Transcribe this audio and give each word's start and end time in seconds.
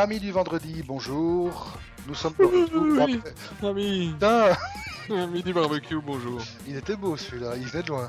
Amis 0.00 0.18
du 0.18 0.30
vendredi, 0.32 0.82
bonjour. 0.86 1.74
Nous 2.08 2.14
sommes 2.14 2.32
de 2.38 2.44
retour 2.44 2.82
Oui. 3.04 3.20
après- 3.22 3.68
Ami, 3.68 4.08
Putain, 4.14 4.56
ami 5.10 5.42
du 5.42 5.52
barbecue, 5.52 6.00
bonjour. 6.02 6.40
il 6.66 6.74
était 6.76 6.96
beau 6.96 7.18
celui-là, 7.18 7.52
il 7.56 7.66
venait 7.66 7.82
de 7.82 7.88
loin. 7.88 8.08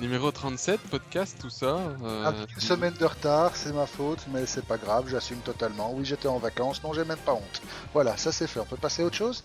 Numéro 0.00 0.30
37, 0.30 0.80
podcast, 0.90 1.36
tout 1.42 1.50
ça. 1.50 1.76
euh, 2.02 2.46
une 2.54 2.60
semaine 2.60 2.94
de 2.94 3.04
retard, 3.04 3.54
c'est 3.54 3.74
ma 3.74 3.84
faute, 3.84 4.20
mais 4.32 4.46
c'est 4.46 4.64
pas 4.64 4.78
grave, 4.78 5.08
j'assume 5.10 5.40
totalement. 5.40 5.92
Oui, 5.92 6.06
j'étais 6.06 6.28
en 6.28 6.38
vacances, 6.38 6.82
non, 6.82 6.94
j'ai 6.94 7.04
même 7.04 7.18
pas 7.18 7.34
honte. 7.34 7.60
Voilà, 7.92 8.16
ça 8.16 8.32
c'est 8.32 8.46
fait. 8.46 8.60
On 8.60 8.64
peut 8.64 8.76
passer 8.78 9.02
à 9.02 9.06
autre 9.06 9.16
chose? 9.16 9.44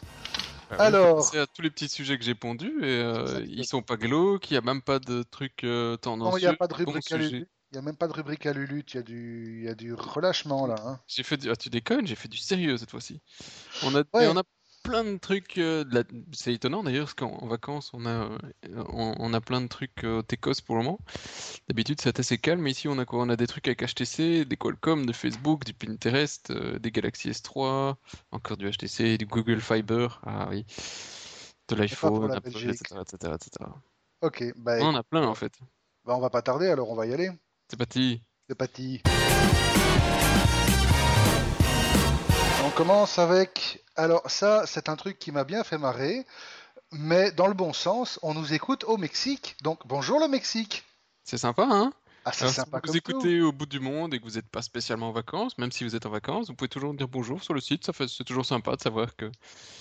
Bah, 0.69 0.77
alors. 0.79 1.17
passer 1.17 1.39
à 1.39 1.45
tous 1.47 1.61
les 1.61 1.69
petits 1.69 1.89
sujets 1.89 2.17
que 2.17 2.23
j'ai 2.23 2.35
pondus 2.35 2.73
et 2.83 3.01
euh, 3.01 3.45
ils 3.49 3.65
sont 3.65 3.81
pas 3.81 3.97
glauques, 3.97 4.49
il 4.49 4.53
y 4.53 4.57
a 4.57 4.61
même 4.61 4.81
pas 4.81 4.99
de 4.99 5.23
trucs 5.23 5.65
euh, 5.65 5.97
tendancieux. 5.97 6.31
Non, 6.31 6.37
il 6.37 6.41
n'y 6.41 6.47
a 6.47 6.53
pas 6.53 6.67
de 6.67 6.73
rubrique 6.73 7.11
à. 7.11 7.17
Il 7.73 7.77
n'y 7.77 7.79
a 7.79 7.81
même 7.81 7.97
pas 7.97 8.07
de 8.07 8.13
rubrique 8.13 8.45
à 8.45 8.53
Lulu, 8.53 8.83
il 8.87 8.95
y 8.95 8.99
a 8.99 9.01
du, 9.01 9.55
il 9.61 9.63
y 9.65 9.67
a 9.67 9.73
du 9.73 9.95
relâchement 9.95 10.67
là. 10.67 10.75
Hein. 10.85 10.99
J'ai 11.07 11.23
fait 11.23 11.37
du... 11.37 11.49
Ah, 11.49 11.55
tu 11.55 11.69
déconnes, 11.71 12.05
j'ai 12.05 12.13
fait 12.13 12.27
du 12.27 12.37
sérieux 12.37 12.77
cette 12.77 12.91
fois-ci. 12.91 13.19
On 13.83 13.95
a, 13.95 14.03
Ouais. 14.13 14.25
et 14.25 14.27
on 14.27 14.37
a 14.37 14.43
plein 14.83 15.03
de 15.03 15.17
trucs. 15.17 15.57
euh, 15.57 15.83
de 15.83 15.95
la- 15.95 16.03
C'est 16.33 16.53
étonnant 16.53 16.83
d'ailleurs, 16.83 17.05
parce 17.05 17.15
qu'en 17.15 17.31
en 17.31 17.47
vacances, 17.47 17.89
on 17.95 18.05
a, 18.05 18.09
euh, 18.09 18.37
on, 18.89 19.15
on 19.17 19.33
a 19.33 19.41
plein 19.41 19.59
de 19.59 19.65
trucs 19.67 20.03
euh, 20.03 20.19
au 20.19 20.21
Tecos 20.21 20.61
pour 20.63 20.75
le 20.75 20.83
moment. 20.83 20.99
D'habitude, 21.67 21.99
c'est 21.99 22.19
assez 22.19 22.37
calme, 22.37 22.61
mais 22.61 22.69
ici, 22.71 22.87
on 22.87 22.99
a 22.99 23.05
quoi? 23.05 23.23
On 23.23 23.29
a 23.29 23.35
des 23.37 23.47
trucs 23.47 23.67
avec 23.67 23.81
HTC, 23.81 24.45
des 24.45 24.55
Qualcomm, 24.55 25.07
de 25.07 25.13
Facebook, 25.13 25.65
du 25.65 25.73
Pinterest, 25.73 26.51
euh, 26.51 26.77
des 26.77 26.91
Galaxy 26.91 27.29
S3, 27.31 27.97
encore 28.31 28.57
du 28.57 28.69
HTC, 28.69 29.17
du 29.17 29.25
Google 29.25 29.61
Fiber, 29.61 30.19
ah 30.27 30.47
oui, 30.51 30.63
de 31.69 31.75
l'iPhone, 31.75 32.31
Apple, 32.31 32.69
etc., 32.69 33.01
etc., 33.01 33.35
etc. 33.35 33.81
Ok, 34.21 34.53
bah, 34.57 34.77
On 34.79 34.85
en 34.85 34.95
a 34.95 35.03
plein 35.03 35.25
en 35.25 35.33
fait. 35.33 35.57
bah, 36.05 36.15
on 36.15 36.19
va 36.19 36.29
pas 36.29 36.41
tarder, 36.41 36.67
alors 36.67 36.89
on 36.89 36.95
va 36.95 37.05
y 37.05 37.13
aller. 37.13 37.31
C'est 37.69 37.77
parti. 37.77 38.21
C'est 38.49 38.55
parti. 38.55 39.01
On 42.65 42.69
commence 42.71 43.19
avec. 43.19 43.83
Alors, 43.95 44.29
ça, 44.29 44.65
c'est 44.65 44.89
un 44.89 44.95
truc 44.95 45.19
qui 45.19 45.31
m'a 45.31 45.43
bien 45.43 45.63
fait 45.63 45.77
marrer, 45.77 46.25
mais 46.91 47.31
dans 47.31 47.47
le 47.47 47.53
bon 47.53 47.73
sens, 47.73 48.19
on 48.21 48.33
nous 48.33 48.53
écoute 48.53 48.83
au 48.85 48.97
Mexique. 48.97 49.55
Donc, 49.63 49.79
bonjour 49.85 50.19
le 50.19 50.27
Mexique. 50.27 50.83
C'est 51.23 51.37
sympa, 51.37 51.67
hein? 51.69 51.93
Ah, 52.25 52.31
Alors, 52.39 52.53
si 52.53 52.61
vous 52.61 52.79
tout. 52.79 52.95
écoutez 52.97 53.41
au 53.41 53.51
bout 53.51 53.65
du 53.65 53.79
monde 53.79 54.13
et 54.13 54.19
que 54.19 54.23
vous 54.23 54.31
n'êtes 54.35 54.47
pas 54.47 54.61
spécialement 54.61 55.09
en 55.09 55.11
vacances, 55.11 55.57
même 55.57 55.71
si 55.71 55.83
vous 55.83 55.93
êtes 55.95 56.05
en 56.05 56.09
vacances, 56.09 56.47
vous 56.47 56.55
pouvez 56.55 56.69
toujours 56.69 56.93
dire 56.93 57.07
bonjour 57.09 57.43
sur 57.43 57.53
le 57.53 57.59
site. 57.59 57.85
Ça 57.85 57.91
fait, 57.93 58.07
c'est 58.07 58.23
toujours 58.23 58.45
sympa 58.45 58.75
de 58.75 58.81
savoir 58.81 59.15
que. 59.15 59.29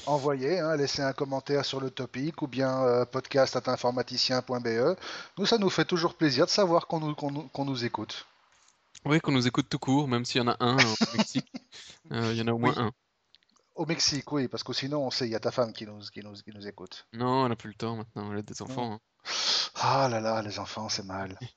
Envoyez, 0.06 0.58
hein, 0.58 0.74
laissez 0.76 1.02
un 1.02 1.12
commentaire 1.12 1.64
sur 1.64 1.80
le 1.80 1.90
topic 1.90 2.42
ou 2.42 2.48
bien 2.48 2.82
euh, 2.82 3.04
podcast.informaticien.be. 3.04 4.96
Nous, 5.38 5.46
ça 5.46 5.58
nous 5.58 5.70
fait 5.70 5.84
toujours 5.84 6.14
plaisir 6.14 6.46
de 6.46 6.50
savoir 6.50 6.86
qu'on 6.88 7.00
nous, 7.00 7.14
qu'on 7.14 7.30
nous, 7.30 7.48
qu'on 7.48 7.64
nous 7.64 7.84
écoute. 7.84 8.26
Oui, 9.04 9.20
qu'on 9.20 9.32
nous 9.32 9.46
écoute 9.46 9.68
tout 9.68 9.78
court, 9.78 10.08
même 10.08 10.24
s'il 10.24 10.40
y 10.42 10.44
en 10.44 10.48
a 10.48 10.56
un 10.60 10.76
hein, 10.78 10.84
au 10.84 11.16
Mexique. 11.16 11.50
Euh, 12.12 12.32
il 12.32 12.38
y 12.38 12.42
en 12.42 12.48
a 12.48 12.52
au 12.52 12.58
moins 12.58 12.74
Oui. 12.76 12.82
un. 12.82 12.90
Au 13.74 13.86
Mexique, 13.86 14.30
oui, 14.32 14.48
parce 14.48 14.62
que 14.64 14.72
sinon, 14.72 15.06
on 15.06 15.10
sait, 15.10 15.26
il 15.26 15.30
y 15.30 15.34
a 15.34 15.40
ta 15.40 15.50
femme 15.50 15.72
qui 15.72 15.86
nous, 15.86 16.00
qui 16.12 16.20
nous, 16.20 16.34
qui 16.34 16.50
nous 16.52 16.66
écoute. 16.68 17.06
Non, 17.14 17.44
on 17.44 17.48
n'a 17.48 17.56
plus 17.56 17.68
le 17.70 17.74
temps 17.74 17.96
maintenant. 17.96 18.30
Elle 18.32 18.38
a 18.38 18.42
des 18.42 18.60
enfants. 18.62 18.94
hein. 18.94 19.00
Ah 19.76 20.08
là 20.10 20.20
là, 20.20 20.42
les 20.42 20.58
enfants, 20.58 20.88
c'est 20.88 21.04
mal. 21.06 21.38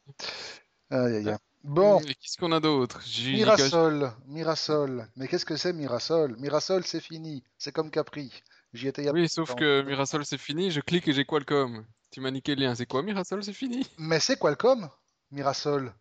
Aïe, 0.89 1.16
aïe, 1.17 1.30
aïe. 1.30 1.38
Bon, 1.64 2.02
Qu'est-ce 2.19 2.38
qu'on 2.38 2.52
a 2.52 2.59
d'autre? 2.59 3.02
Mirasol, 3.31 4.14
Mirasol. 4.25 5.08
Mais 5.16 5.27
qu'est-ce 5.27 5.45
que 5.45 5.58
c'est 5.58 5.73
Mirasol 5.73 6.36
Mirasol, 6.38 6.83
c'est 6.86 7.00
fini. 7.00 7.44
C'est 7.59 7.72
comme 7.72 7.92
Capri. 7.92 8.31
J'y 8.73 8.88
étais 8.88 9.03
il 9.03 9.05
y 9.05 9.09
a 9.09 9.14
Oui, 9.14 9.27
sauf 9.30 9.53
temps. 9.53 9.55
que 9.55 9.81
Mirasol 9.81 10.25
c'est 10.25 10.38
fini, 10.38 10.69
je 10.72 10.80
clique 10.81 11.08
et 11.08 11.14
j'ai 11.14 11.25
Qualcomm. 11.25 11.86
Tu 12.11 12.22
m'as 12.22 12.30
niqué 12.31 12.55
le 12.55 12.61
lien. 12.66 12.75
C'est 12.75 12.86
quoi 12.86 13.02
Mirasol 13.03 13.44
c'est 13.44 13.53
fini? 13.53 13.83
Mais 13.97 14.22
c'est 14.22 14.38
Qualcomm, 14.39 14.89
Mirasol. 15.31 15.94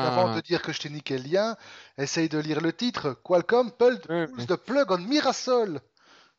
Avant 0.00 0.28
Ah! 0.28 0.36
de 0.36 0.42
dire 0.42 0.60
que 0.60 0.70
je 0.72 0.80
t'ai 0.80 0.90
niqué 0.90 1.16
le 1.16 1.24
lien, 1.24 1.56
essaye 1.96 2.28
de 2.28 2.38
lire 2.38 2.60
le 2.60 2.74
titre. 2.74 3.14
Qualcomm 3.24 3.72
pulled 3.72 4.06
Ouais, 4.08 4.28
pulls 4.28 4.46
the 4.46 4.56
plug 4.56 4.90
on 4.90 4.98
Mirasol. 4.98 5.80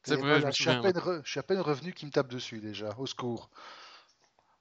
C'est 0.04 0.18
vrai, 0.18 0.42
je 0.42 0.46
voilà, 0.46 0.48
me 0.48 0.52
je 0.52 0.60
suis 0.62 0.70
à 0.70 0.76
souviens. 0.76 0.76
peine, 0.76 0.98
re- 0.98 1.22
je 1.26 1.32
suis 1.32 1.40
à 1.40 1.44
peine 1.44 1.62
revenu 1.62 1.94
qui 1.94 2.06
me 2.06 2.12
tape 2.12 2.30
dessus 2.30 2.62
déjà. 2.62 2.90
Au 3.00 3.06
secours. 3.08 3.50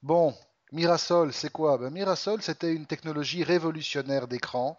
Bon, 0.03 0.35
Mirasol, 0.73 1.35
c'est 1.35 1.53
quoi? 1.53 1.77
Ben, 1.77 1.91
Mirasol, 1.91 2.41
c'était 2.41 2.73
une 2.73 2.87
technologie 2.87 3.45
révolutionnaire 3.45 4.27
d'écran 4.27 4.79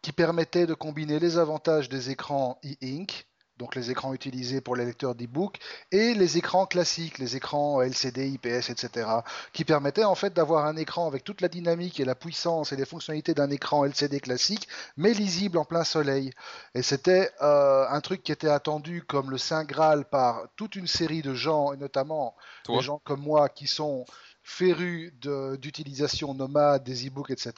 qui 0.00 0.12
permettait 0.12 0.66
de 0.66 0.74
combiner 0.74 1.18
les 1.18 1.36
avantages 1.36 1.88
des 1.88 2.10
écrans 2.10 2.60
e-ink, 2.64 3.26
donc 3.58 3.74
les 3.74 3.90
écrans 3.90 4.14
utilisés 4.14 4.60
pour 4.60 4.76
les 4.76 4.84
lecteurs 4.84 5.16
d'e-book, 5.16 5.58
et 5.90 6.14
les 6.14 6.38
écrans 6.38 6.66
classiques, 6.66 7.18
les 7.18 7.34
écrans 7.34 7.82
LCD, 7.82 8.28
IPS, 8.28 8.70
etc., 8.70 9.08
qui 9.52 9.64
permettaient 9.64 10.04
en 10.04 10.14
fait 10.14 10.32
d'avoir 10.32 10.64
un 10.64 10.76
écran 10.76 11.08
avec 11.08 11.24
toute 11.24 11.40
la 11.40 11.48
dynamique 11.48 11.98
et 11.98 12.04
la 12.04 12.14
puissance 12.14 12.72
et 12.72 12.76
les 12.76 12.86
fonctionnalités 12.86 13.34
d'un 13.34 13.50
écran 13.50 13.84
LCD 13.84 14.20
classique, 14.20 14.68
mais 14.96 15.12
lisible 15.12 15.58
en 15.58 15.64
plein 15.64 15.84
soleil. 15.84 16.32
Et 16.76 16.82
c'était 16.82 17.30
euh, 17.42 17.84
un 17.88 18.00
truc 18.00 18.22
qui 18.22 18.30
était 18.30 18.48
attendu 18.48 19.02
comme 19.02 19.30
le 19.30 19.38
Saint 19.38 19.64
Graal 19.64 20.04
par 20.04 20.44
toute 20.54 20.76
une 20.76 20.86
série 20.86 21.22
de 21.22 21.34
gens, 21.34 21.72
et 21.72 21.76
notamment 21.76 22.36
Toi? 22.62 22.78
des 22.78 22.82
gens 22.84 23.00
comme 23.04 23.20
moi 23.20 23.48
qui 23.48 23.66
sont 23.66 24.04
férus 24.42 25.12
de- 25.20 25.56
d'utilisation 25.56 26.34
nomade 26.34 26.84
des 26.84 27.06
e-books, 27.06 27.30
etc., 27.30 27.52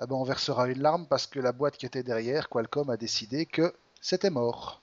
eh 0.00 0.06
ben, 0.06 0.14
on 0.14 0.24
versera 0.24 0.68
une 0.68 0.80
larme 0.82 1.06
parce 1.06 1.26
que 1.26 1.40
la 1.40 1.52
boîte 1.52 1.76
qui 1.76 1.86
était 1.86 2.02
derrière, 2.02 2.48
Qualcomm, 2.48 2.90
a 2.90 2.96
décidé 2.96 3.46
que 3.46 3.74
c'était 4.00 4.30
mort. 4.30 4.82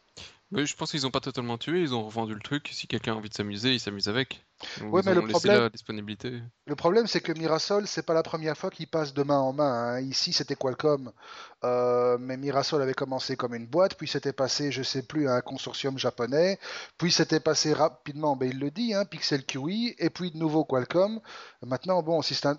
Oui, 0.51 0.66
je 0.67 0.75
pense 0.75 0.91
qu'ils 0.91 1.07
ont 1.07 1.11
pas 1.11 1.19
totalement 1.19 1.57
tué, 1.57 1.81
ils 1.81 1.95
ont 1.95 2.06
revendu 2.06 2.33
le 2.35 2.39
truc. 2.39 2.69
Si 2.72 2.88
quelqu'un 2.88 3.13
a 3.13 3.16
envie 3.16 3.29
de 3.29 3.33
s'amuser, 3.33 3.73
il 3.73 3.79
s'amuse 3.79 4.07
avec. 4.07 4.45
Donc, 4.79 4.94
Ouais, 4.94 5.01
mais 5.03 5.16
le 5.16 5.22
problème- 5.28 5.59
la 5.63 5.69
disponibilité. 5.69 6.39
Le 6.67 6.75
problème, 6.75 7.07
c'est 7.07 7.19
que 7.19 7.31
Mirasol, 7.31 7.88
c'est 7.88 8.06
pas 8.06 8.13
la 8.13 8.22
première 8.23 8.56
fois 8.56 8.69
qu'il 8.69 8.88
passe 8.88 9.13
de 9.13 9.23
main 9.23 9.39
en 9.39 9.53
main. 9.53 9.95
hein. 9.95 10.00
Ici, 10.01 10.33
c'était 10.33 10.56
Qualcomm, 10.56 11.11
Euh, 11.63 12.17
mais 12.19 12.38
Mirasol 12.38 12.81
avait 12.81 12.94
commencé 12.94 13.35
comme 13.35 13.56
une 13.56 13.66
boîte, 13.66 13.95
puis 13.95 14.07
c'était 14.07 14.33
passé, 14.33 14.72
je 14.72 14.83
sais 14.83 15.01
plus, 15.01 15.28
à 15.28 15.33
un 15.33 15.41
consortium 15.41 15.97
japonais, 15.97 16.59
puis 17.00 17.12
c'était 17.12 17.39
passé 17.39 17.73
rapidement, 17.73 18.35
ben 18.35 18.47
il 18.50 18.59
le 18.59 18.69
dit, 18.69 18.94
hein, 18.94 19.03
Pixel 19.06 19.44
QI, 19.45 19.95
et 19.97 20.12
puis 20.12 20.29
de 20.31 20.38
nouveau 20.38 20.63
Qualcomm. 20.63 21.19
Maintenant, 21.63 22.03
bon, 22.03 22.22
si 22.22 22.35
c'est 22.35 22.45
un- 22.47 22.57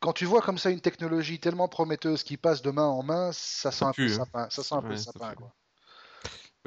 quand 0.00 0.12
tu 0.12 0.24
vois 0.24 0.42
comme 0.42 0.58
ça 0.58 0.70
une 0.70 0.80
technologie 0.80 1.38
tellement 1.38 1.68
prometteuse 1.68 2.24
qui 2.24 2.36
passe 2.36 2.62
de 2.62 2.70
main 2.72 2.86
en 2.86 3.02
main, 3.04 3.30
ça 3.32 3.70
sent 3.70 3.84
un 3.84 3.92
peu 3.92 4.04
hein. 4.06 4.08
sapin. 4.08 4.50
Ça 4.50 4.62
sent 4.64 4.74
un 4.74 4.82
peu 4.82 4.88
Ouais, 4.90 4.96
ça 4.96 5.12
sapin, 5.12 5.30
pue. 5.30 5.36
quoi. 5.36 5.54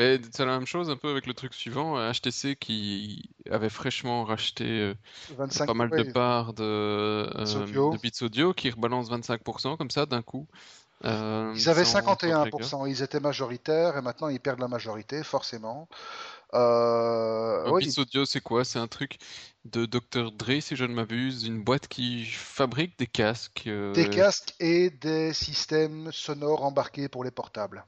Mais 0.02 0.20
c'est 0.32 0.46
la 0.46 0.58
même 0.58 0.66
chose 0.66 0.90
un 0.90 0.96
peu 0.96 1.10
avec 1.10 1.28
le 1.28 1.34
truc 1.34 1.54
suivant, 1.54 1.98
euh, 1.98 2.12
HTC 2.12 2.56
qui 2.56 3.30
avait 3.50 3.70
fraîchement 3.70 4.24
racheté 4.24 4.66
euh, 4.66 4.96
25 5.38 5.66
pas 5.68 5.74
mal 5.74 5.90
de 5.90 6.12
parts 6.12 6.54
de, 6.54 6.64
euh, 6.64 7.64
Audio. 7.64 7.92
de 7.92 7.98
Beats 7.98 8.26
Audio 8.26 8.54
qui 8.54 8.72
rebalance 8.72 9.10
25% 9.10 9.78
comme 9.78 9.92
ça 9.92 10.06
d'un 10.08 10.22
coup. 10.24 10.48
Euh, 11.06 11.54
Ils 11.56 11.70
avaient 11.70 11.84
sans- 11.84 12.02
sans 12.02 12.16
trigger. 12.16 12.32
51%, 12.44 12.86
ils 12.86 13.02
étaient 13.04 13.20
majoritaires, 13.20 13.98
et 13.98 14.02
maintenant 14.02 14.28
ils 14.28 14.40
perdent 14.40 14.60
la 14.60 14.68
majorité, 14.68 15.24
forcément. 15.24 15.88
Euh, 16.54 17.72
Beats 17.80 18.00
Audio, 18.00 18.26
c'est 18.26 18.42
quoi? 18.42 18.66
C'est 18.66 18.80
un 18.80 18.88
truc 18.88 19.18
de 19.66 19.86
Dr. 19.86 20.32
Dre, 20.32 20.62
si 20.62 20.76
je 20.76 20.86
ne 20.86 20.94
m'abuse, 20.94 21.46
une 21.46 21.64
boîte 21.64 21.88
qui 21.88 22.26
fabrique 22.26 22.98
des 23.00 23.08
casques. 23.08 23.64
euh, 23.68 23.94
Des 23.94 24.10
casques 24.10 24.54
et 24.60 24.90
des 24.90 25.34
systèmes 25.34 26.12
sonores 26.12 26.64
embarqués 26.64 27.08
pour 27.08 27.24
les 27.24 27.32
portables. 27.32 27.86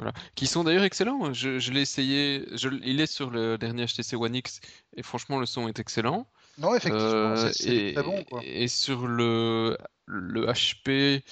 Voilà. 0.00 0.12
Qui 0.34 0.46
sont 0.46 0.64
d'ailleurs 0.64 0.84
excellents. 0.84 1.32
Je, 1.34 1.58
je 1.58 1.72
l'ai 1.72 1.82
essayé. 1.82 2.46
Je, 2.56 2.70
il 2.82 3.00
est 3.02 3.06
sur 3.06 3.30
le 3.30 3.58
dernier 3.58 3.84
HTC 3.84 4.16
One 4.16 4.34
X 4.34 4.60
et 4.96 5.02
franchement 5.02 5.38
le 5.38 5.44
son 5.44 5.68
est 5.68 5.78
excellent. 5.78 6.26
Non, 6.56 6.74
effectivement, 6.74 7.04
Euh, 7.04 7.50
c'est- 7.52 7.92
très 7.92 8.02
bon, 8.02 8.24
quoi. 8.24 8.40
et 8.42 8.66
sur 8.66 9.06
le, 9.06 9.76
le 10.06 10.46
HP 10.46 11.22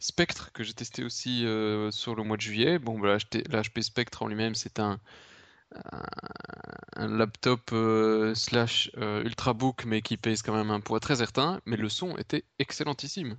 Spectre 0.00 0.50
que 0.52 0.64
j'ai 0.64 0.74
testé 0.74 1.04
aussi 1.04 1.46
euh, 1.46 1.90
sur 1.92 2.16
le 2.16 2.24
mois 2.24 2.36
de 2.36 2.42
juillet. 2.42 2.78
Bon, 2.80 2.98
bah, 2.98 3.16
le 3.32 3.42
HP 3.62 3.82
Spectre 3.82 4.22
en 4.22 4.26
lui-même 4.26 4.56
c'est 4.56 4.80
un, 4.80 4.98
un, 5.92 6.02
un 6.96 7.08
laptop 7.16 7.70
euh, 7.72 8.34
slash 8.34 8.90
euh, 8.98 9.22
ultrabook 9.24 9.84
mais 9.84 10.02
qui 10.02 10.16
pèse 10.16 10.42
quand 10.42 10.54
même 10.54 10.70
un 10.72 10.80
poids 10.80 10.98
très 11.00 11.16
certain. 11.16 11.60
Mais 11.64 11.76
le 11.76 11.88
son 11.88 12.16
était 12.16 12.44
excellentissime. 12.58 13.36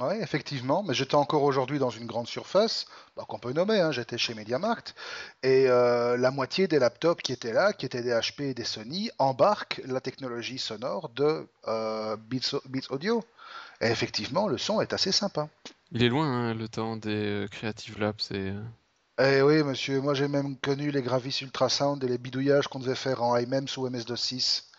Oui, 0.00 0.14
effectivement, 0.22 0.82
mais 0.82 0.94
j'étais 0.94 1.14
encore 1.14 1.42
aujourd'hui 1.42 1.78
dans 1.78 1.90
une 1.90 2.06
grande 2.06 2.26
surface, 2.26 2.86
bah, 3.16 3.26
qu'on 3.28 3.38
peut 3.38 3.52
nommer, 3.52 3.80
hein, 3.80 3.92
j'étais 3.92 4.16
chez 4.16 4.32
MediaMarkt, 4.32 4.94
et 5.42 5.68
euh, 5.68 6.16
la 6.16 6.30
moitié 6.30 6.66
des 6.68 6.78
laptops 6.78 7.22
qui 7.22 7.32
étaient 7.32 7.52
là, 7.52 7.74
qui 7.74 7.84
étaient 7.84 8.00
des 8.00 8.12
HP 8.12 8.44
et 8.44 8.54
des 8.54 8.64
Sony, 8.64 9.10
embarquent 9.18 9.82
la 9.84 10.00
technologie 10.00 10.58
sonore 10.58 11.10
de 11.10 11.46
euh, 11.68 12.16
Beats, 12.16 12.58
Beats 12.66 12.86
Audio. 12.88 13.22
Et 13.82 13.88
effectivement, 13.88 14.48
le 14.48 14.56
son 14.56 14.80
est 14.80 14.94
assez 14.94 15.12
sympa. 15.12 15.48
Il 15.92 16.02
est 16.02 16.08
loin 16.08 16.26
hein, 16.26 16.54
le 16.54 16.68
temps 16.68 16.96
des 16.96 17.44
euh, 17.44 17.48
Creative 17.48 17.98
Labs 17.98 18.22
et 18.30 18.54
Eh 19.18 19.42
oui, 19.42 19.62
monsieur, 19.62 20.00
moi 20.00 20.14
j'ai 20.14 20.28
même 20.28 20.56
connu 20.56 20.90
les 20.90 21.02
Gravis 21.02 21.40
Ultrasound 21.42 22.02
et 22.02 22.08
les 22.08 22.16
bidouillages 22.16 22.68
qu'on 22.68 22.78
devait 22.78 22.94
faire 22.94 23.22
en 23.22 23.36
IMEMS 23.36 23.68
ou 23.76 23.86
MS-DOS6. 23.86 24.69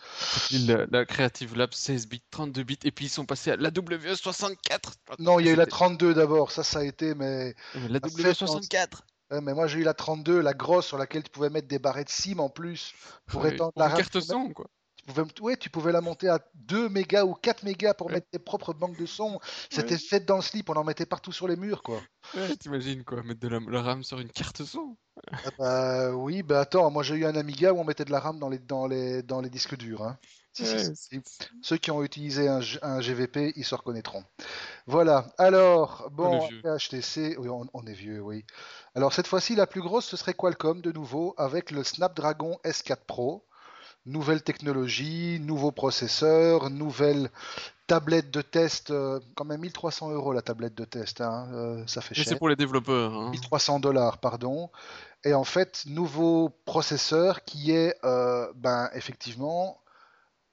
La, 0.66 0.86
la 0.90 1.04
Creative 1.04 1.56
Lab 1.56 1.72
16 1.72 2.06
bits, 2.08 2.22
32 2.30 2.62
bits, 2.62 2.78
et 2.84 2.90
puis 2.90 3.06
ils 3.06 3.10
sont 3.10 3.24
passés 3.26 3.50
à 3.52 3.56
la 3.56 3.70
WE64. 3.70 4.92
Non, 5.18 5.38
il 5.40 5.46
y 5.46 5.48
a 5.48 5.52
eu 5.52 5.56
la 5.56 5.64
C'était- 5.64 5.70
32 5.70 6.14
d'abord, 6.14 6.50
ça, 6.50 6.62
ça 6.62 6.80
a 6.80 6.84
été, 6.84 7.14
mais, 7.14 7.54
Mais 7.74 7.88
La 7.88 8.00
Ah, 8.02 8.08
c'est- 8.08 8.22
WE64 8.22 9.04
ouais, 9.30 9.40
mais 9.40 9.54
moi 9.54 9.66
j'ai 9.66 9.80
eu 9.80 9.84
la 9.84 9.94
32, 9.94 10.40
la 10.40 10.52
grosse 10.54 10.86
sur 10.86 10.98
laquelle 10.98 11.22
tu 11.22 11.30
pouvais 11.30 11.50
mettre 11.50 11.68
des 11.68 11.78
barrettes 11.78 12.10
SIM 12.10 12.38
en 12.38 12.48
plus 12.50 12.92
pour 13.26 13.42
Ouais, 13.42 13.54
étendre 13.54 13.72
la 13.76 13.90
carte 13.90 14.20
son, 14.20 14.50
quoi. 14.50 14.66
Tu 15.06 15.12
pouvais, 15.12 15.40
ouais, 15.40 15.56
tu 15.56 15.68
pouvais 15.70 15.92
la 15.92 16.00
monter 16.00 16.28
à 16.28 16.38
2 16.54 16.88
mégas 16.88 17.24
ou 17.24 17.34
4 17.34 17.64
mégas 17.64 17.94
pour 17.94 18.10
mettre 18.10 18.28
tes 18.30 18.38
propres 18.38 18.72
banques 18.72 18.96
de 18.96 19.06
son. 19.06 19.40
C'était 19.70 19.94
Ouais. 19.94 19.98
fait 19.98 20.20
dans 20.20 20.36
le 20.36 20.42
slip, 20.42 20.70
on 20.70 20.74
en 20.74 20.84
mettait 20.84 21.06
partout 21.06 21.32
sur 21.32 21.48
les 21.48 21.56
murs, 21.56 21.82
quoi. 21.82 22.00
Ouais, 22.34 22.56
t'imagines 22.56 23.02
quoi, 23.04 23.22
mettre 23.24 23.40
de 23.40 23.48
la, 23.48 23.58
la 23.68 23.82
RAM 23.82 24.04
sur 24.04 24.20
une 24.20 24.30
carte 24.30 24.64
son. 24.64 24.96
Ah 25.32 25.50
bah, 25.58 26.10
oui, 26.14 26.42
bah 26.42 26.60
attends, 26.60 26.90
moi 26.90 27.02
j'ai 27.02 27.16
eu 27.16 27.26
un 27.26 27.34
Amiga 27.34 27.72
où 27.72 27.80
on 27.80 27.84
mettait 27.84 28.04
de 28.04 28.12
la 28.12 28.20
RAM 28.20 28.38
dans 28.38 28.48
les, 28.48 28.58
dans 28.58 28.86
les, 28.86 29.22
dans 29.22 29.40
les 29.40 29.50
disques 29.50 29.76
durs. 29.76 30.02
Hein. 30.02 30.18
Si, 30.54 30.64
si. 30.94 31.20
Ceux 31.62 31.78
qui 31.78 31.90
ont 31.90 32.02
utilisé 32.02 32.46
un, 32.46 33.00
GVP, 33.00 33.54
ils 33.56 33.64
se 33.64 33.74
reconnaîtront. 33.74 34.22
Voilà, 34.86 35.26
alors, 35.38 36.10
bon, 36.12 36.46
HTC, 36.64 37.36
oui, 37.38 37.48
on, 37.48 37.66
on 37.72 37.86
est 37.86 37.94
vieux, 37.94 38.20
oui. 38.20 38.44
Alors 38.94 39.12
cette 39.12 39.26
fois-ci, 39.26 39.56
la 39.56 39.66
plus 39.66 39.80
grosse, 39.80 40.06
ce 40.06 40.16
serait 40.16 40.34
Qualcomm 40.34 40.82
de 40.82 40.92
nouveau, 40.92 41.34
avec 41.38 41.70
le 41.70 41.82
Snapdragon 41.82 42.58
S4 42.64 43.04
Pro. 43.06 43.46
Nouvelle 44.04 44.42
technologie, 44.42 45.38
nouveau 45.40 45.70
processeur, 45.70 46.70
nouvelle 46.70 47.30
tablette 47.86 48.30
de 48.30 48.42
test, 48.42 48.90
euh, 48.90 49.20
quand 49.36 49.44
même 49.44 49.60
1300 49.60 50.10
euros 50.10 50.32
la 50.32 50.42
tablette 50.42 50.74
de 50.74 50.84
test, 50.84 51.20
hein, 51.20 51.48
euh, 51.52 51.84
ça 51.86 52.00
fait 52.00 52.14
cher. 52.14 52.24
c'est 52.26 52.36
pour 52.38 52.48
les 52.48 52.56
développeurs. 52.56 53.12
Hein. 53.12 53.30
1300 53.30 53.78
dollars, 53.80 54.18
pardon. 54.18 54.70
Et 55.24 55.34
en 55.34 55.44
fait, 55.44 55.82
nouveau 55.86 56.48
processeur 56.64 57.44
qui 57.44 57.70
est, 57.70 57.94
euh, 58.04 58.50
ben, 58.56 58.90
effectivement, 58.94 59.78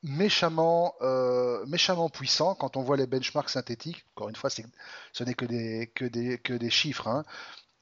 méchamment, 0.04 0.94
euh, 1.02 1.66
méchamment 1.66 2.10
puissant 2.10 2.56
quand 2.56 2.78
on 2.78 2.82
voit 2.82 2.98
les 2.98 3.08
benchmarks 3.08 3.50
synthétiques. 3.50 4.06
Encore 4.16 4.30
une 4.30 4.36
fois, 4.36 4.50
c'est- 4.50 4.66
ce 5.12 5.24
n'est 5.24 5.34
que 5.34 5.46
des, 5.46 5.92
que 5.96 6.06
des, 6.06 6.38
que 6.38 6.54
des 6.54 6.70
chiffres. 6.70 7.08
hein. 7.08 7.24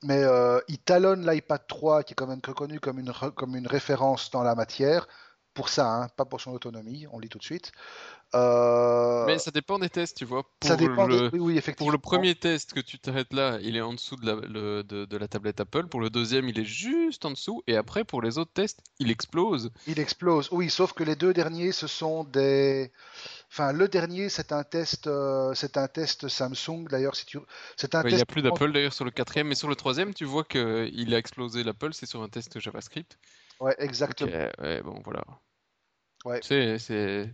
Mais 0.04 0.24
euh, 0.24 0.60
il 0.68 0.78
talonne 0.78 1.28
l'iPad 1.30 1.62
3, 1.68 2.04
qui 2.04 2.14
est 2.14 2.16
quand 2.16 2.28
même 2.28 2.42
reconnu 2.46 2.80
comme 2.80 3.00
une, 3.00 3.12
comme 3.36 3.56
une 3.56 3.68
référence 3.68 4.30
dans 4.32 4.44
la 4.44 4.56
matière. 4.56 5.08
Pour 5.58 5.70
ça, 5.70 5.88
hein, 5.88 6.08
pas 6.16 6.24
pour 6.26 6.40
son 6.40 6.52
autonomie, 6.52 7.08
on 7.12 7.20
lit 7.20 7.30
tout 7.30 7.40
de 7.40 7.44
suite. 7.44 7.72
Euh, 8.36 9.26
Mais 9.26 9.40
ça 9.40 9.52
dépend 9.52 9.80
des 9.80 9.90
tests, 9.90 10.18
tu 10.18 10.26
vois. 10.26 10.44
Pour 10.60 10.70
ça 10.70 10.76
dépend. 10.76 11.08
le, 11.08 11.30
Oui, 11.34 11.40
oui, 11.40 11.58
effectivement. 11.58 11.88
pour 11.88 11.92
le 11.92 11.98
premier 11.98 12.36
test 12.36 12.74
que 12.74 12.80
tu 12.80 13.00
t'arrêtes 13.00 13.34
là, 13.34 13.58
il 13.62 13.76
est 13.76 13.82
en 13.82 13.94
dessous 13.94 14.16
de 14.18 14.26
la, 14.26 14.36
le- 14.36 14.84
de, 14.84 15.06
de 15.06 15.18
la 15.18 15.28
tablette 15.28 15.60
Apple. 15.62 15.88
Pour 15.88 16.00
le 16.02 16.10
deuxième, 16.10 16.48
il 16.50 16.60
est 16.60 16.66
juste 16.66 17.26
en 17.26 17.32
dessous. 17.32 17.64
Et 17.68 17.76
après, 17.76 18.04
pour 18.04 18.22
les 18.22 18.38
autres 18.38 18.52
tests, 18.54 18.82
il 19.00 19.10
explose. 19.10 19.72
Il 19.88 20.00
explose. 20.00 20.50
Oui, 20.52 20.70
sauf 20.70 20.94
que 20.94 21.04
les 21.04 21.16
deux 21.16 21.34
derniers, 21.34 21.72
ce 21.72 21.88
sont 21.88 22.24
des. 22.26 22.92
Enfin, 23.52 23.72
le 23.72 23.88
dernier, 23.88 24.30
c'est 24.30 24.52
un 24.52 24.64
test, 24.64 25.08
euh, 25.08 25.54
c'est 25.56 25.78
un 25.78 25.88
test 25.88 26.28
Samsung. 26.28 26.88
D'ailleurs, 26.90 27.16
si 27.16 27.26
tu, 27.26 27.40
c'est 27.78 27.96
un 27.96 28.04
Ouais, 28.04 28.10
il 28.10 28.14
n'y 28.14 28.20
test. 28.20 28.24
a 28.24 28.26
plus 28.26 28.42
d'Apple 28.42 28.72
d'ailleurs 28.74 28.94
sur 28.94 29.06
le 29.06 29.12
quatrième. 29.12 29.48
Mais 29.48 29.56
sur 29.56 29.70
le 29.70 29.76
troisième, 29.76 30.14
tu 30.14 30.26
vois 30.26 30.44
qu'il 30.44 31.14
a 31.14 31.18
explosé 31.18 31.64
l'Apple. 31.64 31.94
C'est 31.94 32.06
sur 32.06 32.22
un 32.22 32.30
test 32.30 32.60
JavaScript. 32.60 33.18
Ouais, 33.60 33.76
exactement. 33.80 34.32
ouais, 34.60 34.82
bon, 34.84 35.02
voilà. 35.04 35.24
Ouais. 36.26 36.42
C'est, 36.42 36.80
c'est... 36.80 37.34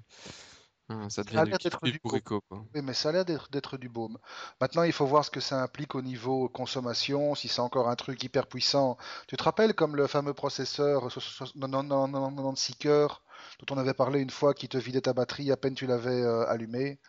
hein, 0.89 1.09
ça 1.09 1.23
Ça 1.33 1.41
a 1.41 1.43
devient 1.43 1.45
du 1.45 1.51
l'air 1.51 1.59
d'être 1.59 1.89
du 1.89 1.99
bourricot, 2.03 2.41
quoi. 2.49 2.65
Oui, 2.75 2.81
mais 2.83 2.93
ça 2.93 3.09
a 3.09 3.11
l'air 3.13 3.25
d'être 3.25 3.49
d'être 3.51 3.77
du 3.77 3.89
baume. 3.89 4.17
Maintenant, 4.61 4.83
il 4.83 4.93
faut 4.93 5.05
voir 5.05 5.25
ce 5.25 5.31
que 5.31 5.39
ça 5.41 5.61
implique 5.63 5.95
au 5.95 6.01
niveau 6.03 6.49
consommation, 6.49 7.35
si 7.35 7.47
c'est 7.47 7.61
encore 7.61 7.89
un 7.89 7.95
truc 7.95 8.23
hyper 8.23 8.47
puissant. 8.47 8.97
Tu 9.27 9.37
te 9.37 9.43
rappelles 9.43 9.75
comme 9.75 9.95
le 9.95 10.07
fameux 10.07 10.33
processeur 10.35 11.09
96 11.09 12.75
cœurs 12.79 13.23
dont 13.59 13.75
on 13.75 13.79
avait 13.79 13.93
parlé 13.95 14.19
une 14.21 14.29
fois 14.31 14.53
qui 14.55 14.69
te 14.69 14.77
vidait 14.77 15.01
ta 15.01 15.13
batterie 15.13 15.51
à 15.51 15.57
peine 15.57 15.75
tu 15.75 15.87
l'avais 15.87 16.21
euh, 16.23 16.47
allumé? 16.49 16.99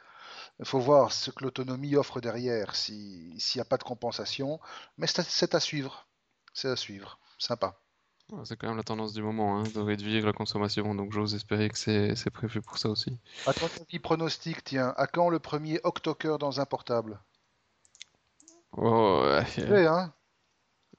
Il 0.61 0.67
faut 0.67 0.81
voir 0.81 1.13
ce 1.13 1.31
que 1.33 1.45
l'autonomie 1.45 1.97
offre 1.97 2.21
derrière, 2.21 2.77
si- 2.77 3.35
s'il 3.41 3.59
n'y 3.61 3.63
a 3.63 3.67
pas 3.67 3.79
de 3.79 3.85
compensation. 3.85 4.61
Mais 4.99 5.07
c'est 5.09 5.21
à, 5.21 5.25
c'est 5.25 5.55
à 5.57 5.61
suivre. 5.61 6.09
C'est 6.55 6.69
à 6.71 6.77
suivre. 6.77 7.21
Sympa. 7.39 7.81
Ouais, 8.31 8.45
C'est 8.45 8.57
quand 8.59 8.69
même 8.69 8.77
la 8.77 8.83
tendance 8.83 9.15
du 9.15 9.23
moment, 9.23 9.59
hein, 9.59 9.71
de 9.71 9.81
réduire 9.81 10.27
la 10.27 10.33
consommation. 10.35 10.95
Donc 10.95 11.13
j'ose 11.13 11.35
espérer 11.35 11.71
que 11.71 11.79
c'est, 11.79 12.31
prévu 12.31 12.61
pour 12.61 12.77
ça 12.79 12.91
aussi. 12.91 13.19
À 13.47 13.55
ton 13.55 13.69
avis, 13.69 13.99
pronostic, 14.01 14.63
tiens, 14.65 14.93
à 14.99 15.07
quand 15.07 15.31
le 15.31 15.39
premier 15.39 15.81
octocœur 15.83 16.37
dans 16.39 16.61
un 16.61 16.67
portable? 16.67 17.23
Oh, 18.77 19.23
ouais. 19.25 19.45
Ouais, 19.69 19.87
hein? 19.87 20.15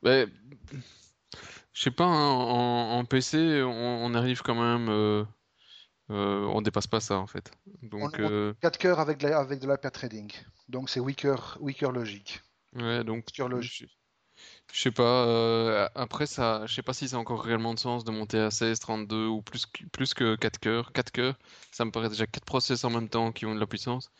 Ben, 0.01 0.29
je 1.73 1.81
sais 1.81 1.91
pas, 1.91 2.05
hein, 2.05 2.29
en, 2.31 2.99
en 2.99 3.05
PC, 3.05 3.61
on, 3.63 3.69
on 3.69 4.13
arrive 4.13 4.41
quand 4.41 4.55
même. 4.55 4.89
euh, 4.89 5.23
euh, 6.11 6.45
on 6.47 6.61
dépasse 6.61 6.87
pas 6.87 6.99
ça 7.01 7.19
en 7.19 7.27
fait. 7.27 7.51
On, 7.99 8.07
Donc, 8.07 8.19
on- 8.21 8.29
euh, 8.29 8.53
4 8.61 8.77
cœurs 8.77 9.01
avec 9.01 9.17
de 9.17 9.27
la, 9.27 9.37
avec 9.37 9.59
de 9.59 9.67
la 9.67 9.77
pair 9.77 9.91
trading. 9.91 10.31
Donc 10.69 10.89
c'est 10.89 11.01
weaker, 11.01 11.57
weaker 11.59 11.91
logique. 11.91 12.41
ouais, 12.73 13.03
donc 13.03 13.25
logique. 13.49 13.97
Je, 14.73 14.81
sais 14.81 14.91
pas. 14.91 15.25
euh, 15.27 15.89
après, 15.95 16.25
ça, 16.27 16.65
je 16.65 16.73
sais 16.75 16.81
pas 16.83 16.93
si 16.93 17.07
ça 17.09 17.15
a 17.17 17.19
encore 17.19 17.43
réellement 17.43 17.73
de 17.73 17.79
sens 17.79 18.03
de 18.03 18.11
monter 18.11 18.39
à 18.39 18.51
16, 18.51 18.79
32 18.79 19.27
ou 19.27 19.41
plus, 19.41 19.65
que- 19.65 19.85
plus 19.85 20.13
que 20.13 20.35
4 20.35 20.59
cœurs. 20.59 20.91
4 20.91 21.11
cœurs, 21.11 21.37
ça 21.71 21.85
me 21.85 21.91
paraît 21.91 22.09
déjà 22.09 22.27
4 22.27 22.45
process 22.45 22.83
en 22.83 22.89
même 22.89 23.09
temps 23.09 23.31
qui 23.31 23.45
ont 23.45 23.55
de 23.55 23.59
la 23.59 23.67
puissance. 23.67 24.11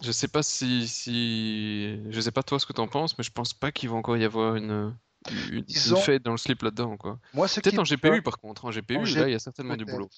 Je 0.00 0.12
sais 0.12 0.28
pas 0.28 0.42
si, 0.44 0.86
si, 0.88 2.00
je 2.10 2.20
sais 2.20 2.30
pas 2.30 2.42
toi 2.44 2.58
ce 2.60 2.66
que 2.66 2.72
t'en 2.72 2.86
penses, 2.88 3.18
mais 3.18 3.24
je 3.24 3.32
pense 3.32 3.52
pas 3.52 3.72
qu'il 3.72 3.88
va 3.88 3.96
encore 3.96 4.16
y 4.16 4.24
avoir 4.24 4.54
une, 4.56 4.96
une, 5.28 5.54
une 5.58 5.64
Disons, 5.64 5.96
fête 5.96 6.22
dans 6.22 6.30
le 6.32 6.36
slip 6.38 6.62
là-dedans, 6.62 6.96
quoi. 6.96 7.18
moi 7.32 7.48
ce 7.48 7.60
Peut-être 7.60 7.78
en 7.80 7.84
GPU 7.84 8.22
par 8.22 8.38
contre. 8.38 8.64
En 8.64 8.68
en 8.68 8.72
GPU, 8.72 9.04
G- 9.04 9.18
là, 9.18 9.28
il 9.28 9.32
y 9.32 9.34
a 9.34 9.38
certainement 9.40 9.76
du 9.76 9.84
boulot. 9.84 10.08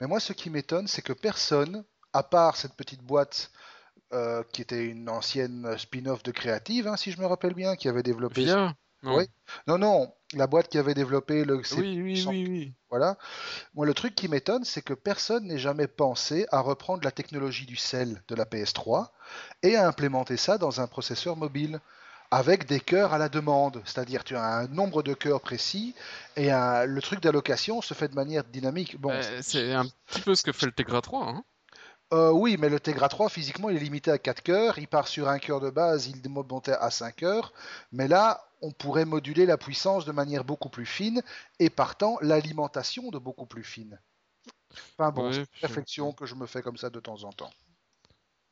Mais 0.00 0.06
moi 0.08 0.20
ce 0.20 0.32
qui 0.32 0.50
m'étonne, 0.50 0.88
c'est 0.88 1.02
que 1.02 1.12
personne, 1.12 1.84
à 2.12 2.22
part 2.24 2.56
cette 2.56 2.74
petite 2.74 3.02
boîte 3.02 3.52
euh, 4.12 4.42
qui 4.52 4.62
était 4.62 4.86
une 4.86 5.08
ancienne 5.08 5.76
spin-off 5.78 6.22
de 6.22 6.32
Creative, 6.32 6.88
hein, 6.88 6.96
si 6.96 7.12
je 7.12 7.20
me 7.20 7.26
rappelle 7.26 7.54
bien, 7.54 7.76
qui 7.76 7.88
avait 7.88 8.02
développé. 8.02 8.46
Non. 9.02 9.16
Oui. 9.16 9.28
Non, 9.66 9.78
non, 9.78 10.12
la 10.34 10.46
boîte 10.46 10.68
qui 10.68 10.78
avait 10.78 10.94
développé 10.94 11.44
le 11.44 11.56
Oui, 11.76 12.00
oui, 12.02 12.22
sans- 12.22 12.30
oui, 12.30 12.46
oui. 12.48 12.72
Voilà. 12.90 13.16
Moi, 13.74 13.86
le 13.86 13.94
truc 13.94 14.14
qui 14.14 14.28
m'étonne, 14.28 14.64
c'est 14.64 14.82
que 14.82 14.94
personne 14.94 15.44
n'ait 15.46 15.58
jamais 15.58 15.86
pensé 15.86 16.46
à 16.50 16.60
reprendre 16.60 17.04
la 17.04 17.10
technologie 17.10 17.66
du 17.66 17.76
sel 17.76 18.22
de 18.28 18.34
la 18.34 18.44
PS3 18.46 19.12
et 19.62 19.76
à 19.76 19.86
implémenter 19.86 20.36
ça 20.36 20.58
dans 20.58 20.80
un 20.80 20.86
processeur 20.86 21.36
mobile 21.36 21.80
avec 22.30 22.66
des 22.66 22.80
cœurs 22.80 23.12
à 23.14 23.18
la 23.18 23.28
demande. 23.28 23.82
C'est-à-dire, 23.84 24.24
tu 24.24 24.36
as 24.36 24.44
un 24.44 24.66
nombre 24.68 25.02
de 25.02 25.14
cœurs 25.14 25.40
précis 25.40 25.94
et 26.36 26.50
un- 26.50 26.84
le 26.84 27.00
truc 27.02 27.20
d'allocation 27.20 27.80
se 27.82 27.94
fait 27.94 28.08
de 28.08 28.14
manière 28.14 28.44
dynamique. 28.44 28.98
Bon, 29.00 29.10
Euh, 29.10 29.38
c'est 29.42 29.72
un 29.74 29.86
petit 30.06 30.20
peu 30.22 30.34
ce 30.34 30.42
que 30.42 30.52
fait 30.52 30.66
le 30.66 30.72
Tegra 30.72 31.00
3, 31.02 31.26
hein. 31.26 31.44
euh, 32.12 32.30
oui, 32.30 32.56
mais 32.58 32.68
le 32.70 32.80
Tegra 32.80 33.08
3, 33.08 33.28
physiquement, 33.28 33.68
il 33.70 33.76
est 33.76 33.80
limité 33.80 34.10
à 34.10 34.18
4 34.18 34.42
cœurs. 34.42 34.78
Il 34.78 34.88
part 34.88 35.08
sur 35.08 35.28
un 35.28 35.38
cœur 35.38 35.60
de 35.60 35.68
base, 35.70 36.06
il 36.06 36.26
monte 36.30 36.68
à 36.68 36.90
5 36.90 37.16
cœurs. 37.16 37.52
Mais 37.92 38.08
là, 38.08 38.47
on 38.60 38.72
pourrait 38.72 39.04
moduler 39.04 39.46
la 39.46 39.56
puissance 39.58 40.04
de 40.04 40.12
manière 40.12 40.44
beaucoup 40.44 40.68
plus 40.68 40.86
fine 40.86 41.22
et 41.58 41.70
partant 41.70 42.18
l'alimentation 42.20 43.10
de 43.10 43.18
beaucoup 43.18 43.46
plus 43.46 43.64
fine. 43.64 44.00
Enfin 44.98 45.10
bon, 45.10 45.26
Ouais, 45.26 45.32
c'est 45.32 45.38
une 45.40 45.46
puis- 45.46 45.66
réflexion 45.66 46.12
que 46.12 46.26
je 46.26 46.34
me 46.34 46.46
fais 46.46 46.62
comme 46.62 46.76
ça 46.76 46.90
de 46.90 47.00
temps 47.00 47.24
en 47.24 47.32
temps. 47.32 47.50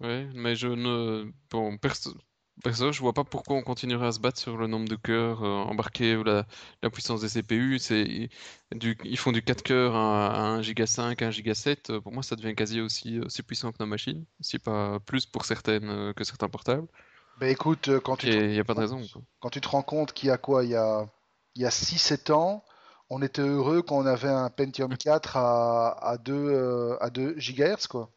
Ouais, 0.00 0.28
mais 0.34 0.56
je 0.56 0.68
ne. 0.68 1.30
Bon, 1.50 1.76
perso, 1.78 2.14
perso, 2.62 2.92
je 2.92 3.00
vois 3.00 3.14
pas 3.14 3.24
pourquoi 3.24 3.56
on 3.56 3.62
continuerait 3.62 4.08
à 4.08 4.12
se 4.12 4.20
battre 4.20 4.38
sur 4.38 4.56
le 4.58 4.66
nombre 4.66 4.88
de 4.88 4.96
cœurs 4.96 5.42
euh, 5.42 5.48
embarqués 5.64 6.16
ou 6.16 6.22
la, 6.24 6.46
la 6.82 6.90
puissance 6.90 7.22
des 7.22 7.28
CPU. 7.28 7.78
C'est 7.78 8.28
du, 8.74 8.96
ils 9.04 9.16
font 9.18 9.32
du 9.32 9.42
4 9.42 9.62
cœurs 9.62 9.94
à, 9.96 10.32
à 10.34 10.40
1 10.40 10.62
giga 10.62 10.86
5, 10.86 11.22
1 11.22 11.30
giga 11.30 11.54
7. 11.54 11.90
Euh, 11.90 12.00
Pour 12.00 12.12
moi, 12.12 12.22
ça 12.22 12.36
devient 12.36 12.54
quasi 12.54 12.80
aussi, 12.80 13.20
aussi 13.20 13.42
puissant 13.42 13.72
que 13.72 13.78
nos 13.80 13.86
machines, 13.86 14.24
si 14.40 14.58
pas 14.58 15.00
plus 15.00 15.24
pour 15.26 15.44
certaines 15.46 15.88
euh, 15.88 16.12
que 16.12 16.24
certains 16.24 16.48
portables. 16.48 16.88
Ben 17.36 17.48
écoute, 17.50 17.88
euh, 17.88 18.00
quand 18.00 18.16
tu, 18.16 18.28
te, 18.28 18.38
Et 18.38 18.44
il 18.44 18.50
n'y 18.52 18.58
a 18.58 18.64
pas 18.64 18.74
de 18.74 18.80
raison, 18.80 19.06
quoi. 19.08 19.22
quand 19.40 19.50
tu 19.50 19.60
te 19.60 19.68
rends 19.68 19.82
compte 19.82 20.12
qu'il 20.12 20.28
y 20.28 20.32
a 20.32 20.38
quoi, 20.38 20.64
il 20.64 20.70
y 20.70 20.76
a, 20.76 21.06
il 21.54 21.62
y 21.62 21.66
a 21.66 21.70
6-7 21.70 22.32
ans, 22.32 22.64
on 23.10 23.22
était 23.22 23.42
heureux 23.42 23.82
quand 23.82 23.96
on 23.98 24.06
avait 24.06 24.28
un 24.28 24.50
Pentium 24.50 24.96
4 24.96 25.36
à, 25.36 25.88
à 26.10 26.18
2, 26.18 26.32
euh, 26.34 26.96
à 27.00 27.10
2 27.10 27.34
GHz, 27.38 27.86
quoi. 27.88 28.10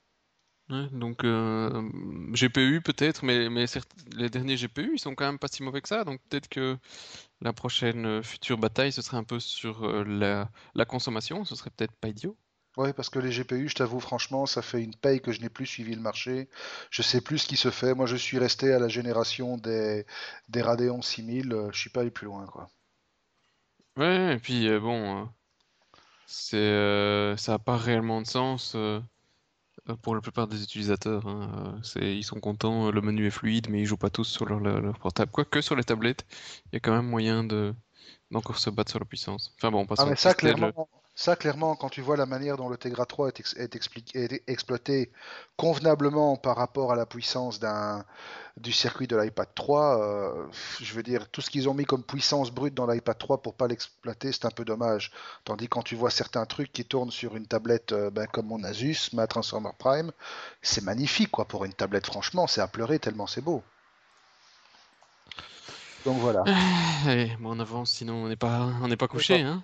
Ouais, 0.69 0.87
donc 0.91 1.23
euh, 1.23 1.89
GPU 2.31 2.81
peut-être, 2.81 3.23
mais, 3.25 3.49
mais 3.49 3.65
certes, 3.65 3.89
les 4.15 4.29
derniers 4.29 4.55
GPU, 4.55 4.91
ils 4.93 4.99
sont 4.99 5.15
quand 5.15 5.25
même 5.25 5.39
pas 5.39 5.47
si 5.47 5.63
mauvais 5.63 5.81
que 5.81 5.87
ça. 5.87 6.03
Donc 6.03 6.21
peut-être 6.29 6.47
que 6.47 6.77
la 7.41 7.53
prochaine 7.53 8.05
euh, 8.05 8.23
future 8.23 8.57
bataille, 8.59 8.91
ce 8.91 9.01
serait 9.01 9.17
un 9.17 9.23
peu 9.23 9.39
sur 9.39 9.83
euh, 9.85 10.03
la, 10.05 10.51
la 10.75 10.85
consommation. 10.85 11.43
Ce 11.45 11.55
serait 11.55 11.71
peut-être 11.71 11.95
pas 11.95 12.09
idiot. 12.09 12.37
Ouais, 12.79 12.93
parce 12.93 13.09
que 13.11 13.19
les 13.19 13.31
GPU, 13.31 13.69
je 13.69 13.75
t'avoue, 13.75 13.99
franchement, 13.99 14.47
ça 14.47 14.63
fait 14.63 14.81
une 14.83 14.95
paye 14.95 15.21
que 15.21 15.31
je 15.31 15.39
n'ai 15.41 15.49
plus 15.49 15.67
suivi 15.67 15.93
le 15.93 16.01
marché. 16.01 16.49
Je 16.89 17.03
sais 17.03 17.21
plus 17.21 17.37
ce 17.39 17.47
qui 17.47 17.57
se 17.57 17.69
fait. 17.69 17.93
Moi, 17.93 18.07
je 18.07 18.15
suis 18.15 18.39
resté 18.39 18.73
à 18.73 18.79
la 18.79 18.87
génération 18.87 19.57
des, 19.57 20.05
des 20.47 20.61
Radeon 20.63 21.01
6000. 21.03 21.53
euh, 21.53 21.69
Je 21.71 21.79
suis 21.79 21.89
pas 21.91 22.01
allé 22.01 22.09
plus 22.11 22.25
loin, 22.25 22.45
quoi. 22.47 22.67
Ouais, 23.97 24.33
et 24.35 24.39
puis 24.39 24.67
euh, 24.67 24.79
bon, 24.79 25.21
euh, 25.23 25.25
c'est 26.25 26.57
euh, 26.57 27.37
ça 27.37 27.55
a 27.55 27.59
pas 27.59 27.77
réellement 27.77 28.21
de 28.21 28.27
sens 28.27 28.75
pour 30.01 30.15
la 30.15 30.21
plupart 30.21 30.47
des 30.47 30.63
utilisateurs. 30.63 31.27
hein. 31.27 31.79
C'est, 31.83 32.15
ils 32.15 32.23
sont 32.23 32.39
contents, 32.39 32.91
le 32.91 33.01
menu 33.01 33.27
est 33.27 33.31
fluide, 33.31 33.69
mais 33.69 33.81
ils 33.81 33.85
jouent 33.85 33.97
pas 33.97 34.09
tous 34.09 34.25
sur 34.25 34.45
leur, 34.45 34.59
leur, 34.59 34.81
leur 34.81 34.99
portable. 34.99 35.31
Quoique 35.31 35.61
sur 35.61 35.75
les 35.75 35.83
tablettes, 35.83 36.25
il 36.67 36.73
y 36.73 36.77
a 36.77 36.79
quand 36.79 36.91
même 36.95 37.07
moyen 37.09 37.43
de 37.43 37.73
d'encore 38.31 38.59
se 38.59 38.69
battre 38.71 38.91
sur 38.91 38.99
la 38.99 39.05
puissance. 39.05 39.53
Enfin 39.57 39.71
bon, 39.71 39.85
Ah, 39.97 40.05
passons. 40.05 40.07
mais 40.07 40.15
ça, 40.15 40.33
C'était 40.33 40.53
le- 40.55 40.73
clairement, 40.73 40.89
Ça, 41.21 41.35
clairement, 41.35 41.75
quand 41.75 41.89
tu 41.89 41.99
vois 41.99 42.15
la 42.15 42.25
manière 42.25 42.55
dont 42.55 42.69
le 42.69 42.77
Tegra 42.77 43.05
3 43.05 43.27
est, 43.27 43.41
ex- 43.41 43.53
est 43.57 43.75
expliqué- 43.75 44.17
est 44.23 44.41
exploité 44.47 45.11
convenablement 45.57 46.37
par 46.37 46.55
rapport 46.55 46.93
à 46.93 46.95
la 46.95 47.05
puissance 47.05 47.59
du 48.55 48.71
circuit 48.71 49.05
de 49.05 49.17
l'iPad 49.17 49.49
3, 49.53 49.99
euh, 50.01 50.47
je 50.79 50.93
veux 50.93 51.03
dire, 51.03 51.27
tout 51.27 51.41
ce 51.41 51.49
qu'ils 51.49 51.67
ont 51.67 51.73
mis 51.73 51.83
comme 51.83 52.03
puissance 52.03 52.51
brute 52.51 52.73
dans 52.73 52.87
l'iPad 52.87 53.17
3 53.17 53.41
pour 53.41 53.53
pas 53.53 53.67
l'exploiter, 53.67 54.31
c'est 54.31 54.45
un 54.45 54.49
peu 54.49 54.63
dommage. 54.63 55.11
Tandis 55.43 55.65
que 55.65 55.71
quand 55.71 55.81
tu 55.81 55.95
vois 55.95 56.09
certains 56.09 56.45
trucs 56.45 56.71
qui 56.71 56.85
tournent 56.85 57.11
sur 57.11 57.35
une 57.35 57.47
tablette 57.47 57.91
euh, 57.91 58.09
ben, 58.09 58.25
comme 58.25 58.45
mon 58.47 58.63
Asus, 58.63 59.09
ma 59.11 59.27
Transformer 59.27 59.71
Prime, 59.77 60.13
c'est 60.61 60.85
magnifique 60.85 61.31
quoi 61.31 61.43
pour 61.43 61.65
une 61.65 61.73
tablette. 61.73 62.05
Franchement, 62.05 62.47
c'est 62.47 62.61
à 62.61 62.67
pleurer 62.67 62.97
tellement 62.97 63.27
c'est 63.27 63.41
beau. 63.41 63.61
Donc 66.05 66.17
voilà. 66.19 66.45
Allez, 67.05 67.35
bon, 67.41 67.57
on 67.57 67.59
avance, 67.59 67.91
sinon 67.91 68.23
on 68.23 68.29
n'est 68.29 68.37
pas, 68.37 68.69
on 68.81 68.89
pas 68.95 69.09
couché, 69.09 69.41
hein. 69.41 69.61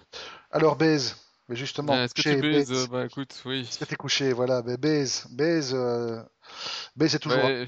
Alors 0.52 0.76
baise, 0.76 1.16
mais 1.50 1.56
justement, 1.56 1.94
Euh, 1.94 2.06
Est-ce 2.06 2.14
que 2.14 2.22
tu 2.22 2.42
baises? 2.42 2.70
baise. 2.70 2.84
Euh, 2.84 2.88
Bah 2.92 3.06
écoute, 3.06 3.42
oui. 3.46 3.62
Est-ce 3.62 3.80
que 3.80 3.86
t'es 3.86 3.96
couché? 3.96 4.34
Voilà, 4.34 4.62
ben, 4.62 4.78
baise, 4.78 5.28
baise, 5.32 5.74
euh, 5.74 6.22
baise 6.96 7.16
est 7.16 7.20
toujours. 7.20 7.44
Ouais, 7.44 7.68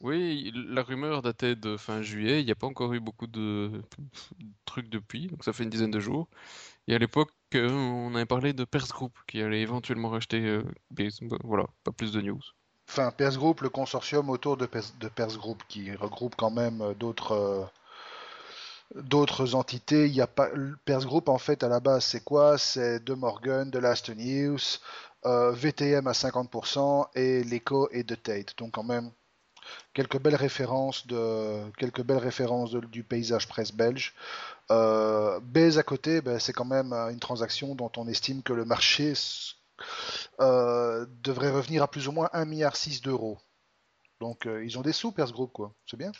oui, 0.00 0.50
la 0.54 0.82
rumeur 0.82 1.22
datait 1.22 1.54
de 1.54 1.76
fin 1.76 2.02
juillet. 2.02 2.40
Il 2.40 2.44
n'y 2.46 2.50
a 2.50 2.56
pas 2.56 2.66
encore 2.66 2.92
eu 2.92 3.00
beaucoup 3.00 3.26
de 3.28 3.70
trucs 4.64 4.88
depuis, 4.88 5.28
donc 5.28 5.44
ça 5.44 5.52
fait 5.52 5.62
une 5.64 5.70
dizaine 5.70 5.90
de 5.92 6.00
jours. 6.00 6.28
Et 6.88 6.94
à 6.94 6.98
l'époque, 6.98 7.30
euh, 7.54 7.70
on 7.70 8.14
avait 8.14 8.26
parlé 8.26 8.52
de 8.52 8.64
Pers 8.64 8.88
Group 8.88 9.16
qui 9.28 9.42
allait 9.42 9.62
éventuellement 9.62 10.10
racheter 10.10 10.40
euh, 10.46 10.64
Base. 10.90 11.18
Bah, 11.22 11.38
Voilà, 11.44 11.66
pas 11.84 11.92
plus 11.92 12.12
de 12.12 12.20
news. 12.20 12.40
Enfin, 12.88 13.10
Pers 13.10 13.36
Group, 13.38 13.60
le 13.62 13.70
consortium 13.70 14.30
autour 14.30 14.56
de 14.56 14.66
Pers, 14.66 14.92
de 15.00 15.08
Pers 15.08 15.36
Group, 15.38 15.62
qui 15.68 15.92
regroupe 15.94 16.36
quand 16.36 16.50
même 16.50 16.94
d'autres 16.98 17.70
d'autres 18.94 19.54
entités. 19.54 20.06
Il 20.06 20.14
y 20.14 20.20
a 20.20 20.26
pas 20.26 20.48
le 20.54 20.76
Pers 20.84 21.04
Group 21.04 21.28
en 21.28 21.38
fait 21.38 21.62
à 21.64 21.68
la 21.68 21.80
base, 21.80 22.04
c'est 22.04 22.24
quoi? 22.24 22.58
C'est 22.58 23.00
De 23.04 23.14
Morgan, 23.14 23.70
de 23.70 23.78
Last 23.78 24.10
News, 24.10 24.58
euh, 25.26 25.52
VTM 25.52 26.06
à 26.06 26.14
50% 26.14 27.08
et 27.14 27.44
l'Echo 27.44 27.88
et 27.92 28.02
de 28.04 28.14
Tate. 28.14 28.56
Donc 28.58 28.72
quand 28.72 28.82
même 28.84 29.10
quelques 29.94 30.20
belles 30.20 30.36
références 30.36 31.06
de 31.06 31.70
quelques 31.78 32.02
belles 32.02 32.18
références 32.18 32.72
de- 32.72 32.80
du 32.80 33.04
paysage 33.04 33.48
presse 33.48 33.72
belge. 33.72 34.14
Euh, 34.70 35.40
à 35.78 35.82
côté, 35.84 36.20
ben, 36.22 36.38
c'est 36.40 36.52
quand 36.54 36.64
même 36.66 36.92
euh, 36.92 37.10
une 37.10 37.20
transaction 37.20 37.74
dont 37.74 37.92
on 37.96 38.08
estime 38.08 38.42
que 38.42 38.52
le 38.54 38.64
marché 38.64 39.14
euh, 40.40 41.06
devrait 41.22 41.50
revenir 41.50 41.82
à 41.82 41.88
plus 41.88 42.08
ou 42.08 42.12
moins 42.12 42.28
1,6 42.32 42.50
milliard 42.50 42.74
d'euros. 43.04 43.38
Donc 44.20 44.46
ils 44.46 44.78
ont 44.78 44.82
des 44.82 44.92
sous, 44.92 45.12
Pers 45.12 45.32
Group, 45.32 45.52
quoi. 45.52 45.74
C'est 45.86 45.96
bien? 45.96 46.12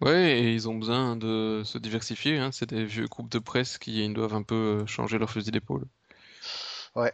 Ouais, 0.00 0.40
et 0.40 0.52
ils 0.52 0.68
ont 0.68 0.74
besoin 0.74 1.16
de 1.16 1.62
se 1.64 1.78
diversifier. 1.78 2.38
Hein. 2.38 2.50
C'est 2.52 2.70
des 2.70 2.84
vieux 2.84 3.06
groupes 3.06 3.30
de 3.30 3.38
presse 3.38 3.76
qui 3.78 4.08
doivent 4.12 4.34
un 4.34 4.42
peu 4.42 4.54
euh, 4.82 4.86
changer 4.86 5.18
leur 5.18 5.30
fusil 5.30 5.50
d'épaule. 5.50 5.84
Ouais. 6.94 7.12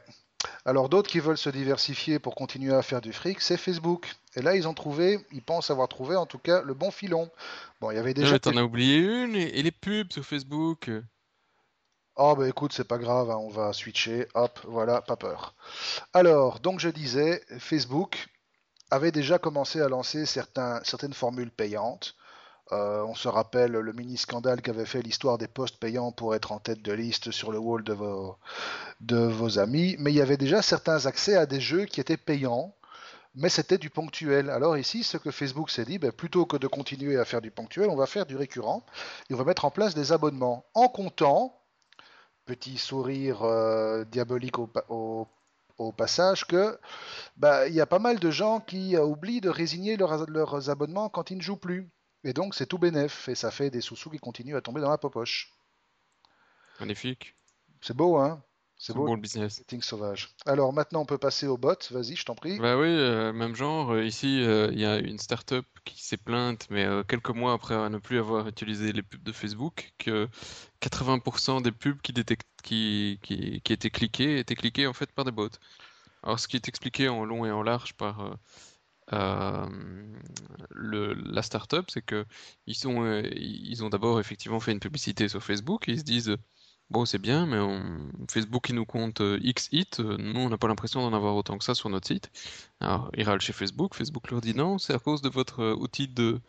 Alors 0.64 0.88
d'autres 0.88 1.10
qui 1.10 1.18
veulent 1.18 1.38
se 1.38 1.50
diversifier 1.50 2.18
pour 2.18 2.34
continuer 2.34 2.72
à 2.74 2.82
faire 2.82 3.00
du 3.00 3.12
fric, 3.12 3.40
c'est 3.40 3.56
Facebook. 3.56 4.14
Et 4.36 4.42
là, 4.42 4.54
ils 4.54 4.68
ont 4.68 4.74
trouvé, 4.74 5.18
ils 5.32 5.42
pensent 5.42 5.70
avoir 5.70 5.88
trouvé 5.88 6.14
en 6.14 6.26
tout 6.26 6.38
cas 6.38 6.62
le 6.62 6.74
bon 6.74 6.90
filon. 6.90 7.30
Bon, 7.80 7.90
il 7.90 7.96
y 7.96 7.98
avait 7.98 8.10
Ah, 8.10 8.14
déjà... 8.14 8.32
mais 8.32 8.38
t'en 8.38 8.56
as 8.56 8.62
oublié 8.62 8.98
une, 8.98 9.34
et, 9.34 9.58
et 9.58 9.62
les 9.62 9.72
pubs 9.72 10.12
sur 10.12 10.24
Facebook. 10.24 10.90
Oh 12.18 12.34
bah 12.36 12.48
écoute, 12.48 12.72
c'est 12.72 12.86
pas 12.88 12.98
grave, 12.98 13.30
hein, 13.30 13.36
on 13.36 13.50
va 13.50 13.72
switcher, 13.72 14.26
hop, 14.34 14.58
voilà, 14.64 15.02
pas 15.02 15.16
peur. 15.16 15.54
Alors, 16.14 16.60
donc 16.60 16.80
je 16.80 16.88
disais, 16.88 17.42
Facebook 17.58 18.28
avait 18.90 19.12
déjà 19.12 19.38
commencé 19.38 19.80
à 19.80 19.88
lancer 19.88 20.24
certains, 20.24 20.80
certaines 20.84 21.12
formules 21.12 21.50
payantes. 21.50 22.14
Euh, 22.72 23.04
on 23.04 23.14
se 23.14 23.28
rappelle 23.28 23.72
le 23.72 23.92
mini 23.92 24.16
scandale 24.16 24.60
qu'avait 24.60 24.86
fait 24.86 25.02
l'histoire 25.02 25.38
des 25.38 25.46
postes 25.46 25.78
payants 25.78 26.10
pour 26.10 26.34
être 26.34 26.50
en 26.50 26.58
tête 26.58 26.82
de 26.82 26.92
liste 26.92 27.30
sur 27.30 27.52
le 27.52 27.58
wall 27.58 27.84
de 27.84 27.92
vos, 27.92 29.58
amis, 29.58 29.96
mais 30.00 30.12
il 30.12 30.16
y 30.16 30.20
avait 30.20 30.36
déjà 30.36 30.62
certains 30.62 31.06
accès 31.06 31.36
à 31.36 31.46
des 31.46 31.60
jeux 31.60 31.84
qui 31.84 32.00
étaient 32.00 32.16
payants, 32.16 32.74
mais 33.36 33.48
c'était 33.50 33.78
du 33.78 33.90
ponctuel. 33.90 34.50
Alors 34.50 34.76
ici, 34.78 35.04
ce 35.04 35.16
que 35.16 35.30
Facebook 35.30 35.70
s'est 35.70 35.84
dit, 35.84 35.98
ben, 35.98 36.10
plutôt 36.10 36.44
que 36.46 36.56
de 36.56 36.66
continuer 36.66 37.18
à 37.18 37.24
faire 37.24 37.40
du 37.40 37.50
ponctuel, 37.52 37.88
on 37.90 37.96
va 37.96 38.06
faire 38.06 38.26
du 38.26 38.36
récurrent, 38.36 38.84
et 39.30 39.34
on 39.34 39.36
va 39.36 39.44
mettre 39.44 39.64
en 39.64 39.70
place 39.70 39.94
des 39.94 40.12
abonnements, 40.12 40.64
en 40.74 40.88
comptant, 40.88 41.60
petit 42.46 42.78
sourire 42.78 43.42
euh, 43.44 44.04
diabolique 44.04 44.58
au, 44.58 44.66
pa- 44.66 44.84
au- 44.88 45.28
au 45.78 45.92
passage, 45.92 46.46
que 46.46 46.78
bah, 47.36 47.68
il 47.68 47.74
y 47.74 47.80
a 47.80 47.86
pas 47.86 47.98
mal 47.98 48.18
de 48.18 48.30
gens 48.30 48.60
qui 48.60 48.96
euh, 48.96 49.04
oublient 49.04 49.40
de 49.40 49.50
résigner 49.50 49.96
leurs 49.96 50.70
abonnements 50.70 51.08
quand 51.08 51.30
ils 51.30 51.36
ne 51.36 51.42
jouent 51.42 51.56
plus. 51.56 51.90
Et 52.26 52.32
donc 52.32 52.56
c'est 52.56 52.66
tout 52.66 52.78
bénef, 52.78 53.28
et 53.28 53.36
ça 53.36 53.52
fait 53.52 53.70
des 53.70 53.80
sous-sous 53.80 54.10
qui 54.10 54.18
continuent 54.18 54.56
à 54.56 54.60
tomber 54.60 54.80
dans 54.80 54.90
la 54.90 54.98
popoche. 54.98 55.52
Magnifique. 56.80 57.36
C'est 57.80 57.96
beau, 57.96 58.16
hein? 58.16 58.42
C'est 58.78 58.94
beau, 58.94 59.06
bon 59.06 59.14
le 59.14 59.20
business. 59.20 59.58
marketing 59.58 59.80
sauvage. 59.80 60.34
Alors 60.44 60.72
maintenant 60.72 61.02
on 61.02 61.06
peut 61.06 61.18
passer 61.18 61.46
au 61.46 61.56
bot, 61.56 61.76
vas-y, 61.92 62.16
je 62.16 62.24
t'en 62.24 62.34
prie. 62.34 62.58
Bah 62.58 62.76
oui, 62.76 62.88
euh, 62.88 63.32
même 63.32 63.54
genre. 63.54 63.92
euh, 63.92 64.04
ici, 64.04 64.42
euh, 64.42 64.68
il 64.72 64.80
y 64.80 64.84
a 64.84 64.98
une 64.98 65.20
start-up 65.20 65.64
qui 65.84 66.02
s'est 66.02 66.16
plainte, 66.16 66.66
mais 66.68 66.84
euh, 66.84 67.04
quelques 67.04 67.30
mois 67.30 67.52
après 67.52 67.88
ne 67.88 67.98
plus 67.98 68.18
avoir 68.18 68.48
utilisé 68.48 68.92
les 68.92 69.02
pubs 69.02 69.22
de 69.22 69.32
Facebook, 69.32 69.92
que 69.98 70.28
80% 70.82 71.62
des 71.62 71.70
pubs 71.70 72.00
qui, 72.02 72.12
détectent, 72.12 72.60
qui, 72.64 73.20
qui, 73.22 73.60
qui 73.62 73.72
étaient 73.72 73.90
cliquées 73.90 74.40
étaient 74.40 74.56
cliquées 74.56 74.88
en 74.88 74.92
fait 74.92 75.12
par 75.12 75.24
des 75.24 75.30
bots. 75.30 75.48
Alors, 76.24 76.40
ce 76.40 76.48
qui 76.48 76.56
est 76.56 76.68
expliqué 76.68 77.08
en 77.08 77.24
long 77.24 77.46
et 77.46 77.52
en 77.52 77.62
large 77.62 77.94
par 77.94 78.36
euh, 79.12 79.66
la 80.70 81.42
start-up, 81.42 81.86
c'est 81.90 82.02
que 82.02 82.16
euh, 82.16 83.30
ils 83.36 83.84
ont 83.84 83.88
d'abord 83.88 84.20
effectivement 84.20 84.60
fait 84.60 84.72
une 84.72 84.80
publicité 84.80 85.28
sur 85.28 85.42
Facebook. 85.42 85.84
Ils 85.88 85.98
se 86.00 86.04
disent, 86.04 86.36
bon, 86.90 87.04
c'est 87.04 87.18
bien, 87.18 87.46
mais 87.46 87.58
Facebook, 88.30 88.68
il 88.68 88.74
nous 88.74 88.84
compte 88.86 89.20
euh, 89.20 89.38
X 89.42 89.68
hits, 89.72 90.00
nous, 90.00 90.40
on 90.40 90.48
n'a 90.48 90.58
pas 90.58 90.68
l'impression 90.68 91.00
d'en 91.02 91.16
avoir 91.16 91.36
autant 91.36 91.58
que 91.58 91.64
ça 91.64 91.74
sur 91.74 91.88
notre 91.90 92.06
site. 92.08 92.30
Alors, 92.80 93.10
ils 93.16 93.24
râlent 93.24 93.40
chez 93.40 93.52
Facebook, 93.52 93.94
Facebook 93.94 94.30
leur 94.30 94.40
dit 94.40 94.54
non, 94.54 94.78
c'est 94.78 94.94
à 94.94 94.98
cause 94.98 95.22
de 95.22 95.28
votre 95.28 95.74
outil 95.74 96.08
de, 96.08 96.40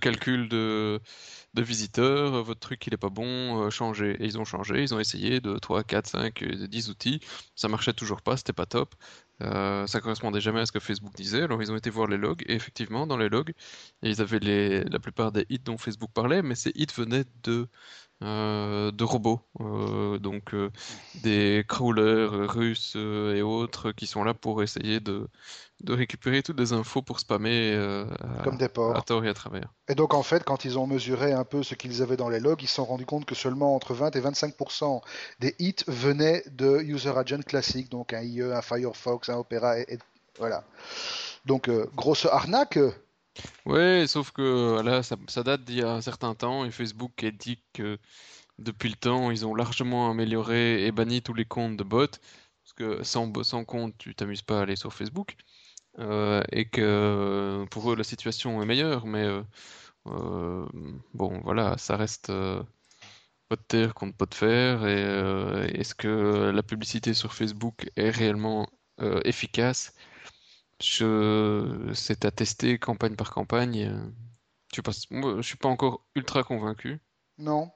calcul 0.00 0.48
de, 0.48 1.00
de 1.54 1.62
visiteurs, 1.62 2.42
votre 2.44 2.60
truc 2.60 2.86
il 2.86 2.94
est 2.94 2.98
pas 2.98 3.08
bon, 3.08 3.68
changez. 3.70 4.16
Et 4.20 4.26
ils 4.26 4.38
ont 4.38 4.44
changé, 4.44 4.82
ils 4.82 4.94
ont 4.94 5.00
essayé 5.00 5.40
de 5.40 5.58
3, 5.58 5.84
4, 5.84 6.06
5, 6.06 6.42
euh, 6.42 6.66
10 6.68 6.90
outils, 6.90 7.20
ça 7.54 7.68
marchait 7.68 7.92
toujours 7.94 8.22
pas, 8.22 8.36
c'était 8.36 8.52
pas 8.52 8.66
top. 8.66 8.94
Euh, 9.42 9.86
ça 9.86 10.00
correspondait 10.00 10.40
jamais 10.40 10.60
à 10.60 10.66
ce 10.66 10.72
que 10.72 10.80
Facebook 10.80 11.14
disait, 11.14 11.42
alors 11.42 11.62
ils 11.62 11.70
ont 11.70 11.76
été 11.76 11.90
voir 11.90 12.08
les 12.08 12.16
logs, 12.16 12.42
et 12.46 12.54
effectivement, 12.54 13.06
dans 13.06 13.18
les 13.18 13.28
logs, 13.28 13.52
ils 14.02 14.20
avaient 14.22 14.84
la 14.84 14.98
plupart 14.98 15.32
des 15.32 15.44
hits 15.50 15.58
dont 15.58 15.76
Facebook 15.78 16.10
parlait, 16.12 16.42
mais 16.42 16.54
ces 16.54 16.72
hits 16.74 16.86
venaient 16.96 17.24
de, 17.42 17.68
euh, 18.22 18.90
de 18.92 19.04
robots, 19.04 19.40
euh, 19.60 20.18
donc 20.18 20.54
euh, 20.54 20.70
des 21.22 21.64
crawlers 21.68 22.30
russes 22.48 22.96
et 22.96 23.42
autres 23.42 23.92
qui 23.92 24.06
sont 24.06 24.24
là 24.24 24.32
pour 24.34 24.62
essayer 24.62 25.00
de, 25.00 25.28
de 25.84 25.92
récupérer 25.92 26.42
toutes 26.42 26.58
les 26.58 26.72
infos 26.72 27.02
pour 27.02 27.20
spammer 27.20 27.72
euh, 27.74 28.06
Comme 28.42 28.56
des 28.56 28.64
à, 28.64 28.98
à 28.98 29.02
tort 29.02 29.24
et 29.24 29.28
à 29.28 29.34
travers. 29.34 29.72
Et 29.88 29.94
donc 29.94 30.14
en 30.14 30.22
fait, 30.22 30.44
quand 30.44 30.64
ils 30.64 30.78
ont 30.78 30.86
mesuré 30.86 31.32
un 31.32 31.44
peu 31.44 31.62
ce 31.62 31.74
qu'ils 31.74 32.02
avaient 32.02 32.16
dans 32.16 32.28
les 32.30 32.40
logs, 32.40 32.62
ils 32.62 32.68
se 32.68 32.76
sont 32.76 32.84
rendus 32.86 33.06
compte 33.06 33.26
que 33.26 33.34
seulement 33.34 33.74
entre 33.74 33.92
20 33.94 34.16
et 34.16 34.20
25% 34.20 35.02
des 35.40 35.54
hits 35.58 35.74
venaient 35.86 36.42
de 36.50 36.78
User 36.80 37.12
Agent 37.16 37.42
classique, 37.46 37.90
donc 37.90 38.12
un 38.14 38.22
IE, 38.22 38.42
un 38.42 38.62
Firefox, 38.62 39.28
un 39.28 39.36
Opera, 39.36 39.78
et, 39.78 39.84
et- 39.88 39.98
voilà. 40.38 40.64
Donc 41.46 41.70
grosse 41.94 42.26
arnaque. 42.26 42.78
Ouais, 43.66 44.06
sauf 44.06 44.30
que 44.32 44.80
là, 44.82 45.02
ça, 45.02 45.16
date 45.42 45.64
d'il 45.64 45.76
y 45.76 45.82
a 45.82 45.92
un 45.92 46.00
certain 46.00 46.34
temps 46.34 46.64
et 46.64 46.70
Facebook 46.70 47.22
a 47.24 47.30
dit 47.30 47.62
que 47.72 47.98
depuis 48.58 48.88
le 48.90 48.96
temps, 48.96 49.30
ils 49.30 49.46
ont 49.46 49.54
largement 49.54 50.10
amélioré 50.10 50.86
et 50.86 50.92
banni 50.92 51.22
tous 51.22 51.34
les 51.34 51.44
comptes 51.44 51.76
de 51.76 51.84
bots. 51.84 52.06
Parce 52.08 52.72
que 52.76 53.02
sans, 53.04 53.32
sans 53.44 53.64
compte, 53.64 53.96
tu 53.98 54.14
t'amuses 54.14 54.42
pas 54.42 54.60
à 54.60 54.62
aller 54.62 54.76
sur 54.76 54.92
Facebook. 54.94 55.36
Euh, 55.98 56.42
et 56.52 56.68
que 56.68 57.64
pour 57.70 57.92
eux, 57.92 57.96
la 57.96 58.04
situation 58.04 58.62
est 58.62 58.66
meilleure. 58.66 59.06
Mais 59.06 59.24
euh, 59.24 59.42
euh, 60.06 60.66
bon, 61.14 61.40
voilà, 61.44 61.76
ça 61.78 61.96
reste 61.96 62.30
euh, 62.30 62.62
pot 63.48 63.56
de 63.56 63.62
terre 63.68 63.94
contre 63.94 64.16
pot 64.16 64.30
de 64.30 64.34
fer. 64.34 64.86
Et 64.86 65.04
euh, 65.04 65.66
est-ce 65.68 65.94
que 65.94 66.50
la 66.54 66.62
publicité 66.62 67.14
sur 67.14 67.34
Facebook 67.34 67.90
est 67.96 68.10
réellement 68.10 68.68
euh, 69.00 69.20
efficace? 69.24 69.94
Je, 70.80 71.92
c'est 71.94 72.24
à 72.24 72.30
tester 72.30 72.78
campagne 72.78 73.14
par 73.16 73.30
campagne. 73.30 73.88
euh, 73.90 74.08
Je 74.72 74.76
sais 74.76 74.82
pas, 74.82 74.92
moi, 75.10 75.36
je 75.38 75.42
suis 75.42 75.56
pas 75.58 75.68
encore 75.68 76.06
ultra 76.16 76.44
convaincu. 76.44 77.00
Non, 77.38 77.72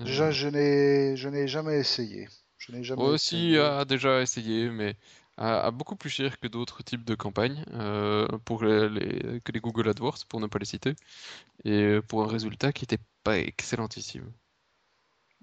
Euh, 0.00 0.04
déjà 0.04 0.30
je 0.30 0.46
n'ai 0.48 1.16
je 1.16 1.28
n'ai 1.28 1.48
jamais 1.48 1.78
essayé. 1.78 2.28
Je 2.58 2.72
n'ai 2.72 2.84
jamais 2.84 3.10
moi 3.10 3.12
aussi 3.12 3.56
a 3.58 3.84
déjà 3.84 4.20
essayé, 4.22 4.68
mais 4.70 4.96
à, 5.36 5.60
à 5.66 5.70
beaucoup 5.70 5.96
plus 5.96 6.10
cher 6.10 6.38
que 6.40 6.46
d'autres 6.48 6.82
types 6.82 7.04
de 7.04 7.14
campagnes 7.14 7.64
euh, 7.72 8.26
pour 8.44 8.64
les, 8.64 8.88
les- 8.88 9.40
que 9.40 9.52
les 9.52 9.60
Google 9.60 9.88
AdWords, 9.88 10.26
pour 10.28 10.40
ne 10.40 10.46
pas 10.46 10.58
les 10.58 10.64
citer, 10.66 10.94
et 11.64 12.00
pour 12.08 12.24
un 12.24 12.28
résultat 12.28 12.72
qui 12.72 12.84
était 12.84 13.00
pas 13.24 13.38
excellentissime. 13.40 14.32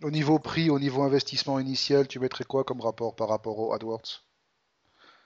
Au 0.03 0.11
niveau 0.11 0.39
prix, 0.39 0.69
au 0.69 0.77
niveau 0.77 1.03
investissement 1.03 1.57
initial, 1.57 2.05
tu 2.05 2.19
mettrais 2.19 2.43
quoi 2.43 2.65
comme 2.65 2.81
rapport 2.81 3.15
par 3.15 3.29
rapport 3.29 3.57
au 3.59 3.71
AdWords? 3.71 4.25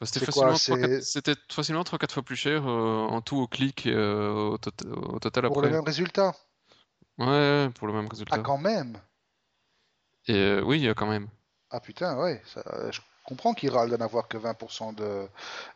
Bah, 0.04 0.08
C'était 0.08 0.26
facilement 0.26 0.52
3-4 0.52 1.02
C'est 1.02 1.02
c'était 1.02 1.36
facilement 1.50 1.84
3-4 1.84 2.12
fois 2.12 2.24
plus 2.24 2.36
cher 2.36 2.68
euh, 2.68 3.08
en 3.08 3.22
tout 3.22 3.38
au 3.38 3.48
clic 3.48 3.86
et 3.86 3.94
euh, 3.94 4.34
au, 4.34 4.58
tot- 4.58 4.86
au 4.86 5.20
total 5.20 5.48
pour 5.48 5.62
le 5.62 5.68
après. 5.68 5.72
même 5.78 5.86
résultat? 5.86 6.36
Ouais, 7.18 7.70
pour 7.76 7.88
le 7.88 7.94
même 7.94 8.06
Ah, 8.08 8.10
résultat. 8.12 8.40
quand 8.40 8.58
même. 8.58 8.98
Et 10.28 10.36
euh, 10.36 10.62
oui, 10.62 10.86
euh, 10.88 10.94
quand 10.94 11.08
même. 11.08 11.30
Ah 11.70 11.80
putain, 11.80 12.18
ouais. 12.18 12.42
ça- 12.46 12.92
je 12.92 13.00
comprends 13.26 13.54
qu'il 13.54 13.70
râle 13.70 13.92
d'en 13.92 14.04
avoir 14.04 14.28
que 14.28 14.38
20% 14.38 14.92
de, 14.92 15.26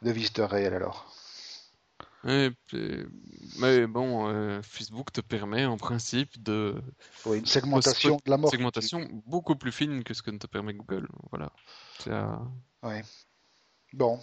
de 0.01 0.11
visiteurs 0.11 0.49
réels 0.49 0.73
alors. 0.73 1.05
Puis- 2.67 3.05
mais 3.61 3.87
bon, 3.87 4.27
euh, 4.27 4.61
Facebook 4.61 5.13
te 5.13 5.21
permet 5.21 5.65
en 5.65 5.77
principe 5.77 6.43
de 6.43 6.75
Oui, 7.25 7.37
une 7.37 7.45
segmentation 7.45 8.17
spot- 8.17 8.25
de 8.25 8.31
la 8.31 8.37
mort. 8.37 8.51
segmentation 8.51 9.07
beaucoup 9.25 9.55
plus 9.55 9.71
fine 9.71 10.03
que 10.03 10.13
ce 10.13 10.21
que 10.21 10.31
ne 10.31 10.37
te 10.37 10.47
permet 10.47 10.73
Google. 10.73 11.07
Voilà. 11.31 11.53
Ouais. 12.83 13.03
Bon. 13.93 14.19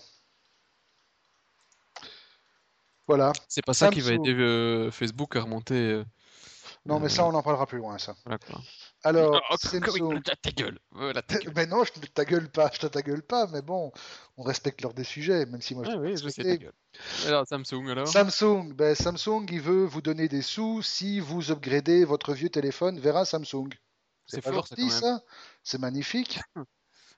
Voilà. 3.07 3.33
c'est 3.49 3.65
pas 3.65 3.75
ça 3.75 3.91
qui 3.91 4.01
va 4.01 4.11
Samsung. 4.13 4.25
aider 4.27 4.41
euh, 4.41 4.91
Facebook 4.91 5.37
à 5.37 5.43
remonter. 5.43 5.75
euh, 5.75 6.05
Non, 6.87 6.99
mais 7.01 7.07
euh, 7.07 7.09
ça, 7.11 7.27
on 7.27 7.35
en 7.35 7.43
parlera 7.43 7.67
plus 7.67 7.77
loin, 7.79 7.99
ça. 7.99 8.15
voilà 8.25 8.39
quoi. 8.39 8.63
Alors, 9.03 9.43
Ah, 9.51 9.57
comme- 9.71 9.81
comme- 9.81 9.91
Samsung. 9.93 10.23
ta 10.23 10.35
ta 10.37 10.51
gueule? 10.51 10.79
Voilà, 10.91 11.21
ta 11.21 11.39
gueule. 11.39 11.53
Mais 11.57 11.67
non, 11.67 11.85
je 11.85 11.93
te 11.93 12.07
ta 12.07 12.25
gueule 12.25 12.51
pas, 12.51 12.71
je 12.73 12.79
te 12.79 12.87
ta 12.87 13.03
gueule 13.03 13.23
pas, 13.23 13.47
mais 13.49 13.61
bon, 13.61 13.93
on 14.39 14.43
respecte 14.43 14.81
l'ordre 14.81 14.97
des 14.97 15.05
sujets, 15.05 15.45
même 15.45 15.61
si 15.61 15.75
moi 15.75 15.85
je 15.85 15.91
Ah 15.91 15.95
te 15.97 15.99
oui, 15.99 16.17
je 16.17 16.29
sais 16.31 16.43
ta 16.43 16.49
respecte. 16.49 16.63
gueule. 16.63 17.27
Alors 17.27 17.47
Samsung 17.47 17.89
alors? 17.91 18.09
Samsung, 18.09 18.73
ben 18.73 18.95
Samsung, 18.95 19.45
il 19.51 19.61
veut 19.61 19.85
vous 19.85 20.01
donner 20.01 20.27
des 20.29 20.41
sous 20.41 20.81
si 20.81 21.21
vous 21.21 21.51
upgradez 21.51 22.07
votre 22.07 22.33
vieux 22.33 22.49
téléphone 22.49 22.99
vers 22.99 23.19
un 23.19 23.27
Samsung. 23.27 23.69
C'est 24.27 24.41
fort 24.41 24.67
ça 24.67 24.75
gentil, 24.77 24.89
quand 24.89 24.95
même. 24.95 25.19
ça 25.19 25.25
C'est 25.63 25.79
magnifique. 25.79 26.41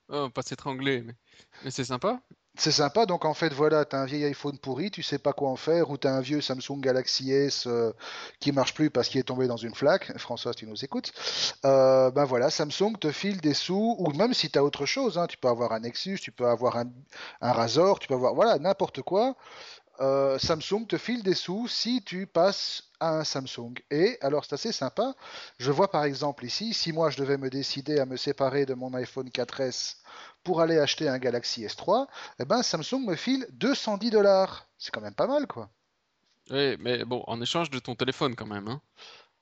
Oh, 0.08 0.30
pas 0.30 0.42
s'étrangler, 0.42 1.02
mais, 1.02 1.14
mais 1.62 1.70
c'est 1.70 1.84
sympa. 1.84 2.20
C'est 2.58 2.72
sympa, 2.72 3.04
donc 3.04 3.26
en 3.26 3.34
fait, 3.34 3.52
voilà, 3.52 3.84
t'as 3.84 4.00
un 4.00 4.06
vieil 4.06 4.24
iPhone 4.24 4.58
pourri, 4.58 4.90
tu 4.90 5.02
sais 5.02 5.18
pas 5.18 5.34
quoi 5.34 5.50
en 5.50 5.56
faire, 5.56 5.90
ou 5.90 5.98
t'as 5.98 6.12
un 6.12 6.22
vieux 6.22 6.40
Samsung 6.40 6.80
Galaxy 6.80 7.30
S 7.30 7.66
euh, 7.66 7.92
qui 8.40 8.50
marche 8.50 8.72
plus 8.72 8.88
parce 8.88 9.08
qu'il 9.08 9.20
est 9.20 9.24
tombé 9.24 9.46
dans 9.46 9.58
une 9.58 9.74
flaque. 9.74 10.10
François, 10.18 10.54
tu 10.54 10.66
nous 10.66 10.82
écoutes. 10.82 11.12
Euh, 11.66 12.10
ben 12.10 12.24
voilà, 12.24 12.48
Samsung 12.48 12.94
te 12.98 13.12
file 13.12 13.42
des 13.42 13.52
sous, 13.52 13.96
ou 13.98 14.10
même 14.12 14.32
si 14.32 14.50
t'as 14.50 14.62
autre 14.62 14.86
chose, 14.86 15.18
hein, 15.18 15.26
tu 15.26 15.36
peux 15.36 15.48
avoir 15.48 15.72
un 15.72 15.80
Nexus, 15.80 16.18
tu 16.18 16.32
peux 16.32 16.46
avoir 16.46 16.78
un, 16.78 16.90
un 17.42 17.52
Razor, 17.52 17.98
tu 17.98 18.08
peux 18.08 18.14
avoir, 18.14 18.34
voilà, 18.34 18.58
n'importe 18.58 19.02
quoi. 19.02 19.36
Euh, 20.00 20.38
Samsung 20.38 20.86
te 20.86 20.98
file 20.98 21.22
des 21.22 21.34
sous 21.34 21.68
si 21.68 22.02
tu 22.02 22.26
passes 22.26 22.84
à 23.00 23.18
un 23.18 23.24
Samsung. 23.24 23.74
Et 23.90 24.18
alors 24.20 24.44
c'est 24.44 24.54
assez 24.54 24.72
sympa. 24.72 25.14
Je 25.58 25.70
vois 25.70 25.90
par 25.90 26.04
exemple 26.04 26.44
ici, 26.44 26.74
si 26.74 26.92
moi 26.92 27.10
je 27.10 27.18
devais 27.18 27.38
me 27.38 27.50
décider 27.50 27.98
à 27.98 28.06
me 28.06 28.16
séparer 28.16 28.66
de 28.66 28.74
mon 28.74 28.92
iPhone 28.94 29.28
4S 29.28 29.96
pour 30.44 30.60
aller 30.60 30.78
acheter 30.78 31.08
un 31.08 31.18
Galaxy 31.18 31.64
S3, 31.64 32.06
eh 32.38 32.44
ben 32.44 32.62
Samsung 32.62 33.06
me 33.06 33.16
file 33.16 33.46
210 33.52 34.10
dollars. 34.10 34.66
C'est 34.78 34.92
quand 34.92 35.00
même 35.00 35.14
pas 35.14 35.26
mal 35.26 35.46
quoi. 35.46 35.70
Oui, 36.50 36.76
mais 36.78 37.04
bon, 37.04 37.24
en 37.26 37.40
échange 37.40 37.70
de 37.70 37.78
ton 37.78 37.94
téléphone 37.94 38.36
quand 38.36 38.46
même, 38.46 38.68
hein. 38.68 38.80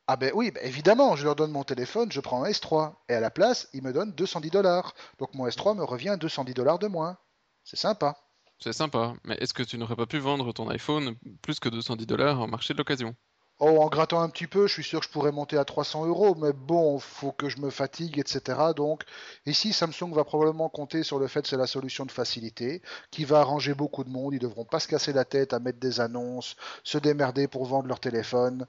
Ah 0.06 0.16
ben 0.16 0.32
oui, 0.34 0.50
ben 0.50 0.62
évidemment, 0.64 1.16
je 1.16 1.24
leur 1.24 1.34
donne 1.34 1.50
mon 1.50 1.64
téléphone, 1.64 2.12
je 2.12 2.20
prends 2.20 2.44
un 2.44 2.48
S3. 2.48 2.94
Et 3.08 3.14
à 3.14 3.20
la 3.20 3.30
place, 3.30 3.68
ils 3.72 3.82
me 3.82 3.92
donnent 3.92 4.12
210 4.12 4.50
dollars. 4.50 4.94
Donc 5.18 5.32
mon 5.34 5.48
S3 5.48 5.76
me 5.76 5.82
revient 5.84 6.16
210 6.20 6.52
dollars 6.52 6.78
de 6.78 6.88
moins. 6.88 7.16
C'est 7.64 7.78
sympa. 7.78 8.18
C'est 8.58 8.72
sympa. 8.72 9.14
Mais 9.22 9.36
est-ce 9.36 9.54
que 9.54 9.62
tu 9.62 9.78
n'aurais 9.78 9.94
pas 9.94 10.06
pu 10.06 10.18
vendre 10.18 10.52
ton 10.52 10.68
iPhone 10.68 11.14
plus 11.42 11.60
que 11.60 11.68
210 11.68 12.06
dollars 12.06 12.40
en 12.40 12.48
marché 12.48 12.74
de 12.74 12.78
l'occasion? 12.78 13.14
Oh, 13.60 13.78
en 13.80 13.88
grattant 13.88 14.20
un 14.20 14.28
petit 14.28 14.48
peu, 14.48 14.66
je 14.66 14.72
suis 14.72 14.82
sûr 14.82 14.98
que 14.98 15.06
je 15.06 15.10
pourrais 15.12 15.30
monter 15.30 15.56
à 15.56 15.64
300 15.64 16.06
euros, 16.06 16.34
mais 16.34 16.52
bon, 16.52 16.98
faut 16.98 17.30
que 17.30 17.48
je 17.48 17.60
me 17.60 17.70
fatigue, 17.70 18.18
etc. 18.18 18.58
Donc, 18.74 19.04
ici, 19.46 19.72
Samsung 19.72 20.12
va 20.12 20.24
probablement 20.24 20.68
compter 20.68 21.04
sur 21.04 21.20
le 21.20 21.28
fait 21.28 21.42
que 21.42 21.48
c'est 21.48 21.56
la 21.56 21.68
solution 21.68 22.04
de 22.04 22.10
facilité, 22.10 22.82
qui 23.12 23.24
va 23.24 23.38
arranger 23.40 23.72
beaucoup 23.74 24.02
de 24.02 24.10
monde. 24.10 24.34
Ils 24.34 24.40
devront 24.40 24.64
pas 24.64 24.80
se 24.80 24.88
casser 24.88 25.12
la 25.12 25.24
tête 25.24 25.52
à 25.52 25.60
mettre 25.60 25.78
des 25.78 26.00
annonces, 26.00 26.56
se 26.82 26.98
démerder 26.98 27.46
pour 27.46 27.64
vendre 27.64 27.86
leur 27.86 28.00
téléphone. 28.00 28.66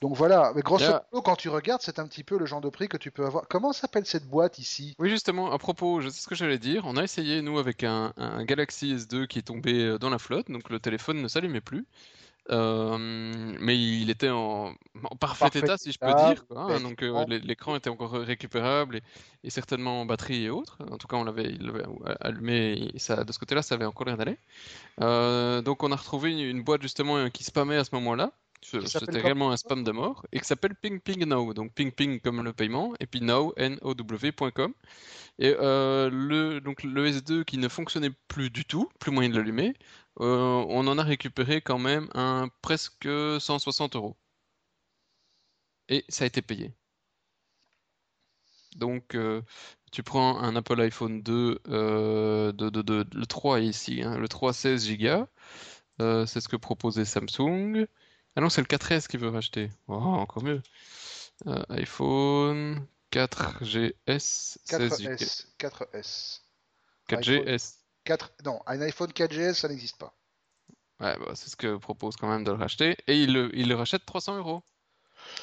Donc 0.00 0.16
voilà, 0.16 0.52
mais 0.54 0.62
grosso 0.62 0.84
Yeah. 0.84 1.04
modo, 1.12 1.22
quand 1.22 1.36
tu 1.36 1.48
regardes, 1.50 1.82
c'est 1.82 1.98
un 1.98 2.06
petit 2.06 2.24
peu 2.24 2.38
le 2.38 2.46
genre 2.46 2.60
de 2.62 2.70
prix 2.70 2.88
que 2.88 2.96
tu 2.96 3.10
peux 3.10 3.26
avoir. 3.26 3.46
Comment 3.48 3.72
s'appelle 3.72 4.06
cette 4.06 4.26
boîte 4.26 4.58
ici? 4.58 4.94
Oui, 4.98 5.10
justement, 5.10 5.52
à 5.52 5.58
propos, 5.58 6.00
je 6.00 6.08
sais 6.08 6.20
ce 6.22 6.26
que 6.28 6.34
j'allais 6.34 6.58
dire. 6.58 6.84
On 6.86 6.96
a 6.96 7.02
essayé, 7.04 7.42
nous, 7.42 7.58
avec 7.58 7.84
un, 7.84 8.12
un 8.16 8.44
Galaxy 8.44 8.94
S2 8.94 9.26
qui 9.26 9.38
est 9.38 9.42
tombé 9.42 9.74
euh, 9.84 9.98
dans 9.98 10.08
la 10.10 10.18
flotte, 10.18 10.50
donc 10.50 10.70
le 10.70 10.80
téléphone 10.80 11.20
ne 11.20 11.28
s'allumait 11.28 11.60
plus. 11.60 11.86
Euh, 12.50 12.96
mais 13.60 13.78
il 13.78 14.10
était 14.10 14.30
en, 14.30 14.72
en 15.04 15.16
parfait 15.16 15.44
Parfait 15.44 15.58
état, 15.60 15.76
si 15.76 15.92
je 15.92 15.98
peux 15.98 16.14
dire, 16.14 16.46
quoi, 16.48 16.62
hein. 16.62 16.80
donc 16.80 17.02
euh, 17.02 17.24
l'écran 17.26 17.76
était 17.76 17.90
encore 17.90 18.12
récupérable 18.12 18.96
et, 18.96 19.02
et 19.44 19.50
certainement 19.50 20.00
en 20.00 20.06
batterie 20.06 20.44
et 20.46 20.50
autres. 20.50 20.78
En 20.90 20.96
tout 20.96 21.06
cas, 21.06 21.16
on 21.16 21.24
l'avait 21.24 21.56
allumé 22.20 22.90
et 22.94 22.98
ça, 22.98 23.22
de 23.22 23.32
ce 23.32 23.38
côté-là, 23.38 23.62
ça 23.62 23.76
avait 23.76 23.84
encore 23.84 24.06
l'air 24.06 24.16
d'aller. 24.16 24.38
Euh, 25.00 25.62
donc 25.62 25.82
on 25.82 25.92
a 25.92 25.96
retrouvé 25.96 26.32
une, 26.32 26.40
une 26.40 26.62
boîte 26.62 26.82
justement 26.82 27.28
qui 27.30 27.44
spammait 27.44 27.76
à 27.76 27.84
ce 27.84 27.94
moment-là. 27.94 28.32
C'était 28.86 29.18
réellement 29.22 29.50
un 29.52 29.56
spam 29.56 29.84
de 29.84 29.90
mort 29.90 30.26
et 30.32 30.38
qui 30.40 30.46
s'appelle 30.46 30.74
Ping 30.74 31.00
Ping 31.00 31.24
Now. 31.24 31.54
Donc 31.54 31.72
Ping 31.74 31.90
Ping 31.92 32.20
comme 32.20 32.42
le 32.42 32.52
paiement 32.52 32.94
et 33.00 33.06
puis 33.06 33.20
Now 33.20 33.52
N-O-W.com. 33.56 34.74
Et 35.38 35.54
euh, 35.58 36.10
le, 36.12 36.60
donc 36.60 36.82
le 36.82 37.06
S2 37.08 37.44
qui 37.44 37.58
ne 37.58 37.68
fonctionnait 37.68 38.12
plus 38.28 38.50
du 38.50 38.64
tout, 38.64 38.88
plus 39.00 39.10
moyen 39.12 39.30
de 39.30 39.36
l'allumer, 39.36 39.74
euh, 40.20 40.64
on 40.68 40.86
en 40.88 40.98
a 40.98 41.02
récupéré 41.02 41.60
quand 41.62 41.78
même 41.78 42.08
un 42.14 42.48
presque 42.62 43.08
160 43.40 43.96
euros. 43.96 44.16
Et 45.90 46.06
ça 46.08 46.24
a 46.24 46.26
été 46.26 46.40
payé. 46.40 46.72
Donc 48.76 49.14
euh, 49.14 49.42
tu 49.92 50.02
prends 50.02 50.38
un 50.38 50.54
Apple 50.56 50.80
iPhone 50.80 51.22
2, 51.22 51.58
euh, 51.68 52.52
de, 52.52 52.70
de- 52.70 52.82
de- 52.82 53.06
le 53.16 53.26
3 53.26 53.60
est 53.60 53.66
ici, 53.66 54.02
hein, 54.02 54.16
le 54.18 54.28
3 54.28 54.52
16 54.52 54.88
Go. 54.98 55.26
C'est 56.26 56.40
ce 56.40 56.48
que 56.48 56.56
proposait 56.56 57.04
Samsung. 57.04 57.86
Ah 58.36 58.40
non, 58.40 58.48
c'est 58.48 58.60
le 58.60 58.66
4S 58.66 59.08
qui 59.08 59.16
veut 59.16 59.28
racheter. 59.28 59.70
Oh, 59.88 59.94
encore 59.94 60.42
mieux. 60.42 60.62
Euh, 61.46 61.62
iPhone 61.70 62.86
4GS 63.12 63.94
16 64.64 64.66
Go. 64.68 64.96
4S. 64.96 65.46
4S. 65.58 66.40
4GS. 67.08 67.74
4... 68.04 68.32
Non, 68.44 68.60
un 68.66 68.80
iPhone 68.82 69.10
4GS, 69.10 69.54
ça 69.54 69.68
n'existe 69.68 69.98
pas. 69.98 70.14
Ouais, 71.00 71.16
bah, 71.18 71.32
c'est 71.34 71.48
ce 71.48 71.56
que 71.56 71.76
propose 71.76 72.16
quand 72.16 72.28
même 72.28 72.44
de 72.44 72.50
le 72.50 72.58
racheter. 72.58 72.96
Et 73.06 73.22
il 73.22 73.32
le, 73.32 73.50
il 73.54 73.68
le 73.68 73.74
rachète 73.74 74.04
300 74.06 74.36
euros. 74.36 74.62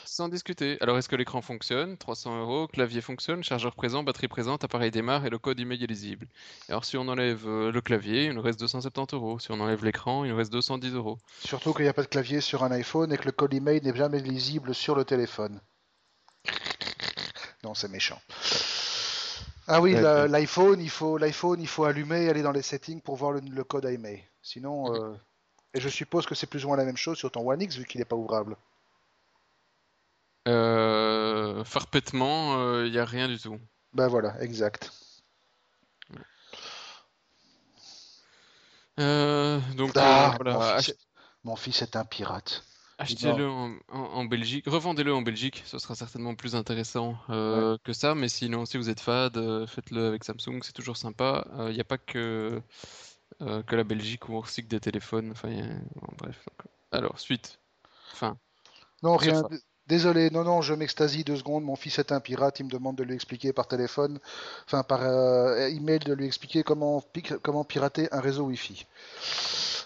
Sans 0.06 0.30
discuter. 0.30 0.78
Alors, 0.82 0.98
est-ce 0.98 1.10
que 1.10 1.16
l'écran 1.16 1.42
fonctionne? 1.42 1.98
300 1.98 2.42
euros. 2.42 2.68
Clavier 2.68 3.02
fonctionne. 3.02 3.44
Chargeur 3.44 3.76
présent. 3.76 4.04
Batterie 4.04 4.28
présente. 4.28 4.64
Appareil 4.64 4.92
démarre. 4.92 5.26
Et 5.26 5.30
le 5.30 5.38
code 5.38 5.60
email 5.60 5.84
est 5.84 5.88
lisible. 5.88 6.28
Alors, 6.70 6.86
si 6.86 6.98
on 6.98 7.08
enlève 7.08 7.48
euh, 7.48 7.72
le 7.72 7.82
clavier, 7.82 8.26
il 8.26 8.34
nous 8.34 8.42
reste 8.42 8.60
270 8.60 9.16
euros. 9.16 9.40
Si 9.40 9.52
on 9.52 9.60
enlève 9.60 9.84
l'écran, 9.84 10.24
il 10.26 10.32
nous 10.32 10.38
reste 10.38 10.52
210 10.52 10.94
euros. 10.94 11.18
Surtout 11.44 11.74
qu'il 11.74 11.84
n'y 11.84 11.90
a 11.90 11.94
pas 11.94 12.04
de 12.04 12.08
clavier 12.08 12.42
sur 12.42 12.64
un 12.64 12.72
iPhone 12.72 13.12
et 13.12 13.18
que 13.18 13.26
le 13.26 13.32
code 13.32 13.54
email 13.54 13.82
n'est 13.82 13.96
jamais 13.96 14.20
lisible 14.20 14.74
sur 14.74 14.96
le 14.96 15.06
téléphone. 15.06 15.60
Non, 17.64 17.74
c'est 17.74 17.90
méchant. 17.90 18.22
Ah 19.68 19.82
oui, 19.82 19.94
ouais. 19.94 20.28
l'iPhone, 20.28 20.80
il 20.80 20.90
faut 20.90 21.18
l'iPhone, 21.18 21.60
il 21.60 21.68
faut 21.68 21.84
allumer 21.84 22.24
et 22.24 22.30
aller 22.30 22.42
dans 22.42 22.54
les 22.54 22.62
settings 22.62 23.02
pour 23.02 23.18
voir 23.18 23.34
le, 23.34 23.42
le 23.42 23.64
code 23.66 23.86
email. 23.86 24.24
Sinon, 24.42 24.96
euh, 24.96 25.14
et 25.74 25.80
je 25.80 25.90
suppose 25.90 26.26
que 26.26 26.36
c'est 26.36 26.48
plus 26.48 26.64
ou 26.64 26.70
moins 26.70 26.78
la 26.78 26.86
même 26.86 26.98
chose 26.98 27.18
sur 27.18 27.30
ton 27.30 27.48
One 27.48 27.62
X 27.62 27.76
vu 27.76 27.86
qu'il 27.86 28.00
n'est 28.00 28.06
pas 28.06 28.16
ouvrable. 28.16 28.56
Euh, 30.48 31.64
farpètement, 31.64 32.82
il 32.84 32.92
n'y 32.92 33.00
a 33.00 33.06
rien 33.06 33.28
du 33.28 33.38
tout. 33.40 33.60
Ben 33.94 34.08
voilà, 34.08 34.42
exact. 34.42 34.92
Euh, 39.00 39.60
donc, 39.76 39.92
Ah, 39.96 40.30
euh, 40.32 40.36
voilà, 40.36 40.54
mon, 40.54 40.62
fils 40.62 40.90
est... 40.90 40.98
mon 41.44 41.56
fils 41.56 41.82
est 41.82 41.96
un 41.96 42.06
pirate. 42.06 42.64
achetez-le 42.98 43.48
en, 43.48 43.76
en- 43.90 44.00
en 44.00 44.26
Belgique, 44.26 44.66
revendez-le 44.68 45.14
en 45.14 45.22
Belgique, 45.22 45.62
ce 45.66 45.78
sera 45.78 45.94
certainement 45.96 46.34
plus 46.36 46.56
intéressant 46.56 47.16
euh, 47.30 47.78
que 47.84 47.94
ça, 47.94 48.16
mais 48.16 48.28
sinon, 48.28 48.66
si 48.66 48.78
vous 48.78 48.90
êtes 48.90 49.00
fad, 49.00 49.38
euh, 49.38 49.68
faites-le 49.68 50.08
avec 50.08 50.24
Samsung, 50.24 50.62
c'est 50.64 50.74
toujours 50.74 50.98
sympa. 50.98 51.46
Il 51.70 51.74
n'y 51.76 51.80
a 51.82 51.84
pas 51.84 52.00
que, 52.00 52.62
euh, 53.42 53.64
que 53.64 53.76
la 53.76 53.84
Belgique 53.84 54.30
où 54.30 54.34
on 54.34 54.42
recycle 54.42 54.68
des 54.68 54.80
téléphones, 54.80 55.32
enfin, 55.32 55.50
y 55.50 55.62
a- 55.62 55.66
bon, 55.96 56.08
bref. 56.18 56.44
donc, 56.48 56.68
alors, 56.92 57.20
suite. 57.20 57.60
Enfin, 58.14 58.38
Non, 59.04 59.16
rien. 59.18 59.48
Désolé, 59.88 60.30
non, 60.32 60.44
non, 60.44 60.62
je 60.62 60.74
m'extasie 60.74 61.24
deux 61.24 61.38
secondes. 61.38 61.64
Mon 61.64 61.78
fils 61.78 61.98
est 61.98 62.12
un 62.12 62.20
pirate. 62.20 62.60
Il 62.60 62.66
me 62.66 62.70
demande 62.70 62.98
de 62.98 63.04
lui 63.04 63.16
expliquer 63.16 63.54
par 63.54 63.68
téléphone, 63.68 64.20
enfin 64.66 64.84
par 64.84 65.02
euh, 65.04 65.68
email, 65.68 66.00
de 66.00 66.14
lui 66.14 66.26
expliquer 66.26 66.64
comment, 66.64 67.02
pirater 67.64 68.10
un 68.12 68.20
réseau 68.20 68.46
Wi-Fi. 68.46 68.86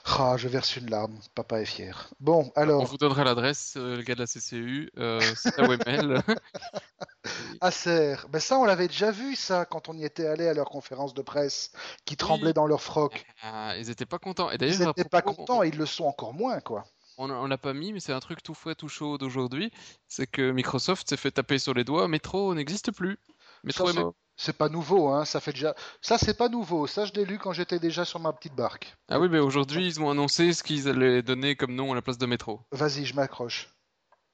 Ah, 0.05 0.35
je 0.37 0.47
verse 0.47 0.75
une 0.75 0.89
larme. 0.89 1.15
Papa 1.35 1.61
est 1.61 1.65
fier. 1.65 2.09
Bon, 2.19 2.51
on 2.55 2.59
alors, 2.59 2.85
vous 2.85 2.97
donnera 2.97 3.23
l'adresse, 3.23 3.75
euh, 3.77 3.97
le 3.97 4.01
gars 4.01 4.15
de 4.15 4.19
la 4.19 4.25
CCU, 4.25 4.89
euh, 4.97 5.21
c'est 5.35 5.59
à 5.59 5.67
Wemel. 5.67 6.21
Acer. 7.61 8.15
Ben 8.29 8.39
ça, 8.39 8.57
on 8.57 8.65
l'avait 8.65 8.87
déjà 8.87 9.11
vu, 9.11 9.35
ça, 9.35 9.65
quand 9.65 9.87
on 9.89 9.93
y 9.93 10.03
était 10.03 10.25
allé 10.25 10.47
à 10.47 10.55
leur 10.55 10.69
conférence 10.69 11.13
de 11.13 11.21
presse, 11.21 11.71
qui 12.05 12.17
tremblaient 12.17 12.53
dans 12.53 12.65
leur 12.65 12.81
froc. 12.81 13.23
Ah, 13.43 13.75
ils 13.77 13.91
étaient 13.91 14.07
pas 14.07 14.17
contents. 14.17 14.49
Et 14.49 14.55
Ils 14.55 14.57
d'ailleurs, 14.57 14.95
n'étaient 14.97 15.07
pas 15.07 15.21
contents 15.21 15.61
et 15.61 15.67
ils 15.67 15.77
le 15.77 15.85
sont 15.85 16.05
encore 16.05 16.33
moins, 16.33 16.59
quoi. 16.59 16.85
On, 17.17 17.29
on 17.29 17.45
l'a 17.47 17.57
pas 17.57 17.73
mis, 17.73 17.93
mais 17.93 17.99
c'est 17.99 18.13
un 18.13 18.19
truc 18.19 18.41
tout 18.41 18.53
frais, 18.53 18.73
tout 18.75 18.87
chaud 18.89 19.17
d'aujourd'hui. 19.17 19.71
C'est 20.07 20.27
que 20.27 20.51
Microsoft 20.51 21.07
s'est 21.09 21.17
fait 21.17 21.31
taper 21.31 21.59
sur 21.59 21.73
les 21.73 21.83
doigts. 21.83 22.07
Metro 22.07 22.53
n'existe 22.55 22.91
plus. 22.91 23.19
Metro 23.63 23.85
Ça, 23.85 23.91
est 23.91 23.93
c'est- 23.95 23.99
mort. 24.01 24.13
C'est 24.37 24.57
pas 24.57 24.69
nouveau, 24.69 25.09
hein. 25.09 25.23
Ça 25.25 25.39
fait 25.39 25.51
déjà. 25.51 25.75
Ça, 26.01 26.17
c'est 26.17 26.35
pas 26.35 26.49
nouveau. 26.49 26.87
Ça, 26.87 27.05
je 27.05 27.13
l'ai 27.13 27.25
lu 27.25 27.37
quand 27.37 27.51
j'étais 27.53 27.77
déjà 27.77 28.05
sur 28.05 28.19
ma 28.19 28.33
petite 28.33 28.55
barque. 28.55 28.97
Ah 29.07 29.19
oui, 29.19 29.29
mais 29.29 29.37
aujourd'hui, 29.37 29.85
ils 29.85 30.01
ont 30.01 30.09
annoncé 30.09 30.53
ce 30.53 30.63
qu'ils 30.63 30.87
allaient 30.87 31.21
donner 31.21 31.55
comme 31.55 31.75
nom 31.75 31.91
à 31.91 31.95
la 31.95 32.01
place 32.01 32.17
de 32.17 32.25
Metro. 32.25 32.61
Vas-y, 32.71 33.05
je 33.05 33.13
m'accroche. 33.13 33.69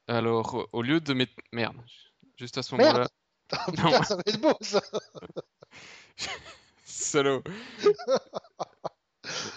Alors, 0.08 0.70
au 0.72 0.82
lieu 0.82 1.02
de 1.02 1.14
mettre... 1.14 1.34
Merde. 1.52 1.76
Juste 2.38 2.58
à 2.58 2.64
ce 2.64 2.74
Merde 2.76 2.94
moment-là. 2.94 3.10
Non. 3.84 3.90
putain, 3.92 4.04
ça 4.04 4.16
va 4.16 4.22
être 4.28 4.40
beau, 4.40 4.54
ça. 4.62 4.82
Salaud. 6.86 7.44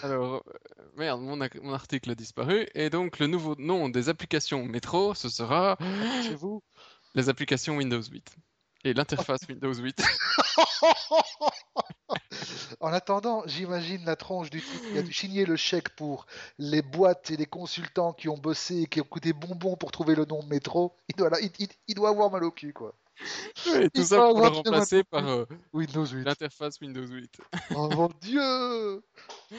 Alors, 0.03 0.43
euh, 0.47 0.83
merde, 0.97 1.21
mon, 1.21 1.39
article 1.73 2.11
a 2.11 2.15
disparu. 2.15 2.67
Et 2.75 2.89
donc, 2.89 3.19
le 3.19 3.27
nouveau 3.27 3.55
nom 3.57 3.89
des 3.89 4.09
applications 4.09 4.65
métro, 4.65 5.13
ce 5.13 5.29
sera 5.29 5.77
Chez 6.23 6.35
vous 6.35 6.63
les 7.13 7.29
applications 7.29 7.77
Windows 7.77 8.01
8. 8.01 8.35
Et 8.83 8.93
l'interface 8.93 9.41
Windows 9.47 9.73
8. 9.73 10.01
En 12.79 12.91
attendant, 12.93 13.43
j'imagine 13.45 14.03
la 14.05 14.15
tronche 14.15 14.49
du 14.49 14.59
type 14.61 14.91
qui 14.91 14.97
a 14.97 15.01
dû 15.03 15.13
signer 15.13 15.45
le 15.45 15.55
chèque 15.55 15.89
pour 15.89 16.25
les 16.57 16.81
boîtes 16.81 17.29
et 17.29 17.37
les 17.37 17.45
consultants 17.45 18.13
qui 18.13 18.27
ont 18.27 18.37
bossé 18.37 18.81
et 18.81 18.85
qui 18.87 19.01
ont 19.01 19.05
coûté 19.05 19.33
bonbon 19.33 19.75
pour 19.75 19.91
trouver 19.91 20.15
le 20.15 20.25
nom 20.25 20.41
de 20.41 20.47
métro. 20.47 20.95
Il 21.09 21.15
doit, 21.15 21.29
là- 21.29 21.39
il, 21.41 21.51
il- 21.59 21.69
il 21.87 21.95
doit 21.95 22.09
avoir 22.09 22.31
mal 22.31 22.43
au 22.43 22.51
cul, 22.51 22.73
quoi. 22.73 22.95
Et 23.85 23.89
tout 23.89 24.03
ça 24.03 24.17
pour 24.17 24.39
le 24.41 24.47
remplacer 24.47 25.03
par 25.03 25.27
euh, 25.27 25.45
Windows 25.73 26.05
8. 26.05 26.23
l'interface 26.25 26.79
Windows 26.81 27.05
8. 27.05 27.37
Oh 27.75 27.89
mon 27.89 28.09
dieu 28.21 29.03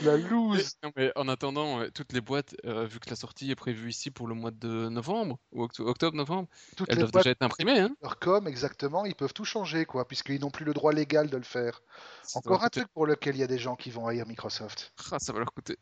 La 0.02 0.16
loose 0.16 0.74
Non, 0.82 0.90
mais 0.96 1.12
en 1.16 1.28
attendant, 1.28 1.80
euh, 1.80 1.88
toutes 1.94 2.12
les 2.12 2.20
boîtes, 2.20 2.54
euh, 2.66 2.84
vu 2.86 2.98
que 3.00 3.08
la 3.10 3.16
sortie 3.16 3.50
est 3.50 3.54
prévue 3.54 3.90
ici 3.90 4.10
pour 4.10 4.26
le 4.26 4.34
mois 4.34 4.50
de 4.50 4.88
novembre, 4.88 5.38
ou 5.52 5.64
oct- 5.64 5.80
octobre-novembre, 5.82 6.48
elles 6.88 6.96
les 6.96 7.00
doivent 7.02 7.12
déjà 7.12 7.30
être 7.30 7.42
imprimées. 7.42 7.78
Hein 7.80 7.94
leur 8.02 8.18
com, 8.18 8.46
exactement, 8.48 9.04
ils 9.04 9.14
peuvent 9.14 9.34
tout 9.34 9.44
changer, 9.44 9.84
quoi, 9.84 10.06
puisqu'ils 10.06 10.40
n'ont 10.40 10.50
plus 10.50 10.64
le 10.64 10.74
droit 10.74 10.92
légal 10.92 11.28
de 11.30 11.36
le 11.36 11.42
faire. 11.44 11.82
Ça 12.22 12.38
Encore 12.40 12.62
un 12.62 12.66
coûter- 12.66 12.80
truc 12.80 12.92
pour 12.92 13.06
lequel 13.06 13.36
il 13.36 13.40
y 13.40 13.44
a 13.44 13.46
des 13.48 13.58
gens 13.58 13.76
qui 13.76 13.90
vont 13.90 14.06
haïr 14.06 14.26
Microsoft. 14.26 14.92
Ah, 15.10 15.18
ça 15.18 15.32
va 15.32 15.38
leur 15.38 15.52
coûter. 15.52 15.76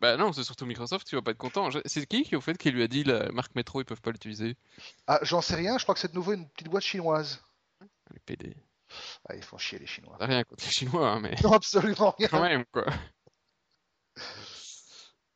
Bah 0.00 0.16
non, 0.16 0.32
c'est 0.32 0.44
surtout 0.44 0.64
Microsoft, 0.66 1.06
tu 1.06 1.16
vas 1.16 1.22
pas 1.22 1.32
être 1.32 1.38
content. 1.38 1.68
C'est 1.84 2.06
qui 2.06 2.22
qui 2.22 2.36
au 2.36 2.40
fait 2.40 2.56
qui 2.56 2.70
lui 2.70 2.82
a 2.82 2.88
dit 2.88 3.04
la 3.04 3.30
marque 3.32 3.54
métro, 3.54 3.80
ils 3.80 3.84
peuvent 3.84 4.00
pas 4.00 4.12
l'utiliser? 4.12 4.56
Ah, 5.06 5.18
j'en 5.22 5.40
sais 5.40 5.56
rien, 5.56 5.76
je 5.78 5.82
crois 5.84 5.94
que 5.94 6.00
c'est 6.00 6.10
de 6.12 6.14
nouveau 6.16 6.32
une 6.34 6.48
petite 6.48 6.68
boîte 6.68 6.84
chinoise. 6.84 7.42
Les 8.12 8.20
PD. 8.20 8.56
Ah, 9.28 9.34
ils 9.36 9.42
font 9.42 9.58
chier 9.58 9.78
les 9.78 9.86
Chinois. 9.86 10.16
Rien 10.20 10.44
contre 10.44 10.64
les 10.64 10.70
Chinois, 10.70 11.10
hein, 11.10 11.20
mais 11.20 11.34
Non, 11.42 11.52
absolument 11.52 12.14
rien. 12.18 12.28
quand 12.28 12.42
même 12.42 12.64
quoi. 12.72 12.86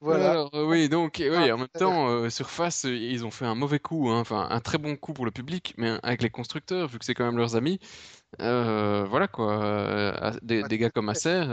Voilà. 0.01 0.31
Alors 0.33 0.51
euh, 0.55 0.64
oui, 0.66 0.88
donc 0.88 1.16
oui, 1.20 1.29
Ah, 1.33 1.55
en 1.55 1.59
même 1.59 1.68
temps, 1.68 2.09
euh, 2.09 2.29
Surface, 2.29 2.87
euh, 2.87 2.96
ils 2.96 3.25
ont 3.25 3.31
fait 3.31 3.44
un 3.44 3.55
mauvais 3.55 3.79
coup, 3.79 4.09
hein, 4.11 4.18
enfin 4.18 4.48
un 4.51 4.61
très 4.61 4.79
bon 4.79 4.96
coup 4.96 5.12
pour 5.12 5.25
le 5.25 5.31
public, 5.31 5.75
mais 5.77 5.96
avec 6.03 6.22
les 6.22 6.31
constructeurs, 6.31 6.88
vu 6.88 6.98
que 6.98 7.05
c'est 7.05 7.14
quand 7.14 7.25
même 7.25 7.37
leurs 7.37 7.55
amis, 7.55 7.79
euh, 8.40 9.05
voilà 9.05 9.29
quoi, 9.29 10.33
des, 10.42 10.62
Ouais, 10.62 10.68
des 10.68 10.79
gars 10.79 10.90
comme. 10.90 11.09
Acer, 11.09 11.44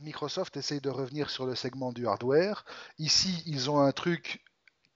Microsoft 0.00 0.56
essaye 0.56 0.80
de 0.80 0.90
revenir 0.90 1.28
sur 1.28 1.44
le 1.44 1.56
segment 1.56 1.92
du 1.92 2.06
hardware. 2.06 2.64
Ici, 2.98 3.42
ils 3.46 3.68
ont 3.68 3.80
un 3.80 3.90
truc 3.90 4.44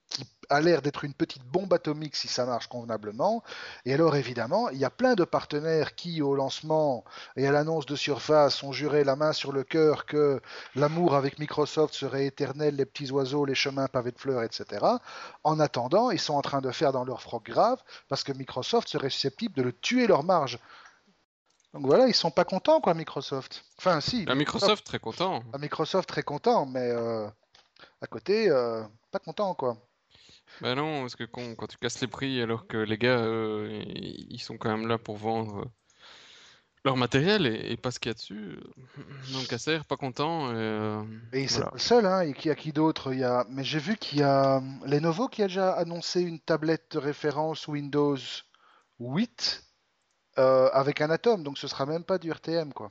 qui 0.09 0.25
a 0.49 0.61
l'air 0.61 0.83
d'être 0.83 1.05
une 1.05 1.15
petite 1.15 1.43
bombe 1.45 1.73
atomique 1.73 2.15
si 2.15 2.29
ça 2.29 2.45
marche 2.45 2.69
convenablement. 2.69 3.43
Et 3.85 3.95
alors, 3.95 4.15
évidemment, 4.15 4.69
il 4.69 4.79
y 4.79 4.85
a 4.85 4.91
plein 4.91 5.15
de 5.15 5.25
partenaires 5.25 5.97
qui, 5.97 6.23
au 6.23 6.37
lancement 6.37 7.05
et 7.37 7.47
à 7.49 7.53
l'annonce 7.53 7.87
de 7.87 7.97
Surface, 7.97 8.63
ont 8.63 8.71
juré 8.71 9.03
la 9.03 9.17
main 9.17 9.33
sur 9.33 9.51
le 9.51 9.65
cœur 9.65 10.07
que 10.07 10.41
l'amour 10.77 11.17
avec 11.17 11.39
Microsoft 11.41 11.95
serait 11.95 12.27
éternel, 12.27 12.77
les 12.77 12.87
petits 12.87 13.11
oiseaux, 13.11 13.45
les 13.45 13.55
chemins 13.57 13.89
pavés 13.89 14.13
de 14.13 14.19
fleurs, 14.19 14.45
etc. 14.45 14.87
En 15.43 15.59
attendant, 15.59 16.13
ils 16.13 16.21
sont 16.21 16.35
en 16.35 16.43
train 16.43 16.61
de 16.61 16.71
faire 16.71 16.93
dans 16.93 17.05
leur 17.05 17.23
froc 17.23 17.45
grave 17.45 17.83
parce 18.09 18.23
que 18.23 18.33
Microsoft 18.33 18.89
serait 18.89 19.11
susceptible 19.11 19.55
de 19.55 19.63
le 19.63 19.73
tuer 19.73 20.07
leur 20.07 20.23
marge. 20.23 20.61
Donc 21.75 21.87
voilà, 21.87 22.07
ils 22.07 22.15
sont 22.15 22.31
pas 22.31 22.45
contents, 22.45 22.81
quoi, 22.81 22.95
Microsoft. 22.95 23.65
Enfin, 23.79 24.01
si. 24.01 24.25
la 24.27 24.35
Microsoft 24.35 24.85
très 24.85 24.99
content. 24.99 25.43
À 25.53 25.59
Microsoft 25.59 26.09
très 26.09 26.23
content, 26.23 26.67
mais 26.67 26.91
euh, 26.91 27.27
à 28.01 28.07
côté, 28.07 28.51
euh, 28.51 28.83
pas 29.11 29.19
content 29.19 29.55
quoi. 29.55 29.79
Bah 30.61 30.75
non, 30.75 31.01
parce 31.01 31.17
que 31.17 31.25
quand, 31.25 31.55
quand 31.55 31.67
tu 31.67 31.79
casses 31.79 32.01
les 32.03 32.09
prix 32.09 32.43
alors 32.43 32.67
que 32.67 32.77
les 32.77 32.99
gars, 32.99 33.19
euh, 33.21 33.83
ils 33.87 34.41
sont 34.41 34.59
quand 34.59 34.71
même 34.71 34.87
là 34.87 34.99
pour 34.99 35.17
vendre 35.17 35.65
leur 36.85 36.97
matériel 36.97 37.47
et, 37.47 37.73
et 37.73 37.77
pas 37.77 37.91
ce 37.91 37.99
qu'il 37.99 38.11
y 38.11 38.15
a 38.15 38.15
dessus. 38.15 38.59
Donc 39.33 39.51
Acer, 39.53 39.79
pas 39.89 39.97
content. 39.97 40.51
Et, 40.51 40.57
euh, 40.57 41.03
Et 41.33 41.49
c'est 41.49 41.55
voilà. 41.57 41.71
pas 41.71 41.77
le 41.77 41.81
seul, 41.81 42.07
hein. 42.07 42.21
Et 42.21 42.35
qui 42.35 42.51
a 42.51 42.55
qui 42.55 42.73
d'autre 42.73 43.15
Il 43.15 43.21
y 43.21 43.25
a, 43.25 43.47
mais 43.49 43.65
j'ai 43.65 43.79
vu 43.79 43.97
qu'il 43.97 44.19
y 44.19 44.23
a 44.23 44.61
Lenovo 44.85 45.29
qui 45.29 45.43
a 45.43 45.47
déjà 45.47 45.73
annoncé 45.73 46.21
une 46.21 46.39
tablette 46.41 46.93
de 46.93 46.99
référence 46.99 47.67
Windows 47.67 48.19
8 49.01 49.65
euh, 50.39 50.69
avec 50.73 51.01
un 51.01 51.11
Atom, 51.11 51.43
donc 51.43 51.59
ce 51.59 51.69
sera 51.69 51.87
même 51.87 52.05
pas 52.05 52.19
du 52.19 52.31
RTM 52.31 52.73
quoi. 52.73 52.91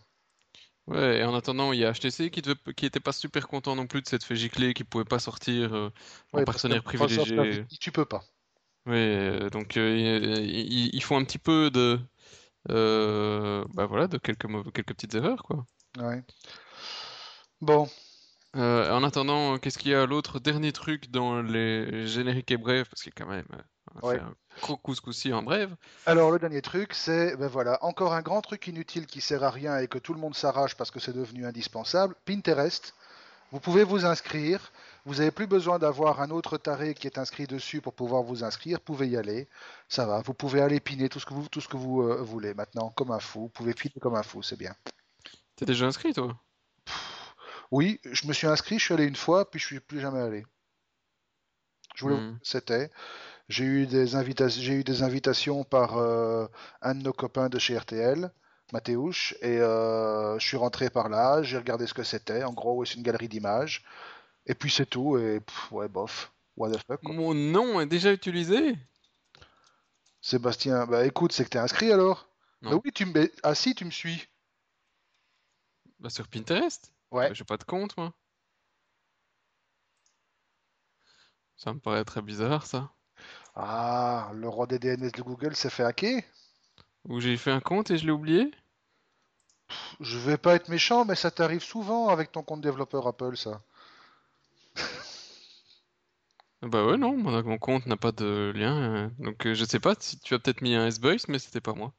Ouais, 0.88 1.20
et 1.20 1.24
en 1.24 1.36
attendant, 1.36 1.72
il 1.74 1.80
y 1.80 1.86
a 1.86 1.94
HTC 1.94 2.32
qui, 2.32 2.42
devait, 2.42 2.56
qui 2.76 2.86
était 2.86 3.00
pas 3.00 3.12
super 3.12 3.48
content 3.48 3.76
non 3.76 3.88
plus 3.88 4.02
de 4.02 4.08
cette 4.08 4.24
fait 4.24 4.36
gicler, 4.36 4.74
qui 4.74 4.84
pouvait 4.84 5.06
pas 5.06 5.20
sortir 5.20 5.74
euh, 5.74 5.90
en 6.34 6.40
Ouais, 6.40 6.46
partenaire 6.46 6.84
privilégié. 6.84 7.64
tu 7.80 7.92
peux 7.92 8.06
pas. 8.06 8.24
Ouais, 8.88 8.96
euh, 9.44 9.50
donc 9.52 9.78
euh, 9.78 9.96
ils, 10.44 11.04
font 11.04 11.18
un 11.18 11.24
petit 11.24 11.38
peu 11.38 11.70
de, 11.70 12.00
bah 12.68 13.86
voilà, 13.86 14.08
de 14.08 14.18
quelques 14.18 14.48
quelques 14.74 14.94
petites 14.94 15.16
erreurs 15.16 15.44
quoi. 15.44 15.66
Ouais. 15.98 16.24
Bon, 17.62 17.88
Euh, 18.56 18.92
en 18.92 19.04
attendant, 19.04 19.58
qu'est-ce 19.60 19.78
qu'il 19.78 19.92
y 19.92 19.96
a 19.96 20.06
l'autre 20.06 20.40
dernier 20.40 20.74
truc 20.74 21.10
dans 21.10 21.42
les 21.42 22.06
génériques 22.08 22.52
et 22.52 22.58
brèves, 22.58 22.90
parce 22.90 23.02
qu'il 23.02 23.14
y 23.18 23.22
a 23.22 23.24
quand 23.24 23.32
même, 23.32 23.48
on 23.96 24.08
Ouais. 24.08 24.20
un 24.20 24.36
couscoussi 24.84 25.34
en 25.34 25.44
brève. 25.44 25.76
alors 26.06 26.32
le 26.32 26.40
dernier 26.40 26.62
truc, 26.62 26.94
c'est 26.94 27.36
ben 27.36 27.48
voilà, 27.48 27.84
encore 27.84 28.14
un 28.14 28.22
grand 28.22 28.42
truc 28.42 28.68
inutile 28.68 29.06
qui 29.06 29.22
sert 29.22 29.44
à 29.44 29.50
rien 29.50 29.78
et 29.80 29.88
que 29.88 29.98
tout 29.98 30.14
le 30.14 30.20
monde 30.20 30.36
s'arrache 30.36 30.76
parce 30.76 30.92
que 30.92 31.00
c'est 31.00 31.14
devenu 31.14 31.46
indispensable. 31.46 32.16
Pinterest. 32.26 32.94
Vous 33.52 33.60
pouvez 33.60 33.84
vous 33.84 34.06
inscrire. 34.06 34.72
Vous 35.06 35.16
n'avez 35.16 35.32
plus 35.32 35.48
besoin 35.48 35.78
d'avoir 35.78 36.22
un 36.22 36.30
autre 36.30 36.58
taré 36.58 36.94
qui 36.94 37.08
est 37.08 37.18
inscrit 37.18 37.48
dessus 37.48 37.82
pour 37.82 37.94
pouvoir 37.94 38.24
vous 38.24 38.44
inscrire. 38.44 38.78
Vous 38.78 38.84
pouvez 38.84 39.10
y 39.10 39.18
aller. 39.18 39.50
Ça 39.90 40.06
va. 40.06 40.22
Vous 40.22 40.34
pouvez 40.34 40.62
aller 40.62 40.80
piner 40.80 41.10
tout 41.10 41.20
ce 41.20 41.26
que 41.26 41.34
vous, 41.34 41.50
tout 41.50 41.60
ce 41.60 41.68
que 41.68 41.76
vous 41.76 42.02
euh, 42.02 42.22
voulez 42.22 42.54
maintenant, 42.54 42.92
comme 42.92 43.12
un 43.12 43.20
fou. 43.20 43.42
Vous 43.42 43.50
pouvez 43.50 43.74
piner 43.74 44.00
comme 44.00 44.16
un 44.16 44.24
fou, 44.24 44.42
c'est 44.42 44.58
bien. 44.58 44.74
T'es 45.58 45.66
déjà 45.66 45.86
inscrit 45.86 46.14
toi? 46.14 46.40
Oui, 47.72 48.00
je 48.06 48.28
me 48.28 48.34
suis 48.34 48.48
inscrit, 48.48 48.80
je 48.80 48.86
suis 48.86 48.94
allé 48.94 49.06
une 49.06 49.16
fois, 49.16 49.50
puis 49.50 49.60
je 49.60 49.66
suis 49.66 49.80
plus 49.80 50.00
jamais 50.00 50.20
allé. 50.20 50.46
Je 51.96 52.04
voulais 52.04 52.18
Hmm. 52.18 52.38
c'était. 52.44 52.90
J'ai 53.52 53.66
eu 53.66 53.86
des 53.86 54.16
invitations, 54.16 54.62
j'ai 54.62 54.74
eu 54.76 54.84
des 54.86 55.04
invitations 55.04 55.64
par 55.66 55.98
euh, 55.98 56.48
un 56.82 56.96
de 56.96 57.04
nos 57.04 57.12
copains 57.14 57.50
de 57.50 57.60
chez 57.60 57.78
RTL, 57.78 58.32
Mathéouche, 58.72 59.36
et 59.42 59.58
euh, 59.60 60.40
je 60.40 60.48
suis 60.48 60.58
rentré 60.58 60.90
par 60.90 61.10
là, 61.10 61.44
j'ai 61.44 61.58
regardé 61.58 61.86
ce 61.86 61.94
que 61.94 62.04
c'était. 62.04 62.44
En 62.44 62.54
gros, 62.54 62.86
c'est 62.86 62.96
une 62.96 63.04
galerie 63.04 63.28
d'images. 63.28 63.84
Et 64.46 64.56
puis 64.56 64.72
c'est 64.72 64.86
tout, 64.86 65.18
et 65.18 65.42
pff, 65.42 65.72
ouais, 65.74 65.90
bof. 65.90 66.32
What 66.58 66.72
the 66.72 66.78
fuck, 66.88 67.02
quoi. 67.04 67.16
Mon 67.16 67.34
nom 67.34 67.82
est 67.82 67.88
déjà 67.88 68.14
utilisé? 68.14 68.76
Sébastien, 70.22 70.86
bah 70.88 71.06
écoute, 71.06 71.34
c'est 71.34 71.44
que 71.44 71.50
t'es 71.50 71.60
inscrit 71.60 71.92
alors? 71.92 72.30
Non. 72.62 72.72
Bah 72.72 72.82
oui, 72.86 72.92
tu 72.94 73.06
me... 73.06 73.32
Ah 73.44 73.54
si, 73.56 73.76
tu 73.76 73.86
me 73.86 73.92
suis. 73.92 74.28
Bah 76.00 76.10
sur 76.10 76.28
Pinterest? 76.28 76.94
Ouais. 77.12 77.28
Bah, 77.28 77.34
J'ai 77.34 77.44
pas 77.44 77.58
de 77.58 77.64
compte 77.66 77.98
moi. 77.98 78.14
Ça 81.56 81.74
me 81.74 81.80
paraît 81.80 82.04
très 82.04 82.22
bizarre 82.22 82.66
ça. 82.66 82.92
Ah, 83.56 84.32
le 84.34 84.48
roi 84.48 84.68
des 84.68 84.80
DNS 84.80 85.12
de 85.12 85.22
Google 85.22 85.56
s'est 85.56 85.70
fait 85.70 85.84
hacker? 85.84 86.22
Ou 87.06 87.20
j'ai 87.20 87.38
fait 87.38 87.52
un 87.52 87.60
compte 87.60 87.92
et 87.92 87.98
je 87.98 88.06
l'ai 88.06 88.12
oublié? 88.12 88.52
Je 90.00 90.18
vais 90.18 90.38
pas 90.38 90.56
être 90.56 90.70
méchant, 90.70 91.06
mais 91.06 91.16
ça 91.16 91.32
t'arrive 91.32 91.64
souvent 91.64 92.10
avec 92.10 92.32
ton 92.32 92.44
compte 92.44 92.62
développeur 92.62 93.08
Apple, 93.08 93.38
ça. 93.38 93.62
Bah 96.62 96.86
ouais 96.86 96.98
non, 96.98 97.18
mon, 97.18 97.58
compte 97.58 97.88
n'a 97.88 97.98
pas 97.98 98.12
de 98.12 98.52
lien. 98.56 98.78
euh, 98.78 99.10
Donc 99.18 99.48
euh, 99.48 99.56
je 99.56 99.66
sais 99.66 99.80
pas 99.80 99.96
si 100.00 100.20
tu 100.20 100.36
as 100.36 100.40
peut-être 100.40 100.62
mis 100.62 100.76
un 100.76 100.86
S-Boys, 100.88 101.26
mais 101.28 101.40
c'était 101.40 101.62
pas 101.62 101.74
moi. 101.74 101.92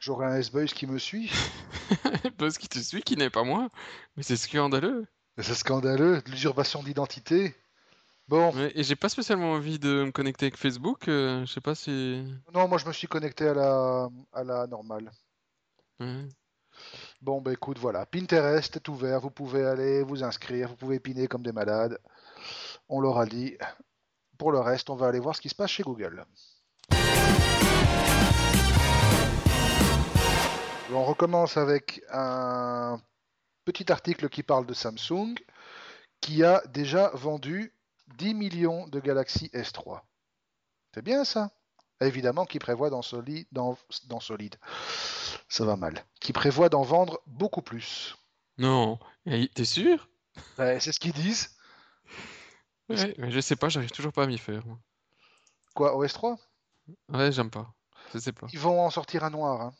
J'aurai 0.00 0.26
un 0.26 0.36
S-Boys 0.36 0.66
qui 0.66 0.86
me 0.86 0.98
suit. 0.98 1.30
Parce 2.38 2.56
qu'il 2.56 2.70
te 2.70 2.78
suit 2.78 3.02
qui 3.02 3.16
n'est 3.16 3.30
pas 3.30 3.44
moi. 3.44 3.68
Mais 4.16 4.22
c'est 4.22 4.36
scandaleux. 4.36 5.06
C'est 5.38 5.54
scandaleux, 5.54 6.22
de 6.22 6.30
l'usurpation 6.30 6.82
d'identité. 6.82 7.54
Bon, 8.32 8.50
et 8.74 8.82
j'ai 8.82 8.96
pas 8.96 9.10
spécialement 9.10 9.52
envie 9.52 9.78
de 9.78 10.04
me 10.04 10.10
connecter 10.10 10.46
avec 10.46 10.56
Facebook. 10.56 11.06
euh, 11.06 11.44
je 11.44 11.52
sais 11.52 11.60
pas 11.60 11.74
si. 11.74 12.24
non, 12.54 12.66
moi 12.66 12.78
je 12.78 12.86
me 12.86 12.92
suis 12.94 13.06
connecté 13.06 13.46
à 13.46 13.52
la, 13.52 14.08
à 14.32 14.42
la 14.42 14.66
normale. 14.66 15.12
Ouais. 16.00 16.26
Bon, 17.20 17.42
bah 17.42 17.52
écoute, 17.52 17.78
voilà, 17.78 18.06
Pinterest 18.06 18.74
est 18.74 18.88
ouvert, 18.88 19.20
vous 19.20 19.30
pouvez 19.30 19.66
aller 19.66 20.02
vous 20.02 20.24
inscrire, 20.24 20.70
vous 20.70 20.76
pouvez 20.76 20.98
piner 20.98 21.28
comme 21.28 21.42
des 21.42 21.52
malades. 21.52 21.98
On 22.88 23.02
leur 23.02 23.18
a 23.18 23.26
dit. 23.26 23.58
Pour 24.38 24.50
le 24.50 24.60
reste, 24.60 24.88
on 24.88 24.96
va 24.96 25.08
aller 25.08 25.20
voir 25.20 25.36
ce 25.36 25.42
qui 25.42 25.50
se 25.50 25.54
passe 25.54 25.70
chez 25.70 25.82
Google. 25.82 26.24
On 30.90 31.04
recommence 31.04 31.58
avec 31.58 32.00
un 32.10 32.98
petit 33.66 33.92
article 33.92 34.30
qui 34.30 34.42
parle 34.42 34.64
de 34.64 34.72
Samsung, 34.72 35.34
qui 36.22 36.42
a 36.42 36.62
déjà 36.72 37.10
vendu 37.12 37.74
10 38.18 38.34
millions 38.34 38.86
de 38.88 39.00
Galaxy 39.00 39.46
S3. 39.54 40.00
C'est 40.94 41.02
bien 41.02 41.24
ça? 41.24 41.50
Évidemment, 42.00 42.44
qui 42.46 42.58
prévoit 42.58 42.90
d'en 42.90 43.02
solide, 43.02 43.46
dans, 43.52 43.78
dans 44.06 44.20
solide. 44.20 44.56
Ça 45.48 45.64
va 45.64 45.76
mal. 45.76 46.04
Qui 46.20 46.32
prévoit 46.32 46.68
d'en 46.68 46.82
vendre 46.82 47.20
beaucoup 47.26 47.62
plus. 47.62 48.16
Non. 48.58 48.98
T'es 49.54 49.64
sûr? 49.64 50.08
Ouais, 50.58 50.80
c'est 50.80 50.92
ce 50.92 50.98
qu'ils 51.00 51.12
disent. 51.12 51.56
Ouais, 52.88 53.14
mais 53.18 53.30
je 53.30 53.40
sais 53.40 53.56
pas, 53.56 53.68
j'arrive 53.68 53.90
toujours 53.92 54.12
pas 54.12 54.24
à 54.24 54.26
m'y 54.26 54.38
faire. 54.38 54.62
Quoi, 55.74 55.96
OS3 55.96 56.38
Ouais, 57.08 57.30
j'aime 57.32 57.50
pas. 57.50 57.72
Je 58.12 58.18
sais 58.18 58.32
pas. 58.32 58.46
Ils 58.52 58.58
vont 58.58 58.80
en 58.80 58.90
sortir 58.90 59.24
un 59.24 59.30
noir. 59.30 59.60
hein. 59.62 59.74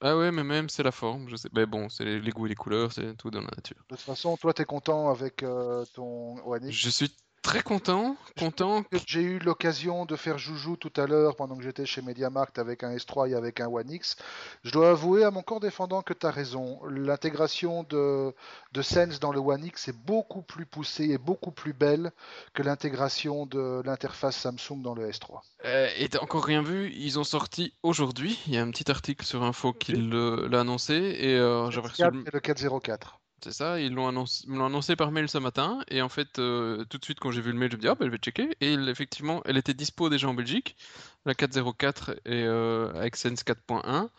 Ah 0.00 0.16
ouais, 0.16 0.30
mais 0.30 0.44
même 0.44 0.68
c'est 0.68 0.82
la 0.82 0.92
forme, 0.92 1.28
je 1.28 1.36
sais. 1.36 1.48
Mais 1.54 1.66
bon, 1.66 1.88
c'est 1.88 2.04
les, 2.04 2.20
les 2.20 2.30
goûts 2.32 2.46
et 2.46 2.48
les 2.50 2.54
couleurs, 2.54 2.92
c'est 2.92 3.16
tout 3.16 3.30
dans 3.30 3.40
la 3.40 3.48
nature. 3.56 3.76
De 3.90 3.96
toute 3.96 4.04
façon, 4.04 4.36
toi, 4.36 4.54
tu 4.54 4.62
es 4.62 4.64
content 4.64 5.10
avec 5.10 5.42
euh, 5.42 5.84
ton 5.92 6.38
One 6.46 6.68
X? 6.68 6.78
Je 6.78 6.88
suis 6.90 7.14
très 7.42 7.62
content, 7.62 8.16
content. 8.38 8.82
que 8.84 8.98
J'ai 9.06 9.22
eu 9.22 9.38
l'occasion 9.38 10.04
de 10.04 10.16
faire 10.16 10.38
joujou 10.38 10.76
tout 10.76 10.92
à 11.00 11.06
l'heure 11.06 11.36
pendant 11.36 11.56
que 11.56 11.62
j'étais 11.62 11.86
chez 11.86 12.02
MediaMarkt 12.02 12.58
avec 12.58 12.82
un 12.84 12.94
S3 12.94 13.30
et 13.30 13.34
avec 13.34 13.60
un 13.60 13.68
One 13.68 13.90
X. 13.90 14.16
Je 14.62 14.70
dois 14.72 14.90
avouer 14.90 15.24
à 15.24 15.30
mon 15.30 15.42
corps 15.42 15.60
défendant 15.60 16.02
que 16.02 16.12
tu 16.12 16.26
as 16.26 16.30
raison. 16.30 16.80
L'intégration 16.88 17.82
de, 17.84 18.34
de 18.72 18.82
Sense 18.82 19.20
dans 19.20 19.32
le 19.32 19.40
One 19.40 19.64
X 19.64 19.88
est 19.88 19.96
beaucoup 19.96 20.42
plus 20.42 20.66
poussée 20.66 21.04
et 21.10 21.18
beaucoup 21.18 21.50
plus 21.50 21.72
belle 21.72 22.12
que 22.54 22.62
l'intégration 22.62 23.46
de 23.46 23.82
l'interface 23.84 24.36
Samsung 24.36 24.82
dans 24.82 24.94
le 24.94 25.08
S3. 25.10 25.40
Euh, 25.64 25.88
et 25.98 26.08
t'as 26.08 26.20
encore 26.20 26.44
rien 26.44 26.62
vu, 26.62 26.92
ils 26.94 27.18
ont 27.18 27.24
sorti 27.24 27.74
aujourd'hui. 27.82 28.38
Il 28.46 28.54
y 28.54 28.58
a 28.58 28.62
un 28.62 28.70
petit 28.70 28.90
article 28.90 29.24
sur 29.24 29.42
Info 29.42 29.72
qui 29.72 29.92
l'a 29.92 30.60
annoncé 30.60 30.94
et 30.94 31.36
euh, 31.36 31.64
reçu 31.64 31.96
4 32.02 32.14
le- 32.14 32.20
et 32.26 32.30
le 32.32 32.40
404. 32.40 33.19
C'est 33.42 33.52
ça, 33.52 33.80
ils 33.80 33.92
l'ont 33.92 34.06
annoncé, 34.06 34.44
l'ont 34.48 34.66
annoncé 34.66 34.96
par 34.96 35.12
mail 35.12 35.26
ce 35.28 35.38
matin, 35.38 35.80
et 35.88 36.02
en 36.02 36.10
fait, 36.10 36.38
euh, 36.38 36.84
tout 36.84 36.98
de 36.98 37.04
suite 37.04 37.20
quand 37.20 37.30
j'ai 37.30 37.40
vu 37.40 37.52
le 37.52 37.58
mail, 37.58 37.70
je 37.70 37.76
me 37.76 37.80
dis, 37.80 37.88
ah 37.88 37.94
ben 37.94 38.04
je 38.04 38.10
vais 38.10 38.18
checker, 38.18 38.50
et 38.60 38.74
effectivement, 38.74 39.40
elle 39.46 39.56
était 39.56 39.72
dispo 39.72 40.10
déjà 40.10 40.28
en 40.28 40.34
Belgique, 40.34 40.76
la 41.24 41.34
404 41.34 42.10
et 42.26 42.44
euh, 42.44 42.92
avec 42.94 43.16
Sense 43.16 43.42
4.1, 43.42 44.10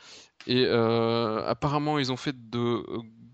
et 0.47 0.65
euh, 0.65 1.45
apparemment 1.47 1.99
ils 1.99 2.11
ont 2.11 2.17
fait 2.17 2.49
de 2.49 2.83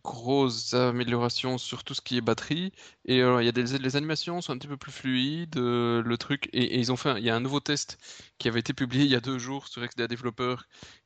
grosses 0.03 0.73
améliorations 0.73 1.57
sur 1.57 1.85
tout 1.85 1.93
ce 1.93 2.01
qui 2.01 2.17
est 2.17 2.21
batterie, 2.21 2.73
et 3.05 3.21
euh, 3.21 3.41
il 3.41 3.45
y 3.45 3.49
a 3.49 3.53
des 3.53 3.77
les 3.77 3.95
animations 3.95 4.41
sont 4.41 4.51
un 4.51 4.57
petit 4.57 4.67
peu 4.67 4.77
plus 4.77 4.91
fluides, 4.91 5.55
le 5.55 6.15
truc, 6.17 6.49
et, 6.51 6.79
ils 6.79 6.91
ont 6.91 6.97
fait, 6.97 7.17
il 7.17 7.23
y 7.23 7.29
a 7.29 7.35
un 7.35 7.39
nouveau 7.39 7.61
test 7.61 7.97
qui 8.39 8.49
avait 8.49 8.59
été 8.59 8.73
publié 8.73 9.05
il 9.05 9.11
y 9.11 9.15
a 9.15 9.21
deux 9.21 9.37
jours 9.37 9.69
sur 9.69 9.85
XDA 9.87 10.07
Developer, 10.07 10.57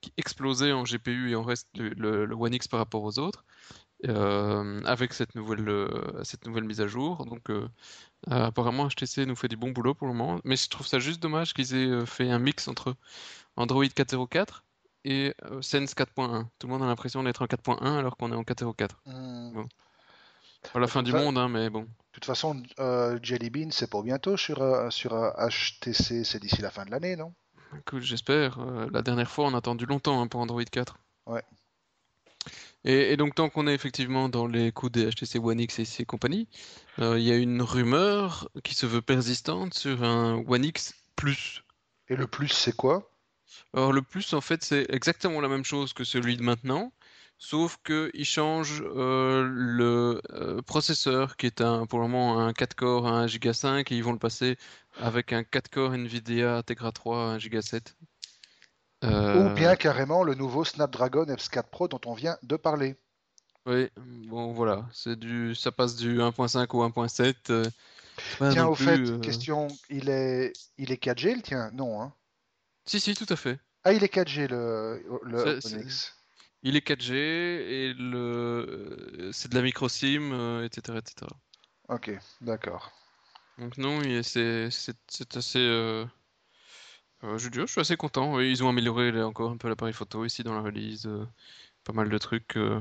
qui 0.01 0.11
explosait 0.17 0.71
en 0.71 0.83
GPU 0.85 1.29
et 1.29 1.35
en 1.35 1.43
reste 1.43 1.67
le 1.75 2.33
One 2.33 2.55
X 2.55 2.67
par 2.67 2.79
rapport 2.79 3.03
aux 3.03 3.19
autres 3.19 3.45
euh, 4.07 4.81
avec 4.85 5.13
cette 5.13 5.35
nouvelle, 5.35 5.67
euh, 5.69 6.23
cette 6.23 6.45
nouvelle 6.45 6.63
mise 6.63 6.81
à 6.81 6.87
jour. 6.87 7.25
Donc, 7.25 7.49
euh, 7.49 7.67
apparemment, 8.29 8.87
HTC 8.87 9.25
nous 9.25 9.35
fait 9.35 9.47
du 9.47 9.57
bon 9.57 9.71
boulot 9.71 9.93
pour 9.93 10.07
le 10.07 10.13
moment. 10.13 10.39
Mais 10.43 10.55
je 10.55 10.69
trouve 10.69 10.87
ça 10.87 10.99
juste 10.99 11.21
dommage 11.21 11.53
qu'ils 11.53 11.75
aient 11.75 12.05
fait 12.05 12.29
un 12.29 12.39
mix 12.39 12.67
entre 12.67 12.95
Android 13.55 13.85
4.04 13.85 14.63
et 15.05 15.35
Sense 15.61 15.93
4.1. 15.93 16.45
Tout 16.59 16.67
le 16.67 16.73
monde 16.73 16.83
a 16.83 16.87
l'impression 16.87 17.23
d'être 17.23 17.41
en 17.41 17.45
4.1 17.45 17.97
alors 17.97 18.17
qu'on 18.17 18.31
est 18.31 18.35
en 18.35 18.43
4.04. 18.43 18.89
Hmm. 19.05 19.53
Bon. 19.53 19.67
Pas 20.73 20.79
la 20.79 20.87
fin 20.87 21.01
du 21.01 21.11
monde, 21.11 21.39
hein, 21.39 21.49
mais 21.49 21.71
bon. 21.71 21.81
De 21.81 21.87
toute 22.11 22.25
façon, 22.25 22.61
Jelly 23.23 23.49
Bean, 23.49 23.71
c'est 23.71 23.89
pour 23.89 24.03
bientôt 24.03 24.37
sur, 24.37 24.91
sur 24.91 25.11
HTC, 25.37 26.23
c'est 26.23 26.39
d'ici 26.39 26.61
la 26.61 26.69
fin 26.69 26.85
de 26.85 26.91
l'année, 26.91 27.15
non? 27.15 27.33
Écoute, 27.79 28.03
j'espère. 28.03 28.59
La 28.91 29.01
dernière 29.01 29.29
fois, 29.29 29.45
on 29.45 29.55
a 29.55 29.57
attendu 29.57 29.87
longtemps 29.87 30.21
hein, 30.21 30.27
pour 30.27 30.39
Android 30.39 30.63
4. 30.63 30.97
Ouais. 31.25 31.43
Et, 32.83 33.13
et 33.13 33.17
donc, 33.17 33.35
tant 33.35 33.49
qu'on 33.49 33.67
est 33.67 33.73
effectivement 33.73 34.29
dans 34.29 34.47
les 34.47 34.71
coups 34.71 34.91
des 34.91 35.09
HTC 35.09 35.39
One 35.39 35.59
X 35.59 35.79
et 35.79 35.85
ses 35.85 36.05
compagnies, 36.05 36.47
euh, 36.99 37.19
il 37.19 37.25
y 37.25 37.31
a 37.31 37.37
une 37.37 37.61
rumeur 37.61 38.49
qui 38.63 38.73
se 38.75 38.85
veut 38.85 39.01
persistante 39.01 39.73
sur 39.73 40.03
un 40.03 40.43
One 40.47 40.65
X 40.65 40.93
Plus. 41.15 41.63
Et 42.09 42.15
le 42.15 42.27
plus, 42.27 42.49
c'est 42.49 42.75
quoi? 42.75 43.11
Alors, 43.73 43.93
le 43.93 44.01
Plus, 44.01 44.33
en 44.33 44.41
fait, 44.41 44.63
c'est 44.63 44.85
exactement 44.89 45.41
la 45.41 45.47
même 45.47 45.63
chose 45.63 45.93
que 45.93 46.03
celui 46.03 46.37
de 46.37 46.43
maintenant, 46.43 46.91
sauf 47.37 47.77
qu'il 47.85 48.25
change 48.25 48.83
euh, 48.95 49.47
le 49.51 50.21
euh, 50.31 50.61
processeur, 50.61 51.37
qui 51.37 51.45
est 51.47 51.61
un, 51.61 51.85
pour 51.85 51.99
le 51.99 52.07
moment 52.07 52.39
un 52.39 52.53
4 52.53 52.75
core 52.75 53.07
à 53.07 53.21
1 53.21 53.27
Go 53.27 53.53
5, 53.53 53.91
et 53.91 53.95
ils 53.95 54.03
vont 54.03 54.13
le 54.13 54.19
passer 54.19 54.57
avec 54.97 55.33
un 55.33 55.43
4 55.43 55.69
core 55.69 55.91
NVIDIA 55.93 56.63
Tegra 56.63 56.91
3 56.91 57.31
à 57.31 57.35
1 57.35 57.37
Go 57.37 57.61
7. 57.61 57.95
Ou 59.33 59.49
Euh, 59.49 59.51
bien 59.51 59.75
carrément 59.75 60.23
le 60.23 60.33
nouveau 60.35 60.65
Snapdragon 60.65 61.25
X4 61.25 61.69
Pro 61.69 61.87
dont 61.87 62.01
on 62.05 62.13
vient 62.13 62.37
de 62.43 62.55
parler. 62.55 62.97
Oui, 63.65 63.89
bon 63.97 64.53
voilà, 64.53 64.89
c'est 64.91 65.17
du, 65.17 65.53
ça 65.55 65.71
passe 65.71 65.95
du 65.95 66.19
1.5 66.21 66.73
au 66.73 66.81
1.7. 66.83 67.49
euh, 67.51 67.69
Tiens, 68.49 68.67
au 68.67 68.75
plus, 68.75 68.75
fait, 68.75 69.01
euh, 69.09 69.17
question, 69.21 69.67
il 69.89 70.09
est, 70.09 70.53
il 70.77 70.91
est 70.91 70.97
4G 70.97 71.33
le 71.35 71.41
tien? 71.41 71.71
Non, 71.73 72.01
hein 72.01 72.13
Si, 72.85 72.99
si, 72.99 73.15
tout 73.15 73.25
à 73.29 73.35
fait. 73.35 73.59
Ah, 73.83 73.93
il 73.93 74.03
est 74.03 74.07
4G 74.09 74.47
le, 74.47 75.03
le 75.23 75.43
C'est- 75.43 75.61
c'est- 75.61 75.77
One 75.77 75.81
X. 75.81 76.13
Il 76.63 76.75
est 76.77 76.81
4G 76.81 77.15
et 77.15 77.93
le, 77.95 79.31
c'est 79.33 79.49
de 79.51 79.55
la 79.55 79.61
micro 79.63 79.89
SIM, 79.89 80.63
etc., 80.63 80.99
etc. 80.99 81.27
Ok, 81.89 82.09
d'accord. 82.41 82.91
Donc 83.57 83.77
non, 83.77 84.01
c'est, 84.23 84.69
c'est, 84.71 84.95
c'est 85.07 85.37
assez. 85.37 85.59
euh, 85.59 86.05
euh, 87.23 87.37
je 87.37 87.49
je 87.51 87.65
suis 87.65 87.81
assez 87.81 87.97
content. 87.97 88.35
Oui, 88.35 88.49
ils 88.49 88.63
ont 88.63 88.69
amélioré 88.69 89.11
là, 89.11 89.27
encore 89.27 89.51
un 89.51 89.57
peu 89.57 89.69
l'appareil 89.69 89.93
photo 89.93 90.25
ici 90.25 90.43
dans 90.43 90.53
la 90.53 90.61
release, 90.61 91.05
euh, 91.05 91.25
pas 91.83 91.93
mal 91.93 92.09
de 92.09 92.17
trucs. 92.17 92.57
euh, 92.57 92.79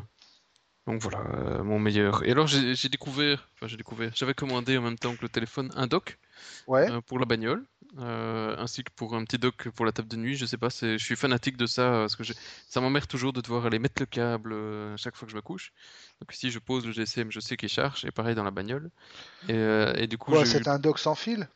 donc 0.87 1.03
voilà, 1.03 1.21
euh, 1.35 1.63
mon 1.63 1.79
meilleur. 1.79 2.25
Et 2.27 2.31
alors 2.33 2.47
j'ai, 2.47 2.89
découvert, 2.89 3.49
enfin 3.55 3.67
j'ai 3.67 3.77
découvert, 3.77 4.11
j'avais 4.15 4.35
commandé 4.35 4.79
en 4.79 4.83
même 4.83 4.99
temps 4.99 5.15
que 5.15 5.23
le 5.23 5.29
téléphone 5.29 5.71
un 5.77 5.87
dock. 5.87 6.19
Ouais, 6.67 6.89
pour 7.07 7.19
la 7.19 7.27
bagnole, 7.27 7.67
ainsi 7.99 8.83
que 8.83 8.91
pour 8.97 9.15
un 9.15 9.25
petit 9.25 9.39
dock 9.39 9.69
pour 9.71 9.85
la 9.85 9.93
table 9.93 10.09
de 10.09 10.17
nuit. 10.17 10.37
Je 10.37 10.47
sais 10.47 10.57
pas, 10.57 10.69
je 10.71 10.97
suis 10.97 11.17
fanatique 11.17 11.57
de 11.59 11.67
ça 11.67 11.91
parce 11.91 12.17
que 12.17 12.23
ça 12.69 12.81
m'emmerde 12.81 13.07
toujours 13.07 13.33
de 13.33 13.41
devoir 13.41 13.67
aller 13.67 13.79
mettre 13.79 14.01
le 14.01 14.07
câble 14.07 14.53
euh, 14.55 14.97
chaque 14.97 15.17
fois 15.17 15.27
que 15.27 15.33
je 15.33 15.37
me 15.37 15.43
couche. 15.43 15.73
Donc 16.21 16.35
ici, 16.35 16.51
je 16.51 16.59
pose 16.59 16.87
le 16.87 16.93
GSM, 16.93 17.31
je 17.31 17.41
sais 17.41 17.57
qu'il 17.57 17.69
charge, 17.69 18.05
et 18.07 18.11
pareil 18.11 18.35
dans 18.35 18.45
la 18.45 18.51
bagnole. 18.51 18.91
Et, 19.49 19.59
et 19.97 20.07
du 20.07 20.17
coup, 20.19 20.35
c'est 20.45 20.67
un 20.67 20.79
dock 20.79 20.99
sans 20.99 21.15
fil? 21.15 21.49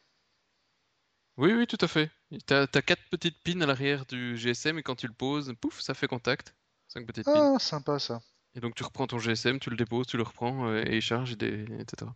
Oui, 1.36 1.52
oui, 1.52 1.66
tout 1.66 1.78
à 1.80 1.88
fait. 1.88 2.10
T'as, 2.46 2.66
t'as 2.66 2.82
quatre 2.82 3.02
petites 3.10 3.42
pins 3.42 3.60
à 3.60 3.66
l'arrière 3.66 4.06
du 4.06 4.36
GSM 4.36 4.78
et 4.78 4.82
quand 4.82 4.94
tu 4.94 5.06
le 5.06 5.12
poses, 5.12 5.52
pouf, 5.60 5.80
ça 5.80 5.94
fait 5.94 6.06
contact. 6.06 6.54
Cinq 6.88 7.06
petites 7.06 7.24
pins. 7.24 7.54
Ah, 7.54 7.58
sympa 7.58 7.98
ça. 7.98 8.20
Et 8.54 8.60
donc 8.60 8.76
tu 8.76 8.84
reprends 8.84 9.06
ton 9.08 9.18
GSM, 9.18 9.58
tu 9.58 9.68
le 9.70 9.76
déposes, 9.76 10.06
tu 10.06 10.16
le 10.16 10.22
reprends 10.22 10.68
euh, 10.68 10.84
et 10.86 10.96
il 10.96 11.00
charge, 11.02 11.32
et 11.32 11.36
des- 11.36 11.64
etc. 11.80 12.14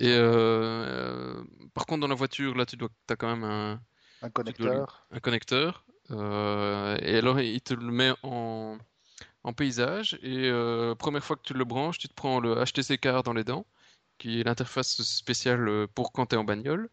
Et 0.00 0.08
euh, 0.08 1.38
euh, 1.40 1.44
par 1.74 1.84
contre, 1.84 2.00
dans 2.00 2.08
la 2.08 2.14
voiture, 2.14 2.54
là, 2.54 2.64
tu 2.64 2.76
dois, 2.76 2.88
t'as 3.06 3.16
quand 3.16 3.28
même 3.28 3.44
un, 3.44 3.82
dois 4.22 4.30
connecteur. 4.30 5.06
un 5.10 5.20
connecteur. 5.20 5.84
euh, 6.10 6.96
et 7.02 7.16
alors, 7.18 7.38
il 7.40 7.60
te 7.60 7.74
le 7.74 7.90
met 7.92 8.12
en, 8.22 8.78
en 9.44 9.52
paysage. 9.52 10.18
Et 10.22 10.50
première 10.98 11.24
fois 11.24 11.36
que 11.36 11.42
tu 11.42 11.54
le 11.54 11.64
branches, 11.64 11.98
tu 11.98 12.08
te 12.08 12.14
prends 12.14 12.40
le 12.40 12.54
HTC 12.64 12.98
Car 12.98 13.22
dans 13.22 13.34
les 13.34 13.44
dents, 13.44 13.66
qui 14.18 14.40
est 14.40 14.44
l'interface 14.44 15.02
spéciale 15.02 15.86
pour 15.94 16.12
quand 16.12 16.26
tu 16.26 16.34
es 16.36 16.38
en 16.38 16.44
bagnole. 16.44 16.88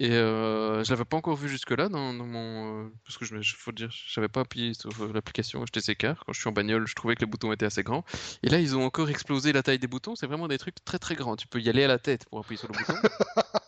Et 0.00 0.12
euh, 0.12 0.82
je 0.82 0.90
l'avais 0.90 1.04
pas 1.04 1.18
encore 1.18 1.36
vu 1.36 1.46
jusque-là 1.50 1.90
dans, 1.90 2.14
dans 2.14 2.24
mon. 2.24 2.86
euh, 2.86 2.92
parce 3.04 3.18
que 3.18 3.26
je, 3.26 3.54
faut 3.54 3.70
dire, 3.70 3.90
j'avais 3.90 4.28
pas 4.28 4.40
appuyé 4.40 4.72
sur 4.72 4.90
l'application 5.12 5.62
HTC 5.62 5.94
Car. 5.94 6.24
Quand 6.24 6.32
je 6.32 6.40
suis 6.40 6.48
en 6.48 6.52
bagnole, 6.52 6.86
je 6.86 6.94
trouvais 6.94 7.14
que 7.14 7.20
les 7.20 7.26
boutons 7.26 7.52
étaient 7.52 7.66
assez 7.66 7.82
grands. 7.82 8.02
Et 8.42 8.48
là, 8.48 8.58
ils 8.60 8.74
ont 8.74 8.82
encore 8.82 9.10
explosé 9.10 9.52
la 9.52 9.62
taille 9.62 9.78
des 9.78 9.86
boutons. 9.88 10.16
C'est 10.16 10.26
vraiment 10.26 10.48
des 10.48 10.56
trucs 10.56 10.82
très 10.86 10.98
très 10.98 11.16
grands. 11.16 11.36
Tu 11.36 11.46
peux 11.48 11.60
y 11.60 11.68
aller 11.68 11.84
à 11.84 11.86
la 11.86 11.98
tête 11.98 12.24
pour 12.30 12.38
appuyer 12.38 12.56
sur 12.56 12.68
le 12.68 12.78
bouton. 12.78 12.94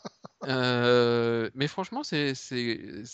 Euh, 0.48 1.48
mais 1.54 1.68
franchement, 1.68 2.02
c'est 2.02 2.32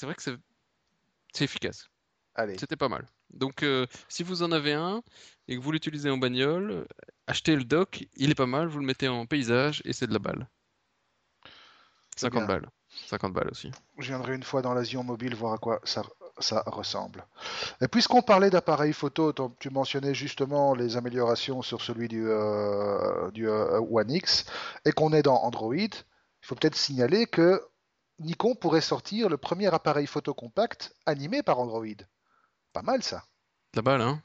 vrai 0.01 0.15
que 0.15 0.23
c'est 0.23 1.45
efficace. 1.45 1.91
Allez, 2.35 2.57
C'était 2.59 2.75
pas 2.75 2.89
mal. 2.89 3.05
Donc, 3.29 3.63
euh, 3.63 3.87
si 4.09 4.23
vous 4.23 4.43
en 4.43 4.51
avez 4.51 4.73
un 4.73 5.03
et 5.47 5.57
que 5.57 5.61
vous 5.61 5.71
l'utilisez 5.71 6.09
en 6.09 6.17
bagnole, 6.17 6.87
achetez 7.27 7.55
le 7.55 7.65
dock, 7.65 8.09
il 8.17 8.31
est 8.31 8.35
pas 8.35 8.47
mal, 8.47 8.69
vous 8.69 8.79
le 8.79 8.87
mettez 8.87 9.09
en 9.09 9.27
paysage 9.27 9.83
et 9.85 9.93
c'est 9.93 10.07
de 10.07 10.15
la 10.15 10.21
balle. 10.21 10.49
C'est 12.17 12.23
50 12.23 12.47
bien. 12.47 12.47
balles. 12.47 12.71
50 13.07 13.33
balles 13.33 13.49
aussi. 13.51 13.71
je 13.99 14.09
viendrai 14.09 14.35
une 14.35 14.43
fois 14.43 14.63
dans 14.63 14.75
l'Asion 14.75 15.03
mobile 15.03 15.35
voir 15.35 15.55
à 15.55 15.59
quoi 15.59 15.81
ça, 15.85 16.03
ça 16.39 16.63
ressemble. 16.67 17.27
Et 17.81 17.89
puisqu'on 17.89 18.23
parlait 18.23 18.51
d'appareils 18.51 18.93
photo, 18.93 19.33
tu 19.59 19.71
mentionnais 19.71 20.15
justement 20.15 20.75
les 20.75 20.97
améliorations 20.97 21.63
sur 21.63 21.83
celui 21.83 22.09
du, 22.09 22.25
euh, 22.29 23.31
du 23.31 23.49
euh, 23.49 23.81
One 23.81 24.11
X, 24.11 24.47
et 24.85 24.93
qu'on 24.93 25.13
est 25.13 25.23
dans 25.23 25.37
Android, 25.37 25.75
il 25.75 26.47
faut 26.47 26.55
peut-être 26.55 26.77
signaler 26.77 27.27
que 27.27 27.63
Nikon 28.19 28.55
pourrait 28.55 28.81
sortir 28.81 29.29
le 29.29 29.37
premier 29.37 29.73
appareil 29.73 30.07
photo 30.07 30.35
compact 30.35 30.95
animé 31.07 31.43
par 31.43 31.59
Android. 31.61 31.87
Pas 32.73 32.83
mal 32.83 33.03
ça. 33.03 33.25
La 33.75 33.83
balle, 33.83 34.03
hein 34.03 34.23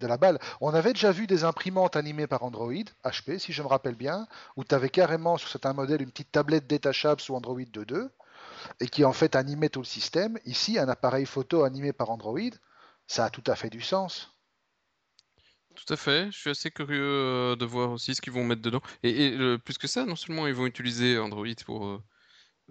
de 0.00 0.06
la 0.06 0.16
balle. 0.16 0.38
On 0.60 0.74
avait 0.74 0.92
déjà 0.92 1.12
vu 1.12 1.26
des 1.26 1.44
imprimantes 1.44 1.96
animées 1.96 2.26
par 2.26 2.42
Android, 2.42 2.72
HP 3.04 3.38
si 3.38 3.52
je 3.52 3.62
me 3.62 3.68
rappelle 3.68 3.94
bien, 3.94 4.26
où 4.56 4.64
tu 4.64 4.74
avais 4.74 4.90
carrément 4.90 5.36
sur 5.36 5.48
certains 5.48 5.72
modèles 5.72 6.02
une 6.02 6.10
petite 6.10 6.32
tablette 6.32 6.66
détachable 6.66 7.20
sous 7.20 7.34
Android 7.34 7.60
2.2 7.60 8.08
et 8.80 8.88
qui 8.88 9.04
en 9.04 9.12
fait 9.12 9.36
animait 9.36 9.68
tout 9.68 9.80
le 9.80 9.86
système. 9.86 10.38
Ici, 10.44 10.78
un 10.78 10.88
appareil 10.88 11.26
photo 11.26 11.64
animé 11.64 11.92
par 11.92 12.10
Android, 12.10 12.50
ça 13.06 13.26
a 13.26 13.30
tout 13.30 13.44
à 13.46 13.56
fait 13.56 13.70
du 13.70 13.80
sens. 13.80 14.32
Tout 15.74 15.92
à 15.92 15.96
fait. 15.96 16.30
Je 16.32 16.38
suis 16.38 16.50
assez 16.50 16.70
curieux 16.70 17.02
euh, 17.02 17.56
de 17.56 17.66
voir 17.66 17.90
aussi 17.90 18.14
ce 18.14 18.20
qu'ils 18.20 18.32
vont 18.32 18.44
mettre 18.44 18.62
dedans. 18.62 18.80
Et, 19.02 19.26
et, 19.26 19.38
euh, 19.38 19.58
plus 19.58 19.76
que 19.76 19.86
ça, 19.86 20.06
non 20.06 20.16
seulement 20.16 20.46
ils 20.46 20.54
vont 20.54 20.66
utiliser 20.66 21.18
Android 21.18 21.46
pour, 21.66 22.00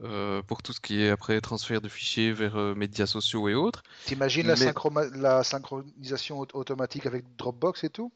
euh, 0.03 0.41
pour 0.43 0.61
tout 0.61 0.73
ce 0.73 0.79
qui 0.79 1.01
est 1.01 1.09
après 1.09 1.39
transfert 1.41 1.81
de 1.81 1.87
fichiers 1.89 2.31
vers 2.31 2.57
euh, 2.57 2.75
médias 2.75 3.05
sociaux 3.05 3.47
et 3.49 3.55
autres. 3.55 3.83
T'imagines 4.05 4.47
la, 4.47 4.55
Mais- 4.55 4.65
synchroma- 4.71 5.09
la 5.15 5.43
synchronisation 5.43 6.39
aut- 6.39 6.47
automatique 6.53 7.05
avec 7.05 7.23
Dropbox 7.37 7.83
et 7.83 7.89
tout? 7.89 8.11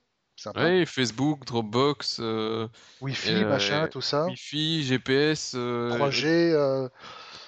Ouais, 0.55 0.85
Facebook, 0.85 1.45
Dropbox, 1.45 2.19
euh, 2.21 2.67
Wi-Fi, 3.01 3.43
machin, 3.43 3.87
tout 3.87 3.99
ça. 3.99 4.25
Wi-Fi, 4.25 4.83
GPS, 4.83 5.53
euh, 5.55 5.89
3G, 5.89 6.53
euh, 6.53 6.87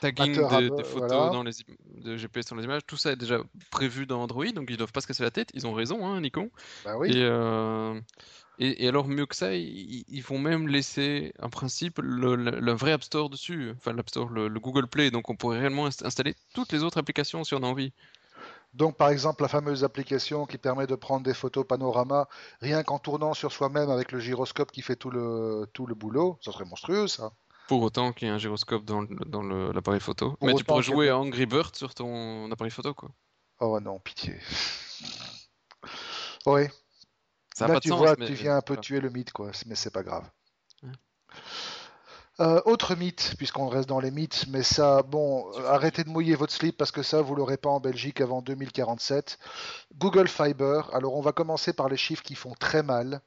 tagging 0.02 0.34
des, 0.34 0.70
des 0.70 0.84
photos 0.84 1.08
voilà. 1.08 1.30
dans 1.30 1.44
les 1.44 1.52
de 2.04 2.17
GPS 2.17 2.48
dans 2.48 2.56
les 2.58 2.65
images, 2.65 2.82
tout 2.86 2.98
ça 2.98 3.13
est 3.13 3.15
déjà 3.15 3.39
prévu 3.70 4.06
dans 4.06 4.22
Android, 4.22 4.46
donc 4.48 4.70
ils 4.70 4.76
doivent 4.78 4.91
pas 4.91 5.00
se 5.00 5.08
casser 5.08 5.24
la 5.24 5.32
tête. 5.32 5.52
Ils 5.54 5.65
ont 5.67 5.74
raison, 5.74 6.06
hein, 6.06 6.20
Nikon. 6.20 6.50
bah 6.84 6.98
oui. 6.98 7.12
Et, 7.12 7.24
et, 8.62 8.86
et 8.86 8.88
alors 8.88 9.08
mieux 9.08 9.26
que 9.26 9.36
ça, 9.36 9.54
ils, 9.56 10.06
ils 10.08 10.24
vont 10.24 10.39
même 10.39 10.67
laisser 10.67 11.34
en 11.41 11.50
principe 11.50 12.00
le, 12.02 12.36
le- 12.36 12.60
le 12.60 12.71
vrai 12.74 12.91
App 12.93 13.04
Store 13.04 13.30
dessus, 13.30 13.71
enfin 13.78 13.93
l'App 13.93 14.10
Store, 14.10 14.30
le, 14.30 14.47
le 14.47 14.60
Google 14.60 14.88
Play, 14.88 15.12
donc 15.12 15.30
on 15.30 15.36
pourrait 15.36 15.60
réellement 15.60 15.88
inst- 15.88 16.06
installer 16.06 16.36
toutes 16.54 16.71
les 16.71 16.84
autres 16.84 16.97
applications 17.00 17.43
si 17.43 17.54
on 17.56 17.63
a 17.63 17.67
envie. 17.67 17.93
Donc, 18.74 18.95
par 18.95 19.10
exemple, 19.10 19.41
la 19.43 19.50
fameuse 19.50 19.84
application 19.84 20.45
qui 20.45 20.58
permet 20.58 20.88
de 20.88 20.95
prendre 20.95 21.24
des 21.26 21.34
photos 21.34 21.65
panorama 21.67 22.28
rien 22.62 22.84
qu'en 22.84 23.00
tournant 23.00 23.34
sur 23.34 23.52
soi-même 23.52 23.89
avec 23.89 24.12
le 24.12 24.19
gyroscope 24.19 24.71
qui 24.71 24.82
fait 24.82 24.95
tout 24.95 25.10
le, 25.12 25.67
tout 25.74 25.86
le 25.86 25.95
boulot, 25.95 26.38
ça 26.41 26.52
serait 26.52 26.65
monstrueux, 26.65 27.08
ça. 27.08 27.34
Pour 27.67 27.82
autant 27.82 28.13
qu'il 28.13 28.28
y 28.28 28.32
ait 28.32 28.34
un 28.34 28.38
gyroscope 28.38 28.86
dans, 28.86 29.04
dans 29.04 29.43
l'appareil 29.43 30.00
photo. 30.00 30.32
Pour 30.38 30.47
Mais 30.47 30.54
tu 30.54 30.63
pourrais 30.63 30.84
jouer 30.84 31.10
à 31.10 31.17
Angry 31.17 31.45
Birds 31.45 31.76
sur 31.76 31.93
ton 31.93 32.50
appareil 32.52 32.71
photo, 32.71 32.93
quoi. 32.93 33.10
Oh 33.60 33.80
non, 33.80 34.00
pitié. 34.00 34.39
Oui, 36.45 36.67
Ça 37.62 37.67
là 37.67 37.80
tu 37.80 37.89
sens, 37.89 37.97
vois, 38.00 38.15
mais 38.17 38.26
tu 38.26 38.34
viens 38.34 38.58
un 38.58 38.62
peu 38.62 38.78
tuer 38.78 39.00
le 39.00 39.10
mythe, 39.10 39.32
quoi, 39.32 39.52
mais 39.65 39.76
c'est 39.76 39.91
pas 39.91 40.04
grave. 40.04 40.30
Ouais. 40.84 40.89
Euh, 42.39 42.62
autre 42.65 42.95
mythe, 42.95 43.36
puisqu'on 43.38 43.67
reste 43.67 43.88
dans 43.88 44.00
les 44.00 44.10
mythes, 44.10 44.45
mais 44.47 44.63
ça, 44.63 45.04
bon, 45.04 45.52
euh, 45.58 45.67
arrêtez 45.67 46.04
de 46.04 46.10
mouiller 46.10 46.34
votre 46.36 46.54
slip 46.54 46.76
parce 46.76 46.91
que 46.91 47.04
ça, 47.04 47.21
vous 47.21 47.36
l'aurez 47.36 47.58
pas 47.58 47.69
en 47.69 47.80
Belgique 47.80 48.19
avant 48.19 48.41
2047. 48.41 49.38
Google 49.95 50.28
Fiber, 50.28 50.89
alors 50.93 51.15
on 51.15 51.21
va 51.21 51.34
commencer 51.34 51.71
par 51.74 51.88
les 51.88 51.97
chiffres 51.97 52.24
qui 52.24 52.36
font 52.36 52.54
très 52.58 52.84
mal. 52.84 53.21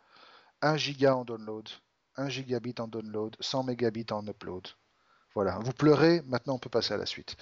1 0.62 0.76
giga 0.78 1.14
en 1.14 1.24
download, 1.24 1.68
1 2.16 2.28
gigabit 2.28 2.74
en 2.80 2.88
download, 2.88 3.36
100 3.38 3.64
mégabits 3.64 4.06
en 4.10 4.26
upload. 4.26 4.66
Voilà, 5.34 5.58
vous 5.60 5.72
pleurez, 5.72 6.22
maintenant 6.26 6.54
on 6.54 6.58
peut 6.58 6.70
passer 6.70 6.94
à 6.94 6.96
la 6.96 7.06
suite. 7.06 7.36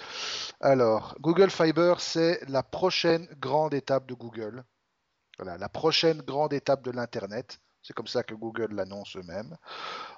Alors, 0.61 1.15
Google 1.21 1.51
Fiber, 1.51 1.95
c'est 2.01 2.41
la 2.49 2.63
prochaine 2.63 3.29
grande 3.39 3.75
étape 3.75 4.07
de 4.07 4.15
Google. 4.15 4.65
La 5.45 5.69
prochaine 5.69 6.23
grande 6.23 6.53
étape 6.53 6.83
de 6.83 6.91
l'Internet. 6.91 7.61
C'est 7.83 7.95
comme 7.95 8.07
ça 8.07 8.23
que 8.23 8.35
Google 8.35 8.75
l'annonce 8.75 9.17
eux-mêmes. 9.17 9.57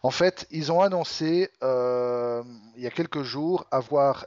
En 0.03 0.11
fait, 0.11 0.47
ils 0.51 0.71
ont 0.71 0.83
annoncé 0.83 1.51
euh, 1.63 2.43
il 2.77 2.83
y 2.83 2.87
a 2.87 2.91
quelques 2.91 3.23
jours 3.23 3.67
avoir 3.71 4.27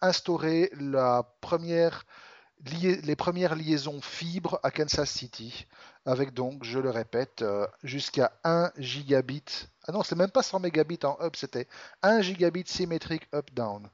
instauré 0.00 0.72
les 0.74 3.16
premières 3.16 3.54
liaisons 3.54 4.00
fibres 4.00 4.58
à 4.62 4.70
Kansas 4.70 5.10
City, 5.10 5.66
avec 6.06 6.32
donc, 6.32 6.64
je 6.64 6.78
le 6.78 6.88
répète, 6.88 7.42
euh, 7.42 7.66
jusqu'à 7.82 8.32
1 8.44 8.72
gigabit. 8.78 9.68
Ah 9.86 9.92
non, 9.92 10.02
c'est 10.02 10.16
même 10.16 10.30
pas 10.30 10.42
100 10.42 10.60
mégabits 10.60 11.04
en 11.04 11.18
up, 11.20 11.36
c'était 11.36 11.68
1 12.02 12.22
gigabit 12.22 12.64
symétrique 12.66 13.28
up-down. 13.34 13.90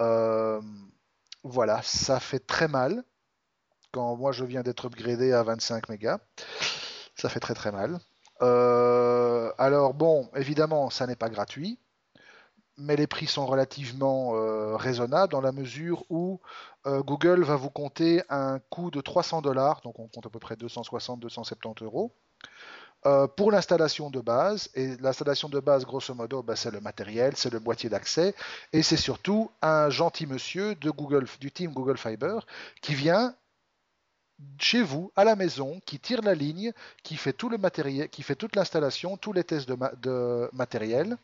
Euh, 0.00 0.60
voilà, 1.44 1.80
ça 1.82 2.18
fait 2.18 2.40
très 2.40 2.66
mal 2.66 3.04
quand 3.92 4.16
moi 4.16 4.32
je 4.32 4.44
viens 4.44 4.62
d'être 4.62 4.86
upgradé 4.86 5.32
à 5.32 5.42
25 5.42 5.88
mégas. 5.88 6.18
Ça 7.14 7.28
fait 7.28 7.40
très 7.40 7.54
très 7.54 7.70
mal. 7.70 8.00
Euh, 8.40 9.52
alors 9.58 9.94
bon, 9.94 10.28
évidemment, 10.34 10.90
ça 10.90 11.06
n'est 11.06 11.16
pas 11.16 11.28
gratuit, 11.28 11.78
mais 12.78 12.96
les 12.96 13.06
prix 13.06 13.26
sont 13.26 13.46
relativement 13.46 14.34
euh, 14.34 14.76
raisonnables 14.76 15.32
dans 15.32 15.40
la 15.40 15.52
mesure 15.52 16.04
où 16.10 16.40
euh, 16.86 17.02
Google 17.02 17.44
va 17.44 17.56
vous 17.56 17.70
compter 17.70 18.22
un 18.30 18.58
coût 18.70 18.90
de 18.90 19.00
300 19.00 19.42
dollars, 19.42 19.82
donc 19.82 20.00
on 20.00 20.08
compte 20.08 20.26
à 20.26 20.30
peu 20.30 20.40
près 20.40 20.56
260-270 20.56 21.84
euros, 21.84 22.12
pour 23.36 23.50
l'installation 23.50 24.10
de 24.10 24.20
base. 24.20 24.70
Et 24.74 24.96
l'installation 24.98 25.48
de 25.48 25.60
base, 25.60 25.84
grosso 25.84 26.14
modo, 26.14 26.42
bah, 26.42 26.56
c'est 26.56 26.70
le 26.70 26.80
matériel, 26.80 27.34
c'est 27.36 27.52
le 27.52 27.58
boîtier 27.58 27.90
d'accès, 27.90 28.34
et 28.72 28.82
c'est 28.82 28.96
surtout 28.96 29.50
un 29.60 29.90
gentil 29.90 30.26
monsieur 30.26 30.74
de 30.76 30.90
Google, 30.90 31.26
du 31.40 31.52
team 31.52 31.72
Google 31.72 31.98
Fiber 31.98 32.46
qui 32.80 32.94
vient 32.94 33.34
chez 34.58 34.82
vous, 34.82 35.12
à 35.16 35.24
la 35.24 35.36
maison, 35.36 35.80
qui 35.86 35.98
tire 36.00 36.22
la 36.22 36.34
ligne, 36.34 36.72
qui 37.02 37.16
fait 37.16 37.32
tout 37.32 37.48
le 37.48 37.58
matériel, 37.58 38.08
qui 38.08 38.22
fait 38.22 38.36
toute 38.36 38.56
l'installation, 38.56 39.16
tous 39.16 39.32
les 39.32 39.44
tests 39.44 39.68
de, 39.68 39.74
ma- 39.74 39.92
de 39.96 40.48
matériel. 40.52 41.16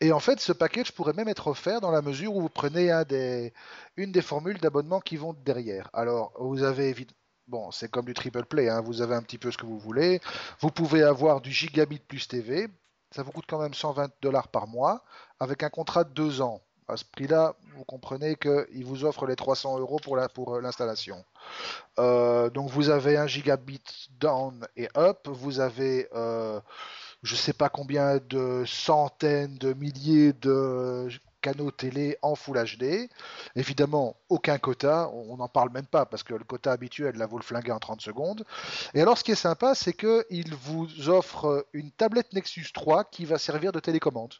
Et 0.00 0.12
en 0.12 0.20
fait, 0.20 0.40
ce 0.40 0.52
package 0.52 0.92
pourrait 0.92 1.12
même 1.14 1.28
être 1.28 1.48
offert 1.48 1.80
dans 1.80 1.90
la 1.90 2.02
mesure 2.02 2.34
où 2.34 2.40
vous 2.42 2.48
prenez 2.48 2.90
une 3.96 4.12
des 4.12 4.22
formules 4.22 4.58
d'abonnement 4.58 5.00
qui 5.00 5.16
vont 5.16 5.32
derrière. 5.44 5.88
Alors, 5.92 6.32
vous 6.38 6.62
avez 6.62 6.88
évidemment. 6.90 7.16
Bon, 7.48 7.70
c'est 7.70 7.88
comme 7.88 8.06
du 8.06 8.12
triple 8.14 8.44
play, 8.44 8.68
hein, 8.68 8.80
vous 8.80 9.02
avez 9.02 9.14
un 9.14 9.22
petit 9.22 9.38
peu 9.38 9.52
ce 9.52 9.56
que 9.58 9.66
vous 9.66 9.78
voulez. 9.78 10.20
Vous 10.60 10.70
pouvez 10.72 11.04
avoir 11.04 11.40
du 11.40 11.52
gigabit 11.52 12.00
plus 12.00 12.26
TV. 12.26 12.66
Ça 13.12 13.22
vous 13.22 13.30
coûte 13.30 13.44
quand 13.48 13.60
même 13.60 13.72
120 13.72 14.10
dollars 14.20 14.48
par 14.48 14.66
mois 14.66 15.04
avec 15.38 15.62
un 15.62 15.70
contrat 15.70 16.02
de 16.02 16.10
deux 16.12 16.40
ans. 16.40 16.65
À 16.88 16.96
ce 16.96 17.04
prix-là, 17.04 17.56
vous 17.76 17.84
comprenez 17.84 18.36
qu'il 18.36 18.84
vous 18.84 19.04
offre 19.04 19.26
les 19.26 19.34
300 19.34 19.78
euros 19.80 19.98
pour 19.98 20.16
euh, 20.16 20.60
l'installation. 20.60 21.24
Euh, 21.98 22.48
donc 22.50 22.70
vous 22.70 22.90
avez 22.90 23.16
un 23.16 23.26
gigabit 23.26 23.82
down 24.20 24.66
et 24.76 24.88
up, 24.96 25.26
vous 25.26 25.58
avez 25.58 26.08
euh, 26.14 26.60
je 27.22 27.34
sais 27.34 27.52
pas 27.52 27.68
combien 27.68 28.18
de 28.28 28.62
centaines 28.66 29.58
de 29.58 29.72
milliers 29.72 30.32
de 30.32 31.08
canaux 31.40 31.70
télé 31.70 32.18
en 32.22 32.34
Full 32.34 32.56
HD. 32.56 33.08
Évidemment, 33.56 34.16
aucun 34.28 34.58
quota, 34.58 35.10
on 35.12 35.36
n'en 35.36 35.48
parle 35.48 35.70
même 35.70 35.86
pas 35.86 36.06
parce 36.06 36.22
que 36.22 36.34
le 36.34 36.44
quota 36.44 36.72
habituel, 36.72 37.16
là, 37.16 37.26
vous 37.26 37.38
le 37.38 37.44
flinguez 37.44 37.72
en 37.72 37.78
30 37.78 38.00
secondes. 38.00 38.44
Et 38.94 39.00
alors, 39.00 39.18
ce 39.18 39.24
qui 39.24 39.32
est 39.32 39.34
sympa, 39.34 39.74
c'est 39.74 39.92
qu'il 39.92 40.54
vous 40.54 41.08
offre 41.08 41.66
une 41.72 41.90
tablette 41.90 42.32
Nexus 42.32 42.66
3 42.72 43.04
qui 43.04 43.24
va 43.24 43.38
servir 43.38 43.72
de 43.72 43.80
télécommande 43.80 44.34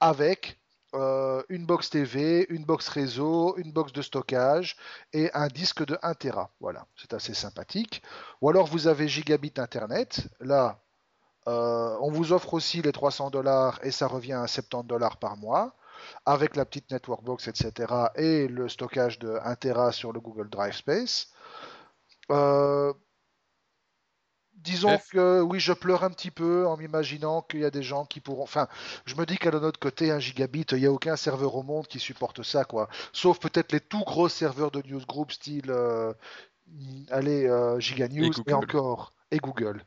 avec 0.00 0.58
euh, 0.94 1.42
une 1.48 1.64
box 1.64 1.90
TV, 1.90 2.46
une 2.50 2.64
box 2.64 2.88
réseau, 2.88 3.56
une 3.56 3.72
box 3.72 3.92
de 3.92 4.02
stockage 4.02 4.76
et 5.12 5.30
un 5.34 5.48
disque 5.48 5.84
de 5.84 5.98
1 6.02 6.14
Tera. 6.14 6.50
Voilà, 6.60 6.86
c'est 6.96 7.14
assez 7.14 7.34
sympathique. 7.34 8.02
Ou 8.40 8.50
alors 8.50 8.66
vous 8.66 8.86
avez 8.86 9.08
gigabit 9.08 9.54
Internet. 9.56 10.28
Là, 10.40 10.80
euh, 11.48 11.96
on 12.00 12.10
vous 12.10 12.32
offre 12.32 12.54
aussi 12.54 12.82
les 12.82 12.92
300 12.92 13.30
dollars 13.30 13.80
et 13.82 13.90
ça 13.90 14.06
revient 14.06 14.34
à 14.34 14.46
70 14.46 14.86
dollars 14.86 15.16
par 15.16 15.36
mois 15.36 15.74
avec 16.26 16.56
la 16.56 16.64
petite 16.64 16.90
network 16.90 17.22
box, 17.22 17.48
etc. 17.48 17.92
et 18.16 18.48
le 18.48 18.68
stockage 18.68 19.18
de 19.18 19.38
1 19.42 19.54
Tera 19.56 19.92
sur 19.92 20.12
le 20.12 20.20
Google 20.20 20.50
Drive 20.50 20.74
Space. 20.74 21.28
Euh, 22.30 22.92
disons 24.62 24.98
que 25.10 25.40
oui, 25.40 25.60
je 25.60 25.72
pleure 25.72 26.04
un 26.04 26.10
petit 26.10 26.30
peu 26.30 26.66
en 26.66 26.76
m'imaginant 26.76 27.42
qu'il 27.42 27.60
y 27.60 27.64
a 27.64 27.70
des 27.70 27.82
gens 27.82 28.04
qui 28.04 28.20
pourront. 28.20 28.44
Enfin, 28.44 28.68
je 29.04 29.14
me 29.14 29.26
dis 29.26 29.36
qu'à 29.36 29.50
notre 29.50 29.78
côté, 29.78 30.10
un 30.10 30.18
gigabit, 30.18 30.66
il 30.72 30.78
n'y 30.78 30.86
a 30.86 30.92
aucun 30.92 31.16
serveur 31.16 31.54
au 31.54 31.62
monde 31.62 31.86
qui 31.86 31.98
supporte 31.98 32.42
ça, 32.42 32.64
quoi. 32.64 32.88
Sauf 33.12 33.38
peut-être 33.38 33.72
les 33.72 33.80
tout 33.80 34.04
gros 34.04 34.28
serveurs 34.28 34.70
de 34.70 34.82
newsgroup 34.82 35.30
style, 35.32 35.70
euh, 35.70 36.12
allez, 37.10 37.46
euh, 37.46 37.78
Giga 37.80 38.08
News 38.08 38.32
et, 38.46 38.52
encore 38.52 39.12
et 39.30 39.38
Google. 39.38 39.84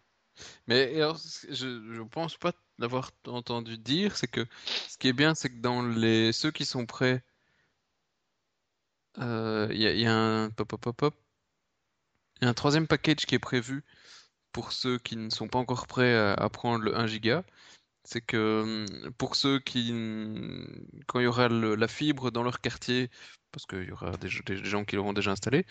Mais 0.68 0.96
alors, 1.02 1.18
je, 1.50 1.54
je 1.94 2.02
pense 2.02 2.38
pas 2.38 2.52
l'avoir 2.78 3.12
entendu 3.28 3.78
dire, 3.78 4.18
c'est 4.18 4.28
que 4.28 4.46
ce 4.90 4.98
qui 4.98 5.08
est 5.08 5.14
bien, 5.14 5.34
c'est 5.36 5.50
que 5.50 5.62
dans 5.62 5.82
les 5.82 6.34
ceux 6.34 6.52
qui 6.52 6.66
sont 6.66 6.86
prêts, 6.86 7.24
euh, 9.20 9.68
il 9.72 9.82
y, 9.82 9.88
a, 9.88 9.92
il 9.92 10.00
y 10.02 10.08
a 10.08 10.14
un 10.14 10.50
pop, 10.50 10.68
pop, 10.68 10.82
pop, 10.82 10.96
pop. 10.96 11.16
Il 12.42 12.46
y 12.46 12.48
a 12.48 12.50
un 12.50 12.54
troisième 12.54 12.88
package 12.88 13.26
qui 13.26 13.36
est 13.36 13.40
prévu 13.40 13.84
pour 14.56 14.72
ceux 14.72 14.98
qui 14.98 15.18
ne 15.18 15.30
sont 15.30 15.50
pas 15.50 15.60
encore 15.60 15.86
prêts 15.86 16.16
à, 16.16 16.50
prendre 16.50 16.82
le 16.86 16.98
1 16.98 17.08
giga. 17.08 17.44
C'est 18.06 18.22
que 18.22 18.62
hum, 18.64 19.12
pour 19.18 19.36
ceux 19.36 19.60
qui, 19.60 19.90
quand 21.08 21.20
il 21.20 21.24
y 21.24 21.28
aura 21.28 21.50
la 21.50 21.88
fibre 21.90 22.32
dans 22.32 22.42
leur 22.44 22.62
quartier, 22.62 23.10
parce 23.52 23.66
qu'il 23.66 23.84
y 23.84 23.92
aura 23.92 24.12
des, 24.18 24.30
des 24.46 24.64
gens 24.64 24.86
qui 24.86 24.96
l'auront 24.96 25.12
déjà 25.12 25.32
installé, 25.32 25.66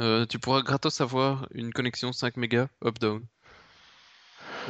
euh, 0.00 0.24
tu 0.24 0.38
pourras 0.38 0.62
gratos 0.62 1.02
avoir 1.02 1.48
une 1.52 1.70
connexion 1.70 2.12
5 2.14 2.38
mégas 2.38 2.68
up-down. 2.82 3.22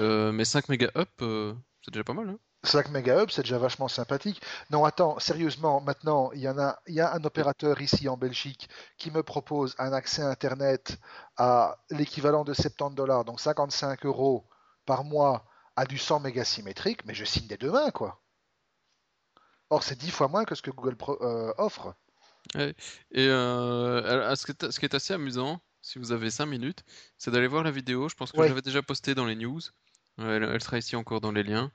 Euh, 0.00 0.32
mais 0.32 0.44
5 0.44 0.68
mégas 0.68 0.90
up, 0.96 1.10
euh, 1.22 1.54
c'est 1.82 1.92
déjà 1.92 2.02
pas 2.02 2.14
mal, 2.14 2.28
hein? 2.28 2.38
5 2.62 2.90
méga 2.90 3.16
up, 3.18 3.30
c'est 3.30 3.42
déjà 3.42 3.58
vachement 3.58 3.88
sympathique. 3.88 4.40
Non, 4.70 4.84
attends, 4.84 5.18
sérieusement, 5.18 5.80
maintenant, 5.80 6.30
il 6.32 6.40
y 6.40 6.48
en 6.48 6.58
a, 6.58 6.78
il 6.86 6.94
y 6.94 7.00
a 7.00 7.12
un 7.14 7.24
opérateur 7.24 7.80
ici 7.80 8.08
en 8.08 8.16
Belgique 8.18 8.68
qui 8.98 9.10
me 9.10 9.22
propose 9.22 9.74
un 9.78 9.92
accès 9.92 10.22
Internet 10.22 10.98
à 11.36 11.78
l'équivalent 11.90 12.44
de 12.44 12.52
70 12.52 12.94
dollars, 12.94 13.24
donc 13.24 13.40
55 13.40 14.04
euros 14.04 14.46
par 14.84 15.04
mois, 15.04 15.46
à 15.76 15.86
du 15.86 15.96
100 15.98 16.20
mégas 16.20 16.44
symétrique, 16.44 17.04
mais 17.06 17.14
je 17.14 17.24
signe 17.24 17.46
des 17.46 17.56
deux 17.56 17.70
mains, 17.70 17.90
quoi. 17.90 18.20
Or, 19.70 19.82
c'est 19.82 19.96
10 19.96 20.10
fois 20.10 20.28
moins 20.28 20.44
que 20.44 20.54
ce 20.54 20.62
que 20.62 20.70
Google 20.70 20.96
Pro- 20.96 21.22
euh, 21.22 21.54
offre. 21.56 21.94
Et 22.56 22.74
euh, 23.28 24.34
ce 24.34 24.44
qui 24.46 24.52
est, 24.52 24.70
ce 24.70 24.78
qui 24.80 24.84
est 24.86 24.94
assez 24.94 25.14
amusant, 25.14 25.60
si 25.80 25.98
vous 25.98 26.12
avez 26.12 26.30
5 26.30 26.46
minutes, 26.46 26.82
c'est 27.16 27.30
d'aller 27.30 27.46
voir 27.46 27.62
la 27.62 27.70
vidéo. 27.70 28.08
Je 28.08 28.14
pense 28.16 28.32
que 28.32 28.38
Ouais. 28.38 28.48
j'avais 28.48 28.62
déjà 28.62 28.82
posté 28.82 29.14
dans 29.14 29.24
les 29.26 29.36
news. 29.36 29.60
Euh, 30.18 30.36
Elle, 30.36 30.42
elle 30.42 30.62
sera 30.62 30.76
ici 30.78 30.96
encore 30.96 31.20
dans 31.20 31.30
les 31.32 31.42
liens. 31.44 31.70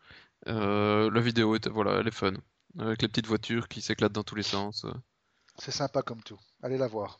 Euh, 0.47 1.09
la 1.11 1.21
vidéo 1.21 1.55
est, 1.55 1.67
voilà, 1.67 1.99
elle 1.99 2.07
est 2.07 2.11
fun. 2.11 2.33
Avec 2.79 3.01
les 3.01 3.07
petites 3.07 3.27
voitures 3.27 3.67
qui 3.67 3.81
s'éclatent 3.81 4.11
dans 4.11 4.23
tous 4.23 4.35
les 4.35 4.43
sens. 4.43 4.85
C'est 5.57 5.71
sympa 5.71 6.01
comme 6.01 6.21
tout. 6.21 6.39
Allez 6.61 6.77
la 6.77 6.87
voir. 6.87 7.19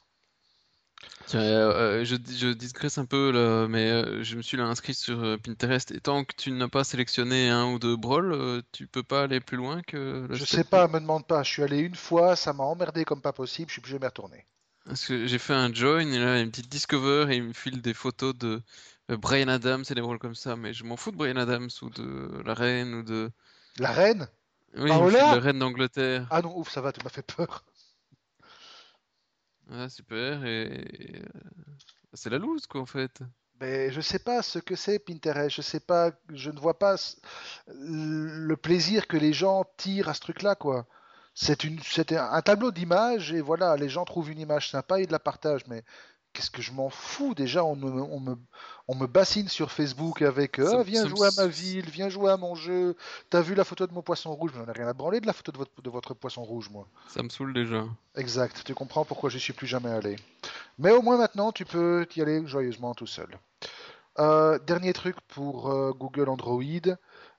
Tiens, 1.27 1.41
euh, 1.41 2.01
euh, 2.01 2.05
je, 2.05 2.15
je 2.15 2.47
digresse 2.53 2.97
un 2.97 3.05
peu 3.05 3.31
là, 3.31 3.67
mais 3.67 4.23
je 4.23 4.35
me 4.35 4.41
suis 4.41 4.57
là 4.57 4.65
inscrit 4.65 4.93
sur 4.93 5.37
Pinterest 5.41 5.91
et 5.91 6.01
tant 6.01 6.25
que 6.25 6.33
tu 6.35 6.51
n'as 6.51 6.67
pas 6.67 6.83
sélectionné 6.83 7.49
un 7.49 7.71
ou 7.71 7.79
deux 7.79 7.95
brawls, 7.95 8.63
tu 8.71 8.87
peux 8.87 9.03
pas 9.03 9.23
aller 9.23 9.39
plus 9.39 9.57
loin 9.57 9.81
que 9.83 10.27
Je 10.31 10.45
sais 10.45 10.63
pas, 10.63 10.87
me 10.87 10.99
demande 10.99 11.25
pas. 11.25 11.43
Je 11.43 11.51
suis 11.51 11.63
allé 11.63 11.79
une 11.79 11.95
fois, 11.95 12.35
ça 12.35 12.53
m'a 12.53 12.63
emmerdé 12.63 13.05
comme 13.05 13.21
pas 13.21 13.33
possible, 13.33 13.69
je 13.69 13.73
suis 13.73 13.81
plus 13.81 13.91
jamais 13.91 14.07
retourné. 14.07 14.45
Parce 14.85 15.05
que 15.05 15.25
j'ai 15.25 15.39
fait 15.39 15.53
un 15.53 15.73
join 15.73 16.01
et 16.01 16.19
là 16.19 16.35
il 16.35 16.37
y 16.37 16.39
a 16.39 16.41
une 16.41 16.51
petite 16.51 16.69
discover 16.69 17.27
et 17.31 17.37
il 17.37 17.43
me 17.43 17.53
file 17.53 17.81
des 17.81 17.93
photos 17.93 18.35
de 18.35 18.61
euh, 19.09 19.17
Bryan 19.17 19.49
Adams 19.49 19.83
et 19.89 19.93
des 19.93 20.01
rôles 20.01 20.19
comme 20.19 20.35
ça, 20.35 20.55
mais 20.55 20.73
je 20.73 20.83
m'en 20.83 20.97
fous 20.97 21.11
de 21.11 21.17
Bryan 21.17 21.37
Adams 21.37 21.69
ou 21.81 21.89
de 21.89 22.41
la 22.45 22.53
reine 22.53 22.93
ou 22.93 23.03
de... 23.03 23.31
La 23.77 23.91
reine? 23.91 24.27
Oui, 24.77 24.89
la 24.89 25.39
reine 25.39 25.59
d'Angleterre. 25.59 26.27
Ah 26.29 26.41
non, 26.41 26.57
ouf, 26.57 26.71
ça 26.71 26.81
va, 26.81 26.91
tu 26.91 27.03
m'as 27.03 27.09
fait 27.09 27.25
peur. 27.25 27.63
Ah, 29.71 29.89
super, 29.89 30.45
et... 30.45 30.85
euh, 31.15 31.25
c'est 32.13 32.29
la 32.29 32.37
loose 32.37 32.67
quoi 32.67 32.81
en 32.81 32.85
fait. 32.85 33.19
Mais 33.61 33.89
je 33.91 34.01
sais 34.01 34.19
pas 34.19 34.41
ce 34.41 34.59
que 34.59 34.75
c'est 34.75 34.99
Pinterest, 34.99 35.55
je 35.55 35.61
sais 35.61 35.79
pas, 35.79 36.11
je 36.33 36.51
ne 36.51 36.59
vois 36.59 36.77
pas 36.77 36.97
le 37.67 38.55
plaisir 38.55 39.07
que 39.07 39.15
les 39.15 39.31
gens 39.31 39.65
tirent 39.77 40.09
à 40.09 40.13
ce 40.13 40.19
truc-là, 40.19 40.55
quoi. 40.55 40.85
C'est 41.33 41.63
une, 41.63 41.79
un 42.11 42.41
tableau 42.41 42.71
d'images 42.71 43.33
et 43.33 43.41
voilà, 43.41 43.75
les 43.75 43.89
gens 43.89 44.05
trouvent 44.05 44.31
une 44.31 44.39
image 44.39 44.71
sympa 44.71 44.99
et 45.01 45.05
de 45.05 45.11
la 45.11 45.19
partagent. 45.19 45.67
Mais 45.67 45.83
qu'est-ce 46.35 46.51
que 46.51 46.61
je 46.61 46.71
m'en 46.73 46.89
fous 46.89 47.33
déjà, 47.33 47.63
on 47.63 47.75
me, 47.75 47.89
on 47.89 48.19
me, 48.19 48.35
on 48.87 48.95
me 48.95 49.07
bassine 49.07 49.47
sur 49.47 49.71
Facebook 49.71 50.21
avec 50.21 50.59
euh, 50.59 50.69
Ça, 50.69 50.77
Ah, 50.79 50.83
viens 50.83 51.03
ça 51.03 51.07
jouer 51.07 51.27
à 51.27 51.31
ma 51.37 51.47
ville, 51.47 51.89
viens 51.89 52.09
jouer 52.09 52.29
à 52.31 52.37
mon 52.37 52.53
jeu. 52.55 52.95
T'as 53.29 53.41
vu 53.41 53.55
la 53.55 53.63
photo 53.63 53.87
de 53.87 53.93
mon 53.93 54.01
poisson 54.01 54.33
rouge? 54.35 54.51
Mais 54.53 54.61
on 54.61 54.65
n'a 54.65 54.73
rien 54.73 54.87
à 54.87 54.93
branler 54.93 55.21
de 55.21 55.27
la 55.27 55.33
photo 55.33 55.51
de 55.51 55.57
votre, 55.57 55.81
de 55.81 55.89
votre 55.89 56.13
poisson 56.13 56.43
rouge, 56.43 56.69
moi. 56.69 56.87
ça 57.07 57.23
me 57.23 57.29
saoule 57.29 57.53
déjà. 57.53 57.85
Exact, 58.15 58.63
tu 58.65 58.73
comprends 58.75 59.05
pourquoi 59.05 59.29
je 59.29 59.37
suis 59.37 59.53
plus 59.53 59.67
jamais 59.67 59.89
allé. 59.89 60.17
Mais 60.77 60.91
au 60.91 61.01
moins 61.01 61.17
maintenant, 61.17 61.51
tu 61.51 61.65
peux 61.65 62.05
y 62.15 62.21
aller 62.21 62.45
joyeusement 62.45 62.93
tout 62.93 63.07
seul. 63.07 63.29
Euh, 64.19 64.59
dernier 64.59 64.93
truc 64.93 65.15
pour 65.27 65.71
euh, 65.71 65.91
Google 65.91 66.29
Android. 66.29 66.61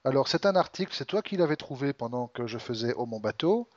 Alors, 0.03 0.27
c'est 0.27 0.45
un 0.45 0.55
article, 0.55 0.93
c'est 0.95 1.05
toi 1.05 1.21
qui 1.21 1.35
l'avais 1.37 1.55
trouvé 1.55 1.91
pendant 1.93 2.27
que 2.27 2.47
je 2.47 2.57
faisais 2.57 2.93
Oh 2.97 3.05
mon 3.05 3.19
bateau. 3.19 3.67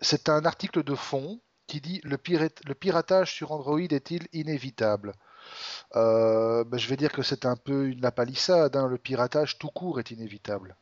C'est 0.00 0.28
un 0.28 0.44
article 0.44 0.82
de 0.82 0.94
fond 0.94 1.40
qui 1.66 1.80
dit 1.80 2.00
le, 2.04 2.16
pirate- 2.16 2.60
le 2.66 2.74
piratage 2.74 3.32
sur 3.34 3.52
Android 3.52 3.80
est-il 3.80 4.26
inévitable? 4.32 5.12
Euh, 5.94 6.64
ben, 6.64 6.78
je 6.78 6.88
vais 6.88 6.96
dire 6.96 7.12
que 7.12 7.22
c'est 7.22 7.46
un 7.46 7.56
peu 7.56 7.86
une 7.88 8.00
lapalissade, 8.00 8.76
hein. 8.76 8.88
Le 8.88 8.98
piratage 8.98 9.58
tout 9.58 9.68
court 9.68 10.00
est 10.00 10.10
inévitable. 10.10 10.76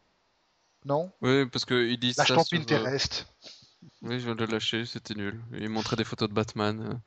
Non? 0.84 1.10
Oui, 1.22 1.46
parce 1.46 1.64
qu'ils 1.64 1.98
disent 1.98 2.16
Lâche 2.16 2.28
ça 2.28 2.34
ton 2.34 2.42
euh, 2.42 2.58
Pinterest. 2.58 3.26
Oui, 4.02 4.18
je 4.18 4.24
viens 4.24 4.34
de 4.34 4.44
le 4.44 4.52
lâcher, 4.52 4.86
c'était 4.86 5.14
nul. 5.14 5.38
Il 5.52 5.68
montrait 5.68 5.96
des 5.96 6.04
photos 6.04 6.28
de 6.28 6.34
Batman. 6.34 7.00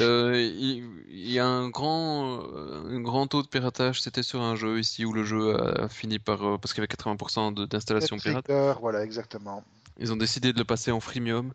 Euh, 0.00 0.40
il, 0.40 0.84
il 1.08 1.30
y 1.30 1.38
a 1.38 1.46
un 1.46 1.68
grand, 1.68 2.40
un 2.42 3.00
grand 3.00 3.28
taux 3.28 3.42
de 3.42 3.48
piratage, 3.48 4.02
c'était 4.02 4.24
sur 4.24 4.40
un 4.42 4.56
jeu 4.56 4.80
ici 4.80 5.04
où 5.04 5.12
le 5.12 5.24
jeu 5.24 5.56
a 5.56 5.88
fini 5.88 6.18
par... 6.18 6.58
parce 6.60 6.74
qu'il 6.74 6.82
y 6.82 6.86
avait 6.86 6.92
80% 6.92 7.54
de- 7.54 7.66
d'installations 7.66 8.16
pirates. 8.18 8.44
Trigger, 8.44 8.74
voilà, 8.80 9.04
exactement. 9.04 9.62
Ils 10.00 10.12
ont 10.12 10.16
décidé 10.16 10.52
de 10.52 10.58
le 10.58 10.64
passer 10.64 10.90
en 10.92 11.00
freemium, 11.00 11.52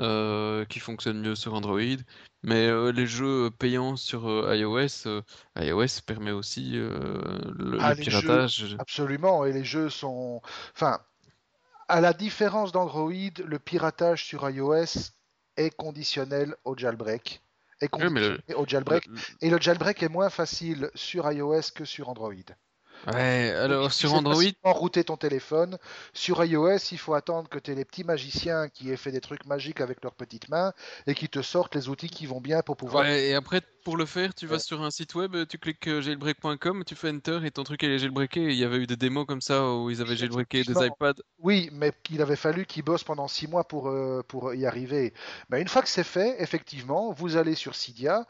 euh, 0.00 0.64
qui 0.64 0.80
fonctionne 0.80 1.20
mieux 1.20 1.34
sur 1.34 1.54
Android. 1.54 1.80
Mais 2.42 2.66
euh, 2.66 2.90
les 2.90 3.06
jeux 3.06 3.50
payants 3.50 3.96
sur 3.96 4.28
euh, 4.28 4.56
iOS, 4.56 5.22
iOS 5.58 6.00
permet 6.06 6.30
aussi 6.30 6.72
le, 6.72 7.78
Ah, 7.80 7.90
le 7.90 7.94
les 7.94 8.02
jeux, 8.04 8.20
piratage. 8.20 8.76
absolument, 8.78 9.44
et 9.44 9.52
les 9.52 9.64
jeux 9.64 9.90
sont... 9.90 10.40
Enfin, 10.74 11.00
à 11.88 12.00
la 12.00 12.12
différence 12.12 12.72
d'Android, 12.72 13.12
le 13.44 13.58
piratage 13.58 14.24
sur 14.24 14.48
iOS 14.48 15.10
est 15.56 15.74
conditionnel 15.76 16.54
au 16.64 16.76
jailbreak. 16.76 17.42
Est 17.80 17.88
Oui, 17.94 18.08
mais 18.10 18.20
le, 18.20 18.28
conditionné 18.38 18.54
au 18.54 18.66
jailbreak. 18.66 19.06
le- 19.06 19.18
Et 19.40 19.50
le 19.50 19.60
jailbreak 19.60 20.02
est 20.02 20.08
moins 20.08 20.30
facile 20.30 20.90
sur 20.94 21.30
iOS 21.30 21.72
que 21.74 21.84
sur 21.84 22.08
Android. 22.08 22.34
Ouais, 23.06 23.50
alors 23.50 23.92
sur 23.92 24.12
Android, 24.14 24.42
router 24.62 25.04
ton 25.04 25.16
téléphone. 25.16 25.78
Sur 26.12 26.44
iOS, 26.44 26.76
il 26.92 26.98
faut 26.98 27.14
attendre 27.14 27.48
que 27.48 27.58
tu 27.58 27.70
aies 27.70 27.74
les 27.74 27.84
petits 27.86 28.04
magiciens 28.04 28.68
qui 28.68 28.90
aient 28.90 28.96
fait 28.96 29.10
des 29.10 29.20
trucs 29.22 29.46
magiques 29.46 29.80
avec 29.80 30.02
leurs 30.02 30.14
petites 30.14 30.48
mains 30.50 30.72
et 31.06 31.14
qui 31.14 31.28
te 31.28 31.40
sortent 31.40 31.74
les 31.74 31.88
outils 31.88 32.10
qui 32.10 32.26
vont 32.26 32.40
bien 32.40 32.60
pour 32.62 32.76
pouvoir... 32.76 33.04
Ouais, 33.04 33.28
et 33.28 33.34
après, 33.34 33.62
pour 33.84 33.96
le 33.96 34.04
faire, 34.04 34.34
tu 34.34 34.46
vas 34.46 34.56
Ouais. 34.56 34.58
sur 34.58 34.82
un 34.82 34.90
site 34.90 35.14
web, 35.14 35.34
tu 35.48 35.58
cliques 35.58 35.86
euh, 35.88 36.02
jailbreak.com, 36.02 36.84
tu 36.84 36.94
fais 36.94 37.10
Enter 37.10 37.40
et 37.44 37.50
ton 37.50 37.64
truc 37.64 37.82
est 37.82 37.98
jailbreaké. 37.98 38.42
Il 38.42 38.54
y 38.56 38.64
avait 38.64 38.76
eu 38.76 38.86
des 38.86 38.96
démos 38.96 39.26
comme 39.26 39.40
ça 39.40 39.66
où 39.72 39.88
ils 39.90 40.02
avaient 40.02 40.16
jailbreaké 40.16 40.64
des 40.64 40.86
iPads. 40.86 41.22
Oui, 41.38 41.70
mais 41.72 41.92
il 42.10 42.20
avait 42.20 42.36
fallu 42.36 42.66
qu'il 42.66 42.82
bosse 42.82 43.04
pendant 43.04 43.28
six 43.28 43.48
mois 43.48 43.64
pour, 43.64 43.88
euh, 43.88 44.22
pour 44.28 44.52
y 44.54 44.66
arriver. 44.66 45.14
Mais 45.48 45.62
une 45.62 45.68
fois 45.68 45.80
que 45.80 45.88
c'est 45.88 46.04
fait, 46.04 46.36
effectivement, 46.42 47.12
vous 47.12 47.36
allez 47.36 47.54
sur 47.54 47.74
Cydia, 47.74 48.26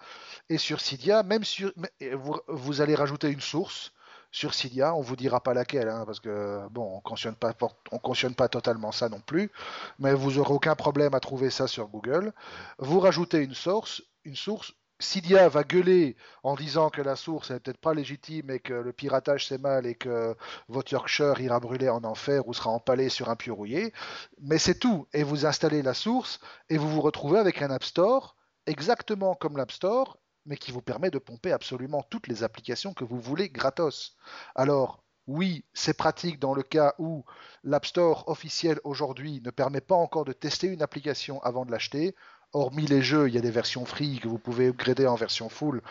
et 0.48 0.58
sur 0.58 0.80
Cydia, 0.80 1.24
même 1.24 1.42
sur, 1.42 1.72
vous, 2.14 2.36
vous 2.46 2.80
allez 2.80 2.94
rajouter 2.94 3.28
une 3.30 3.40
source 3.40 3.92
sur 4.32 4.54
Cydia, 4.54 4.94
on 4.94 5.00
vous 5.00 5.16
dira 5.16 5.40
pas 5.40 5.54
laquelle, 5.54 5.88
hein, 5.88 6.04
parce 6.06 6.20
que 6.20 6.66
bon, 6.70 6.96
on 6.96 7.00
cautionne 7.00 7.34
pas, 7.34 7.52
on 7.90 7.98
pas 8.34 8.48
totalement 8.48 8.92
ça 8.92 9.08
non 9.08 9.20
plus, 9.20 9.50
mais 9.98 10.14
vous 10.14 10.38
aurez 10.38 10.54
aucun 10.54 10.74
problème 10.74 11.14
à 11.14 11.20
trouver 11.20 11.50
ça 11.50 11.66
sur 11.66 11.88
Google. 11.88 12.32
Vous 12.78 13.00
rajoutez 13.00 13.38
une 13.38 13.54
source, 13.54 14.02
une 14.24 14.36
source. 14.36 14.72
Cydia 15.02 15.48
va 15.48 15.64
gueuler 15.64 16.14
en 16.42 16.54
disant 16.54 16.90
que 16.90 17.00
la 17.00 17.16
source 17.16 17.50
est 17.50 17.58
peut-être 17.60 17.80
pas 17.80 17.94
légitime 17.94 18.50
et 18.50 18.60
que 18.60 18.74
le 18.74 18.92
piratage 18.92 19.46
c'est 19.48 19.56
mal 19.56 19.86
et 19.86 19.94
que 19.94 20.36
votre 20.68 20.92
Yorkshire 20.92 21.40
ira 21.40 21.58
brûler 21.58 21.88
en 21.88 22.04
enfer 22.04 22.46
ou 22.46 22.52
sera 22.52 22.68
empalé 22.68 23.08
sur 23.08 23.30
un 23.30 23.36
pieu 23.36 23.52
rouillé. 23.52 23.94
Mais 24.42 24.58
c'est 24.58 24.78
tout. 24.78 25.08
Et 25.14 25.22
vous 25.22 25.46
installez 25.46 25.80
la 25.80 25.94
source 25.94 26.38
et 26.68 26.76
vous 26.76 26.90
vous 26.90 27.00
retrouvez 27.00 27.38
avec 27.38 27.62
un 27.62 27.70
App 27.70 27.82
Store 27.84 28.36
exactement 28.66 29.34
comme 29.34 29.56
l'App 29.56 29.72
Store, 29.72 30.18
mais 30.46 30.56
qui 30.56 30.72
vous 30.72 30.82
permet 30.82 31.10
de 31.10 31.18
pomper 31.18 31.52
absolument 31.52 32.02
toutes 32.02 32.28
les 32.28 32.42
applications 32.42 32.94
que 32.94 33.04
vous 33.04 33.20
voulez 33.20 33.48
gratos. 33.48 34.16
Alors, 34.54 35.02
oui, 35.26 35.64
c'est 35.74 35.96
pratique 35.96 36.40
dans 36.40 36.54
le 36.54 36.62
cas 36.62 36.94
où 36.98 37.24
l'App 37.62 37.86
Store 37.86 38.28
officiel 38.28 38.80
aujourd'hui 38.84 39.40
ne 39.44 39.50
permet 39.50 39.80
pas 39.80 39.94
encore 39.94 40.24
de 40.24 40.32
tester 40.32 40.66
une 40.66 40.82
application 40.82 41.40
avant 41.42 41.64
de 41.64 41.70
l'acheter. 41.70 42.14
Hormis 42.52 42.86
les 42.86 43.02
jeux, 43.02 43.28
il 43.28 43.34
y 43.34 43.38
a 43.38 43.42
des 43.42 43.50
versions 43.50 43.84
free 43.84 44.18
que 44.18 44.28
vous 44.28 44.38
pouvez 44.38 44.68
upgrader 44.68 45.06
en 45.06 45.14
version 45.14 45.48
full. 45.48 45.82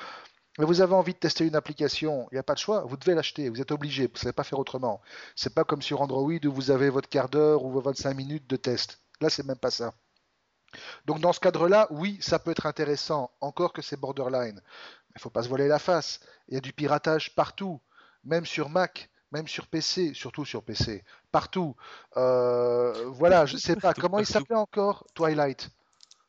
Mais 0.57 0.65
vous 0.65 0.81
avez 0.81 0.93
envie 0.93 1.13
de 1.13 1.19
tester 1.19 1.45
une 1.45 1.55
application, 1.55 2.27
il 2.31 2.35
n'y 2.35 2.39
a 2.39 2.43
pas 2.43 2.53
de 2.53 2.59
choix, 2.59 2.83
vous 2.83 2.97
devez 2.97 3.15
l'acheter, 3.15 3.47
vous 3.47 3.61
êtes 3.61 3.71
obligé, 3.71 4.07
vous 4.07 4.13
ne 4.13 4.17
savez 4.17 4.33
pas 4.33 4.43
faire 4.43 4.59
autrement. 4.59 5.01
C'est 5.35 5.53
pas 5.53 5.63
comme 5.63 5.81
sur 5.81 6.01
Android 6.01 6.33
où 6.45 6.51
vous 6.51 6.71
avez 6.71 6.89
votre 6.89 7.07
quart 7.07 7.29
d'heure 7.29 7.63
ou 7.63 7.71
vos 7.71 7.81
25 7.81 8.13
minutes 8.13 8.49
de 8.49 8.57
test. 8.57 8.99
Là, 9.21 9.29
c'est 9.29 9.45
même 9.45 9.57
pas 9.57 9.71
ça. 9.71 9.93
Donc 11.05 11.19
dans 11.19 11.33
ce 11.33 11.39
cadre-là, 11.39 11.87
oui, 11.91 12.17
ça 12.21 12.39
peut 12.39 12.51
être 12.51 12.65
intéressant, 12.65 13.31
encore 13.41 13.73
que 13.73 13.81
c'est 13.81 13.99
borderline. 13.99 14.55
Mais 14.55 15.13
il 15.15 15.21
faut 15.21 15.29
pas 15.29 15.43
se 15.43 15.49
voiler 15.49 15.67
la 15.67 15.79
face. 15.79 16.19
Il 16.47 16.53
y 16.53 16.57
a 16.57 16.61
du 16.61 16.73
piratage 16.73 17.33
partout, 17.35 17.81
même 18.23 18.45
sur 18.45 18.69
Mac, 18.69 19.09
même 19.31 19.47
sur 19.47 19.67
PC, 19.67 20.13
surtout 20.13 20.45
sur 20.45 20.63
PC, 20.63 21.03
partout. 21.31 21.75
Euh, 22.17 23.05
voilà, 23.07 23.45
je 23.45 23.57
sais 23.57 23.75
pas 23.75 23.93
comment 23.93 24.19
il 24.19 24.25
s'appelait 24.25 24.55
encore, 24.55 25.05
Twilight. 25.13 25.69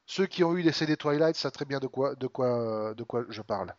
Ceux 0.06 0.26
qui 0.26 0.42
ont 0.44 0.56
eu 0.56 0.62
des 0.62 0.72
CD 0.72 0.96
Twilight 0.96 1.36
savent 1.36 1.52
très 1.52 1.64
bien 1.64 1.78
de 1.78 1.86
quoi, 1.86 2.14
de 2.14 2.26
quoi, 2.26 2.94
de 2.94 3.04
quoi 3.04 3.24
je 3.28 3.42
parle. 3.42 3.74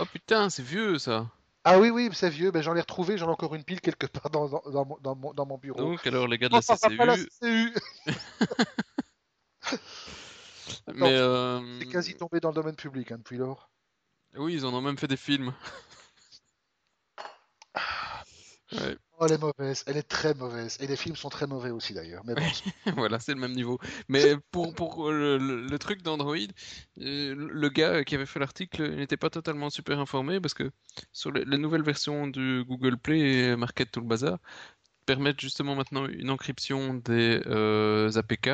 Oh 0.00 0.04
putain, 0.04 0.50
c'est 0.50 0.62
vieux 0.62 0.98
ça. 0.98 1.26
Ah 1.62 1.78
oui, 1.78 1.90
oui, 1.90 2.08
c'est 2.14 2.30
vieux, 2.30 2.50
ben, 2.50 2.62
j'en 2.62 2.74
ai 2.74 2.80
retrouvé, 2.80 3.18
j'en 3.18 3.26
ai 3.26 3.30
encore 3.32 3.54
une 3.54 3.64
pile 3.64 3.80
quelque 3.82 4.06
part 4.06 4.30
dans, 4.30 4.48
dans- 4.48 4.98
dans 5.02 5.14
mon, 5.14 5.34
dans 5.34 5.58
bureau. 5.58 5.78
Donc, 5.78 6.06
alors 6.06 6.26
les 6.26 6.38
gars 6.38 6.48
de 6.48 6.54
la 6.54 6.60
la 7.04 7.16
CCU. 7.16 7.74
Mais 10.94 11.16
euh, 11.16 11.60
C'est 11.80 11.86
quasi 11.86 12.14
tombé 12.14 12.38
dans 12.40 12.50
le 12.50 12.54
domaine 12.54 12.76
public 12.76 13.10
hein, 13.12 13.18
depuis 13.18 13.36
lors. 13.38 13.70
oui, 14.36 14.54
ils 14.54 14.66
en 14.66 14.74
ont 14.74 14.80
même 14.80 14.98
fait 14.98 15.06
des 15.08 15.16
films. 15.16 15.52
Ouais, 18.72 18.98
Oh, 19.18 19.26
elle 19.26 19.32
est 19.32 19.38
mauvaise, 19.38 19.84
elle 19.86 19.96
est 19.98 20.02
très 20.08 20.34
mauvaise. 20.34 20.76
Et 20.80 20.86
les 20.88 20.96
films 20.96 21.14
sont 21.16 21.28
très 21.28 21.46
mauvais 21.46 21.70
aussi 21.70 21.92
d'ailleurs. 21.94 22.24
Mais 22.24 22.34
bon, 22.36 22.52
voilà, 22.96 23.18
c'est 23.20 23.34
le 23.34 23.40
même 23.40 23.52
niveau. 23.52 23.78
Mais 24.08 24.36
pour, 24.50 24.74
pour 24.74 25.10
le, 25.10 25.38
le- 25.38 25.62
le 25.66 25.78
truc 25.78 26.02
d'Android, 26.02 26.36
euh, 27.00 27.34
le 27.34 27.68
gars 27.68 28.04
qui 28.04 28.14
avait 28.14 28.26
fait 28.26 28.38
l'article 28.38 28.94
n'était 28.96 29.16
pas 29.16 29.30
totalement 29.30 29.70
super 29.70 29.98
informé 30.00 30.40
parce 30.40 30.54
que 30.54 30.70
sur 31.12 31.32
les, 31.32 31.44
les 31.44 31.58
nouvelles 31.58 31.82
versions 31.82 32.26
du 32.26 32.64
Google 32.66 32.96
Play 32.98 33.20
et 33.50 33.56
Market 33.56 33.90
tout 33.90 34.00
le 34.00 34.06
bazar 34.06 34.38
permettent 35.06 35.40
justement 35.40 35.76
maintenant 35.76 36.06
une 36.08 36.30
encryption 36.30 36.94
des 36.94 37.42
euh, 37.46 38.10
APK 38.16 38.50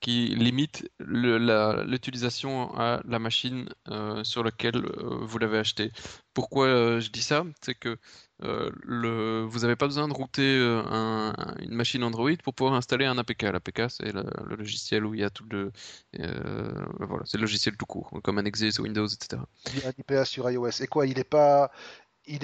qui 0.00 0.28
limite 0.34 0.90
l'utilisation 0.98 2.74
à 2.74 3.00
la 3.04 3.18
machine 3.18 3.68
euh, 3.88 4.24
sur 4.24 4.42
laquelle 4.42 4.76
euh, 4.76 5.18
vous 5.22 5.38
l'avez 5.38 5.58
acheté. 5.58 5.92
Pourquoi 6.32 6.66
euh, 6.66 7.00
je 7.00 7.10
dis 7.10 7.22
ça? 7.22 7.44
C'est 7.62 7.74
que 7.74 7.98
vous 8.40 9.58
n'avez 9.60 9.76
pas 9.76 9.86
besoin 9.86 10.08
de 10.08 10.14
router 10.14 10.58
un- 10.86 11.34
une 11.60 11.74
machine 11.74 12.02
Android 12.02 12.36
pour 12.42 12.54
pouvoir 12.54 12.74
installer 12.74 13.04
un 13.04 13.18
APK. 13.18 13.42
L'APK, 13.42 13.90
c'est 13.90 14.12
le, 14.12 14.24
logiciel 14.56 15.04
où 15.04 15.12
il 15.14 15.20
y 15.20 15.24
a 15.24 15.30
tout 15.30 15.44
le, 15.50 15.70
voilà, 16.14 17.24
c'est 17.26 17.36
le 17.36 17.42
logiciel 17.42 17.76
tout 17.76 17.84
court, 17.84 18.18
comme 18.24 18.38
un 18.38 18.46
Windows, 18.78 19.06
etc. 19.06 19.42
il 19.74 19.80
y 19.80 19.84
a 19.84 19.88
un 19.88 19.92
IPA 19.98 20.24
sur 20.24 20.50
iOS. 20.50 20.80
Et 20.80 20.86
quoi, 20.86 21.06
il 21.06 21.18
est 21.18 21.24
pas, 21.24 21.70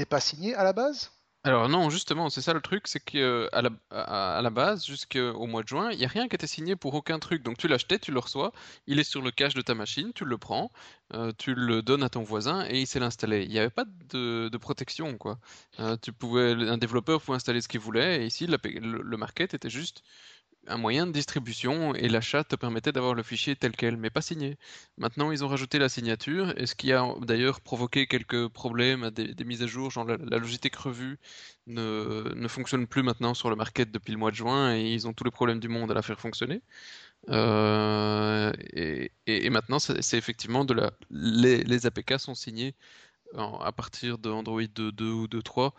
pas 0.04 0.20
signé 0.20 0.54
à 0.54 0.64
la 0.64 0.74
base? 0.74 1.10
Alors 1.46 1.68
non, 1.68 1.90
justement, 1.90 2.28
c'est 2.28 2.40
ça 2.40 2.52
le 2.54 2.60
truc, 2.60 2.88
c'est 2.88 2.98
que 2.98 3.48
à 3.52 3.62
la, 3.62 3.70
à, 3.90 4.40
la 4.42 4.50
base, 4.50 4.84
jusqu'au 4.84 5.46
mois 5.46 5.62
de 5.62 5.68
juin, 5.68 5.92
il 5.92 5.98
n'y 5.98 6.04
a 6.04 6.08
rien 6.08 6.26
qui 6.26 6.34
était 6.34 6.48
signé 6.48 6.74
pour 6.74 6.92
aucun 6.94 7.20
truc. 7.20 7.44
Donc 7.44 7.56
tu 7.56 7.68
l'achetais, 7.68 8.00
tu 8.00 8.10
le 8.10 8.18
reçois, 8.18 8.52
il 8.88 8.98
est 8.98 9.04
sur 9.04 9.22
le 9.22 9.30
cache 9.30 9.54
de 9.54 9.62
ta 9.62 9.74
machine, 9.76 10.12
tu 10.12 10.24
le 10.24 10.38
prends, 10.38 10.72
euh, 11.14 11.30
tu 11.38 11.54
le 11.54 11.82
donnes 11.82 12.02
à 12.02 12.08
ton 12.08 12.22
voisin 12.22 12.66
et 12.68 12.80
il 12.80 12.86
sait 12.88 12.98
l'installer. 12.98 13.44
Il 13.44 13.50
n'y 13.50 13.60
avait 13.60 13.70
pas 13.70 13.84
de, 14.10 14.48
de 14.48 14.58
protection, 14.58 15.16
quoi. 15.18 15.38
Euh, 15.78 15.96
tu 16.02 16.12
pouvais, 16.12 16.50
un 16.68 16.78
développeur 16.78 17.22
pouvait 17.22 17.36
installer 17.36 17.60
ce 17.60 17.68
qu'il 17.68 17.80
voulait 17.80 18.24
et 18.24 18.26
ici, 18.26 18.48
le, 18.48 18.58
le 19.02 19.16
market 19.16 19.54
était 19.54 19.70
juste 19.70 20.02
un 20.68 20.76
moyen 20.76 21.06
de 21.06 21.12
distribution 21.12 21.94
et 21.94 22.08
l'achat 22.08 22.44
te 22.44 22.56
permettait 22.56 22.92
d'avoir 22.92 23.14
le 23.14 23.22
fichier 23.22 23.56
tel 23.56 23.72
quel, 23.72 23.96
mais 23.96 24.10
pas 24.10 24.20
signé. 24.20 24.56
Maintenant, 24.98 25.30
ils 25.32 25.44
ont 25.44 25.48
rajouté 25.48 25.78
la 25.78 25.88
signature, 25.88 26.52
et 26.58 26.66
ce 26.66 26.74
qui 26.74 26.92
a 26.92 27.06
d'ailleurs 27.22 27.60
provoqué 27.60 28.06
quelques 28.06 28.48
problèmes, 28.48 29.10
des, 29.10 29.34
des 29.34 29.44
mises 29.44 29.62
à 29.62 29.66
jour, 29.66 29.90
genre 29.90 30.04
la, 30.04 30.16
la 30.16 30.38
Logitech 30.38 30.76
revue 30.76 31.18
ne, 31.66 32.32
ne, 32.34 32.48
fonctionne 32.48 32.86
plus 32.86 33.02
maintenant 33.02 33.34
sur 33.34 33.50
le 33.50 33.56
market 33.56 33.90
depuis 33.90 34.12
le 34.12 34.18
mois 34.18 34.30
de 34.30 34.36
juin, 34.36 34.74
et 34.74 34.92
ils 34.92 35.06
ont 35.08 35.12
tous 35.12 35.24
les 35.24 35.30
problèmes 35.30 35.60
du 35.60 35.68
monde 35.68 35.90
à 35.90 35.94
la 35.94 36.02
faire 36.02 36.20
fonctionner. 36.20 36.62
Euh, 37.28 38.52
et, 38.74 39.50
maintenant, 39.50 39.78
c'est 39.78 40.18
effectivement 40.18 40.64
de 40.64 40.74
la, 40.74 40.92
les, 41.10 41.86
APK 41.86 42.18
sont 42.18 42.34
signés 42.34 42.74
à 43.36 43.72
partir 43.72 44.18
de 44.18 44.30
Android 44.30 44.62
2.2 44.62 45.02
ou 45.02 45.26
2.3 45.26 45.72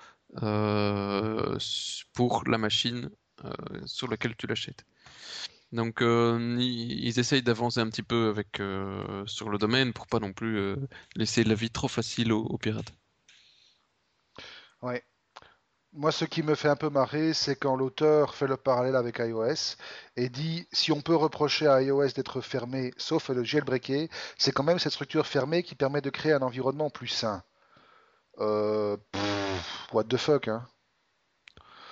euh, 0.44 1.58
pour 2.14 2.44
la 2.48 2.58
machine 2.58 3.10
sur 3.86 4.08
lequel 4.08 4.36
tu 4.36 4.48
l'achètes. 4.48 4.86
Donc 5.74 6.02
euh, 6.02 6.56
ils, 6.60 7.20
essayent 7.20 7.44
d'avancer 7.44 7.80
un 7.80 7.90
petit 7.90 8.04
peu 8.04 8.30
avec 8.30 8.60
euh, 8.60 9.26
sur 9.26 9.50
le 9.50 9.58
domaine 9.58 9.92
pour 9.92 10.08
pas 10.08 10.20
non 10.20 10.32
plus 10.32 10.76
laisser 11.16 11.44
la 11.44 11.56
vie 11.56 11.70
trop 11.70 11.90
facile 11.90 12.32
aux, 12.32 12.58
pirates. 12.58 12.94
Ouais. 14.82 15.04
Moi, 15.94 16.12
ce 16.12 16.26
qui 16.26 16.44
me 16.44 16.54
fait 16.54 16.68
un 16.70 16.76
peu 16.76 16.90
marrer, 16.90 17.34
c'est 17.34 17.56
quand 17.56 17.76
l'auteur 17.76 18.36
fait 18.36 18.46
le 18.46 18.56
parallèle 18.56 18.96
avec 18.96 19.18
iOS 19.20 19.76
et 20.16 20.30
dit 20.30 20.68
si 20.72 20.92
on 20.92 21.02
peut 21.02 21.16
reprocher 21.16 21.68
à 21.68 21.82
iOS 21.82 22.10
d'être 22.10 22.40
fermé, 22.40 22.94
sauf 22.98 23.30
le 23.30 23.44
jailbreaker, 23.44 24.08
c'est 24.38 24.52
quand 24.52 24.64
même 24.64 24.80
cette 24.80 24.94
structure 24.94 25.26
fermée 25.26 25.64
qui 25.64 25.76
permet 25.76 26.02
de 26.02 26.10
créer 26.10 26.34
un 26.34 26.42
environnement 26.42 26.90
plus 26.90 27.08
sain. 27.08 27.44
Euh, 28.40 28.96
what 29.92 30.04
the 30.06 30.18
fuck, 30.18 30.48
hein 30.48 30.68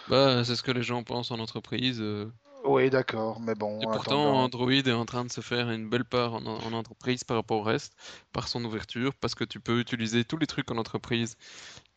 bah, 0.07 0.43
c'est 0.43 0.55
ce 0.55 0.63
que 0.63 0.71
les 0.71 0.83
gens 0.83 1.03
pensent 1.03 1.31
en 1.31 1.39
entreprise. 1.39 1.99
Euh. 2.01 2.31
Oui, 2.63 2.89
d'accord, 2.89 3.39
mais 3.39 3.53
bon. 3.53 3.79
Et 3.79 3.85
pourtant, 3.85 4.43
Android 4.43 4.71
est 4.71 4.91
en 4.91 5.05
train 5.05 5.23
de 5.23 5.31
se 5.31 5.41
faire 5.41 5.69
une 5.69 5.87
belle 5.87 6.05
part 6.05 6.33
en, 6.33 6.73
entreprise 6.73 7.23
par 7.23 7.37
rapport 7.37 7.59
au 7.59 7.63
reste, 7.63 7.93
par 8.33 8.47
son 8.47 8.63
ouverture, 8.65 9.13
parce 9.13 9.35
que 9.35 9.43
tu 9.43 9.59
peux 9.59 9.79
utiliser 9.79 10.23
tous 10.23 10.37
les 10.37 10.47
trucs 10.47 10.71
en 10.71 10.77
entreprise, 10.77 11.37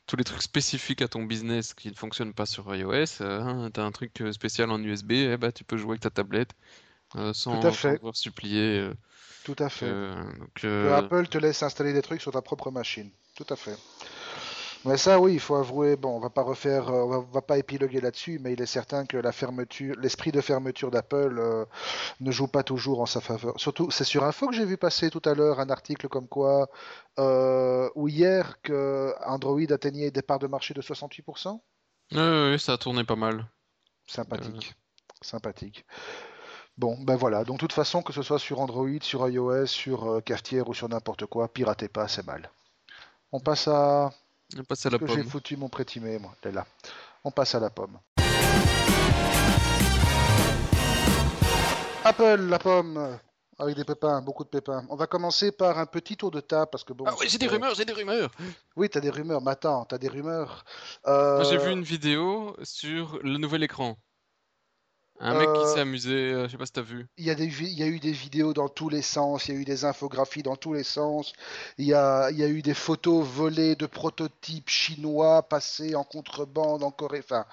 tous 0.07 0.17
les 0.17 0.25
trucs 0.25 0.43
spécifiques 0.43 1.01
à 1.01 1.09
ton 1.09 1.23
business 1.23 1.73
qui 1.73 1.89
ne 1.89 1.95
fonctionnent 1.95 2.35
pas 2.35 2.45
sur 2.45 2.75
iOS. 2.75 3.23
Euh, 3.23 3.41
hein, 3.41 3.71
tu 3.73 3.81
as 3.81 3.85
un 3.85 3.93
truc 3.93 4.21
euh, 4.21 4.33
spécial 4.33 4.71
en 4.71 4.83
USB, 4.83 5.13
eh 5.13 5.37
bah, 5.39 5.53
tu 5.53 5.65
peux 5.65 5.79
jouer 5.79 5.93
avec 5.93 6.03
ta 6.03 6.11
tablette 6.11 6.51
sans, 7.33 7.61
devoir 7.61 8.15
supplier. 8.15 8.91
Tout 9.45 9.57
à 9.59 9.71
fait. 9.71 9.91
que 10.55 10.93
Apple 10.93 11.27
te 11.29 11.39
laisse 11.39 11.63
installer 11.63 11.95
des 11.95 12.03
trucs 12.03 12.21
sur 12.21 12.33
ta 12.33 12.43
propre 12.43 12.71
machine. 12.71 13.11
Tout 13.35 13.47
à 13.49 13.57
fait. 13.57 13.77
Mais 14.85 14.97
ça, 14.97 15.19
oui, 15.19 15.35
il 15.35 15.41
faut 15.41 15.57
avouer. 15.57 15.97
Bon, 15.97 16.17
on 16.17 16.21
va 16.21 16.31
pas 16.31 16.43
refaire, 16.43 16.89
euh, 16.89 17.03
on 17.03 17.21
va, 17.21 17.43
pas 17.43 17.59
épiloguer 17.59 18.01
là-dessus, 18.01 18.39
mais 18.41 18.53
il 18.53 18.63
est 18.63 18.67
certain 18.67 19.07
que 19.07 19.17
la 19.17 19.33
fermeture, 19.33 19.97
l'esprit 19.99 20.31
de 20.31 20.41
fermeture 20.41 20.91
d'Apple 20.91 21.39
euh, 21.39 21.65
ne 22.21 22.31
joue 22.31 22.47
pas 22.47 22.63
toujours 22.63 23.01
en 23.01 23.07
sa 23.07 23.21
faveur. 23.21 23.59
Surtout, 23.59 23.91
c'est 23.91 24.05
sur 24.05 24.25
Info 24.25 24.47
que 24.47 24.55
j'ai 24.55 24.65
vu 24.65 24.77
passer 24.77 25.11
tout 25.11 25.23
à 25.25 25.35
l'heure 25.35 25.59
un 25.59 25.71
article 25.71 26.09
comme 26.09 26.29
quoi, 26.29 26.69
euh, 27.19 27.91
ou 27.97 28.09
hier, 28.09 28.61
que 28.63 29.15
Android 29.27 29.71
atteignait 29.71 30.11
des 30.11 30.23
parts 30.23 30.39
de 30.39 30.47
marché 30.47 30.75
de 30.75 30.83
68%. 30.83 31.61
Oui, 32.13 32.19
oui, 32.19 32.59
ça 32.59 32.75
a 32.75 32.79
tourné 32.79 33.05
pas 33.05 33.17
mal. 33.17 33.47
Sympathique, 34.07 34.75
sympathique. 35.21 35.85
Bon, 36.79 36.97
ben 37.03 37.17
voilà. 37.17 37.43
Donc, 37.43 37.57
de 37.57 37.61
toute 37.61 37.73
façon, 37.73 38.03
que 38.03 38.13
ce 38.13 38.23
soit 38.23 38.39
sur 38.39 38.61
Android, 38.61 38.89
sur 39.03 39.29
iOS, 39.29 39.67
sur 39.67 40.23
Cafetière 40.25 40.69
ou 40.69 40.75
sur 40.75 40.89
n'importe 40.89 41.27
quoi, 41.27 41.49
piratez 41.53 41.89
pas, 41.89 42.07
c'est 42.07 42.25
mal. 42.25 42.51
On 43.33 43.41
passe 43.41 43.67
à 43.69 44.13
on 44.57 44.65
passe 44.65 44.87
à 44.87 44.91
la 44.91 44.99
pomme. 44.99 45.09
J'ai 45.09 45.25
foutu 45.25 45.57
mon 45.57 45.69
prétimé, 45.69 46.19
moi. 46.19 46.35
là. 46.45 46.67
On 47.25 47.31
passe 47.31 47.55
à 47.55 47.61
la 47.61 47.71
pomme. 47.71 47.99
Apple, 52.05 52.47
la 52.49 52.59
pomme. 52.59 53.19
Avec 53.61 53.75
des 53.75 53.85
pépins, 53.85 54.23
beaucoup 54.23 54.45
de 54.45 54.49
pépins. 54.49 54.87
On 54.89 54.95
va 54.95 55.09
commencer 55.09 55.51
par 55.51 55.79
un 55.81 55.87
petit 55.87 56.17
tour 56.17 56.31
de 56.31 56.39
table 56.41 56.69
parce 56.71 56.85
que 56.85 56.93
bon. 56.93 57.05
Ah 57.09 57.15
oui, 57.19 57.27
j'ai 57.29 57.39
des 57.39 57.49
rumeurs, 57.49 57.75
j'ai 57.75 57.85
des 57.85 57.93
rumeurs. 57.93 58.31
Oui, 58.77 58.89
t'as 58.89 59.01
des 59.01 59.11
rumeurs. 59.11 59.43
Mais 59.43 59.51
attends, 59.51 59.85
t'as 59.85 59.99
des 59.99 60.07
rumeurs. 60.09 60.65
J'ai 61.05 61.59
vu 61.59 61.73
une 61.73 61.83
vidéo 61.83 62.57
sur 62.63 63.19
le 63.23 63.37
nouvel 63.37 63.65
écran. 63.65 63.99
Un 65.21 65.35
mec 65.35 65.49
qui 65.53 65.67
s'est 65.73 65.79
euh, 65.79 65.83
amusé, 65.83 66.15
euh, 66.15 66.47
je 66.47 66.53
sais 66.53 66.59
pas 66.59 66.67
si 66.67 66.73
t'as 66.73 66.83
vu. 66.83 67.07
Il 67.17 67.25
y, 67.25 67.31
a 67.31 67.35
il 67.35 67.79
y 67.79 67.83
a 67.83 67.87
eu 67.87 67.99
des 67.99 68.13
vidéos 68.13 68.53
dans 68.53 68.69
tous 68.69 68.89
les 68.89 69.03
sens, 69.03 69.49
il 69.49 69.55
y 69.55 69.57
a 69.57 69.61
eu 69.61 69.65
des 69.65 69.85
infographies 69.85 70.43
dans 70.43 70.57
tous 70.57 70.75
les 70.75 70.85
sens, 70.85 71.33
il 71.77 71.87
y 71.87 71.95
a, 71.95 72.31
il 72.31 72.39
y 72.39 72.45
a 72.45 72.49
eu 72.49 72.63
des 72.63 72.75
photos 72.75 73.27
volées 73.27 73.75
de 73.75 73.87
prototypes 73.87 74.69
chinois 74.69 75.43
passés 75.43 75.97
en 75.97 76.05
contrebande 76.05 76.83
en 76.83 76.91
Corée, 76.91 77.23
enfin, 77.25 77.47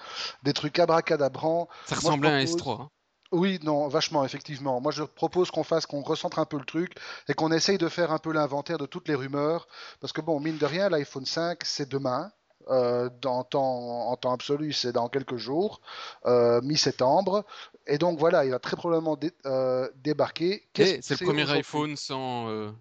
des 0.44 0.52
trucs 0.52 0.78
abracadabrants. 0.78 1.68
Ça 1.86 1.96
ressemblait 1.96 2.30
à 2.30 2.34
un 2.34 2.44
S3. 2.44 2.82
Hein. 2.82 2.90
Oui, 3.32 3.58
non, 3.64 3.88
vachement, 3.88 4.24
effectivement. 4.24 4.80
Moi, 4.80 4.92
je 4.92 5.02
propose 5.02 5.50
qu'on 5.50 5.64
fasse, 5.64 5.86
qu'on 5.86 6.02
recentre 6.02 6.38
un 6.38 6.44
peu 6.44 6.58
le 6.58 6.64
truc 6.64 6.94
et 7.28 7.34
qu'on 7.34 7.50
essaye 7.50 7.78
de 7.78 7.88
faire 7.88 8.12
un 8.12 8.18
peu 8.18 8.32
l'inventaire 8.32 8.78
de 8.78 8.86
toutes 8.86 9.08
les 9.08 9.16
rumeurs. 9.16 9.66
Parce 10.00 10.12
que, 10.12 10.20
bon, 10.20 10.38
mine 10.38 10.58
de 10.58 10.66
rien, 10.66 10.88
l'iPhone 10.88 11.26
5, 11.26 11.58
c'est 11.64 11.88
demain. 11.88 12.30
Euh, 12.68 13.08
dans 13.20 13.44
temps, 13.44 14.08
en 14.10 14.16
temps 14.16 14.32
absolu, 14.32 14.72
c'est 14.72 14.90
dans 14.90 15.08
quelques 15.08 15.36
jours, 15.36 15.80
euh, 16.24 16.60
mi-septembre. 16.62 17.44
Et 17.86 17.96
donc 17.96 18.18
voilà, 18.18 18.44
il 18.44 18.50
va 18.50 18.58
très 18.58 18.76
probablement 18.76 19.16
euh, 19.46 19.88
débarquer. 19.96 20.68
c'est 20.74 21.08
le 21.10 21.24
premier 21.24 21.48
iPhone 21.50 21.96
sans 21.96 22.72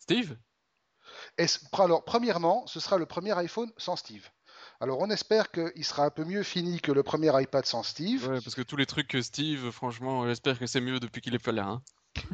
Steve? 0.00 0.36
Et, 1.38 1.46
Alors, 1.72 2.04
premièrement, 2.04 2.66
ce 2.66 2.80
sera 2.80 2.98
le 2.98 3.06
premier 3.06 3.36
iPhone 3.38 3.70
sans 3.76 3.96
Steve. 3.96 4.28
Alors 4.80 4.98
on 5.00 5.08
espère 5.08 5.52
qu'il 5.52 5.84
sera 5.84 6.04
un 6.04 6.10
peu 6.10 6.24
mieux 6.24 6.42
fini 6.42 6.80
que 6.80 6.90
le 6.90 7.04
premier 7.04 7.30
iPad 7.40 7.64
sans 7.64 7.84
Steve. 7.84 8.28
Ouais, 8.28 8.40
parce 8.40 8.56
que 8.56 8.62
tous 8.62 8.76
les 8.76 8.86
trucs 8.86 9.06
que 9.06 9.22
Steve, 9.22 9.70
franchement, 9.70 10.26
j'espère 10.26 10.58
que 10.58 10.66
c'est 10.66 10.80
mieux 10.80 10.98
depuis 10.98 11.20
qu'il 11.20 11.34
est 11.34 11.38
pas 11.38 11.52
là. 11.52 11.80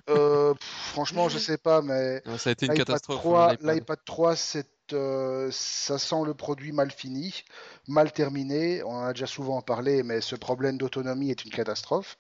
Hein. 0.09 0.55
franchement, 0.61 1.29
je 1.29 1.39
sais 1.39 1.59
pas, 1.59 1.83
mais 1.83 2.23
ça 2.39 2.49
a 2.49 2.53
été 2.53 2.67
une 2.67 2.75
catastrophe. 2.75 3.23
L'iPad 3.61 3.99
3, 4.05 4.37
c'est 4.37 4.67
euh, 4.93 5.49
ça 5.53 5.99
sent 5.99 6.23
le 6.25 6.35
produit 6.35 6.73
mal 6.73 6.91
fini, 6.91 7.45
mal 7.89 8.13
terminé. 8.13 8.83
On 8.83 8.93
en 8.93 9.05
a 9.05 9.13
déjà 9.13 9.27
souvent 9.27 9.61
parlé, 9.63 10.03
mais 10.03 10.21
ce 10.21 10.37
problème 10.37 10.79
d'autonomie 10.79 11.31
est 11.31 11.45
une 11.45 11.51
catastrophe. 11.51 12.19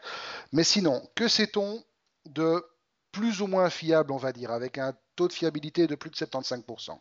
Mais 0.52 0.64
sinon, 0.64 1.08
que 1.14 1.28
sait-on 1.28 1.82
de 2.26 2.64
plus 3.12 3.40
ou 3.40 3.46
moins 3.46 3.70
fiable, 3.70 4.12
on 4.12 4.16
va 4.16 4.32
dire, 4.32 4.50
avec 4.50 4.78
un 4.78 4.94
taux 5.16 5.28
de 5.28 5.32
fiabilité 5.32 5.86
de 5.86 5.94
plus 5.94 6.10
de 6.10 6.16
75% 6.16 6.98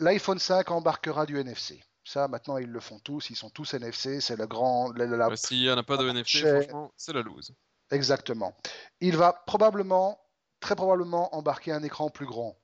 L'iPhone 0.00 0.38
5 0.38 0.70
embarquera 0.70 1.26
du 1.26 1.38
NFC. 1.38 1.82
Ça, 2.04 2.28
maintenant, 2.28 2.56
ils 2.56 2.70
le 2.70 2.80
font 2.80 2.98
tous. 3.00 3.30
Ils 3.30 3.36
sont 3.36 3.50
tous 3.50 3.74
NFC. 3.74 4.20
C'est 4.20 4.36
le 4.36 4.46
grand. 4.46 4.92
La, 4.92 5.36
S'il 5.36 5.60
n'y 5.60 5.70
en 5.70 5.76
a 5.76 5.82
pas 5.82 5.96
de 5.96 6.08
NFC, 6.08 6.40
franchement, 6.40 6.92
c'est 6.96 7.12
la 7.12 7.22
loose. 7.22 7.52
Exactement. 7.90 8.56
Il 9.00 9.16
va 9.16 9.32
probablement, 9.46 10.20
très 10.60 10.76
probablement, 10.76 11.34
embarquer 11.34 11.72
un 11.72 11.82
écran 11.82 12.10
plus 12.10 12.26
grand. 12.26 12.56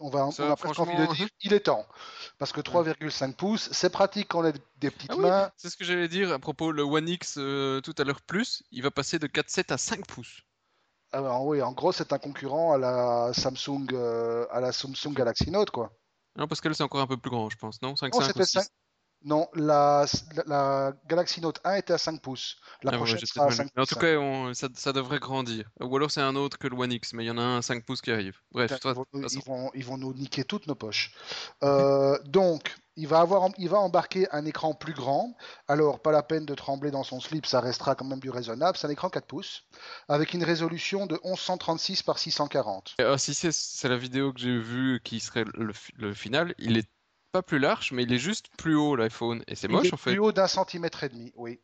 On, 0.00 0.08
va, 0.08 0.26
a 0.26 0.56
presque 0.56 0.78
envie 0.78 0.96
de 0.96 1.14
dire, 1.14 1.28
il 1.42 1.52
est 1.52 1.60
temps. 1.60 1.86
Parce 2.38 2.52
que 2.52 2.60
3,5 2.60 3.34
pouces, 3.34 3.68
c'est 3.72 3.90
pratique 3.90 4.28
quand 4.28 4.40
on 4.40 4.44
a 4.44 4.52
des 4.52 4.90
petites 4.90 5.10
ah 5.12 5.16
mains. 5.16 5.50
c'est 5.56 5.68
ce 5.68 5.76
que 5.76 5.84
j'allais 5.84 6.08
dire 6.08 6.32
à 6.32 6.38
propos 6.38 6.72
le 6.72 6.82
One 6.82 7.08
X 7.08 7.36
euh, 7.38 7.80
tout 7.82 7.94
à 7.98 8.04
l'heure 8.04 8.22
plus, 8.22 8.62
il 8.70 8.82
va 8.82 8.90
passer 8.90 9.18
de 9.18 9.26
4,7 9.26 9.72
à 9.72 9.78
5 9.78 10.06
pouces. 10.06 10.42
Alors, 11.12 11.44
oui, 11.44 11.60
en 11.60 11.72
gros, 11.72 11.92
c'est 11.92 12.12
un 12.12 12.18
concurrent 12.18 12.72
à 12.72 12.78
la 12.78 13.32
Samsung, 13.34 13.86
euh, 13.92 14.46
à 14.50 14.60
la 14.60 14.72
Samsung 14.72 15.12
Galaxy 15.12 15.50
Note, 15.50 15.70
quoi. 15.70 15.92
Non, 16.36 16.46
parce 16.46 16.60
qu'elle 16.60 16.74
c'est 16.74 16.84
encore 16.84 17.00
un 17.00 17.06
peu 17.06 17.16
plus 17.16 17.30
grand, 17.30 17.50
je 17.50 17.58
pense, 17.58 17.82
non? 17.82 17.94
5,5 17.94 18.68
non, 19.24 19.48
la, 19.54 20.06
la, 20.46 20.92
Galaxy 21.06 21.40
Note 21.40 21.60
1 21.64 21.74
était 21.74 21.92
à 21.92 21.98
5 21.98 22.22
pouces. 22.22 22.56
La 22.82 22.92
ah 22.92 22.96
prochaine 22.96 23.18
sera 23.18 23.46
à 23.46 23.50
5 23.50 23.68
En 23.76 23.84
tout 23.84 23.96
cas, 23.96 24.16
ça, 24.74 24.92
devrait 24.92 25.18
grandir. 25.18 25.70
Ou 25.80 25.94
alors 25.96 26.10
c'est 26.10 26.22
un 26.22 26.36
autre 26.36 26.58
que 26.58 26.68
le 26.68 26.76
One 26.76 26.92
X, 26.92 27.12
mais 27.12 27.24
il 27.24 27.26
y 27.26 27.30
en 27.30 27.36
a 27.38 27.42
un 27.42 27.58
à 27.58 27.62
5 27.62 27.84
pouces 27.84 28.00
qui 28.00 28.10
arrive. 28.10 28.38
Bref, 28.52 28.72
ils, 28.82 29.42
vont, 29.44 29.70
ils, 29.74 29.84
vont, 29.84 29.98
nous 29.98 30.14
niquer 30.14 30.44
toutes 30.44 30.66
nos 30.66 30.74
poches. 30.74 31.12
Euh, 31.62 32.18
donc, 32.24 32.74
il 32.96 33.08
va, 33.08 33.20
avoir, 33.20 33.50
il 33.58 33.68
va 33.68 33.78
embarquer 33.78 34.26
un 34.32 34.46
écran 34.46 34.72
plus 34.74 34.94
grand. 34.94 35.36
Alors, 35.68 36.00
pas 36.00 36.12
la 36.12 36.22
peine 36.22 36.46
de 36.46 36.54
trembler 36.54 36.90
dans 36.90 37.04
son 37.04 37.20
slip, 37.20 37.44
ça 37.44 37.60
restera 37.60 37.94
quand 37.94 38.06
même 38.06 38.20
du 38.20 38.30
raisonnable. 38.30 38.78
C'est 38.78 38.86
un 38.86 38.90
écran 38.90 39.10
4 39.10 39.26
pouces 39.26 39.64
avec 40.08 40.32
une 40.32 40.44
résolution 40.44 41.06
de 41.06 41.20
1136 41.24 42.02
par 42.02 42.18
640. 42.18 42.96
si 43.18 43.34
c'est 43.34 43.88
la 43.88 43.98
vidéo 43.98 44.32
que 44.32 44.40
j'ai 44.40 44.58
vue 44.58 45.00
qui 45.04 45.20
serait 45.20 45.44
le, 45.54 45.72
le 45.98 46.14
final, 46.14 46.54
il 46.58 46.78
est 46.78 46.88
pas 47.30 47.42
plus 47.42 47.58
large, 47.58 47.92
mais 47.92 48.02
il 48.02 48.12
est 48.12 48.18
juste 48.18 48.46
plus 48.56 48.74
haut 48.74 48.96
l'iPhone. 48.96 49.42
Et 49.46 49.54
c'est 49.54 49.68
moche 49.68 49.92
en 49.92 49.96
fait. 49.96 50.10
Plus 50.10 50.18
haut 50.18 50.32
d'un 50.32 50.46
centimètre 50.46 51.04
et 51.04 51.08
demi, 51.08 51.32
oui. 51.36 51.60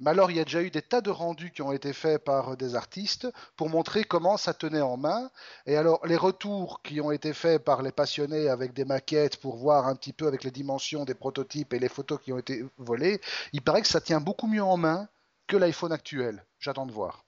Mais 0.00 0.10
alors 0.10 0.30
il 0.30 0.36
y 0.36 0.40
a 0.40 0.44
déjà 0.44 0.62
eu 0.62 0.70
des 0.70 0.82
tas 0.82 1.00
de 1.00 1.10
rendus 1.10 1.50
qui 1.50 1.62
ont 1.62 1.72
été 1.72 1.92
faits 1.92 2.24
par 2.24 2.56
des 2.56 2.74
artistes 2.74 3.28
pour 3.56 3.68
montrer 3.68 4.04
comment 4.04 4.36
ça 4.36 4.54
tenait 4.54 4.80
en 4.80 4.96
main. 4.96 5.30
Et 5.66 5.76
alors 5.76 6.06
les 6.06 6.16
retours 6.16 6.82
qui 6.82 7.00
ont 7.00 7.12
été 7.12 7.32
faits 7.32 7.62
par 7.62 7.82
les 7.82 7.92
passionnés 7.92 8.48
avec 8.48 8.72
des 8.72 8.84
maquettes 8.84 9.36
pour 9.36 9.56
voir 9.56 9.86
un 9.86 9.96
petit 9.96 10.12
peu 10.12 10.26
avec 10.26 10.44
les 10.44 10.50
dimensions 10.50 11.04
des 11.04 11.14
prototypes 11.14 11.74
et 11.74 11.78
les 11.78 11.88
photos 11.88 12.18
qui 12.20 12.32
ont 12.32 12.38
été 12.38 12.64
volées, 12.78 13.20
il 13.52 13.62
paraît 13.62 13.82
que 13.82 13.88
ça 13.88 14.00
tient 14.00 14.20
beaucoup 14.20 14.46
mieux 14.46 14.64
en 14.64 14.76
main 14.76 15.08
que 15.46 15.56
l'iPhone 15.56 15.92
actuel. 15.92 16.44
J'attends 16.58 16.86
de 16.86 16.92
voir. 16.92 17.24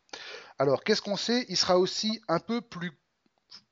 Alors 0.59 0.85
qu'est-ce 0.85 1.03
qu'on 1.03 1.17
sait? 1.17 1.45
Il 1.49 1.57
sera 1.57 1.79
aussi 1.79 2.23
un 2.29 2.39
peu 2.39 2.61
plus 2.61 2.93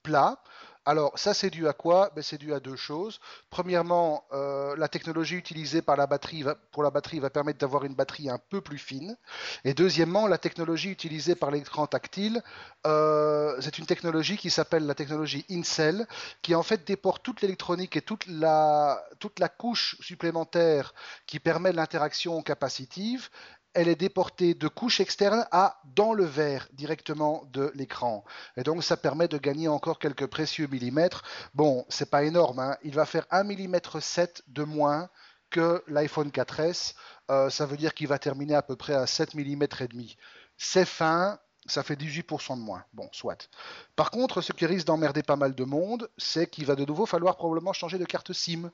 plat. 0.03 0.43
Alors, 0.85 1.17
ça, 1.17 1.33
c'est 1.33 1.51
dû 1.51 1.69
à 1.69 1.73
quoi? 1.73 2.11
Ben, 2.17 2.23
C'est 2.23 2.39
dû 2.39 2.53
à 2.53 2.59
deux 2.59 2.75
choses. 2.75 3.21
Premièrement, 3.51 4.25
euh, 4.33 4.75
la 4.77 4.89
technologie 4.89 5.37
utilisée 5.37 5.81
par 5.81 5.97
la 5.97 6.09
batterie 6.09 6.43
pour 6.73 6.83
la 6.83 6.91
batterie 6.91 7.21
va 7.21 7.31
permettre 7.31 7.61
d'avoir 7.61 7.85
une 7.85 7.95
batterie 7.95 8.29
un 8.29 8.39
peu 8.39 8.61
plus 8.61 8.79
fine. 8.79 9.17
Et 9.65 9.75
deuxièmement, 9.75 10.27
la 10.27 10.39
technologie 10.39 10.91
utilisée 10.91 11.37
par 11.37 11.53
l'écran 11.53 11.87
tactile, 11.87 12.43
euh, 12.85 13.57
c'est 13.61 13.79
une 13.79 13.87
technologie 13.87 14.37
qui 14.37 14.51
s'appelle 14.51 14.85
la 14.87 14.97
technologie 14.97 15.45
Incel, 15.51 16.07
qui 16.43 16.55
en 16.57 16.65
fait 16.65 16.85
déporte 16.85 17.23
toute 17.23 17.43
l'électronique 17.43 17.97
et 17.97 18.03
toute 18.03 18.27
la, 18.27 19.05
toute 19.21 19.39
la 19.39 19.49
couche 19.49 19.97
supplémentaire 20.01 20.95
qui 21.27 21.39
permet 21.39 21.73
l'interaction 21.73 22.43
capacitive 22.43 23.29
elle 23.75 23.89
est 23.89 23.97
déportée 23.97 24.55
de 24.55 24.69
couche 24.69 25.01
externe 25.01 25.47
à 25.51 25.81
dans 25.85 26.13
le 26.13 26.25
verre 26.25 26.69
directement 26.73 27.45
de 27.53 27.73
l'écran. 27.75 28.25
Et 28.57 28.63
donc 28.63 28.85
ça 28.85 28.97
permet 28.97 29.29
de 29.29 29.39
gagner 29.39 29.69
encore 29.69 29.99
quelques 29.99 30.27
précieux 30.27 30.67
millimètres. 30.67 31.23
Bon, 31.55 31.85
c'est 31.89 32.11
pas 32.11 32.25
énorme, 32.25 32.59
hein. 32.59 32.77
il 32.83 32.95
va 32.95 33.07
faire 33.07 33.27
1 33.31 33.45
mm 33.45 33.81
7 34.01 34.43
de 34.49 34.65
moins 34.65 35.09
que 35.51 35.83
l'iPhone 35.87 36.29
4S. 36.29 36.95
Euh, 37.31 37.51
ça 37.51 37.67
veut 37.67 37.77
dire 37.77 37.95
qu'il 37.95 38.09
va 38.09 38.19
terminer 38.19 38.55
à 38.55 38.63
peu 38.63 38.77
près 38.77 38.95
à 38.95 39.07
7 39.07 39.35
mm 39.35 39.63
et 39.81 39.89
demi. 39.89 40.17
C'est 40.57 40.87
fin, 40.87 41.39
ça 41.67 41.83
fait 41.83 41.95
18% 41.95 42.57
de 42.57 42.63
moins. 42.63 42.85
Bon, 42.93 43.09
soit. 43.13 43.49
Par 43.97 44.11
contre, 44.11 44.41
ce 44.41 44.53
qui 44.53 44.67
risque 44.67 44.87
d'emmerder 44.87 45.23
pas 45.23 45.37
mal 45.37 45.55
de 45.55 45.65
monde, 45.65 46.11
c'est 46.19 46.49
qu'il 46.49 46.67
va 46.67 46.75
de 46.75 46.85
nouveau 46.85 47.07
falloir 47.07 47.37
probablement 47.37 47.73
changer 47.73 47.99
de 47.99 48.05
carte 48.05 48.33
SIM. 48.33 48.71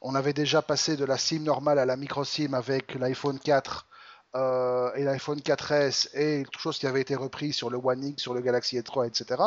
On 0.00 0.14
avait 0.14 0.32
déjà 0.32 0.62
passé 0.62 0.96
de 0.96 1.04
la 1.04 1.18
SIM 1.18 1.40
normale 1.40 1.78
à 1.78 1.86
la 1.86 1.96
micro 1.96 2.24
SIM 2.24 2.54
avec 2.54 2.94
l'iPhone 2.94 3.38
4 3.38 3.88
euh, 4.38 4.92
et 4.94 5.02
l'iPhone 5.02 5.40
4S 5.40 6.10
et 6.14 6.44
quelque 6.44 6.60
chose 6.60 6.78
qui 6.78 6.86
avait 6.86 7.00
été 7.00 7.16
repris 7.16 7.52
sur 7.52 7.70
le 7.70 7.76
One 7.76 8.04
X, 8.04 8.22
sur 8.22 8.34
le 8.34 8.40
Galaxy 8.40 8.78
S3, 8.78 9.08
etc. 9.08 9.42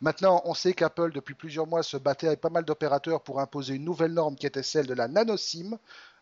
Maintenant, 0.00 0.40
on 0.44 0.54
sait 0.54 0.72
qu'Apple, 0.72 1.12
depuis 1.12 1.34
plusieurs 1.34 1.66
mois, 1.66 1.82
se 1.82 1.96
battait 1.96 2.28
avec 2.28 2.40
pas 2.40 2.50
mal 2.50 2.64
d'opérateurs 2.64 3.22
pour 3.22 3.40
imposer 3.40 3.74
une 3.74 3.84
nouvelle 3.84 4.12
norme 4.12 4.36
qui 4.36 4.46
était 4.46 4.62
celle 4.62 4.86
de 4.86 4.94
la 4.94 5.08
nano 5.08 5.36
SIM. 5.36 5.78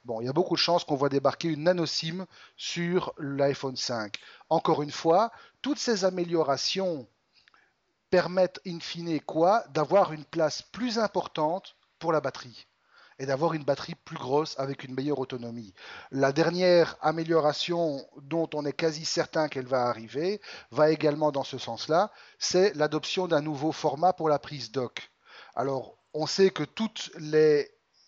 Bon, 0.06 0.22
il 0.22 0.26
y 0.26 0.28
a 0.28 0.32
beaucoup 0.32 0.54
de 0.54 0.60
chances 0.60 0.84
qu'on 0.84 0.96
voit 0.96 1.10
débarquer 1.10 1.48
une 1.48 1.64
nano 1.64 1.84
SIM 1.84 2.24
sur 2.56 3.12
l'iPhone 3.18 3.76
5. 3.76 4.16
Encore 4.48 4.82
une 4.82 4.90
fois, 4.90 5.30
toutes 5.60 5.78
ces 5.78 6.06
améliorations 6.06 7.06
permettent 8.08 8.60
in 8.66 8.80
fine 8.80 9.20
quoi? 9.20 9.64
D'avoir 9.74 10.12
une 10.12 10.24
place 10.24 10.62
plus 10.62 10.98
importante 10.98 11.76
pour 11.98 12.12
la 12.12 12.20
batterie 12.20 12.66
et 13.18 13.26
d'avoir 13.26 13.54
une 13.54 13.64
batterie 13.64 13.94
plus 13.94 14.16
grosse 14.16 14.58
avec 14.58 14.84
une 14.84 14.94
meilleure 14.94 15.18
autonomie. 15.18 15.74
La 16.10 16.32
dernière 16.32 16.96
amélioration 17.00 18.04
dont 18.22 18.48
on 18.54 18.64
est 18.64 18.72
quasi 18.72 19.04
certain 19.04 19.48
qu'elle 19.48 19.66
va 19.66 19.86
arriver 19.86 20.40
va 20.70 20.90
également 20.90 21.32
dans 21.32 21.44
ce 21.44 21.58
sens-là, 21.58 22.10
c'est 22.38 22.74
l'adoption 22.74 23.28
d'un 23.28 23.40
nouveau 23.40 23.72
format 23.72 24.12
pour 24.12 24.28
la 24.28 24.38
prise 24.38 24.72
dock. 24.72 25.10
Alors, 25.54 25.96
on 26.12 26.26
sait 26.26 26.50
que 26.50 26.64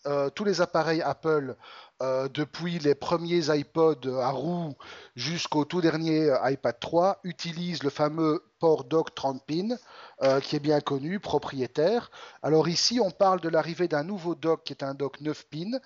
euh, 0.07 0.31
tous 0.31 0.45
les 0.45 0.61
appareils 0.61 1.03
Apple 1.03 1.57
euh, 2.03 2.29
depuis 2.29 2.79
les 2.79 2.95
premiers 2.95 3.51
iPod 3.51 4.07
à 4.21 4.31
roue 4.31 4.75
jusqu'au 5.17 5.65
tout 5.65 5.81
dernier 5.81 6.33
iPad 6.45 6.79
3, 6.79 7.21
utilisent 7.25 7.83
le 7.83 7.91
fameux 7.91 8.45
port 8.61 8.85
dock 8.85 9.15
30 9.15 9.45
pins, 9.47 9.77
euh, 10.23 10.41
qui 10.41 10.57
est 10.57 10.61
bien 10.61 10.81
connu, 10.81 11.21
propriétaire. 11.21 12.11
Alors 12.43 12.69
ici, 12.69 13.01
on 13.01 13.11
parle 13.11 13.41
de 13.41 13.51
l'arrivée 13.51 13.87
d'un 13.87 14.03
nouveau 14.03 14.35
dock 14.35 14.65
qui 14.65 14.73
est 14.73 14.83
un 14.83 14.95
dock 14.95 15.21
9 15.21 15.45
pins. 15.51 15.79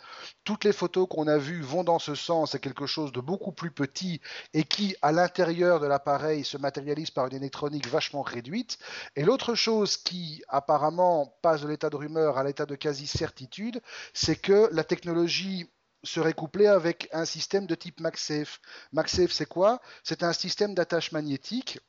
Toutes 0.45 0.63
les 0.63 0.73
photos 0.73 1.09
qu'on 1.11 1.27
a 1.27 1.37
vues 1.37 1.63
vont 1.63 1.83
dans 1.83 1.99
ce 1.99 2.15
sens, 2.15 2.53
c'est 2.53 2.61
quelque 2.61 2.87
chose 2.87 3.11
de 3.11 3.21
beaucoup 3.21 3.51
plus 3.51 3.73
petit 3.73 4.21
et 4.55 4.63
qui, 4.63 4.95
à 5.03 5.11
l'intérieur 5.11 5.81
de 5.81 5.87
l'appareil, 5.87 6.45
se 6.45 6.57
matérialise 6.59 7.11
par 7.11 7.27
une 7.27 7.35
électronique 7.35 7.89
vachement 7.89 8.23
réduite. 8.23 8.79
Et 9.17 9.25
l'autre 9.25 9.57
chose 9.57 9.97
qui, 9.97 10.43
apparemment, 10.49 11.37
passe 11.43 11.63
de 11.63 11.69
l'état 11.69 11.91
de 11.91 11.97
rumeur 11.97 12.39
à 12.39 12.45
l'état 12.45 12.67
de 12.67 12.77
quasi-certitude, 12.77 13.81
c'est 14.15 14.37
que 14.37 14.69
la 14.73 14.85
technologie 14.85 15.69
serait 16.05 16.35
couplé 16.35 16.67
avec 16.67 17.09
un 17.13 17.25
système 17.25 17.67
de 17.67 17.75
type 17.75 18.01
MagSafe. 18.01 18.61
MagSafe, 18.93 19.33
c'est 19.33 19.47
quoi? 19.47 19.81
C'est 20.03 20.23
un 20.23 20.33
système 20.33 20.75
d'attache 20.75 21.13
magnétique 21.13 21.81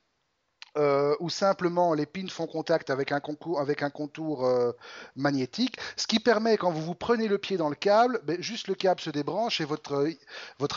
euh, 0.77 1.15
où 1.19 1.29
simplement 1.29 1.93
les 1.93 2.05
pins 2.05 2.29
font 2.29 2.47
contact 2.47 2.89
avec 2.89 3.11
un, 3.11 3.19
contour, 3.19 4.45
euh, 4.45 4.71
magnétique, 5.17 5.77
ce 5.97 6.07
qui 6.07 6.19
permet 6.19 6.55
quand 6.55 6.71
vous 6.71 6.81
vous 6.81 6.95
prenez 6.95 7.27
le 7.27 7.37
pied 7.37 7.57
dans 7.57 7.67
le 7.67 7.75
câble, 7.75 8.21
ben, 8.23 8.41
juste 8.41 8.69
le 8.69 8.75
câble 8.75 9.01
se 9.01 9.09
débranche 9.09 9.59
et 9.59 9.65
votre, 9.65 10.07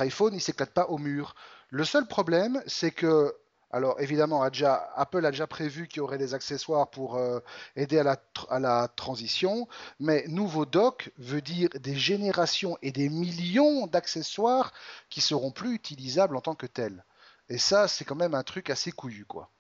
iPhone 0.01 0.35
ne 0.35 0.41
s'éclate 0.41 0.73
pas 0.73 0.87
au 0.87 0.99
mur. 0.99 1.37
Le 1.71 1.85
seul 1.85 2.09
problème, 2.09 2.61
c'est 2.67 2.91
que 2.91 3.35
alors 3.71 4.01
évidemment, 4.01 4.43
Apple 4.43 5.27
a 5.27 5.31
déjà 5.31 5.47
prévu 5.47 5.87
qu'il 5.89 5.99
y 5.99 6.01
aurait 6.01 6.19
des 6.19 6.35
accessoires 6.35 6.91
pour 6.91 7.17
euh, 7.17 7.41
aider 7.77 7.99
à 7.99 8.59
la, 8.59 8.89
transition, 8.89 9.69
mais 10.01 10.25
nouveau 10.29 10.65
dock 10.65 11.13
veut 11.19 11.41
dire 11.41 11.69
des 11.81 11.97
générations 11.97 12.79
et 12.83 12.93
des 12.93 13.09
millions 13.09 13.87
d'accessoires 13.87 14.73
qui 15.09 15.21
seront 15.21 15.53
plus 15.53 15.75
utilisables 15.75 16.37
en 16.37 16.41
tant 16.41 16.55
que 16.55 16.67
tels. 16.67 17.05
Et 17.49 17.59
ça, 17.59 17.89
c'est 17.89 18.05
quand 18.05 18.15
même 18.17 18.35
un 18.35 18.43
truc 18.43 18.71
assez 18.71 18.93
couillu, 18.93 19.25
quoi. 19.25 19.51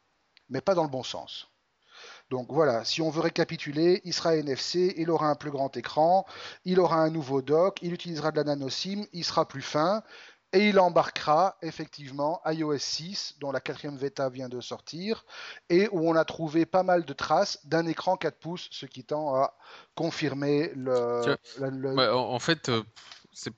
Mais 0.48 0.60
pas 0.60 0.74
dans 0.74 0.82
le 0.82 0.88
bon 0.88 1.02
sens. 1.02 1.48
Donc 2.30 2.50
voilà, 2.50 2.84
si 2.84 3.02
on 3.02 3.10
veut 3.10 3.20
récapituler, 3.20 4.00
il 4.04 4.12
sera 4.12 4.34
NFC, 4.36 4.94
il 4.96 5.10
aura 5.10 5.28
un 5.28 5.34
plus 5.34 5.50
grand 5.50 5.76
écran, 5.76 6.26
il 6.64 6.80
aura 6.80 6.96
un 6.96 7.10
nouveau 7.10 7.42
dock, 7.42 7.78
il 7.82 7.92
utilisera 7.92 8.30
de 8.30 8.36
la 8.36 8.44
nano 8.44 8.68
SIM, 8.68 9.04
il 9.12 9.24
sera 9.24 9.46
plus 9.46 9.62
fin, 9.62 10.02
et 10.54 10.68
il 10.68 10.78
embarquera 10.78 11.56
effectivement 11.62 12.40
iOS 12.46 12.78
6, 12.78 13.34
dont 13.40 13.50
la 13.50 13.60
quatrième 13.60 13.98
bêta 13.98 14.28
vient 14.30 14.48
de 14.48 14.60
sortir, 14.60 15.24
et 15.68 15.88
où 15.90 16.08
on 16.08 16.14
a 16.14 16.24
trouvé 16.24 16.64
pas 16.64 16.82
mal 16.82 17.04
de 17.04 17.12
traces 17.12 17.66
d'un 17.66 17.86
écran 17.86 18.16
4 18.16 18.38
pouces, 18.38 18.68
ce 18.70 18.86
qui 18.86 19.04
tend 19.04 19.34
à 19.34 19.56
confirmer 19.94 20.72
le. 20.74 21.38
en 22.14 22.38
fait, 22.38 22.68
euh, 22.68 22.82
c'est 23.32 23.52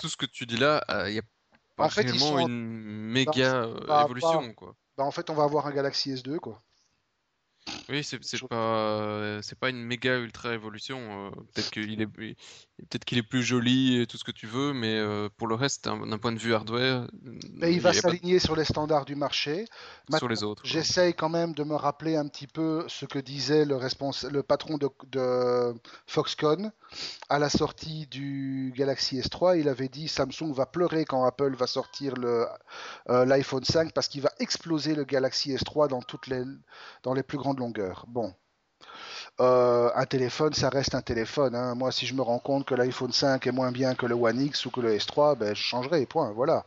tout 0.00 0.08
ce 0.08 0.16
que 0.16 0.26
tu 0.26 0.46
dis 0.46 0.56
là, 0.56 0.82
euh, 0.90 1.10
il 1.10 1.16
y 1.16 1.18
a 1.18 1.22
pas 1.76 1.84
en 1.84 1.90
fait, 1.90 2.10
une 2.10 2.48
méga 2.48 3.64
euh, 3.64 4.04
évolution. 4.04 4.54
Quoi. 4.54 4.74
Bah, 5.00 5.06
en 5.06 5.10
fait, 5.12 5.30
on 5.30 5.34
va 5.34 5.44
avoir 5.44 5.66
un 5.66 5.70
Galaxy 5.70 6.12
S2, 6.12 6.36
quoi. 6.40 6.62
Oui, 7.88 8.04
c'est 8.04 8.18
pas 8.48 9.38
c'est 9.40 9.58
pas 9.58 9.70
une 9.70 9.82
méga 9.82 10.18
ultra 10.18 10.52
évolution. 10.52 10.98
Euh, 10.98 11.30
peut-être 11.54 11.70
qu'il 11.70 12.02
est 12.02 12.36
peut-être 12.88 13.04
qu'il 13.04 13.18
est 13.18 13.22
plus 13.22 13.42
joli 13.42 14.00
et 14.00 14.06
tout 14.06 14.16
ce 14.16 14.24
que 14.24 14.30
tu 14.30 14.46
veux, 14.46 14.72
mais 14.72 14.96
euh, 14.96 15.28
pour 15.36 15.46
le 15.46 15.54
reste, 15.54 15.84
d'un 15.84 16.18
point 16.18 16.32
de 16.32 16.38
vue 16.38 16.54
hardware, 16.54 17.06
mais 17.54 17.72
il 17.72 17.80
va 17.80 17.92
s'aligner 17.92 18.38
sur 18.38 18.56
les 18.56 18.64
standards 18.64 19.04
du 19.04 19.14
marché. 19.14 19.66
sur 20.16 20.28
les 20.28 20.42
autres. 20.42 20.62
J'essaye 20.64 21.14
quand 21.14 21.28
même 21.28 21.54
de 21.54 21.64
me 21.64 21.74
rappeler 21.74 22.16
un 22.16 22.26
petit 22.26 22.46
peu 22.46 22.84
ce 22.88 23.06
que 23.06 23.18
disait 23.18 23.64
le 23.64 23.78
le 24.30 24.42
patron 24.42 24.78
de, 24.78 25.74
Foxconn 26.06 26.72
à 27.28 27.38
la 27.38 27.48
sortie 27.48 28.06
du 28.06 28.72
Galaxy 28.76 29.18
S3. 29.18 29.58
Il 29.58 29.68
avait 29.68 29.88
dit 29.88 30.08
Samsung 30.08 30.52
va 30.52 30.66
pleurer 30.66 31.04
quand 31.04 31.24
Apple 31.24 31.54
va 31.54 31.66
sortir 31.66 32.14
le 32.16 32.46
euh, 33.08 33.24
l'iPhone 33.24 33.64
5 33.64 33.92
parce 33.92 34.08
qu'il 34.08 34.22
va 34.22 34.30
exploser 34.38 34.94
le 34.94 35.04
Galaxy 35.04 35.54
S3 35.54 35.88
dans 35.88 36.02
toutes 36.02 36.26
les 36.26 36.42
dans 37.02 37.14
les 37.14 37.22
plus 37.22 37.38
grandes 37.38 37.58
longueur. 37.58 38.04
Bon. 38.08 38.34
Euh, 39.40 39.90
un 39.94 40.04
téléphone, 40.04 40.52
ça 40.52 40.68
reste 40.68 40.94
un 40.94 41.00
téléphone. 41.00 41.54
Hein. 41.54 41.74
Moi, 41.74 41.92
si 41.92 42.06
je 42.06 42.14
me 42.14 42.20
rends 42.20 42.38
compte 42.38 42.66
que 42.66 42.74
l'iPhone 42.74 43.12
5 43.12 43.46
est 43.46 43.52
moins 43.52 43.72
bien 43.72 43.94
que 43.94 44.04
le 44.04 44.14
One 44.14 44.38
X 44.38 44.66
ou 44.66 44.70
que 44.70 44.80
le 44.80 44.94
S3, 44.94 45.38
ben, 45.38 45.54
je 45.54 45.62
changerai. 45.62 46.04
Point. 46.04 46.32
Voilà. 46.32 46.66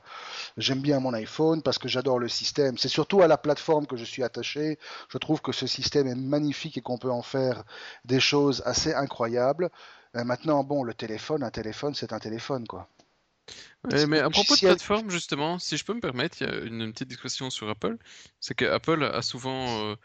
J'aime 0.58 0.82
bien 0.82 1.00
mon 1.00 1.14
iPhone 1.14 1.62
parce 1.62 1.78
que 1.78 1.88
j'adore 1.88 2.18
le 2.18 2.28
système. 2.28 2.78
C'est 2.80 2.90
surtout 2.90 3.22
à 3.22 3.28
la 3.28 3.38
plateforme 3.38 3.86
que 3.86 3.96
je 3.96 4.06
suis 4.06 4.24
attaché. 4.24 4.80
Je 5.10 5.18
trouve 5.20 5.40
que 5.42 5.52
ce 5.52 5.68
système 5.68 6.08
est 6.08 6.16
magnifique 6.16 6.78
et 6.78 6.82
qu'on 6.82 6.98
peut 6.98 7.12
en 7.12 7.22
faire 7.22 7.64
des 8.06 8.20
choses 8.20 8.64
assez 8.66 8.94
incroyables. 8.94 9.70
Euh, 10.16 10.24
maintenant, 10.24 10.64
bon, 10.64 10.84
le 10.84 10.96
téléphone, 10.96 11.44
un 11.44 11.52
téléphone, 11.52 11.94
c'est 11.94 12.12
un 12.12 12.20
téléphone, 12.20 12.68
quoi. 12.68 12.88
mais 14.08 14.20
à 14.20 14.30
propos 14.32 14.56
de 14.56 14.60
plateforme, 14.60 15.12
justement, 15.12 15.60
si 15.60 15.78
je 15.78 15.86
peux 15.86 15.94
me 15.94 16.02
permettre, 16.02 16.42
il 16.42 16.48
y 16.48 16.50
a 16.50 16.56
une, 16.62 16.92
petite 16.92 17.10
discussion 17.10 17.52
sur 17.52 17.70
Apple. 17.70 17.98
C'est 18.40 18.56
que 18.56 18.66
Apple 18.66 19.04
a 19.04 19.22
souvent 19.22 19.92
euh, 19.92 19.96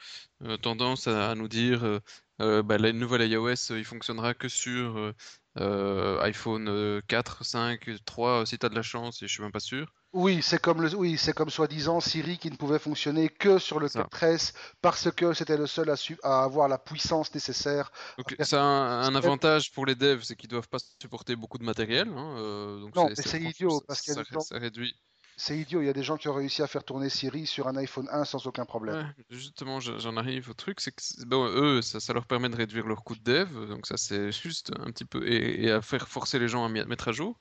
euh, 0.45 0.57
tendance 0.57 1.07
à, 1.07 1.35
nous 1.35 1.49
dire 1.49 1.85
euh, 1.85 2.01
bah, 2.39 2.79
la 2.79 2.93
nouvelle 2.93 3.29
iOS, 3.31 3.71
il 3.71 3.85
fonctionnera 3.85 4.35
que 4.35 4.49
sur 4.49 5.13
iPhone 5.57 7.03
4, 7.09 7.45
5, 7.45 7.91
3, 8.05 8.47
si 8.47 8.59
tu 8.59 8.67
as 8.67 8.69
de 8.69 8.75
la 8.75 8.83
chance, 8.83 9.23
et 9.23 9.27
je 9.27 9.33
suis 9.33 9.43
même 9.43 9.53
pas 9.53 9.61
sûr. 9.61 9.93
Oui, 10.15 10.41
c'est 10.43 10.59
comme 10.61 10.81
le, 10.81 10.95
oui, 10.95 11.19
c'est 11.19 11.35
comme 11.35 11.51
soi-disant 11.51 12.01
Siri 12.01 12.39
qui 12.39 12.51
ne 12.51 12.57
pouvait 12.57 12.79
fonctionner 12.79 13.29
que 13.29 13.59
sur 13.59 13.79
le 13.79 13.89
Ça. 13.89 14.05
4S 14.05 14.55
parce 14.81 15.11
que 15.11 15.35
c'était 15.35 15.59
le 15.59 15.67
seul 15.67 15.91
à, 15.91 15.97
su- 15.97 16.19
à 16.23 16.45
avoir 16.45 16.67
la 16.67 16.79
puissance 16.79 17.35
nécessaire. 17.35 17.93
Donc, 18.17 18.35
ça 18.41 18.59
a 18.63 18.65
un, 18.65 19.15
avantage 19.15 19.71
pour 19.71 19.85
les 19.85 19.95
devs, 19.95 20.23
c'est 20.23 20.35
qu'ils 20.35 20.49
doivent 20.49 20.69
pas 20.69 20.79
supporter 21.01 21.37
beaucoup 21.37 21.59
de 21.59 21.65
matériel. 21.65 22.09
hein, 22.09 22.37
euh, 22.39 22.81
donc 22.81 22.95
Non, 22.97 23.09
c'est- 23.09 23.23
mais 23.23 23.31
c'est 23.31 23.43
idiot, 23.43 23.83
parce 23.87 24.01
ça, 24.01 24.23
gens- 24.23 24.41
ça 24.41 24.59
réduit. 24.59 24.95
C'est 25.41 25.57
idiot, 25.57 25.81
il 25.81 25.87
y 25.87 25.89
a 25.89 25.93
des 25.93 26.03
gens 26.03 26.17
qui 26.17 26.27
ont 26.29 26.35
réussi 26.35 26.63
à 26.63 26.67
faire 26.67 26.83
tourner 26.83 27.09
Siri 27.09 27.47
sur 27.47 27.69
un 27.69 27.77
iPhone 27.77 28.09
1 28.11 28.25
sans 28.25 28.45
aucun 28.49 28.65
problème. 28.65 28.97
Ouais, 28.97 29.25
justement, 29.31 29.79
je- 29.79 29.97
j'en 29.99 30.17
arrive 30.17 30.51
au 30.51 30.53
truc, 30.53 30.81
c'est 30.81 30.91
que 30.91 31.25
bon, 31.27 31.47
eux, 31.47 31.81
ça, 31.81 32.01
ça 32.01 32.13
leur 32.13 32.27
permet 32.27 32.49
de 32.49 32.57
réduire 32.57 32.87
leur 32.89 33.05
coût 33.05 33.15
de 33.15 33.23
dev, 33.23 33.69
donc 33.69 33.87
ça 33.87 33.97
c'est 33.97 34.33
juste 34.33 34.73
un 34.81 34.91
petit 34.91 35.05
peu 35.05 35.25
et, 35.29 35.65
et 35.65 35.71
à 35.71 35.81
faire 35.81 36.09
forcer 36.09 36.41
les 36.41 36.49
gens 36.49 36.65
à 36.65 36.69
mettre 36.69 37.07
à 37.07 37.13
jour. 37.13 37.39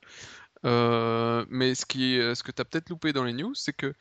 Euh, 0.64 1.44
mais 1.48 1.74
ce 1.74 1.86
qui, 1.86 2.14
ce 2.18 2.42
que 2.42 2.52
tu 2.52 2.62
as 2.62 2.64
peut-être 2.64 2.88
loupé 2.88 3.12
dans 3.12 3.24
les 3.24 3.32
news, 3.32 3.54
c'est 3.54 3.72
que 3.72 3.92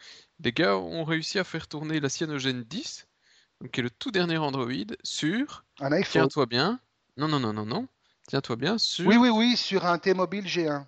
les 0.44 0.52
gars 0.52 0.78
ont 0.78 1.04
réussi 1.04 1.40
à 1.40 1.44
faire 1.44 1.68
tourner 1.68 2.00
la 2.00 2.10
Cyanogen 2.10 2.64
10, 2.64 3.08
donc 3.62 3.72
qui 3.72 3.80
est 3.80 3.84
le 3.84 3.90
tout 3.90 4.12
dernier 4.12 4.38
Android, 4.38 4.72
sur, 5.04 5.66
Un 5.80 5.92
iPhone. 5.92 6.12
tiens-toi 6.24 6.46
bien, 6.46 6.80
non, 7.18 7.28
non, 7.28 7.40
non, 7.40 7.54
non, 7.54 7.66
non, 7.66 7.88
tiens-toi 8.28 8.58
bien, 8.58 8.78
sur, 8.78 9.08
Oui, 9.08 9.18
oui, 9.18 9.30
oui, 9.30 9.58
sur 9.58 9.86
un 9.86 9.98
T-Mobile 9.98 10.46
G1. 10.46 10.86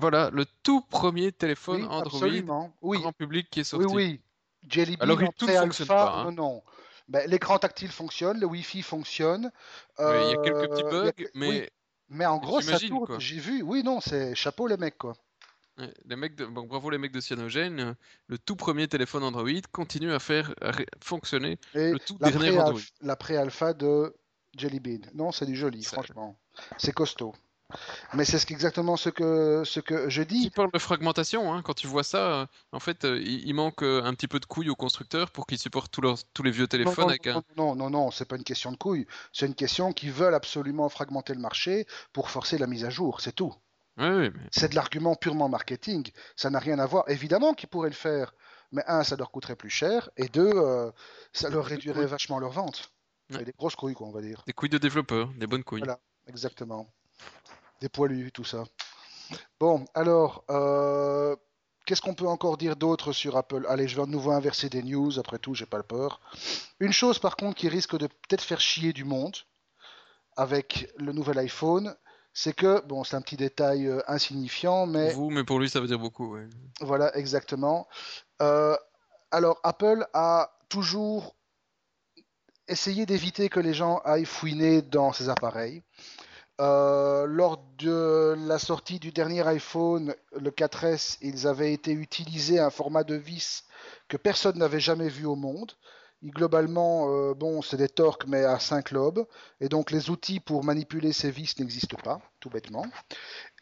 Voilà, 0.00 0.30
le 0.30 0.44
tout 0.62 0.80
premier 0.80 1.32
téléphone 1.32 1.82
Oui, 1.82 1.88
Android 1.88 2.00
absolument. 2.22 2.72
Oui, 2.82 2.98
grand 2.98 3.12
public 3.12 3.48
qui 3.50 3.60
est 3.60 3.74
oui, 3.74 3.82
sorti. 3.82 3.94
oui. 3.96 4.20
Jelly 4.68 4.96
Bean 4.96 5.04
Alors, 5.04 5.22
il- 5.22 5.28
tout 5.36 5.46
fonctionne 5.46 5.86
pas, 5.86 6.12
hein. 6.16 6.24
non, 6.24 6.32
non. 6.32 6.62
Ben, 7.08 7.28
l'écran 7.28 7.58
tactile 7.58 7.90
fonctionne, 7.90 8.38
le 8.38 8.46
Wi-Fi 8.46 8.82
fonctionne. 8.82 9.50
Il 9.98 10.02
y 10.04 10.06
a 10.06 10.36
quelques 10.44 10.68
petits 10.70 10.82
euh, 10.84 11.04
y 11.04 11.08
a 11.08 11.12
bugs, 11.12 11.30
mais 11.34 11.48
oui, 11.48 11.66
mais 12.08 12.26
en 12.26 12.38
gros, 12.38 12.60
ça 12.60 12.78
tourne. 12.78 13.18
J'ai 13.20 13.38
vu. 13.38 13.62
Oui, 13.62 13.82
non, 13.82 14.00
c'est 14.00 14.34
chapeau 14.34 14.66
les 14.66 14.76
mecs, 14.76 14.98
quoi. 14.98 15.14
Les 16.04 16.14
mecs 16.16 16.36
de... 16.36 16.44
bon, 16.44 16.64
bravo 16.66 16.90
les 16.90 16.98
mecs 16.98 17.12
de 17.12 17.20
Cyanogen, 17.20 17.80
euh, 17.80 17.94
le 18.26 18.36
tout 18.38 18.54
premier 18.54 18.86
téléphone 18.86 19.22
Android 19.24 19.48
continue 19.72 20.12
à 20.12 20.18
faire 20.18 20.54
ré- 20.60 20.86
fonctionner 21.02 21.58
Et 21.74 21.92
le 21.92 21.98
tout 21.98 22.18
la 22.20 22.30
dernier 22.30 22.58
Android. 22.58 22.80
la 23.00 23.16
pré-alpha 23.16 23.72
de 23.72 24.14
Jelly 24.58 24.78
Bean. 24.78 25.00
Non, 25.14 25.32
c'est 25.32 25.46
du 25.46 25.56
joli, 25.56 25.82
Ça- 25.82 25.92
franchement. 25.92 26.38
C'est 26.76 26.92
costaud. 26.92 27.34
Mais 28.14 28.24
c'est 28.24 28.38
ce 28.38 28.46
exactement 28.52 28.96
ce 28.96 29.08
que, 29.08 29.62
ce 29.64 29.80
que 29.80 30.08
je 30.08 30.22
Tu 30.22 30.28
dis. 30.28 30.50
parles 30.50 30.72
de 30.72 30.78
fragmentation, 30.78 31.52
hein, 31.52 31.62
quand 31.62 31.74
tu 31.74 31.86
vois 31.86 32.02
ça, 32.02 32.40
euh, 32.42 32.46
en 32.72 32.80
fait, 32.80 33.04
euh, 33.04 33.18
il, 33.20 33.46
il 33.46 33.54
manque 33.54 33.82
euh, 33.82 34.02
un 34.02 34.14
petit 34.14 34.28
peu 34.28 34.40
de 34.40 34.46
couilles 34.46 34.70
aux 34.70 34.76
constructeurs 34.76 35.30
pour 35.30 35.46
qu'ils 35.46 35.58
supportent 35.58 35.90
tous, 35.92 36.00
leurs, 36.00 36.18
tous 36.34 36.42
les 36.42 36.50
vieux 36.50 36.66
téléphones 36.66 37.04
non, 37.04 37.08
avec 37.10 37.26
un... 37.26 37.34
non, 37.34 37.44
non, 37.56 37.74
non, 37.76 37.90
non, 37.90 38.10
c'est 38.10 38.24
pas 38.24 38.36
une 38.36 38.44
question 38.44 38.72
de 38.72 38.76
couilles. 38.76 39.06
C'est 39.32 39.46
une 39.46 39.54
question 39.54 39.92
qu'ils 39.92 40.12
veulent 40.12 40.34
absolument 40.34 40.88
fragmenter 40.88 41.34
le 41.34 41.40
marché 41.40 41.86
pour 42.12 42.30
forcer 42.30 42.58
la 42.58 42.66
mise 42.66 42.84
à 42.84 42.90
jour, 42.90 43.20
c'est 43.20 43.32
tout. 43.32 43.54
Mais... 43.96 44.30
C'est 44.50 44.70
de 44.70 44.74
l'argument 44.74 45.14
purement 45.14 45.48
marketing. 45.48 46.10
Ça 46.36 46.48
n'a 46.48 46.58
rien 46.58 46.78
à 46.78 46.86
voir. 46.86 47.04
Évidemment 47.08 47.54
qu'ils 47.54 47.68
pourraient 47.68 47.90
le 47.90 47.94
faire. 47.94 48.32
Mais 48.72 48.82
un, 48.86 49.02
ça 49.02 49.16
leur 49.16 49.30
coûterait 49.30 49.56
plus 49.56 49.68
cher. 49.68 50.10
Et 50.16 50.28
deux, 50.28 50.52
euh, 50.54 50.90
ça 51.32 51.50
leur 51.50 51.64
réduirait 51.66 52.06
vachement 52.06 52.38
leurs 52.38 52.52
ventes. 52.52 52.92
Ouais. 53.30 53.38
C'est 53.38 53.44
des 53.44 53.52
grosses 53.52 53.76
couilles, 53.76 53.94
quoi, 53.94 54.06
on 54.06 54.12
va 54.12 54.22
dire. 54.22 54.42
Des 54.46 54.52
couilles 54.52 54.70
de 54.70 54.78
développeurs, 54.78 55.28
des 55.36 55.46
bonnes 55.46 55.64
couilles. 55.64 55.80
Voilà. 55.80 55.98
Exactement. 56.28 56.88
Des 57.80 57.88
poilus, 57.88 58.30
tout 58.32 58.44
ça. 58.44 58.64
Bon, 59.58 59.84
alors, 59.94 60.44
euh, 60.50 61.36
qu'est-ce 61.86 62.02
qu'on 62.02 62.14
peut 62.14 62.26
encore 62.26 62.56
dire 62.56 62.76
d'autre 62.76 63.12
sur 63.12 63.36
Apple? 63.36 63.64
Allez, 63.68 63.88
je 63.88 63.96
vais 63.96 64.06
de 64.06 64.10
nouveau 64.10 64.32
inverser 64.32 64.68
des 64.68 64.82
news. 64.82 65.18
Après 65.18 65.38
tout, 65.38 65.54
j'ai 65.54 65.66
pas 65.66 65.82
peur. 65.82 66.20
Une 66.80 66.92
chose, 66.92 67.18
par 67.18 67.36
contre, 67.36 67.56
qui 67.56 67.68
risque 67.68 67.96
de 67.96 68.06
peut-être 68.06 68.42
faire 68.42 68.60
chier 68.60 68.92
du 68.92 69.04
monde 69.04 69.36
avec 70.36 70.92
le 70.96 71.12
nouvel 71.12 71.38
iPhone, 71.38 71.94
c'est 72.32 72.54
que, 72.54 72.80
bon, 72.86 73.02
c'est 73.04 73.16
un 73.16 73.20
petit 73.20 73.36
détail 73.36 73.86
euh, 73.86 74.00
insignifiant, 74.06 74.86
mais 74.86 75.12
Pour 75.12 75.24
vous, 75.24 75.30
mais 75.30 75.44
pour 75.44 75.58
lui, 75.58 75.68
ça 75.68 75.80
veut 75.80 75.86
dire 75.88 75.98
beaucoup. 75.98 76.34
ouais. 76.34 76.46
voilà, 76.80 77.16
exactement. 77.16 77.88
Euh, 78.40 78.76
alors, 79.30 79.58
Apple 79.62 80.06
a 80.12 80.52
toujours 80.68 81.34
essayé 82.68 83.04
d'éviter 83.04 83.48
que 83.48 83.60
les 83.60 83.74
gens 83.74 83.98
aillent 84.04 84.24
fouiner 84.24 84.80
dans 84.80 85.12
ses 85.12 85.28
appareils. 85.28 85.82
Euh, 86.60 87.24
lors 87.26 87.58
de 87.78 88.34
la 88.46 88.58
sortie 88.58 88.98
du 88.98 89.12
dernier 89.12 89.46
iPhone, 89.46 90.14
le 90.38 90.50
4S, 90.50 91.16
ils 91.22 91.46
avaient 91.46 91.72
été 91.72 91.92
utilisés 91.92 92.58
un 92.60 92.70
format 92.70 93.02
de 93.04 93.14
vis 93.14 93.64
que 94.08 94.16
personne 94.18 94.58
n'avait 94.58 94.80
jamais 94.80 95.08
vu 95.08 95.24
au 95.24 95.36
monde. 95.36 95.72
Globalement, 96.22 97.08
euh, 97.10 97.32
bon, 97.34 97.62
c'est 97.62 97.78
des 97.78 97.88
torques, 97.88 98.26
mais 98.26 98.44
à 98.44 98.58
5 98.60 98.90
lobes. 98.90 99.26
Et 99.60 99.70
donc, 99.70 99.90
les 99.90 100.10
outils 100.10 100.38
pour 100.38 100.62
manipuler 100.64 101.14
ces 101.14 101.30
vis 101.30 101.58
n'existent 101.58 101.96
pas, 102.04 102.20
tout 102.40 102.50
bêtement. 102.50 102.84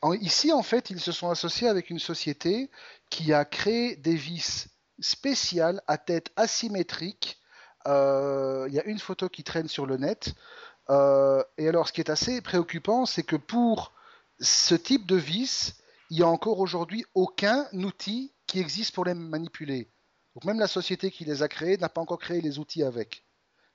En- 0.02 0.12
ici, 0.14 0.52
en 0.52 0.62
fait, 0.62 0.90
ils 0.90 1.00
se 1.00 1.12
sont 1.12 1.30
associés 1.30 1.68
avec 1.68 1.90
une 1.90 2.00
société 2.00 2.70
qui 3.10 3.32
a 3.32 3.44
créé 3.44 3.96
des 3.96 4.16
vis 4.16 4.68
spéciales 5.00 5.80
à 5.86 5.98
tête 5.98 6.30
asymétrique. 6.36 7.38
Euh, 7.86 8.66
Il 8.68 8.74
y 8.74 8.80
a 8.80 8.84
une 8.84 8.98
photo 8.98 9.28
qui 9.28 9.44
traîne 9.44 9.68
sur 9.68 9.86
le 9.86 9.96
net. 9.96 10.34
Euh, 10.90 11.42
et 11.58 11.68
alors, 11.68 11.88
ce 11.88 11.92
qui 11.92 12.00
est 12.00 12.10
assez 12.10 12.40
préoccupant, 12.40 13.06
c'est 13.06 13.22
que 13.22 13.36
pour 13.36 13.92
ce 14.40 14.74
type 14.74 15.06
de 15.06 15.16
vis, 15.16 15.74
il 16.10 16.18
n'y 16.18 16.22
a 16.22 16.28
encore 16.28 16.60
aujourd'hui 16.60 17.04
aucun 17.14 17.66
outil 17.72 18.32
qui 18.46 18.60
existe 18.60 18.94
pour 18.94 19.04
les 19.04 19.14
manipuler. 19.14 19.88
Donc 20.34 20.44
même 20.44 20.58
la 20.58 20.68
société 20.68 21.10
qui 21.10 21.24
les 21.24 21.42
a 21.42 21.48
créés 21.48 21.76
n'a 21.76 21.88
pas 21.88 22.00
encore 22.00 22.18
créé 22.18 22.40
les 22.40 22.58
outils 22.58 22.82
avec, 22.82 23.24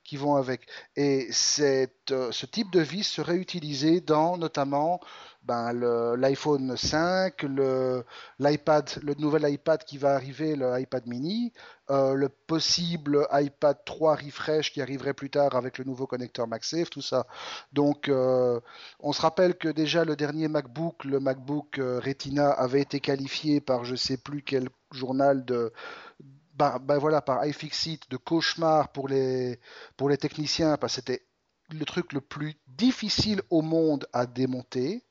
qui 0.04 0.16
vont 0.16 0.36
avec. 0.36 0.66
Et 0.96 1.26
cette, 1.32 2.12
euh, 2.12 2.30
ce 2.32 2.46
type 2.46 2.70
de 2.72 2.80
vis 2.80 3.04
serait 3.04 3.36
utilisé 3.36 4.00
dans 4.00 4.36
notamment 4.38 5.00
ben, 5.42 5.72
l'iPhone 6.16 6.76
5, 6.76 7.42
le- 7.42 8.04
l'iPad, 8.38 8.88
le 9.02 9.14
nouvel 9.14 9.50
iPad 9.52 9.82
qui 9.84 9.98
va 9.98 10.14
arriver, 10.14 10.56
le 10.56 10.78
iPad 10.80 11.06
mini, 11.06 11.52
euh, 11.90 12.14
le 12.14 12.28
possible 12.30 13.26
iPad 13.32 13.76
3 13.84 14.16
refresh 14.16 14.72
qui 14.72 14.80
arriverait 14.80 15.12
plus 15.14 15.28
tard 15.30 15.54
avec 15.54 15.76
le 15.78 15.84
nouveau 15.84 16.06
connecteur 16.06 16.46
MagSafe, 16.48 16.88
tout 16.90 17.02
ça. 17.02 17.26
Donc, 17.72 18.08
euh, 18.08 18.60
on 19.00 19.12
se 19.12 19.20
rappelle 19.20 19.56
que 19.56 19.68
déjà 19.68 20.04
le 20.04 20.16
dernier 20.16 20.48
MacBook, 20.48 21.04
le 21.04 21.20
MacBook 21.20 21.76
Retina, 21.78 22.50
avait 22.50 22.80
été 22.80 23.00
qualifié 23.00 23.60
par 23.60 23.84
je 23.84 23.96
sais 23.96 24.16
plus 24.16 24.42
quel 24.42 24.68
journal 24.92 25.44
de 25.44 25.72
bah, 26.54 26.78
bah 26.80 26.98
voilà, 26.98 27.20
par 27.20 27.44
iFixit 27.46 28.08
de 28.10 28.16
cauchemar 28.16 28.92
pour 28.92 29.08
les, 29.08 29.60
pour 29.96 30.08
les 30.08 30.16
techniciens, 30.16 30.76
parce 30.76 30.94
que 30.94 31.00
c'était 31.00 31.26
le 31.70 31.84
truc 31.84 32.12
le 32.12 32.20
plus 32.20 32.54
difficile 32.66 33.42
au 33.50 33.62
monde 33.62 34.06
à 34.12 34.26
démonter. 34.26 35.04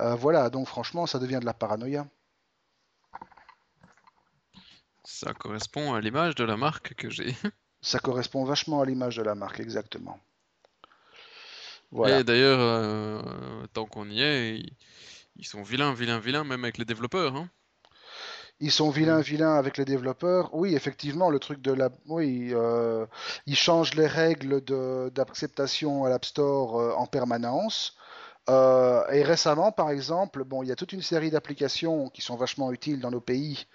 Euh, 0.00 0.14
voilà, 0.14 0.50
donc 0.50 0.66
franchement, 0.68 1.06
ça 1.06 1.18
devient 1.18 1.38
de 1.40 1.46
la 1.46 1.54
paranoïa. 1.54 2.06
Ça 5.04 5.32
correspond 5.32 5.94
à 5.94 6.00
l'image 6.00 6.34
de 6.34 6.44
la 6.44 6.56
marque 6.56 6.94
que 6.94 7.08
j'ai. 7.08 7.34
Ça 7.80 8.00
correspond 8.00 8.44
vachement 8.44 8.80
à 8.80 8.84
l'image 8.84 9.16
de 9.16 9.22
la 9.22 9.36
marque, 9.36 9.60
exactement. 9.60 10.18
Voilà. 11.92 12.18
Et 12.18 12.24
d'ailleurs, 12.24 12.58
euh, 12.58 13.66
tant 13.72 13.86
qu'on 13.86 14.10
y 14.10 14.20
est, 14.20 14.58
ils, 14.58 14.76
ils 15.36 15.46
sont 15.46 15.62
vilains, 15.62 15.94
vilains, 15.94 16.18
vilains, 16.18 16.42
même 16.42 16.64
avec 16.64 16.76
les 16.76 16.84
développeurs. 16.84 17.36
Hein. 17.36 17.48
Ils 18.60 18.72
sont 18.72 18.90
vilains, 18.90 19.20
vilains 19.20 19.54
avec 19.54 19.76
les 19.78 19.84
développeurs. 19.84 20.52
Oui, 20.54 20.74
effectivement, 20.74 21.30
le 21.30 21.38
truc 21.38 21.60
de 21.62 21.72
la, 21.72 21.90
oui, 22.06 22.50
euh, 22.52 23.06
ils 23.46 23.56
changent 23.56 23.94
les 23.94 24.06
règles 24.06 24.60
d'acceptation 25.12 26.04
à 26.04 26.08
l'App 26.08 26.24
Store 26.24 26.80
euh, 26.80 26.92
en 26.94 27.06
permanence. 27.06 27.96
Euh, 28.48 29.06
et 29.10 29.22
récemment, 29.22 29.72
par 29.72 29.90
exemple, 29.90 30.42
il 30.62 30.68
y 30.68 30.72
a 30.72 30.76
toute 30.76 30.94
une 30.94 31.02
série 31.02 31.30
d'applications 31.30 32.08
qui 32.08 32.22
sont 32.22 32.36
vachement 32.36 32.72
utiles 32.72 32.98
dans 32.98 33.10
nos 33.10 33.20
pays 33.20 33.66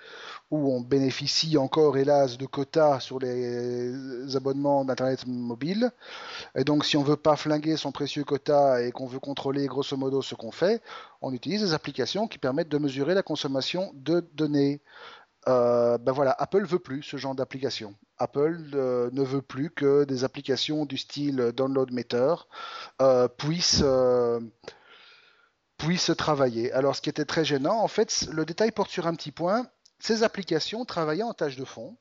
où 0.49 0.74
on 0.74 0.82
bénéficie 0.82 1.57
encore, 1.57 1.95
hélas, 1.97 2.39
de 2.39 2.47
quotas 2.47 2.99
sur 2.99 3.19
les 3.19 4.36
abonnements 4.36 4.84
d'Internet 4.84 5.28
mobile. 5.28 5.91
Et 6.55 6.63
donc, 6.63 6.86
si 6.86 6.97
on 6.97 7.03
veut 7.03 7.17
pas 7.17 7.36
flinguer 7.36 7.78
son 7.78 7.91
précieux 7.91 8.24
quota 8.24 8.82
et 8.82 8.91
qu'on 8.91 9.05
veut 9.05 9.19
contrôler 9.19 9.67
grosso 9.67 9.95
modo 9.95 10.24
ce 10.24 10.34
qu'on 10.34 10.51
fait, 10.51 10.82
on 11.21 11.34
utilise 11.34 11.61
des 11.61 11.74
applications 11.74 12.28
qui 12.28 12.39
permettent 12.39 12.69
de 12.69 12.80
mesurer 12.80 13.13
la 13.13 13.24
consommation 13.24 13.91
de 13.93 14.28
données. 14.34 14.82
Euh, 15.47 15.97
ben 15.97 16.11
voilà, 16.11 16.35
Apple 16.37 16.65
veut 16.65 16.79
plus 16.79 17.03
ce 17.03 17.17
genre 17.17 17.35
d'application. 17.35 17.95
Apple 18.17 18.71
euh, 18.73 19.09
ne 19.11 19.23
veut 19.23 19.41
plus 19.41 19.69
que 19.69 20.05
des 20.05 20.23
applications 20.23 20.85
du 20.85 20.97
style 20.97 21.51
Download 21.55 21.91
Meter 21.91 22.35
euh, 23.01 23.27
puissent, 23.27 23.81
euh, 23.83 24.39
puissent 25.77 26.11
travailler. 26.17 26.71
Alors, 26.71 26.95
ce 26.95 27.01
qui 27.01 27.09
était 27.09 27.25
très 27.25 27.43
gênant, 27.45 27.79
en 27.79 27.87
fait, 27.87 28.27
le 28.31 28.45
détail 28.45 28.71
porte 28.71 28.91
sur 28.91 29.07
un 29.07 29.15
petit 29.15 29.31
point. 29.31 29.67
Ces 29.99 30.23
applications 30.23 30.85
travaillaient 30.85 31.23
en 31.23 31.33
tâche 31.33 31.55
de 31.55 31.65
fond 31.65 31.97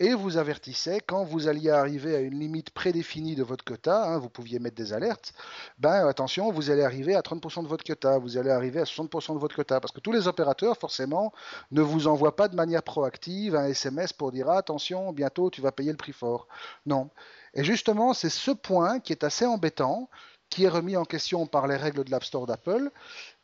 et 0.00 0.14
vous 0.14 0.36
avertissaient 0.36 1.00
quand 1.00 1.24
vous 1.24 1.48
alliez 1.48 1.70
arriver 1.70 2.16
à 2.16 2.20
une 2.20 2.38
limite 2.38 2.70
prédéfinie 2.70 3.36
de 3.36 3.42
votre 3.42 3.64
quota, 3.64 4.04
hein, 4.04 4.18
vous 4.18 4.28
pouviez 4.28 4.58
mettre 4.58 4.76
des 4.76 4.92
alertes, 4.92 5.32
ben 5.78 6.06
attention, 6.08 6.50
vous 6.50 6.70
allez 6.70 6.82
arriver 6.82 7.14
à 7.14 7.20
30% 7.20 7.62
de 7.62 7.68
votre 7.68 7.84
quota, 7.84 8.18
vous 8.18 8.36
allez 8.36 8.50
arriver 8.50 8.80
à 8.80 8.84
60% 8.84 9.34
de 9.34 9.38
votre 9.38 9.54
quota, 9.54 9.80
parce 9.80 9.92
que 9.92 10.00
tous 10.00 10.12
les 10.12 10.26
opérateurs, 10.26 10.76
forcément, 10.76 11.32
ne 11.70 11.80
vous 11.82 12.08
envoient 12.08 12.36
pas 12.36 12.48
de 12.48 12.56
manière 12.56 12.82
proactive 12.82 13.54
un 13.54 13.66
SMS 13.66 14.12
pour 14.12 14.32
dire 14.32 14.50
ah, 14.50 14.58
attention, 14.58 15.12
bientôt 15.12 15.50
tu 15.50 15.60
vas 15.60 15.72
payer 15.72 15.90
le 15.90 15.96
prix 15.96 16.12
fort. 16.12 16.48
Non. 16.86 17.10
Et 17.54 17.62
justement, 17.62 18.14
c'est 18.14 18.30
ce 18.30 18.50
point 18.50 18.98
qui 18.98 19.12
est 19.12 19.24
assez 19.24 19.46
embêtant, 19.46 20.08
qui 20.50 20.64
est 20.64 20.68
remis 20.68 20.96
en 20.96 21.04
question 21.04 21.46
par 21.46 21.66
les 21.66 21.76
règles 21.76 22.04
de 22.04 22.10
l'App 22.10 22.24
Store 22.24 22.46
d'Apple. 22.46 22.90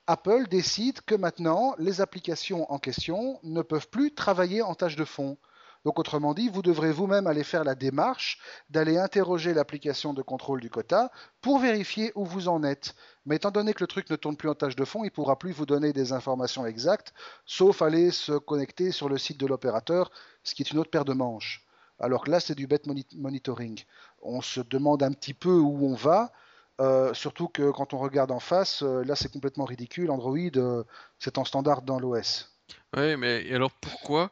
Apple 0.07 0.49
décide 0.49 1.01
que 1.03 1.15
maintenant, 1.15 1.75
les 1.79 2.01
applications 2.01 2.71
en 2.73 2.79
question 2.79 3.39
ne 3.45 3.63
peuvent 3.63 3.89
plus 3.89 4.13
travailler 4.13 4.63
en 4.63 4.75
tâche 4.75 4.97
de 4.97 5.05
fond. 5.05 5.37
Donc 5.85 5.99
autrement 5.99 6.35
dit, 6.35 6.49
vous 6.49 6.63
devrez 6.63 6.93
vous-même 6.93 7.27
aller 7.27 7.45
faire 7.45 7.65
la 7.65 7.75
démarche 7.75 8.39
d'aller 8.69 8.99
interroger 8.99 9.55
l'application 9.55 10.13
de 10.13 10.23
contrôle 10.23 10.61
du 10.61 10.69
quota 10.69 11.11
pour 11.41 11.59
vérifier 11.59 12.13
où 12.15 12.25
vous 12.25 12.49
en 12.49 12.63
êtes. 12.63 12.95
Mais 13.25 13.37
étant 13.37 13.51
donné 13.51 13.73
que 13.73 13.83
le 13.83 13.87
truc 13.87 14.11
ne 14.11 14.17
tourne 14.17 14.37
plus 14.37 14.49
en 14.49 14.55
tâche 14.55 14.77
de 14.77 14.85
fond, 14.85 15.03
il 15.03 15.07
ne 15.07 15.11
pourra 15.11 15.39
plus 15.39 15.53
vous 15.53 15.67
donner 15.67 15.93
des 15.93 16.13
informations 16.13 16.67
exactes, 16.67 17.15
sauf 17.47 17.81
aller 17.83 18.11
se 18.11 18.33
connecter 18.33 18.91
sur 18.91 19.09
le 19.09 19.19
site 19.19 19.41
de 19.41 19.47
l'opérateur, 19.47 20.11
ce 20.45 20.55
qui 20.55 20.63
est 20.63 20.71
une 20.71 20.79
autre 20.79 20.91
paire 20.91 21.05
de 21.05 21.15
manches. 21.15 21.67
Alors 21.99 22.25
que 22.25 22.31
là, 22.31 22.41
c'est 22.41 22.55
du 22.55 22.67
bet 22.67 22.81
monitoring. 23.15 23.85
On 24.23 24.41
se 24.41 24.61
demande 24.61 25.03
un 25.03 25.13
petit 25.13 25.35
peu 25.35 25.53
où 25.53 25.87
on 25.87 25.95
va, 25.95 26.33
euh, 26.81 27.13
surtout 27.13 27.49
que 27.49 27.71
quand 27.71 27.93
on 27.93 27.99
regarde 27.99 28.31
en 28.31 28.41
face, 28.41 28.83
euh, 28.83 29.05
là 29.05 29.15
c'est 29.15 29.31
complètement 29.31 29.67
ridicule. 29.67 30.11
Android, 30.11 30.39
euh, 30.57 30.83
c'est 31.19 31.37
en 31.37 31.45
standard 31.45 31.83
dans 31.83 32.01
l'OS. 32.01 32.51
Oui, 32.97 33.17
mais 33.17 33.53
alors 33.53 33.73
pourquoi 33.73 34.31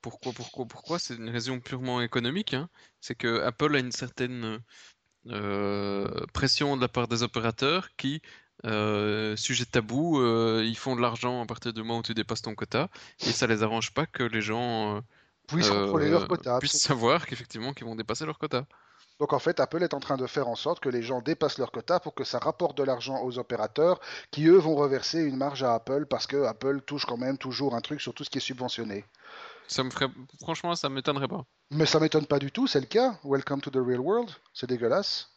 pourquoi, 0.00 0.32
pourquoi, 0.32 0.66
pourquoi? 0.66 0.98
C'est 0.98 1.14
une 1.14 1.30
raison 1.30 1.60
purement 1.60 2.00
économique. 2.00 2.54
Hein. 2.54 2.68
C'est 3.00 3.14
que 3.14 3.42
Apple 3.42 3.74
a 3.76 3.78
une 3.78 3.92
certaine 3.92 4.60
euh, 5.28 6.08
pression 6.32 6.76
de 6.76 6.80
la 6.80 6.88
part 6.88 7.08
des 7.08 7.22
opérateurs 7.22 7.88
qui, 7.96 8.22
euh, 8.64 9.36
sujet 9.36 9.64
tabou, 9.64 10.20
euh, 10.20 10.62
ils 10.64 10.76
font 10.76 10.96
de 10.96 11.00
l'argent 11.00 11.42
à 11.42 11.46
partir 11.46 11.72
du 11.72 11.80
moment 11.80 11.98
où 11.98 12.02
tu 12.02 12.14
dépasses 12.14 12.42
ton 12.42 12.54
quota 12.54 12.88
et 13.20 13.32
ça 13.32 13.46
les 13.46 13.62
arrange 13.62 13.92
pas 13.92 14.06
que 14.06 14.22
les 14.22 14.42
gens 14.42 15.02
puissent 15.46 15.70
contrôler 15.70 16.10
leur 16.10 16.28
quota, 16.28 16.58
puissent 16.58 16.80
savoir 16.80 17.26
qu'effectivement 17.26 17.72
qu'ils 17.72 17.86
vont 17.86 17.96
dépasser 17.96 18.24
leur 18.24 18.38
quota. 18.38 18.66
Donc 19.20 19.34
en 19.34 19.38
fait, 19.38 19.60
Apple 19.60 19.82
est 19.82 19.92
en 19.92 20.00
train 20.00 20.16
de 20.16 20.26
faire 20.26 20.48
en 20.48 20.56
sorte 20.56 20.80
que 20.80 20.88
les 20.88 21.02
gens 21.02 21.20
dépassent 21.20 21.58
leur 21.58 21.70
quota 21.70 22.00
pour 22.00 22.14
que 22.14 22.24
ça 22.24 22.38
rapporte 22.38 22.78
de 22.78 22.82
l'argent 22.82 23.22
aux 23.22 23.38
opérateurs 23.38 24.00
qui, 24.30 24.46
eux, 24.46 24.56
vont 24.56 24.74
reverser 24.74 25.20
une 25.20 25.36
marge 25.36 25.62
à 25.62 25.74
Apple 25.74 26.06
parce 26.06 26.26
que 26.26 26.44
Apple 26.44 26.80
touche 26.80 27.04
quand 27.04 27.18
même 27.18 27.36
toujours 27.36 27.74
un 27.74 27.82
truc 27.82 28.00
sur 28.00 28.14
tout 28.14 28.24
ce 28.24 28.30
qui 28.30 28.38
est 28.38 28.40
subventionné. 28.40 29.04
Ça 29.70 29.84
me 29.84 29.90
ferait... 29.90 30.08
Franchement, 30.42 30.74
ça 30.74 30.88
m'étonnerait 30.88 31.28
pas. 31.28 31.44
Mais 31.70 31.86
ça 31.86 32.00
m'étonne 32.00 32.26
pas 32.26 32.40
du 32.40 32.50
tout, 32.50 32.66
c'est 32.66 32.80
le 32.80 32.86
cas. 32.86 33.20
Welcome 33.22 33.60
to 33.60 33.70
the 33.70 33.76
real 33.76 34.00
world. 34.00 34.28
C'est 34.52 34.68
dégueulasse. 34.68 35.30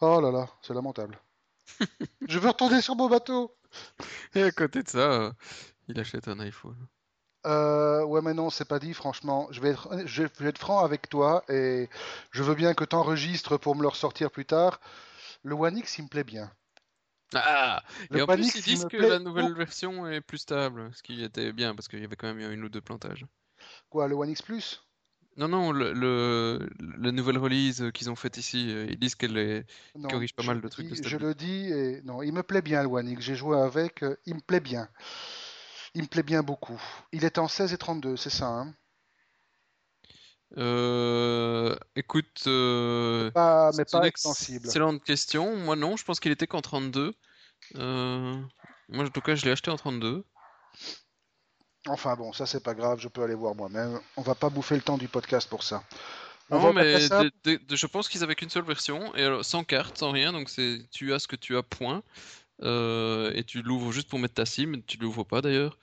Oh 0.00 0.20
là 0.20 0.32
là, 0.32 0.48
c'est 0.60 0.74
lamentable. 0.74 1.16
je 2.28 2.38
veux 2.40 2.48
retourner 2.48 2.82
sur 2.82 2.96
mon 2.96 3.08
bateau. 3.08 3.56
Et 4.34 4.42
à 4.42 4.50
côté 4.50 4.82
de 4.82 4.88
ça, 4.88 5.32
il 5.86 6.00
achète 6.00 6.26
un 6.26 6.40
iPhone. 6.40 6.88
Euh, 7.46 8.02
ouais, 8.02 8.22
mais 8.22 8.34
non, 8.34 8.50
c'est 8.50 8.64
pas 8.64 8.80
dit, 8.80 8.92
franchement. 8.92 9.46
Je 9.52 9.60
vais, 9.60 9.70
être, 9.70 9.88
je 10.06 10.24
vais 10.24 10.48
être 10.48 10.58
franc 10.58 10.84
avec 10.84 11.08
toi 11.08 11.44
et 11.48 11.88
je 12.32 12.42
veux 12.42 12.56
bien 12.56 12.74
que 12.74 12.84
tu 12.84 12.96
enregistres 12.96 13.56
pour 13.56 13.76
me 13.76 13.82
le 13.82 13.88
ressortir 13.88 14.32
plus 14.32 14.46
tard. 14.46 14.80
Le 15.44 15.54
One 15.54 15.78
X, 15.78 15.98
il 15.98 16.04
me 16.04 16.08
plaît 16.08 16.24
bien. 16.24 16.50
Ah 17.32 17.82
Et 18.12 18.20
en 18.20 18.28
plus, 18.28 18.54
ils 18.54 18.62
disent 18.62 18.84
que 18.84 18.96
la 18.96 19.18
nouvelle 19.18 19.52
version 19.54 20.06
est 20.06 20.20
plus 20.20 20.38
stable, 20.38 20.90
ce 20.94 21.02
qui 21.02 21.22
était 21.22 21.52
bien, 21.52 21.74
parce 21.74 21.88
qu'il 21.88 22.00
y 22.00 22.04
avait 22.04 22.16
quand 22.16 22.32
même 22.32 22.38
eu 22.38 22.52
une 22.54 22.64
ou 22.64 22.68
deux 22.68 22.80
plantages. 22.80 23.26
Quoi, 23.88 24.08
le 24.08 24.14
One 24.14 24.30
X 24.30 24.42
Plus? 24.42 24.82
Non, 25.36 25.48
non, 25.48 25.72
le, 25.72 25.92
le, 25.92 26.68
la 26.98 27.10
nouvelle 27.10 27.38
release 27.38 27.82
qu'ils 27.92 28.08
ont 28.08 28.14
faite 28.14 28.36
ici, 28.36 28.70
euh, 28.70 28.86
ils 28.88 28.98
disent 28.98 29.16
qu'elle 29.16 29.64
corrige 30.08 30.32
pas 30.34 30.44
mal 30.44 30.60
de 30.60 30.68
trucs. 30.68 30.86
je 31.04 31.16
le 31.16 31.34
dis, 31.34 31.72
et 31.72 32.02
non, 32.02 32.22
il 32.22 32.32
me 32.32 32.42
plaît 32.44 32.62
bien 32.62 32.82
le 32.82 32.88
One 32.88 33.08
X, 33.08 33.24
j'ai 33.24 33.34
joué 33.34 33.58
avec, 33.58 34.04
euh, 34.04 34.16
il 34.26 34.36
me 34.36 34.40
plaît 34.40 34.60
bien. 34.60 34.88
Il 35.94 36.02
me 36.02 36.06
plaît 36.08 36.22
bien 36.22 36.42
beaucoup. 36.42 36.80
Il 37.12 37.24
est 37.24 37.38
en 37.38 37.48
16 37.48 37.72
et 37.72 37.78
32, 37.78 38.16
c'est 38.16 38.30
ça, 38.30 38.46
hein? 38.48 38.74
Euh, 40.56 41.74
écoute, 41.96 42.44
euh, 42.46 43.30
pas, 43.32 43.70
mais 43.76 43.84
pas 43.84 44.06
extensible. 44.06 44.66
Excellente 44.66 45.02
question. 45.02 45.56
Moi 45.56 45.76
non, 45.76 45.96
je 45.96 46.04
pense 46.04 46.20
qu'il 46.20 46.32
était 46.32 46.46
qu'en 46.46 46.60
32. 46.60 47.14
Euh, 47.76 48.34
moi 48.88 49.04
en 49.04 49.08
tout 49.08 49.20
cas, 49.20 49.34
je 49.34 49.44
l'ai 49.44 49.50
acheté 49.50 49.70
en 49.70 49.76
32. 49.76 50.24
Enfin 51.86 52.16
bon, 52.16 52.32
ça 52.32 52.46
c'est 52.46 52.62
pas 52.62 52.74
grave, 52.74 52.98
je 53.00 53.08
peux 53.08 53.22
aller 53.22 53.34
voir 53.34 53.54
moi-même. 53.54 54.00
On 54.16 54.22
va 54.22 54.34
pas 54.34 54.48
bouffer 54.48 54.76
le 54.76 54.82
temps 54.82 54.96
du 54.96 55.08
podcast 55.08 55.48
pour 55.48 55.62
ça. 55.62 55.82
non, 56.50 56.72
mais 56.72 57.00
je 57.00 57.86
pense 57.86 58.08
qu'ils 58.08 58.22
avaient 58.22 58.34
qu'une 58.34 58.50
seule 58.50 58.64
version 58.64 59.14
et 59.16 59.42
sans 59.42 59.64
carte, 59.64 59.98
sans 59.98 60.12
rien. 60.12 60.32
Donc 60.32 60.48
c'est 60.50 60.78
tu 60.90 61.12
as 61.12 61.18
ce 61.18 61.26
que 61.26 61.36
tu 61.36 61.56
as 61.56 61.62
point. 61.62 62.02
et 62.62 63.44
tu 63.44 63.62
l'ouvres 63.62 63.90
juste 63.90 64.08
pour 64.08 64.20
mettre 64.20 64.34
ta 64.34 64.46
SIM, 64.46 64.82
tu 64.86 64.98
l'ouvres 64.98 65.24
pas 65.24 65.42
d'ailleurs. 65.42 65.78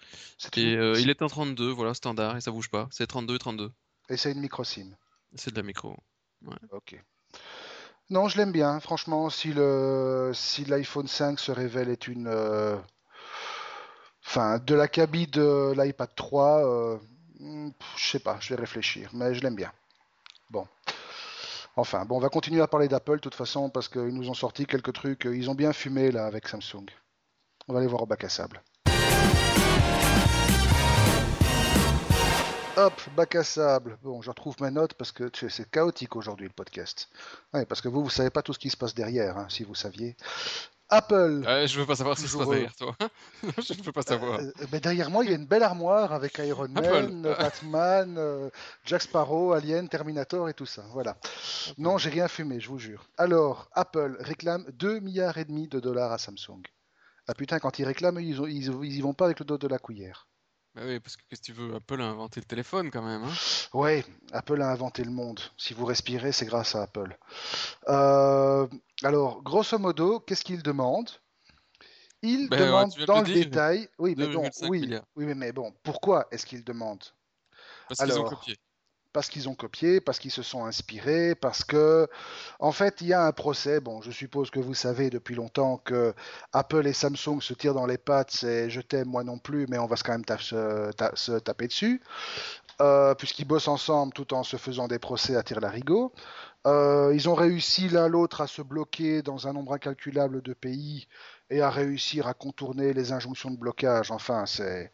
Et 0.55 0.73
il 0.73 1.09
est 1.09 1.21
en 1.21 1.27
32, 1.27 1.69
voilà, 1.69 1.93
standard, 1.93 2.37
et 2.37 2.41
ça 2.41 2.51
bouge 2.51 2.69
pas. 2.69 2.87
C'est 2.91 3.05
32 3.05 3.35
et 3.35 3.39
32. 3.39 3.71
Et 4.11 4.17
c'est 4.17 4.33
une 4.33 4.41
micro 4.41 4.63
SIM. 4.63 4.91
C'est 5.35 5.51
de 5.51 5.57
la 5.57 5.63
micro. 5.63 5.95
Ok. 6.71 7.01
Non, 8.09 8.27
je 8.27 8.37
l'aime 8.37 8.51
bien. 8.51 8.79
Franchement, 8.81 9.29
si 9.29 9.53
le 9.53 10.31
si 10.33 10.65
l'iPhone 10.65 11.07
5 11.07 11.39
se 11.39 11.51
révèle 11.51 11.89
être 11.89 12.09
une, 12.09 12.27
euh, 12.27 12.77
enfin, 14.25 14.59
de 14.59 14.75
la 14.75 14.89
cabine 14.89 15.29
de 15.31 15.73
l'iPad 15.77 16.13
3, 16.13 16.65
euh... 16.65 16.99
Je 17.95 18.09
sais 18.09 18.19
pas, 18.19 18.37
je 18.41 18.53
vais 18.53 18.59
réfléchir, 18.59 19.09
mais 19.13 19.33
je 19.33 19.41
l'aime 19.41 19.55
bien. 19.55 19.71
Bon. 20.49 20.67
Enfin, 21.77 22.03
bon, 22.05 22.17
on 22.17 22.19
va 22.19 22.29
continuer 22.29 22.61
à 22.61 22.67
parler 22.67 22.89
d'Apple 22.89 23.15
de 23.15 23.21
toute 23.21 23.33
façon 23.33 23.69
parce 23.69 23.87
qu'ils 23.87 24.13
nous 24.13 24.29
ont 24.29 24.33
sorti 24.33 24.65
quelques 24.65 24.93
trucs. 24.93 25.23
Ils 25.23 25.49
ont 25.49 25.55
bien 25.55 25.71
fumé 25.71 26.11
là 26.11 26.25
avec 26.25 26.49
Samsung. 26.49 26.85
On 27.67 27.73
va 27.73 27.79
aller 27.79 27.87
voir 27.87 28.03
au 28.03 28.05
bac 28.05 28.25
à 28.25 28.29
sable. 28.29 28.61
Hop, 32.77 32.93
bac 33.17 33.35
à 33.35 33.43
sable. 33.43 33.97
Bon, 34.01 34.21
je 34.21 34.29
retrouve 34.29 34.55
mes 34.61 34.71
notes 34.71 34.93
parce 34.93 35.11
que 35.11 35.29
c'est 35.49 35.69
chaotique 35.69 36.15
aujourd'hui 36.15 36.47
le 36.47 36.53
podcast. 36.53 37.09
Oui, 37.53 37.65
parce 37.65 37.81
que 37.81 37.89
vous, 37.89 38.03
vous 38.03 38.09
savez 38.09 38.29
pas 38.29 38.41
tout 38.41 38.53
ce 38.53 38.59
qui 38.59 38.69
se 38.69 38.77
passe 38.77 38.95
derrière, 38.95 39.37
hein, 39.37 39.47
si 39.49 39.63
vous 39.63 39.75
saviez. 39.75 40.15
Apple. 40.89 41.43
je 41.45 41.79
veux 41.79 41.85
pas 41.85 41.95
savoir 41.95 42.17
ce 42.17 42.23
qui 42.23 42.29
se 42.29 42.37
passe 42.37 42.47
derrière 42.47 42.75
toi. 42.75 42.95
je 43.43 43.73
ne 43.73 43.83
veux 43.83 43.91
pas 43.91 44.01
savoir. 44.03 44.39
Euh, 44.39 44.51
mais 44.71 44.79
derrière 44.79 45.09
moi, 45.09 45.23
il 45.23 45.31
y 45.31 45.33
a 45.33 45.35
une 45.35 45.45
belle 45.45 45.63
armoire 45.63 46.13
avec 46.13 46.37
Iron 46.37 46.69
Man, 46.69 47.21
Batman, 47.39 48.15
euh, 48.17 48.49
Jack 48.85 49.01
Sparrow, 49.01 49.51
Alien, 49.51 49.89
Terminator 49.89 50.47
et 50.47 50.53
tout 50.53 50.65
ça. 50.65 50.83
Voilà. 50.91 51.17
Non, 51.77 51.97
j'ai 51.97 52.09
rien 52.09 52.27
fumé, 52.29 52.61
je 52.61 52.69
vous 52.69 52.79
jure. 52.79 53.05
Alors, 53.17 53.69
Apple 53.73 54.17
réclame 54.19 54.65
2 54.73 54.99
milliards 55.01 55.37
et 55.37 55.45
demi 55.45 55.67
de 55.67 55.79
dollars 55.79 56.11
à 56.13 56.17
Samsung. 56.17 56.61
Ah 57.27 57.33
putain, 57.33 57.59
quand 57.59 57.79
ils 57.79 57.85
réclament, 57.85 58.19
ils, 58.19 58.39
ils, 58.49 58.95
y 58.95 59.01
vont 59.01 59.13
pas 59.13 59.25
avec 59.25 59.39
le 59.39 59.45
dos 59.45 59.57
de 59.57 59.67
la 59.67 59.77
cuillère. 59.77 60.27
Bah 60.73 60.83
oui, 60.85 60.99
parce 60.99 61.17
que 61.17 61.23
qu'est-ce 61.29 61.41
que 61.41 61.45
tu 61.47 61.53
veux 61.53 61.75
Apple 61.75 62.01
a 62.01 62.05
inventé 62.05 62.39
le 62.39 62.45
téléphone 62.45 62.91
quand 62.91 63.01
même. 63.01 63.23
Hein 63.23 63.33
ouais, 63.73 64.05
Apple 64.31 64.61
a 64.61 64.69
inventé 64.71 65.03
le 65.03 65.11
monde. 65.11 65.39
Si 65.57 65.73
vous 65.73 65.85
respirez, 65.85 66.31
c'est 66.31 66.45
grâce 66.45 66.75
à 66.75 66.83
Apple. 66.83 67.17
Euh, 67.89 68.67
alors, 69.03 69.41
grosso 69.43 69.77
modo, 69.77 70.21
qu'est-ce 70.21 70.45
qu'il 70.45 70.63
demande? 70.63 71.09
Il 72.21 72.49
ben 72.49 72.65
demande 72.65 72.91
dans 73.05 73.21
le, 73.21 73.33
détail. 73.33 73.89
Oui, 73.97 74.15
mais 74.17 74.27
bon, 74.27 74.49
oui, 74.69 74.95
oui, 75.15 75.25
mais 75.35 75.51
bon, 75.51 75.73
pourquoi 75.83 76.27
est-ce 76.31 76.45
qu'il 76.45 76.63
demande? 76.63 77.03
Parce 77.87 77.99
qu'ils 77.99 78.19
ont 78.19 78.23
copié 78.23 78.55
parce 79.13 79.29
qu'ils 79.29 79.49
ont 79.49 79.55
copié, 79.55 80.01
parce 80.01 80.19
qu'ils 80.19 80.31
se 80.31 80.43
sont 80.43 80.65
inspirés, 80.65 81.35
parce 81.35 81.63
que, 81.63 82.07
en 82.59 82.71
fait, 82.71 83.01
il 83.01 83.07
y 83.07 83.13
a 83.13 83.25
un 83.25 83.31
procès. 83.31 83.79
Bon, 83.79 84.01
je 84.01 84.11
suppose 84.11 84.49
que 84.49 84.59
vous 84.59 84.73
savez 84.73 85.09
depuis 85.09 85.35
longtemps 85.35 85.77
que 85.77 86.13
Apple 86.53 86.87
et 86.87 86.93
Samsung 86.93 87.41
se 87.41 87.53
tirent 87.53 87.73
dans 87.73 87.85
les 87.85 87.97
pattes. 87.97 88.31
C'est 88.31 88.69
je 88.69 88.81
t'aime, 88.81 89.07
moi 89.07 89.23
non 89.23 89.37
plus, 89.37 89.67
mais 89.67 89.77
on 89.77 89.87
va 89.87 89.95
quand 89.97 90.13
même 90.13 90.25
se, 90.39 91.39
taper 91.39 91.67
dessus, 91.67 92.01
euh, 92.81 93.13
puisqu'ils 93.15 93.45
bossent 93.45 93.67
ensemble 93.67 94.13
tout 94.13 94.33
en 94.33 94.43
se 94.43 94.57
faisant 94.57 94.87
des 94.87 94.99
procès 94.99 95.35
à 95.35 95.43
tire-larigot. 95.43 96.13
Euh, 96.67 97.11
ils 97.15 97.27
ont 97.27 97.33
réussi 97.33 97.89
l'un 97.89 98.07
l'autre 98.07 98.41
à 98.41 98.47
se 98.47 98.61
bloquer 98.61 99.23
dans 99.23 99.47
un 99.47 99.53
nombre 99.53 99.73
incalculable 99.73 100.41
de 100.43 100.53
pays 100.53 101.07
et 101.49 101.61
à 101.61 101.69
réussir 101.69 102.27
à 102.27 102.33
contourner 102.33 102.93
les 102.93 103.11
injonctions 103.11 103.49
de 103.49 103.57
blocage. 103.57 104.11
Enfin, 104.11 104.45
c'est 104.45 104.91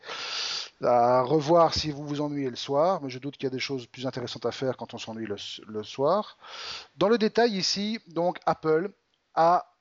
à 0.83 1.21
revoir 1.21 1.73
si 1.73 1.91
vous 1.91 2.05
vous 2.05 2.21
ennuyez 2.21 2.49
le 2.49 2.55
soir, 2.55 3.01
mais 3.01 3.09
je 3.09 3.19
doute 3.19 3.35
qu'il 3.35 3.45
y 3.45 3.47
a 3.47 3.51
des 3.51 3.59
choses 3.59 3.87
plus 3.87 4.05
intéressantes 4.05 4.45
à 4.45 4.51
faire 4.51 4.77
quand 4.77 4.93
on 4.93 4.97
s'ennuie 4.97 5.27
le, 5.27 5.83
soir. 5.83 6.37
Dans 6.95 7.09
le 7.09 7.17
détail 7.17 7.57
ici, 7.57 7.99
donc 8.07 8.39
Apple 8.45 8.91
a 9.33 9.73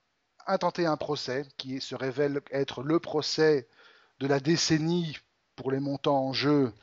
intenté 0.47 0.85
un 0.85 0.97
procès 0.97 1.45
qui 1.57 1.81
se 1.81 1.95
révèle 1.95 2.41
être 2.51 2.81
le 2.81 2.99
procès 2.99 3.67
de 4.19 4.27
la 4.27 4.39
décennie 4.39 5.17
pour 5.55 5.71
les 5.71 5.79
montants 5.79 6.27
en 6.27 6.33
jeu 6.33 6.73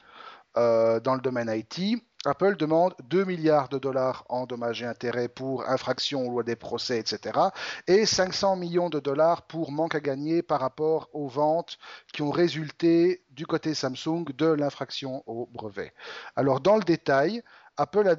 euh, 0.57 1.01
dans 1.01 1.15
le 1.15 1.21
domaine 1.21 1.49
IT. 1.49 2.01
Apple 2.27 2.57
demande 2.57 2.95
2 3.05 3.25
milliards 3.25 3.69
de 3.69 3.79
dollars 3.79 4.25
en 4.29 4.47
dommages 4.47 4.83
et 4.83 4.87
intérêts 4.87 5.29
pour 5.29 5.69
infraction 5.69 6.27
aux 6.27 6.31
lois 6.31 6.43
des 6.43 6.57
procès, 6.57 6.99
etc. 6.99 7.39
et 7.87 8.07
500 8.07 8.57
millions 8.57 8.91
de 8.91 9.01
dollars 9.01 9.43
pour 9.43 9.73
manque 9.73 9.95
à 9.95 10.01
gagner 10.01 10.43
par 10.43 10.61
rapport 10.61 11.09
aux 11.13 11.29
ventes 11.29 11.79
qui 12.13 12.23
ont 12.23 12.31
résulté 12.31 13.25
du 13.31 13.47
côté 13.47 13.75
Samsung 13.75 14.25
de 14.37 14.47
l'infraction 14.47 15.23
au 15.27 15.47
brevet. 15.47 15.93
Alors 16.37 16.61
dans 16.61 16.77
le 16.77 16.85
détail, 16.85 17.43
Apple 17.77 18.09
a 18.09 18.17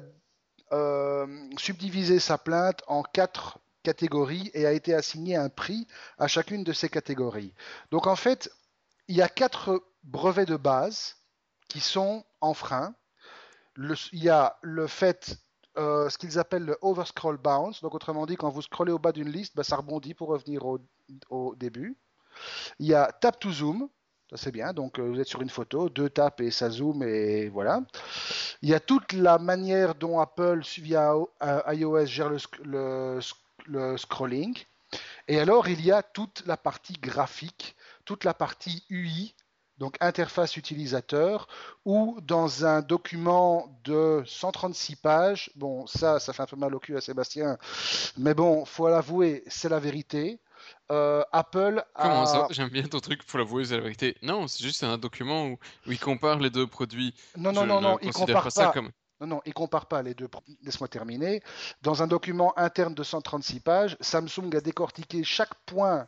euh, 0.74 1.26
subdivisé 1.58 2.18
sa 2.18 2.38
plainte 2.38 2.82
en 2.86 3.02
quatre 3.02 3.58
catégories 3.82 4.50
et 4.52 4.66
a 4.66 4.72
été 4.72 4.94
assigné 4.94 5.36
un 5.36 5.48
prix 5.48 5.86
à 6.18 6.26
chacune 6.26 6.64
de 6.64 6.72
ces 6.72 6.88
catégories. 6.88 7.54
Donc 7.92 8.08
en 8.08 8.16
fait, 8.16 8.50
il 9.06 9.16
y 9.16 9.22
a 9.22 9.28
quatre 9.28 9.84
brevets 10.02 10.48
de 10.48 10.56
base 10.56 11.16
qui 11.68 11.80
sont 11.80 12.24
en 12.40 12.52
il 14.12 14.22
y 14.22 14.28
a 14.28 14.56
le 14.62 14.86
fait, 14.86 15.38
euh, 15.78 16.08
ce 16.08 16.18
qu'ils 16.18 16.38
appellent 16.38 16.64
le 16.64 16.78
overscroll 16.80 17.36
bounce. 17.36 17.82
Donc, 17.82 17.94
autrement 17.94 18.26
dit, 18.26 18.36
quand 18.36 18.50
vous 18.50 18.62
scrollez 18.62 18.92
au 18.92 18.98
bas 18.98 19.12
d'une 19.12 19.30
liste, 19.30 19.54
bah, 19.56 19.64
ça 19.64 19.76
rebondit 19.76 20.14
pour 20.14 20.28
revenir 20.28 20.64
au, 20.64 21.54
début. 21.56 21.96
Il 22.78 22.86
y 22.86 22.94
a 22.94 23.12
Tap 23.12 23.38
to 23.38 23.50
Zoom, 23.50 23.88
ça 24.30 24.36
c'est 24.36 24.52
bien. 24.52 24.72
Donc 24.72 24.98
euh, 24.98 25.02
vous 25.02 25.20
êtes 25.20 25.28
sur 25.28 25.42
une 25.42 25.50
photo, 25.50 25.88
deux 25.88 26.10
tapes 26.10 26.40
et 26.40 26.50
ça 26.50 26.68
zoom 26.68 27.02
et 27.02 27.48
voilà. 27.48 27.80
Il 28.62 28.68
y 28.68 28.74
a 28.74 28.80
toute 28.80 29.12
la 29.12 29.38
manière 29.38 29.94
dont 29.94 30.18
Apple 30.18 30.62
via 30.78 31.14
iOS 31.68 32.06
gère 32.06 32.30
le, 32.64 33.96
scrolling. 33.96 34.58
Et 35.28 35.40
alors 35.40 35.68
il 35.68 35.80
y 35.80 35.92
a 35.92 36.02
toute 36.02 36.44
la 36.46 36.56
partie 36.56 36.94
graphique, 36.94 37.76
toute 38.04 38.24
la 38.24 38.34
partie 38.34 38.84
UI, 38.90 39.34
donc 39.78 39.96
interface 40.00 40.56
utilisateur, 40.56 41.48
ou 41.84 42.18
dans 42.22 42.64
un 42.64 42.80
document 42.80 43.78
de 43.84 44.22
136 44.26 44.96
pages, 44.96 45.50
bon 45.56 45.86
ça, 45.86 46.18
ça 46.18 46.32
fait 46.32 46.42
un 46.42 46.46
peu 46.46 46.56
mal 46.56 46.74
au 46.74 46.78
cul 46.78 46.96
à 46.96 47.00
Sébastien, 47.00 47.58
mais 48.16 48.34
bon, 48.34 48.64
faut 48.64 48.88
l'avouer, 48.88 49.44
c'est 49.46 49.68
la 49.68 49.78
vérité. 49.78 50.40
Euh, 50.90 51.22
Apple 51.32 51.84
a... 51.94 52.02
Comment 52.02 52.26
ça? 52.26 52.46
J'aime 52.50 52.68
bien 52.68 52.82
ton 52.84 53.00
truc, 53.00 53.24
pour 53.24 53.38
l'avouer, 53.38 53.64
c'est 53.64 53.76
la 53.76 53.82
vérité. 53.82 54.16
Non, 54.22 54.46
c'est 54.46 54.62
juste 54.62 54.82
un 54.84 54.98
document 54.98 55.46
où, 55.46 55.58
il 55.86 55.98
compare 55.98 56.38
les 56.38 56.50
deux 56.50 56.66
produits. 56.66 57.14
Non, 57.36 57.52
non, 57.52 57.66
non, 57.66 57.80
non, 57.80 57.98
il 58.02 58.12
compare 58.12 58.44
pas. 58.44 58.50
Ça 58.50 58.70
comme... 58.72 58.90
Non, 59.20 59.26
non, 59.26 59.42
il 59.46 59.54
compare 59.54 59.86
pas 59.86 60.02
les 60.02 60.14
deux. 60.14 60.28
Laisse-moi 60.62 60.88
terminer. 60.88 61.42
Dans 61.82 62.02
un 62.02 62.06
document 62.06 62.52
interne 62.58 62.94
de 62.94 63.02
136 63.02 63.60
pages, 63.60 63.96
Samsung 64.00 64.54
a 64.54 64.60
décortiqué 64.60 65.24
chaque 65.24 65.54
point 65.64 66.06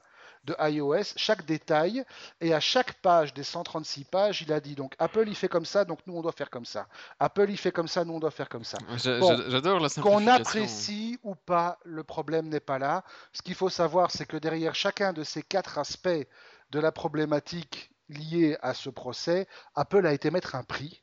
de 0.49 0.57
iOS, 0.59 1.13
chaque 1.17 1.45
détail, 1.45 2.05
et 2.41 2.55
à 2.55 2.61
chaque 2.61 2.95
page 2.95 3.35
des 3.35 3.43
136 3.43 4.05
pages, 4.05 4.43
il 4.43 4.53
a 4.53 4.61
dit 4.61 4.75
donc 4.75 4.95
Apple 4.99 5.25
il 5.27 5.35
fait 5.35 5.49
comme 5.49 5.67
ça, 5.67 5.85
donc 5.85 6.01
nous 6.07 6.17
on 6.17 6.23
doit 6.23 6.33
faire 6.33 6.51
comme 6.51 6.65
ça. 6.65 6.89
Apple 7.21 7.51
il 7.51 7.59
fait 7.59 7.73
comme 7.73 7.89
ça, 7.89 8.05
nous 8.05 8.15
on 8.15 8.19
doit 8.19 8.31
faire 8.31 8.49
comme 8.49 8.65
ça. 8.65 8.79
J'adore 8.97 9.81
la 9.81 9.89
Qu'on 9.89 10.27
apprécie 10.27 11.19
ou 11.23 11.35
pas, 11.35 11.79
le 11.85 12.03
problème 12.03 12.49
n'est 12.49 12.61
pas 12.61 12.79
là. 12.79 13.05
Ce 13.33 13.43
qu'il 13.43 13.55
faut 13.55 13.69
savoir, 13.69 14.11
c'est 14.11 14.27
que 14.27 14.37
derrière 14.37 14.75
chacun 14.75 15.13
de 15.13 15.23
ces 15.23 15.43
quatre 15.43 15.79
aspects 15.79 16.27
de 16.71 16.81
la 16.81 16.93
problématique 16.93 17.91
liée 18.09 18.57
à 18.63 18.73
ce 18.73 18.89
procès, 18.89 19.47
Apple 19.75 20.07
a 20.07 20.13
été 20.13 20.31
mettre 20.31 20.55
un 20.55 20.63
prix. 20.63 21.03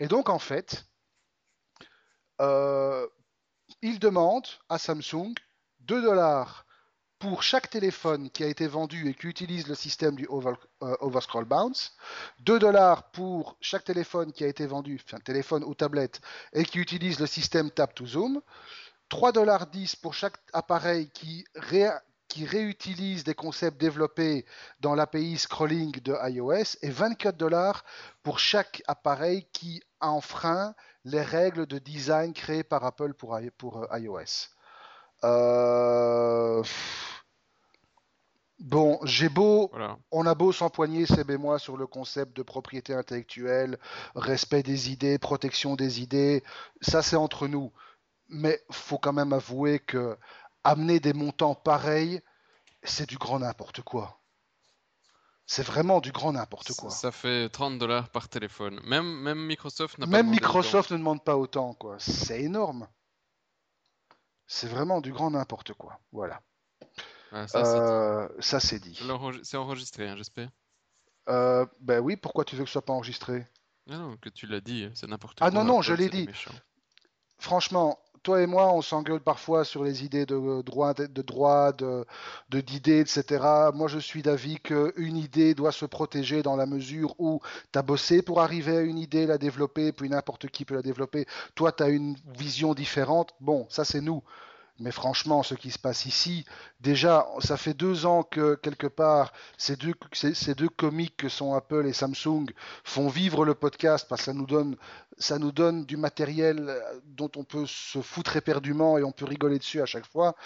Et 0.00 0.08
donc 0.08 0.28
en 0.28 0.40
fait, 0.40 0.84
euh, 2.40 3.06
il 3.82 4.00
demande 4.00 4.46
à 4.68 4.78
Samsung 4.78 5.34
2 5.80 6.02
dollars 6.02 6.66
pour 7.18 7.42
chaque 7.42 7.68
téléphone 7.70 8.30
qui 8.30 8.44
a 8.44 8.46
été 8.46 8.66
vendu 8.66 9.08
et 9.08 9.14
qui 9.14 9.26
utilise 9.26 9.66
le 9.66 9.74
système 9.74 10.14
du 10.14 10.26
over, 10.28 10.52
euh, 10.82 10.96
Overscroll 11.00 11.44
Bounce, 11.44 11.94
2 12.40 12.58
dollars 12.58 13.10
pour 13.10 13.56
chaque 13.60 13.84
téléphone 13.84 14.32
qui 14.32 14.44
a 14.44 14.46
été 14.46 14.66
vendu, 14.66 15.00
enfin 15.04 15.18
téléphone 15.18 15.64
ou 15.64 15.74
tablette, 15.74 16.20
et 16.52 16.64
qui 16.64 16.78
utilise 16.78 17.18
le 17.18 17.26
système 17.26 17.70
Tap 17.70 17.94
to 17.94 18.06
Zoom, 18.06 18.40
3 19.08 19.32
dollars 19.32 19.66
10 19.66 19.96
pour 19.96 20.14
chaque 20.14 20.36
appareil 20.52 21.10
qui, 21.10 21.44
qui 22.28 22.44
réutilise 22.44 23.24
des 23.24 23.34
concepts 23.34 23.80
développés 23.80 24.44
dans 24.80 24.94
l'API 24.94 25.38
scrolling 25.38 26.00
de 26.02 26.14
iOS, 26.30 26.76
et 26.82 26.90
24 26.90 27.36
dollars 27.36 27.84
pour 28.22 28.38
chaque 28.38 28.82
appareil 28.86 29.46
qui 29.52 29.82
enfreint 30.00 30.74
les 31.04 31.22
règles 31.22 31.66
de 31.66 31.78
design 31.78 32.32
créées 32.32 32.62
par 32.62 32.84
Apple 32.84 33.14
pour, 33.14 33.34
euh, 33.34 33.98
iOS. 33.98 34.50
Euh... 35.24 36.62
Bon, 38.58 38.98
j'ai 39.04 39.28
beau, 39.28 39.70
on 40.10 40.26
a 40.26 40.34
beau 40.34 40.50
s'empoigner, 40.52 41.06
Seb 41.06 41.30
et 41.30 41.38
moi, 41.38 41.60
sur 41.60 41.76
le 41.76 41.86
concept 41.86 42.36
de 42.36 42.42
propriété 42.42 42.92
intellectuelle, 42.92 43.78
respect 44.16 44.64
des 44.64 44.90
idées, 44.90 45.16
protection 45.18 45.76
des 45.76 46.02
idées, 46.02 46.42
ça 46.80 47.00
c'est 47.00 47.16
entre 47.16 47.46
nous. 47.46 47.72
Mais 48.28 48.60
faut 48.70 48.98
quand 48.98 49.12
même 49.12 49.32
avouer 49.32 49.78
que 49.78 50.18
amener 50.64 50.98
des 50.98 51.12
montants 51.12 51.54
pareils, 51.54 52.20
c'est 52.82 53.08
du 53.08 53.16
grand 53.16 53.38
n'importe 53.38 53.82
quoi. 53.82 54.20
C'est 55.46 55.62
vraiment 55.62 56.00
du 56.00 56.12
grand 56.12 56.32
n'importe 56.32 56.72
quoi. 56.74 56.90
Ça, 56.90 57.10
fait 57.10 57.48
30 57.48 57.78
dollars 57.78 58.10
par 58.10 58.28
téléphone. 58.28 58.80
Même, 58.84 59.06
même 59.20 59.38
Microsoft 59.46 59.96
n'a 59.96 60.06
pas 60.06 60.10
Même 60.10 60.28
Microsoft 60.28 60.90
ne 60.90 60.98
demande 60.98 61.24
pas 61.24 61.38
autant, 61.38 61.72
quoi. 61.72 61.96
C'est 61.98 62.42
énorme. 62.42 62.86
C'est 64.48 64.66
vraiment 64.66 65.02
du 65.02 65.12
grand 65.12 65.30
n'importe 65.30 65.74
quoi. 65.74 66.00
Voilà. 66.10 66.40
Ah, 67.32 67.44
euh, 67.54 68.28
ça, 68.40 68.58
c'est 68.58 68.78
dit. 68.80 68.98
C'est 69.42 69.56
enregistré, 69.58 70.08
hein, 70.08 70.16
j'espère. 70.16 70.48
Euh, 71.28 71.66
ben 71.80 72.00
oui, 72.00 72.16
pourquoi 72.16 72.46
tu 72.46 72.56
veux 72.56 72.62
que 72.62 72.68
ce 72.68 72.72
soit 72.72 72.84
pas 72.84 72.94
enregistré? 72.94 73.46
Ah 73.90 73.98
Non, 73.98 74.16
que 74.16 74.30
tu 74.30 74.46
l'as 74.46 74.62
dit, 74.62 74.88
c'est 74.94 75.06
n'importe 75.06 75.38
quoi. 75.38 75.46
Ah 75.46 75.50
non, 75.50 75.64
non, 75.64 75.82
je 75.82 75.92
l'ai 75.92 76.08
dit. 76.08 76.26
Franchement, 77.38 78.00
toi 78.22 78.42
et 78.42 78.46
moi, 78.46 78.72
on 78.72 78.82
s'engueule 78.82 79.20
parfois 79.20 79.64
sur 79.64 79.84
les 79.84 80.04
idées 80.04 80.26
de 80.26 80.62
droit, 80.62 80.94
de 80.94 81.22
droit, 81.22 81.72
de 81.72 82.04
d'idées, 82.50 83.00
etc. 83.00 83.70
Moi, 83.74 83.88
je 83.88 83.98
suis 83.98 84.22
d'avis 84.22 84.58
qu'une 84.60 85.16
idée 85.16 85.54
doit 85.54 85.72
se 85.72 85.86
protéger 85.86 86.42
dans 86.42 86.56
la 86.56 86.66
mesure 86.66 87.14
où 87.18 87.40
tu 87.72 87.78
as 87.78 87.82
bossé 87.82 88.22
pour 88.22 88.40
arriver 88.40 88.76
à 88.76 88.80
une 88.80 88.98
idée, 88.98 89.26
la 89.26 89.38
développer, 89.38 89.92
puis 89.92 90.08
n'importe 90.08 90.48
qui 90.48 90.64
peut 90.64 90.74
la 90.74 90.82
développer. 90.82 91.26
Toi, 91.54 91.72
tu 91.72 91.82
as 91.82 91.88
une 91.88 92.16
vision 92.36 92.74
différente. 92.74 93.34
Bon, 93.40 93.66
ça, 93.68 93.84
c'est 93.84 94.00
nous. 94.00 94.22
Mais 94.80 94.92
franchement, 94.92 95.42
ce 95.42 95.54
qui 95.54 95.72
se 95.72 95.78
passe 95.78 96.06
ici, 96.06 96.44
déjà, 96.78 97.26
ça 97.40 97.56
fait 97.56 97.74
deux 97.74 98.06
ans 98.06 98.22
que 98.22 98.54
quelque 98.54 98.86
part, 98.86 99.32
ces 99.56 99.74
deux, 99.74 100.68
comiques 100.68 101.16
que 101.16 101.28
sont 101.28 101.54
Apple 101.54 101.84
et 101.86 101.92
Samsung 101.92 102.46
font 102.84 103.08
vivre 103.08 103.44
le 103.44 103.54
podcast 103.54 104.06
parce 104.08 104.20
que 104.20 104.26
ça 104.26 104.32
nous 104.34 104.46
donne, 104.46 104.76
ça 105.18 105.40
nous 105.40 105.50
donne 105.50 105.84
du 105.84 105.96
matériel 105.96 106.66
euh, 106.68 107.00
dont 107.04 107.30
on 107.36 107.42
peut 107.42 107.66
se 107.66 108.00
foutre 108.00 108.36
éperdument 108.36 108.98
et 108.98 109.02
on 109.02 109.10
peut 109.10 109.24
rigoler 109.24 109.58
dessus 109.58 109.82
à 109.82 109.86
chaque 109.86 110.06
fois. 110.06 110.36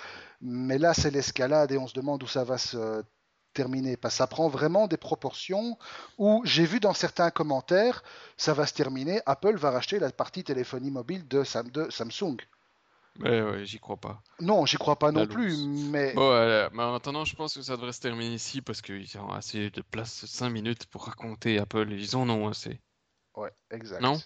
Mais 0.41 0.78
là, 0.78 0.95
c'est 0.95 1.11
l'escalade 1.11 1.70
et 1.72 1.76
on 1.76 1.87
se 1.87 1.95
demande 1.95 2.22
où 2.22 2.26
ça 2.26 2.45
va 2.45 2.57
se 2.57 3.05
terminer. 3.53 3.99
Parce 3.99 4.14
que 4.14 4.18
ça 4.18 4.26
prend 4.26 4.49
vraiment 4.49 4.87
des 4.87 4.97
proportions 4.97 5.76
où 6.16 6.41
j'ai 6.47 6.64
vu 6.64 6.80
dans 6.80 6.95
certains 6.95 7.30
commentaires, 7.30 8.03
ça 8.39 8.55
va 8.55 8.66
se 8.66 8.72
terminer, 8.72 9.20
Apple 9.26 9.57
va 9.57 9.70
racheter 9.70 9.99
la 9.99 10.11
partie 10.11 10.43
téléphonie 10.43 10.91
mobile 10.91 11.28
de 11.28 11.45
Samsung. 11.45 12.39
Ouais, 13.20 13.42
ouais, 13.42 13.66
j'y 13.66 13.78
crois 13.78 13.98
pas. 13.98 14.22
Non, 14.40 14.64
j'y 14.64 14.78
crois 14.78 14.98
pas 14.98 15.12
non 15.12 15.26
plus, 15.26 15.66
mais... 15.66 16.16
Ouais, 16.16 16.68
mais 16.72 16.82
en 16.82 16.94
attendant, 16.94 17.24
je 17.24 17.36
pense 17.36 17.54
que 17.54 17.62
ça 17.62 17.76
devrait 17.76 17.92
se 17.92 18.00
terminer 18.00 18.34
ici 18.34 18.62
parce 18.62 18.80
qu'ils 18.80 19.18
ont 19.18 19.30
assez 19.30 19.70
de 19.70 19.82
place 19.82 20.24
5 20.24 20.48
minutes 20.48 20.86
pour 20.86 21.04
raconter 21.04 21.58
Apple. 21.58 21.92
Ils 21.92 22.16
en 22.16 22.28
ont 22.30 22.48
assez. 22.48 22.80
Ouais, 23.36 23.50
exact. 23.70 24.00
Non? 24.00 24.18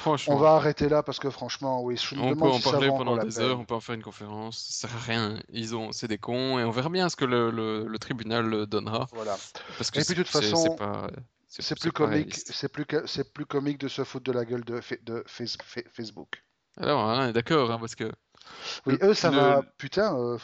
Franchement. 0.00 0.34
On 0.34 0.38
va 0.38 0.52
arrêter 0.52 0.88
là 0.88 1.02
parce 1.02 1.18
que 1.18 1.28
franchement, 1.28 1.82
oui, 1.82 1.96
je 1.96 2.14
on 2.16 2.34
peut 2.34 2.46
en 2.46 2.60
parler 2.60 2.88
pendant 2.88 3.16
des 3.16 3.38
heures, 3.38 3.58
on 3.60 3.64
peut 3.64 3.74
en 3.74 3.80
faire 3.80 3.94
une 3.94 4.02
conférence, 4.02 4.58
ça 4.58 4.88
sert 4.88 4.96
à 4.96 5.00
rien. 5.00 5.40
Ils 5.50 5.76
ont, 5.76 5.92
c'est 5.92 6.08
des 6.08 6.18
cons 6.18 6.58
et 6.58 6.64
on 6.64 6.70
verra 6.70 6.88
bien 6.88 7.08
ce 7.08 7.16
que 7.16 7.24
le, 7.24 7.50
le, 7.50 7.98
tribunal 7.98 8.66
donnera. 8.66 9.08
Voilà. 9.12 9.36
Parce 9.76 9.90
que 9.90 10.00
et 10.00 10.04
puis 10.04 10.14
de 10.14 10.22
toute 10.22 10.32
façon, 10.32 10.76
c'est 11.48 11.78
plus 11.78 11.92
comique, 11.92 12.34
c'est 12.34 12.72
plus, 12.72 12.86
c'est 13.06 13.32
plus 13.32 13.44
comique 13.44 13.78
de 13.78 13.88
se 13.88 14.04
foutre 14.04 14.24
de 14.24 14.32
la 14.32 14.44
gueule 14.44 14.64
de, 14.64 14.80
de 15.02 15.24
Facebook. 15.26 16.42
Alors, 16.80 17.08
hein, 17.10 17.30
d'accord, 17.32 17.70
hein, 17.70 17.78
parce 17.78 17.94
que. 17.94 18.10
Oui, 18.86 18.96
eux, 19.02 19.14
ça 19.14 19.30
va. 19.30 19.62
Putain. 19.76 20.16
Euh, 20.16 20.38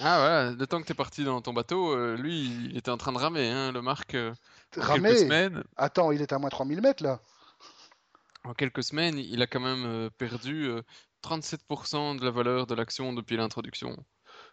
ah 0.00 0.18
voilà, 0.18 0.50
le 0.50 0.66
temps 0.66 0.80
que 0.80 0.86
t'es 0.86 0.94
parti 0.94 1.24
dans 1.24 1.40
ton 1.40 1.52
bateau, 1.52 1.92
euh, 1.92 2.16
lui, 2.16 2.44
il 2.70 2.76
était 2.76 2.90
en 2.90 2.98
train 2.98 3.12
de 3.12 3.18
ramer, 3.18 3.48
hein, 3.48 3.72
le 3.72 3.80
Marc. 3.80 4.14
Euh, 4.14 4.32
ramer 4.76 5.16
semaines. 5.16 5.64
Attends, 5.76 6.12
il 6.12 6.20
est 6.20 6.32
à 6.32 6.38
moins 6.38 6.50
3000 6.50 6.80
mètres 6.82 7.02
là. 7.02 7.20
En 8.44 8.54
quelques 8.54 8.84
semaines, 8.84 9.18
il 9.18 9.42
a 9.42 9.46
quand 9.46 9.60
même 9.60 10.10
perdu 10.16 10.70
37% 11.22 12.18
de 12.18 12.24
la 12.24 12.30
valeur 12.30 12.66
de 12.66 12.74
l'action 12.74 13.12
depuis 13.12 13.36
l'introduction. 13.36 13.96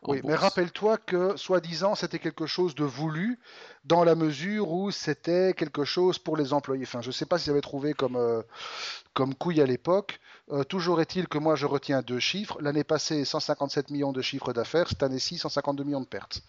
Oui, 0.07 0.21
mais 0.23 0.35
rappelle-toi 0.35 0.97
que, 0.97 1.35
soi-disant, 1.35 1.95
c'était 1.95 2.19
quelque 2.19 2.45
chose 2.45 2.75
de 2.75 2.83
voulu, 2.83 3.39
dans 3.85 4.03
la 4.03 4.15
mesure 4.15 4.71
où 4.71 4.91
c'était 4.91 5.53
quelque 5.53 5.83
chose 5.83 6.19
pour 6.19 6.37
les 6.37 6.53
employés. 6.53 6.83
Enfin, 6.83 7.01
je 7.01 7.07
ne 7.07 7.11
sais 7.11 7.25
pas 7.25 7.39
s'ils 7.39 7.51
avaient 7.51 7.61
trouvé 7.61 7.93
comme, 7.93 8.15
euh, 8.15 8.41
comme 9.13 9.33
couille 9.33 9.61
à 9.61 9.65
l'époque. 9.65 10.19
Euh, 10.51 10.63
toujours 10.63 11.01
est-il 11.01 11.27
que 11.27 11.37
moi, 11.37 11.55
je 11.55 11.65
retiens 11.65 12.01
deux 12.01 12.19
chiffres. 12.19 12.57
L'année 12.61 12.83
passée, 12.83 13.25
157 13.25 13.89
millions 13.89 14.11
de 14.11 14.21
chiffres 14.21 14.53
d'affaires. 14.53 14.89
Cette 14.89 15.03
année-ci, 15.03 15.37
152 15.37 15.83
millions 15.83 16.01
de 16.01 16.05
pertes. 16.05 16.41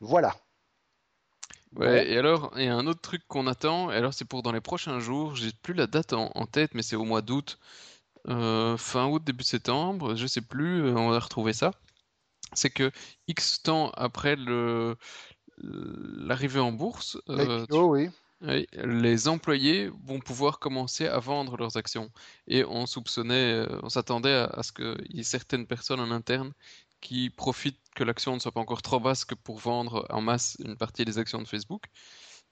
Voilà. 0.00 0.34
Ouais, 1.76 2.10
et 2.10 2.18
alors, 2.18 2.52
il 2.56 2.64
y 2.64 2.68
a 2.68 2.74
un 2.74 2.86
autre 2.88 3.00
truc 3.00 3.22
qu'on 3.28 3.46
attend, 3.46 3.92
et 3.92 3.94
alors 3.94 4.12
c'est 4.12 4.24
pour 4.24 4.42
dans 4.42 4.50
les 4.50 4.60
prochains 4.60 4.98
jours, 4.98 5.36
j'ai 5.36 5.52
plus 5.62 5.72
la 5.72 5.86
date 5.86 6.12
en, 6.12 6.46
tête, 6.46 6.74
mais 6.74 6.82
c'est 6.82 6.96
au 6.96 7.04
mois 7.04 7.22
d'août, 7.22 7.60
euh, 8.28 8.76
fin 8.76 9.06
août, 9.06 9.22
début 9.22 9.44
septembre, 9.44 10.16
je 10.16 10.26
sais 10.26 10.40
plus, 10.40 10.90
on 10.90 11.10
va 11.10 11.20
retrouver 11.20 11.52
ça 11.52 11.70
c'est 12.52 12.70
que 12.70 12.90
X 13.28 13.62
temps 13.62 13.90
après 13.90 14.36
le 14.36 14.96
l'arrivée 15.62 16.60
en 16.60 16.72
bourse, 16.72 17.18
euh, 17.28 17.66
oui. 17.70 18.08
les 18.72 19.28
employés 19.28 19.90
vont 20.04 20.18
pouvoir 20.18 20.58
commencer 20.58 21.06
à 21.06 21.18
vendre 21.18 21.56
leurs 21.56 21.76
actions. 21.76 22.10
Et 22.46 22.64
on 22.64 22.86
soupçonnait, 22.86 23.66
euh, 23.66 23.80
on 23.82 23.88
s'attendait 23.88 24.34
à, 24.34 24.62
ce 24.62 24.72
qu'il 24.72 25.16
y 25.16 25.20
ait 25.20 25.24
certaines 25.24 25.66
personnes 25.66 26.00
en 26.00 26.10
interne 26.10 26.52
qui 27.00 27.30
profitent 27.30 27.80
que 27.94 28.04
l'action 28.04 28.34
ne 28.34 28.38
soit 28.38 28.52
pas 28.52 28.60
encore 28.60 28.82
trop 28.82 29.00
basse 29.00 29.24
que 29.24 29.34
pour 29.34 29.58
vendre 29.58 30.06
en 30.10 30.20
masse 30.20 30.56
une 30.64 30.76
partie 30.76 31.04
des 31.04 31.18
actions 31.18 31.42
de 31.42 31.48
Facebook. 31.48 31.84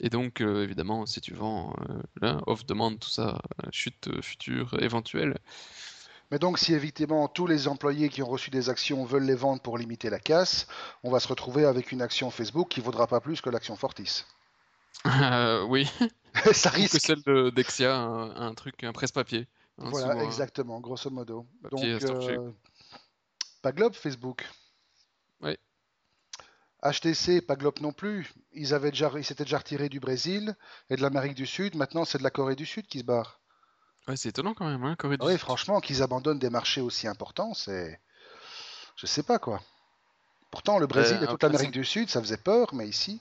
Et 0.01 0.11
donc, 0.11 0.41
euh, 0.41 0.63
évidemment, 0.63 1.07
si 1.07 1.21
tu 1.21 1.35
vends, 1.35 1.75
là, 2.21 2.41
off 2.47 2.65
demande 2.65 3.01
tout 3.01 3.09
ça, 3.09 3.41
chute 3.73 4.09
future 4.23 4.81
éventuelle, 4.81 5.39
Mais 6.31 6.39
donc, 6.39 6.59
si 6.59 6.75
évidemment 6.75 7.27
tous 7.29 7.47
les 7.47 7.69
employés 7.69 8.09
qui 8.11 8.23
ont 8.23 8.27
reçu 8.29 8.51
des 8.51 8.69
actions 8.69 9.05
veulent 9.05 9.25
les 9.25 9.35
vendre 9.35 9.63
pour 9.63 9.79
limiter 9.79 10.11
la 10.11 10.19
casse, 10.21 10.67
on 11.03 11.11
va 11.11 11.21
se 11.21 11.29
retrouver 11.29 11.65
avec 11.65 11.91
une 11.93 12.03
action 12.03 12.31
Facebook 12.31 12.69
qui 12.69 12.81
vaudra 12.81 13.07
pas 13.07 13.21
plus 13.21 13.41
que 13.41 13.49
l'action 13.51 13.77
Fortis. 13.77 14.25
Euh, 15.07 15.63
oui. 15.65 15.89
Ça 16.53 16.71
Ou 16.71 16.73
que 16.73 16.77
risque. 16.77 17.01
celle 17.01 17.23
de 17.23 17.51
Dexia, 17.51 17.97
un, 17.97 18.35
un 18.37 18.55
truc, 18.55 18.85
un 18.85 18.93
presse-papier. 18.93 19.49
hein, 19.79 19.89
Voilà, 19.91 20.09
souvent, 20.09 20.21
hein. 20.21 20.25
exactement, 20.27 20.81
grosso 20.81 21.11
modo. 21.11 21.47
Donc, 21.71 21.83
euh, 21.85 22.53
pas 23.63 23.73
Globe, 23.73 23.95
Facebook. 23.95 24.47
Oui. 25.41 25.57
HTC, 26.83 27.41
pas 27.41 27.57
Globe 27.57 27.81
non 27.81 27.93
plus. 27.93 28.33
Ils 28.53 28.75
avaient 28.75 28.91
déjà, 28.91 29.11
ils 29.17 29.25
s'étaient 29.25 29.45
déjà 29.45 29.59
retirés 29.59 29.89
du 29.89 29.99
Brésil 30.01 30.55
et 30.91 30.97
de 30.97 31.03
l'Amérique 31.03 31.35
du 31.35 31.47
Sud. 31.47 31.75
Maintenant, 31.75 32.05
c'est 32.05 32.19
de 32.19 32.23
la 32.23 32.31
Corée 32.31 32.55
du 32.57 32.67
Sud 32.67 32.87
qui 32.87 33.01
se 33.01 33.05
barre. 33.05 33.41
Ouais, 34.09 34.17
c'est 34.17 34.31
étonnant 34.31 34.55
quand 34.55 34.67
même, 34.69 34.83
hein, 34.83 34.97
Corée 34.97 35.19
du 35.19 35.27
Oui, 35.27 35.33
Sud. 35.33 35.39
franchement, 35.39 35.81
qu'ils 35.81 36.03
abandonnent 36.03 36.41
des 36.41 36.51
marchés 36.51 36.81
aussi 36.81 37.07
importants, 37.07 37.55
c'est, 37.55 38.01
je 38.97 39.07
sais 39.07 39.23
pas 39.23 39.39
quoi. 39.39 39.63
Pourtant, 40.51 40.79
le 40.79 40.87
Brésil 40.87 41.23
et 41.23 41.29
toute 41.29 41.43
après, 41.43 41.47
l'Amérique 41.47 41.71
c'est- 41.71 41.73
du 41.73 41.85
Sud, 41.85 42.11
ça 42.11 42.21
faisait 42.23 42.37
peur, 42.39 42.75
mais 42.75 42.89
ici, 42.89 43.21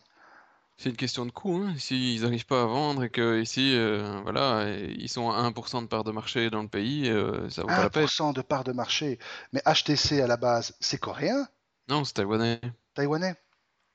C'est 0.78 0.90
une 0.90 0.96
question 0.98 1.26
de 1.26 1.32
coût, 1.32 1.62
hein. 1.64 1.76
S'ils 1.78 2.22
n'arrivent 2.22 2.46
pas 2.46 2.64
à 2.64 2.66
vendre 2.66 3.04
et 3.04 3.10
que 3.10 3.42
ici, 3.42 3.76
euh, 3.76 4.22
voilà, 4.24 4.70
ils 4.80 5.10
sont 5.10 5.30
à 5.32 5.38
1% 5.38 5.82
de 5.82 5.88
part 5.88 6.04
de 6.04 6.12
marché 6.12 6.50
dans 6.50 6.62
le 6.62 6.68
pays, 6.70 7.10
euh, 7.10 7.50
ça 7.50 7.64
vaut 7.64 7.74
pas 7.74 7.84
la 7.84 7.90
peine. 7.90 8.04
1% 8.04 8.32
de 8.32 8.42
part 8.42 8.64
de 8.64 8.72
marché. 8.72 9.20
Mais 9.52 9.62
HTC 9.66 10.22
à 10.22 10.28
la 10.28 10.38
base, 10.38 10.76
c'est 10.80 11.00
coréen, 11.00 11.48
Non, 11.90 12.06
c'est 12.06 12.14
taïwanais. 12.14 12.62
taïwanais? 12.94 13.36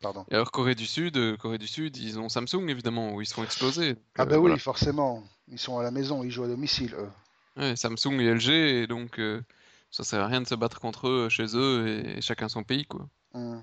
Pardon. 0.00 0.26
Et 0.30 0.34
alors 0.34 0.50
Corée 0.50 0.74
du 0.74 0.86
Sud, 0.86 1.16
euh, 1.16 1.36
Corée 1.36 1.58
du 1.58 1.68
Sud, 1.68 1.96
ils 1.96 2.18
ont 2.18 2.28
Samsung 2.28 2.68
évidemment, 2.68 3.12
où 3.14 3.20
ils 3.20 3.26
se 3.26 3.34
font 3.34 3.44
exploser. 3.44 3.94
Donc, 3.94 4.02
Ah 4.16 4.24
euh, 4.24 4.26
ben 4.26 4.38
oui, 4.38 4.58
forcément. 4.58 5.22
Ils 5.52 5.58
sont 5.58 5.78
à 5.78 5.82
la 5.82 5.90
maison, 5.90 6.24
ils 6.24 6.30
jouent 6.30 6.44
à 6.44 6.48
domicile, 6.48 6.94
eux. 6.94 7.10
Ouais, 7.56 7.76
Samsung 7.76 8.18
et 8.20 8.34
LG, 8.34 8.48
et 8.48 8.86
donc 8.86 9.20
euh, 9.20 9.42
ça 9.90 10.02
sert 10.02 10.22
à 10.22 10.26
rien 10.26 10.40
de 10.40 10.46
se 10.46 10.54
battre 10.54 10.80
contre 10.80 11.08
eux 11.08 11.28
chez 11.28 11.54
eux 11.54 11.86
et, 12.16 12.22
chacun 12.22 12.48
son 12.48 12.64
pays, 12.64 12.86
quoi. 12.86 13.06
Hmm. 13.34 13.60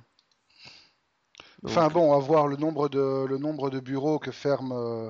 Donc, 1.63 1.71
Enfin 1.71 1.87
bon, 1.89 2.13
à 2.13 2.19
voir 2.19 2.47
le 2.47 2.57
nombre 2.57 2.87
de, 2.89 3.25
le 3.25 3.37
nombre 3.39 3.71
de 3.71 3.79
bureaux 3.79 4.19
que 4.19 4.31
ferme, 4.31 4.71
euh, 4.71 5.09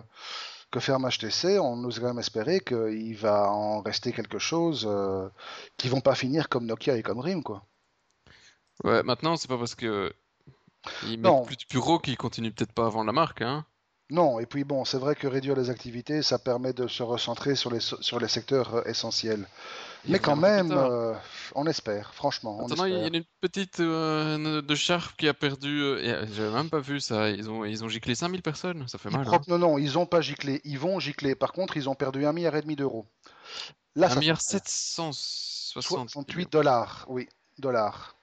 que 0.71 0.79
ferme 0.79 1.07
HTC, 1.07 1.59
on 1.59 1.83
ose 1.83 1.99
quand 1.99 2.07
même 2.07 2.19
espérer 2.19 2.61
qu'il 2.61 3.17
va 3.17 3.51
en 3.51 3.81
rester 3.81 4.13
quelque 4.13 4.39
chose 4.39 4.87
euh, 4.89 5.27
qui 5.75 5.89
vont 5.89 6.01
pas 6.01 6.15
finir 6.15 6.47
comme 6.47 6.65
Nokia 6.65 6.95
et 6.95 7.03
comme 7.03 7.19
RIM, 7.19 7.43
quoi. 7.43 7.65
ouais, 8.85 9.03
maintenant 9.03 9.35
c'est 9.35 9.49
pas 9.49 9.57
parce 9.57 9.75
que 9.75 10.13
ils 11.03 11.19
Non. 11.19 11.39
mettent 11.39 11.47
plus 11.47 11.57
de 11.57 11.65
bureaux 11.69 11.99
qu'ils 11.99 12.17
continuent 12.17 12.53
peut-être 12.53 12.71
pas 12.71 12.85
à 12.85 12.89
vendre 12.89 13.07
la 13.07 13.13
marque, 13.13 13.41
hein. 13.41 13.65
Non, 14.11 14.39
et 14.39 14.45
puis 14.47 14.63
bon, 14.63 14.85
c'est 14.85 14.97
vrai 14.97 15.15
que 15.15 15.27
réduire 15.27 15.55
les 15.55 15.69
activités, 15.69 16.23
ça 16.23 16.39
permet 16.39 16.73
de 16.73 16.87
se 16.87 17.03
recentrer 17.03 17.55
sur 17.55 17.71
les, 17.71 17.79
sur 17.79 18.19
les 18.19 18.27
secteurs 18.27 18.75
euh, 18.75 18.83
essentiels. 18.85 19.47
Mais 20.07 20.17
quand 20.17 20.35
même, 20.37 20.71
euh, 20.71 21.13
on 21.55 21.67
espère, 21.67 22.13
franchement, 22.13 22.57
on 22.59 22.71
Attends, 22.71 22.85
il 22.85 22.93
y 22.93 23.03
a 23.03 23.07
une 23.07 23.23
petite 23.41 23.81
euh, 23.81 24.61
de 24.61 24.75
Sharp 24.75 25.15
qui 25.17 25.27
a 25.27 25.33
perdu. 25.33 25.81
euh, 25.83 26.25
J'avais 26.33 26.51
même 26.55 26.69
pas 26.69 26.79
vu 26.79 26.99
ça. 27.01 27.29
Ils 27.29 27.49
ont, 27.51 27.65
ils 27.65 27.83
ont 27.83 27.89
giclé 27.89 28.15
5000 28.15 28.41
personnes. 28.41 28.87
Ça 28.87 28.97
fait 28.97 29.09
mal. 29.09 29.27
hein. 29.27 29.41
Non, 29.47 29.57
non, 29.59 29.77
ils 29.77 29.97
ont 29.99 30.05
pas 30.05 30.21
giclé, 30.21 30.61
ils 30.63 30.79
vont 30.79 30.99
gicler. 30.99 31.35
Par 31.35 31.51
contre, 31.51 31.75
ils 31.77 31.87
ont 31.89 31.95
perdu 31.95 32.25
un 32.25 32.31
milliard 32.33 32.55
et 32.55 32.61
demi 32.61 32.75
d'euros. 32.77 33.05
Là, 33.95 34.07
Un 34.07 34.09
ça 34.11 34.19
milliard 34.19 34.41
fait 34.41 34.53
mal. 34.53 34.61
760 34.65 36.09
68 36.09 36.51
dollars, 36.51 37.05
oui, 37.09 37.27
dollars. 37.59 38.15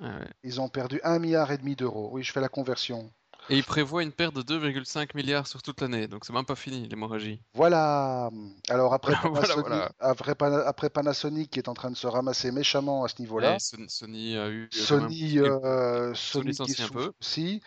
ouais. 0.00 0.08
Ils 0.42 0.60
ont 0.60 0.68
perdu 0.68 1.00
un 1.04 1.18
milliard 1.18 1.50
et 1.52 1.58
demi 1.58 1.76
d'euros. 1.76 2.10
Oui, 2.12 2.22
je 2.24 2.32
fais 2.32 2.40
la 2.40 2.48
conversion. 2.48 3.10
Et 3.48 3.56
ils 3.56 3.64
prévoient 3.64 4.02
une 4.02 4.12
perte 4.12 4.34
de 4.34 4.42
2,5 4.42 5.16
milliards 5.16 5.46
sur 5.46 5.62
toute 5.62 5.80
l'année. 5.80 6.06
Donc 6.06 6.24
c'est 6.24 6.32
même 6.32 6.44
pas 6.44 6.54
fini 6.54 6.86
l'hémorragie. 6.88 7.40
Voilà. 7.54 8.30
Alors 8.68 8.94
après 8.94 9.12
Voilà, 9.22 9.40
Panasonic, 9.40 9.66
voilà. 9.66 9.92
Après, 9.98 10.34
Pana- 10.34 10.66
après 10.66 10.90
Panasonic 10.90 11.50
qui 11.50 11.58
est 11.58 11.68
en 11.68 11.74
train 11.74 11.90
de 11.90 11.96
se 11.96 12.06
ramasser 12.06 12.52
méchamment 12.52 13.02
à 13.04 13.08
ce 13.08 13.20
niveau-là. 13.20 13.56
Et 13.56 13.58
Son- 13.58 13.88
Sony 13.88 14.36
a 14.36 14.48
eu 14.48 14.62
euh, 14.62 14.68
même 14.68 14.70
Sony, 14.70 15.32
quelques- 15.34 15.46
euh, 15.64 16.14
Sony 16.14 16.54
Sony 16.54 16.74
qui 16.74 16.82
un 16.82 16.88
peu. 16.88 17.12
aussi. 17.20 17.60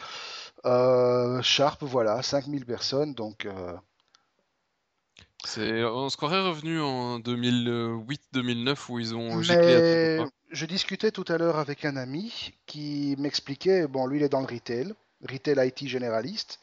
Euh, 0.66 1.42
Sharp, 1.42 1.84
voilà, 1.84 2.22
5000 2.22 2.66
personnes. 2.66 3.14
Donc, 3.14 3.46
euh, 3.46 3.74
C'est, 5.46 5.84
on 5.84 6.08
se 6.08 6.16
croirait 6.16 6.40
revenu 6.48 6.80
en 6.80 7.20
2008-2009 7.20 8.90
où 8.90 9.00
ils 9.00 9.14
ont 9.14 9.36
mais 9.36 10.18
va. 10.20 10.26
je 10.52 10.66
discutais 10.66 11.12
tout 11.12 11.26
à 11.28 11.38
l'heure 11.38 11.58
avec 11.58 11.84
un 11.84 11.98
ami 11.98 12.54
qui 12.66 13.16
m'expliquait, 13.20 13.88
bon, 13.88 14.08
lui 14.08 14.20
il 14.20 14.24
est 14.24 14.30
dans 14.30 14.40
le 14.40 14.46
retail, 14.48 14.94
retail 15.30 15.68
IT 15.68 15.88
généraliste, 15.88 16.60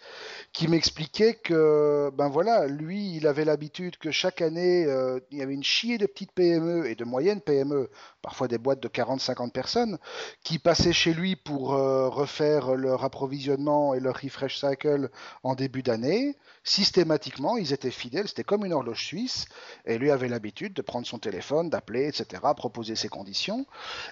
qui 0.52 0.68
m'expliquait 0.68 1.34
que, 1.34 2.10
ben 2.14 2.28
voilà, 2.28 2.66
lui 2.66 3.16
il 3.16 3.26
avait 3.26 3.44
l'habitude 3.44 3.96
que 3.98 4.10
chaque 4.10 4.42
année 4.42 4.84
euh, 4.86 5.20
il 5.30 5.38
y 5.38 5.42
avait 5.42 5.54
une 5.54 5.62
chier 5.62 5.98
de 5.98 6.06
petites 6.06 6.32
PME 6.32 6.86
et 6.86 6.94
de 6.94 7.04
moyennes 7.04 7.40
PME, 7.40 7.90
parfois 8.22 8.48
des 8.48 8.58
boîtes 8.58 8.80
de 8.80 8.88
40-50 8.88 9.50
personnes, 9.52 9.98
qui 10.42 10.58
passaient 10.58 10.92
chez 10.92 11.14
lui 11.14 11.36
pour 11.36 11.74
euh, 11.74 12.08
refaire 12.08 12.74
leur 12.74 13.04
approvisionnement 13.04 13.94
et 13.94 14.00
leur 14.00 14.16
refresh 14.16 14.58
cycle 14.58 15.10
en 15.42 15.54
début 15.54 15.82
d'année. 15.82 16.36
Systématiquement, 16.64 17.56
ils 17.56 17.72
étaient 17.72 17.90
fidèles, 17.90 18.28
c'était 18.28 18.44
comme 18.44 18.64
une 18.64 18.72
horloge 18.72 19.04
suisse, 19.04 19.46
et 19.86 19.98
lui 19.98 20.10
avait 20.10 20.28
l'habitude 20.28 20.74
de 20.74 20.82
prendre 20.82 21.06
son 21.06 21.18
téléphone, 21.18 21.70
d'appeler, 21.70 22.08
etc., 22.08 22.42
proposer 22.56 22.96
ses 22.96 23.08
conditions. 23.08 23.66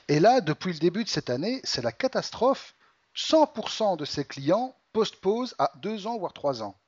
Et 0.08 0.20
là, 0.20 0.40
depuis 0.40 0.72
le 0.72 0.78
début 0.78 1.04
de 1.04 1.08
cette 1.08 1.30
année, 1.30 1.60
c'est 1.64 1.82
la 1.82 1.92
catastrophe. 1.92 2.74
100% 3.18 3.96
de 3.96 4.04
ses 4.04 4.24
clients 4.24 4.76
postposent 4.92 5.54
à 5.58 5.72
2 5.82 6.06
ans, 6.06 6.18
voire 6.18 6.32
3 6.32 6.62
ans. 6.62 6.78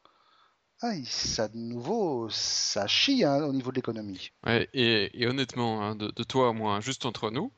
Ah, 0.82 0.92
ça, 1.04 1.48
de 1.48 1.58
nouveau, 1.58 2.28
ça 2.30 2.86
chie 2.86 3.24
hein, 3.24 3.44
au 3.44 3.52
niveau 3.52 3.70
de 3.70 3.76
l'économie. 3.76 4.30
Ouais, 4.46 4.68
et, 4.72 5.10
et 5.20 5.26
honnêtement, 5.26 5.82
hein, 5.82 5.94
de, 5.96 6.10
de 6.10 6.22
toi 6.22 6.48
à 6.48 6.52
moi, 6.52 6.76
hein, 6.76 6.80
juste 6.80 7.04
entre 7.04 7.30
nous, 7.30 7.52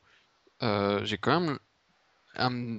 euh, 0.63 1.05
j'ai 1.05 1.19
quand 1.19 1.39
même 1.39 1.59
un 2.35 2.79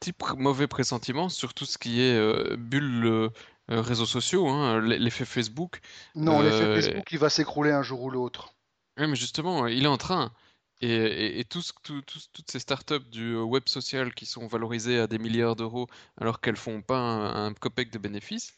petit 0.00 0.12
pr- 0.12 0.38
mauvais 0.38 0.66
pressentiment 0.68 1.28
sur 1.28 1.52
tout 1.52 1.66
ce 1.66 1.76
qui 1.76 2.00
est 2.00 2.16
euh, 2.16 2.56
bulle 2.56 3.04
euh, 3.04 3.28
réseaux 3.68 4.06
sociaux, 4.06 4.48
hein, 4.48 4.80
l'effet 4.80 5.24
Facebook. 5.26 5.80
Non, 6.14 6.40
l'effet 6.40 6.64
Euh, 6.64 6.80
Facebook, 6.80 7.12
il 7.12 7.18
va 7.18 7.28
s'écrouler 7.28 7.72
un 7.72 7.82
jour 7.82 8.00
ou 8.02 8.10
l'autre. 8.10 8.54
Oui, 8.98 9.06
mais 9.08 9.16
justement, 9.16 9.66
il 9.66 9.84
est 9.84 9.88
en 9.88 9.98
train. 9.98 10.32
Et, 10.82 11.44
toutes 11.48 12.50
ces 12.50 12.58
startups 12.58 13.08
du 13.10 13.34
euh, 13.34 13.42
web 13.42 13.62
social 13.68 14.12
qui 14.14 14.26
sont 14.26 14.48
valorisées 14.48 14.98
à 14.98 15.06
des 15.06 15.18
milliards 15.18 15.54
d'euros 15.56 15.86
alors 16.20 16.40
qu'elles 16.40 16.56
font 16.56 16.82
pas 16.82 16.98
un, 16.98 17.54
copec 17.54 17.90
de 17.92 17.98
bénéfices, 17.98 18.52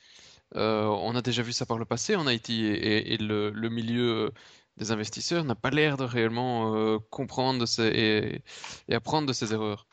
euh, 0.57 0.85
on 0.87 1.15
a 1.17 1.23
déjà 1.23 1.43
vu 1.43 1.53
ça 1.53 1.67
par 1.67 1.79
le 1.79 1.85
passé 1.85 2.17
en 2.17 2.29
IT 2.29 2.51
et, 2.51 3.19
le, 3.19 3.51
milieu 3.71 4.27
euh, 4.29 4.31
des 4.79 4.93
investisseurs 4.93 5.45
n'a 5.45 5.55
pas 5.55 5.71
l'air 5.71 5.97
de 5.99 6.05
réellement 6.05 6.99
comprendre 7.11 7.67
ces- 7.67 7.83
et, 7.89 8.43
et 8.89 8.95
apprendre 8.95 9.29
de 9.29 9.33
ses 9.35 9.53
erreurs. 9.53 9.87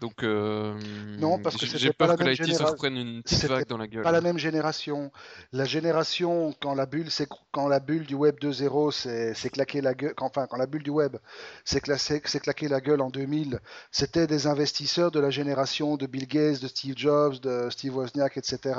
Donc, 0.00 0.22
euh, 0.24 0.78
Non, 1.18 1.38
parce 1.38 1.56
que 1.56 1.64
j'ai 1.64 1.78
j'ai 1.78 1.92
pas 1.92 2.06
peur 2.06 2.16
la 2.18 2.24
que 2.36 2.42
l'IT 2.42 2.54
se 2.54 2.62
reprenne 2.62 2.96
une 2.98 3.22
petite 3.22 3.46
vague 3.46 3.66
dans 3.66 3.78
la 3.78 3.86
gueule. 3.86 4.02
pas 4.02 4.12
la 4.12 4.20
même 4.20 4.36
génération. 4.38 5.10
La 5.52 5.64
génération 5.64 6.54
quand 6.60 6.74
la 6.74 6.84
bulle 6.84 7.08
quand 7.50 7.66
la 7.68 7.80
bulle 7.80 8.04
du 8.04 8.14
web 8.14 8.36
2.0 8.38 8.90
s'est 8.92 9.32
s'est 9.32 9.48
claqué 9.48 9.80
la 9.80 9.94
gueule, 9.94 10.12
quand- 10.14 10.26
enfin 10.26 10.46
quand 10.46 10.58
la 10.58 10.66
bulle 10.66 10.82
du 10.82 10.90
web 10.90 11.16
s'est 11.64 11.78
cla- 11.78 11.96
s'est- 11.96 12.20
s'est 12.26 12.40
claqué 12.40 12.68
la 12.68 12.82
gueule 12.82 13.00
en 13.00 13.08
2000, 13.08 13.58
c'était 13.90 14.26
des 14.26 14.46
investisseurs 14.46 15.10
de 15.10 15.18
la 15.18 15.30
génération 15.30 15.96
de 15.96 16.06
Bill 16.06 16.26
Gates, 16.28 16.60
de 16.60 16.68
Steve 16.68 16.94
Jobs, 16.98 17.40
de 17.40 17.70
Steve 17.70 17.96
Wozniak, 17.96 18.36
etc., 18.36 18.78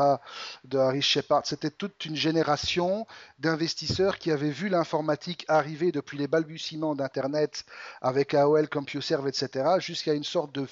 de 0.66 0.78
Harry 0.78 1.02
Shepard. 1.02 1.42
C'était 1.46 1.72
toute 1.72 2.06
une 2.06 2.16
génération 2.16 3.08
d'investisseurs 3.40 4.20
qui 4.20 4.30
avaient 4.32 4.52
vu 4.52 4.70
l'informatique 4.70 5.46
arriver 5.48 5.92
depuis 5.92 6.20
les 6.20 6.28
balbutiements 6.28 6.94
d'Internet 6.94 7.66
avec 8.02 8.36
AOL, 8.36 8.70
CompuServe, 8.70 9.28
etc., 9.28 9.66
jusqu'à 9.80 10.14
une 10.14 10.24
sorte 10.24 10.54
de 10.54 10.68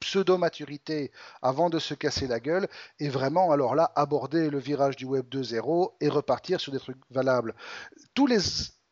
pseudo-maturité 0.00 1.12
avant 1.42 1.70
de 1.70 1.78
se 1.78 1.94
casser 1.94 2.26
la 2.26 2.40
gueule 2.40 2.68
et 2.98 3.08
vraiment 3.08 3.52
alors 3.52 3.74
là 3.74 3.92
aborder 3.96 4.50
le 4.50 4.58
virage 4.58 4.96
du 4.96 5.04
web 5.04 5.26
2.0 5.30 5.92
et 6.00 6.08
repartir 6.08 6.60
sur 6.60 6.72
des 6.72 6.80
trucs 6.80 6.98
valables. 7.10 7.54
Tous 8.14 8.26
les 8.26 8.38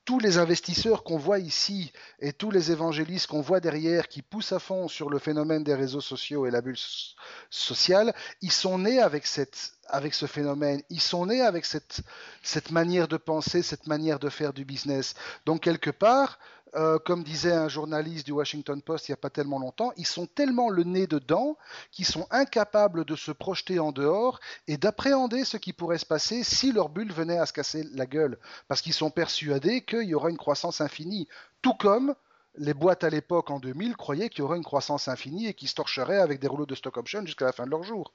tous 0.04 0.20
les 0.20 0.38
investisseurs 0.38 1.04
qu'on 1.04 1.18
voit 1.18 1.38
ici 1.38 1.92
et 2.18 2.32
tous 2.32 2.50
les 2.50 2.72
évangélistes 2.72 3.26
qu'on 3.26 3.42
voit 3.42 3.61
derrière 3.61 4.09
qui 4.09 4.22
poussent 4.22 4.52
à 4.52 4.59
fond 4.59 4.88
sur 4.88 5.11
le 5.11 5.18
phénomène 5.18 5.62
des 5.64 5.74
réseaux 5.74 6.00
sociaux 6.00 6.46
et 6.46 6.50
la 6.50 6.62
bulle 6.62 6.78
so- 6.78 7.14
sociale, 7.50 8.14
ils 8.40 8.50
sont 8.50 8.78
nés 8.78 9.00
avec 9.00 9.26
cette 9.26 9.72
avec 9.86 10.14
ce 10.14 10.24
phénomène, 10.24 10.80
ils 10.88 11.00
sont 11.02 11.26
nés 11.26 11.42
avec 11.42 11.66
cette 11.66 12.00
cette 12.42 12.70
manière 12.70 13.06
de 13.06 13.18
penser, 13.18 13.62
cette 13.62 13.86
manière 13.86 14.18
de 14.18 14.30
faire 14.30 14.54
du 14.54 14.64
business. 14.64 15.12
Donc 15.44 15.61
quelque 15.61 15.90
part, 15.90 16.38
euh, 16.74 16.98
comme 16.98 17.22
disait 17.22 17.52
un 17.52 17.68
journaliste 17.68 18.26
du 18.26 18.32
Washington 18.32 18.80
Post 18.82 19.08
il 19.08 19.12
n'y 19.12 19.14
a 19.14 19.18
pas 19.18 19.30
tellement 19.30 19.58
longtemps, 19.58 19.92
ils 19.96 20.06
sont 20.06 20.26
tellement 20.26 20.68
le 20.68 20.84
nez 20.84 21.06
dedans 21.06 21.56
qu'ils 21.90 22.04
sont 22.04 22.26
incapables 22.30 23.04
de 23.04 23.16
se 23.16 23.32
projeter 23.32 23.78
en 23.78 23.92
dehors 23.92 24.40
et 24.66 24.76
d'appréhender 24.76 25.44
ce 25.44 25.56
qui 25.56 25.72
pourrait 25.72 25.98
se 25.98 26.06
passer 26.06 26.42
si 26.44 26.72
leur 26.72 26.88
bulle 26.88 27.12
venait 27.12 27.38
à 27.38 27.46
se 27.46 27.52
casser 27.52 27.84
la 27.94 28.06
gueule, 28.06 28.38
parce 28.68 28.82
qu'ils 28.82 28.92
sont 28.92 29.10
persuadés 29.10 29.82
qu'il 29.82 30.04
y 30.04 30.14
aura 30.14 30.30
une 30.30 30.36
croissance 30.36 30.80
infinie, 30.80 31.28
tout 31.62 31.74
comme 31.74 32.14
les 32.57 32.74
boîtes 32.74 33.04
à 33.04 33.11
l'époque 33.11 33.50
en 33.50 33.61
2000 33.61 33.96
croyaient 33.96 34.28
qu'il 34.28 34.40
y 34.40 34.42
aurait 34.42 34.58
une 34.58 34.64
croissance 34.64 35.08
infinie 35.08 35.46
et 35.46 35.54
qu'ils 35.54 35.68
se 35.68 35.74
torcheraient 35.74 36.18
avec 36.18 36.40
des 36.40 36.49
rouleaux 36.49 36.66
de 36.66 36.74
stock 36.74 36.96
option 36.96 37.24
jusqu'à 37.24 37.45
la 37.45 37.53
fin 37.53 37.64
de 37.64 37.70
leur 37.70 37.84
jour. 37.84 38.12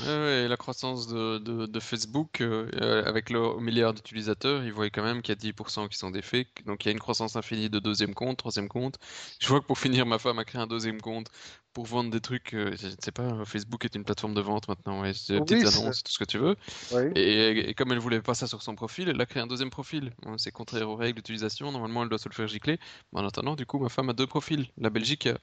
Ouais, 0.00 0.06
ouais, 0.06 0.48
la 0.48 0.56
croissance 0.56 1.06
de, 1.06 1.38
de, 1.38 1.66
de 1.66 1.80
Facebook, 1.80 2.40
euh, 2.40 2.68
euh, 2.80 3.04
avec 3.04 3.30
le 3.30 3.60
milliard 3.60 3.94
d'utilisateurs, 3.94 4.64
ils 4.64 4.72
voient 4.72 4.90
quand 4.90 5.04
même 5.04 5.22
qu'il 5.22 5.30
y 5.30 5.36
a 5.36 5.36
10% 5.36 5.86
qui 5.86 5.96
sont 5.96 6.10
des 6.10 6.20
fakes. 6.20 6.64
Donc 6.66 6.84
il 6.84 6.88
y 6.88 6.90
a 6.90 6.92
une 6.92 6.98
croissance 6.98 7.36
infinie 7.36 7.70
de 7.70 7.78
deuxième 7.78 8.12
compte, 8.12 8.36
troisième 8.38 8.68
compte. 8.68 8.96
Je 9.40 9.46
vois 9.46 9.60
que 9.60 9.66
pour 9.66 9.78
finir, 9.78 10.04
ma 10.04 10.18
femme 10.18 10.40
a 10.40 10.44
créé 10.44 10.60
un 10.60 10.66
deuxième 10.66 11.00
compte 11.00 11.28
pour 11.72 11.86
vendre 11.86 12.10
des 12.10 12.20
trucs. 12.20 12.54
euh, 12.54 12.74
je 12.76 12.88
ne 12.88 12.94
sais 13.00 13.12
pas, 13.12 13.44
Facebook 13.44 13.84
est 13.84 13.94
une 13.94 14.02
plateforme 14.04 14.34
de 14.34 14.40
vente 14.40 14.66
maintenant. 14.66 15.00
Ouais, 15.02 15.12
c'est 15.14 15.34
des 15.34 15.40
Oui, 15.40 15.42
petites 15.42 15.64
annonces, 15.64 16.02
tout 16.02 16.10
ce 16.10 16.18
que 16.18 16.24
tu 16.24 16.38
veux. 16.38 16.56
Oui. 16.90 17.14
Et, 17.14 17.70
et 17.70 17.74
comme 17.74 17.92
elle 17.92 17.98
voulait 18.00 18.22
pas 18.22 18.34
ça 18.34 18.46
sur 18.48 18.62
son 18.62 18.74
profil, 18.74 19.08
elle 19.08 19.20
a 19.20 19.26
créé 19.26 19.42
un 19.42 19.46
deuxième 19.46 19.70
profil. 19.70 20.12
C'est 20.38 20.50
contraire 20.52 20.88
aux 20.90 20.96
règles 20.96 21.16
d'utilisation. 21.16 21.70
Normalement, 21.72 22.02
elle 22.02 22.08
doit 22.08 22.18
se 22.18 22.28
le 22.28 22.34
faire 22.34 22.48
gicler. 22.48 22.78
Mais 23.12 23.20
en 23.20 23.26
attendant, 23.26 23.54
du 23.56 23.66
coup, 23.66 23.78
ma 23.78 23.88
femme 23.88 24.08
a 24.10 24.12
deux 24.12 24.26
profils. 24.26 24.68
La 24.76 24.90
Belgique 24.90 25.26
euh, 25.28 25.36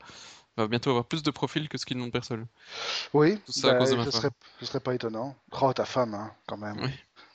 va 0.58 0.68
bientôt 0.68 0.90
avoir 0.92 1.06
plus 1.06 1.24
de 1.24 1.32
profils 1.32 1.68
que 1.70 1.78
ce 1.78 1.86
qu'il 1.86 1.98
n'ont 1.98 2.12
personne. 2.12 2.48
Oui, 3.14 3.40
Tout 3.46 3.52
ça 3.52 3.70
à 3.70 3.74
bah, 3.74 3.80
cause 3.80 3.92
de 3.92 3.96
ma 3.96 4.06
ce 4.06 4.12
femme. 4.12 4.22
serait, 4.22 4.32
ce 4.60 4.66
serait 4.66 4.80
pas 4.80 4.94
étonnant. 4.96 5.36
Oh, 5.62 5.74
ta 5.74 5.86
femme, 5.86 6.14
hein, 6.14 6.32
quand 6.48 6.58
même. 6.58 6.78
Oui. 6.84 6.90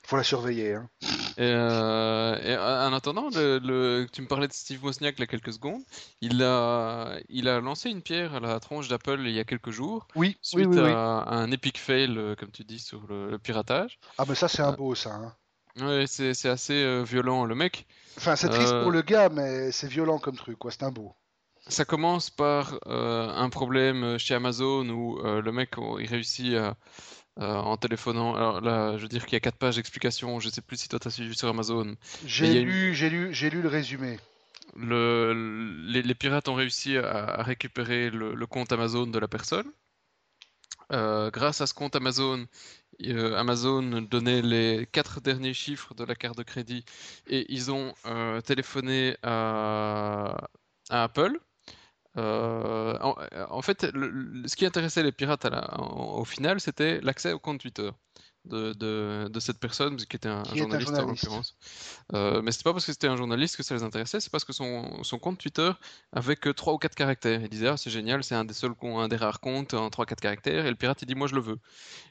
Faut 0.06 0.16
la 0.16 0.22
surveiller. 0.22 0.74
Hein. 0.74 0.88
Et, 1.36 1.42
euh, 1.42 2.38
et 2.42 2.56
en 2.56 2.92
attendant, 2.92 3.28
le, 3.30 3.58
le- 3.58 4.06
tu 4.12 4.22
me 4.22 4.26
parlais 4.26 4.48
de 4.48 4.52
Steve 4.52 4.82
Wozniak 4.84 5.16
il 5.18 5.20
y 5.20 5.24
a 5.24 5.26
quelques 5.26 5.52
secondes. 5.52 5.82
Il 6.20 6.42
a, 6.42 7.18
il 7.28 7.48
a 7.48 7.60
lancé 7.60 7.90
une 7.90 8.02
pierre 8.02 8.34
à 8.34 8.40
la 8.40 8.58
tronche 8.60 8.88
d'Apple 8.88 9.20
il 9.20 9.32
y 9.32 9.38
a 9.40 9.44
quelques 9.44 9.70
jours, 9.70 10.06
Oui, 10.14 10.36
suite 10.42 10.68
oui, 10.68 10.80
oui. 10.82 10.90
à, 10.92 11.20
à 11.22 11.34
un 11.36 11.50
epic 11.50 11.78
fail, 11.78 12.16
euh, 12.16 12.34
comme 12.36 12.50
tu 12.50 12.64
dis, 12.64 12.78
sur 12.78 13.06
le, 13.08 13.30
le 13.30 13.38
piratage. 13.38 13.98
Ah, 14.18 14.24
mais 14.28 14.34
ça, 14.34 14.48
c'est 14.48 14.62
un 14.62 14.72
Euh, 14.72 14.76
beau, 14.76 14.94
ça. 14.94 15.14
hein. 15.14 15.34
Ouais, 15.78 16.06
c'est, 16.06 16.32
c'est 16.34 16.48
assez 16.48 16.74
euh, 16.82 17.02
violent. 17.02 17.44
Le 17.44 17.54
mec, 17.54 17.86
Enfin, 18.18 18.36
c'est 18.36 18.48
triste 18.50 18.74
euh, 18.74 18.82
pour 18.82 18.90
le 18.90 19.00
gars, 19.02 19.28
mais 19.30 19.72
c'est 19.72 19.88
violent 19.88 20.18
comme 20.18 20.36
truc, 20.36 20.58
quoi. 20.58 20.70
C'est 20.70 20.82
un 20.82 20.90
beau. 20.90 21.14
Ça 21.68 21.84
commence 21.84 22.30
par 22.30 22.78
euh, 22.86 23.28
un 23.28 23.48
problème 23.50 24.18
chez 24.18 24.34
Amazon 24.34 24.88
où 24.88 25.18
euh, 25.20 25.40
le 25.42 25.52
mec, 25.52 25.74
il 26.00 26.06
réussit 26.08 26.54
à, 26.54 26.76
euh, 27.40 27.54
en 27.56 27.76
téléphonant. 27.76 28.34
Alors 28.34 28.60
là, 28.60 28.96
je 28.96 29.02
veux 29.02 29.08
dire 29.08 29.24
qu'il 29.26 29.34
y 29.34 29.36
a 29.36 29.40
quatre 29.40 29.58
pages 29.58 29.76
d'explication. 29.76 30.40
Je 30.40 30.48
sais 30.50 30.62
plus 30.62 30.78
si 30.78 30.88
toi 30.88 30.98
t'as 31.00 31.10
suivi 31.10 31.34
sur 31.36 31.48
Amazon. 31.48 31.96
J'ai 32.22 32.52
une, 32.52 32.64
lu, 32.64 32.94
j'ai 32.94 33.10
lu, 33.10 33.32
j'ai 33.34 33.50
lu 33.50 33.62
le 33.62 33.68
résumé. 33.68 34.20
le, 34.76 35.32
les, 35.86 36.02
les 36.02 36.14
pirates 36.14 36.48
ont 36.48 36.54
réussi 36.54 36.96
à, 36.98 37.24
à 37.40 37.42
récupérer 37.42 38.10
le, 38.10 38.34
le 38.34 38.46
compte 38.46 38.72
Amazon 38.72 39.06
de 39.06 39.18
la 39.18 39.28
personne. 39.28 39.72
Euh, 40.92 41.30
grâce 41.30 41.60
à 41.60 41.66
ce 41.66 41.74
compte 41.74 41.96
Amazon, 41.96 42.46
euh, 43.04 43.34
Amazon 43.36 44.02
donnait 44.02 44.42
les 44.42 44.86
quatre 44.92 45.20
derniers 45.20 45.54
chiffres 45.54 45.94
de 45.94 46.04
la 46.04 46.14
carte 46.14 46.38
de 46.38 46.42
crédit 46.44 46.84
et 47.26 47.46
ils 47.52 47.70
ont 47.72 47.94
euh, 48.06 48.40
téléphoné 48.40 49.16
à, 49.22 50.48
à 50.90 51.04
Apple. 51.04 51.38
Euh, 52.16 52.96
en, 53.00 53.14
en 53.50 53.62
fait, 53.62 53.82
le- 53.92 54.42
ce 54.46 54.56
qui 54.56 54.64
intéressait 54.66 55.02
les 55.02 55.12
pirates 55.12 55.44
à 55.44 55.50
la- 55.50 55.80
en- 55.80 56.18
au 56.18 56.24
final, 56.24 56.60
c'était 56.60 57.00
l'accès 57.02 57.32
au 57.32 57.38
compte 57.38 57.60
Twitter 57.60 57.90
de, 58.46 58.72
de- 58.74 59.28
de 59.28 59.40
cette 59.40 59.58
personne, 59.58 59.96
qui 59.96 60.16
était 60.16 60.28
un, 60.28 60.42
est 60.44 60.52
un 60.52 60.54
journaliste 60.54 60.92
en 60.92 60.96
journaliste. 60.96 61.24
l'occurrence. 61.24 61.56
Euh, 62.14 62.42
mais 62.42 62.52
c'est 62.52 62.62
pas 62.62 62.72
parce 62.72 62.86
que 62.86 62.92
c'était 62.92 63.08
un 63.08 63.16
journaliste 63.16 63.56
que 63.56 63.62
ça 63.62 63.74
les 63.74 63.82
intéressait, 63.82 64.20
c'est 64.20 64.30
parce 64.30 64.44
que 64.44 64.52
son, 64.52 65.02
son 65.02 65.18
compte 65.18 65.38
Twitter 65.38 65.72
avait 66.12 66.36
que 66.36 66.48
3 66.48 66.72
ou 66.74 66.78
4 66.78 66.94
caractères. 66.94 67.42
Il 67.42 67.48
disait, 67.48 67.68
ah, 67.68 67.76
c'est 67.76 67.90
génial, 67.90 68.22
c'est 68.24 68.34
un 68.36 68.44
des 68.44 68.54
seuls, 68.54 68.74
un 68.82 69.08
des 69.08 69.16
rares 69.16 69.40
comptes 69.40 69.74
en 69.74 69.90
3-4 69.90 70.20
caractères, 70.20 70.64
et 70.66 70.70
le 70.70 70.76
pirate, 70.76 71.02
il 71.02 71.06
dit, 71.06 71.14
moi, 71.16 71.26
je 71.26 71.34
le 71.34 71.40
veux. 71.40 71.58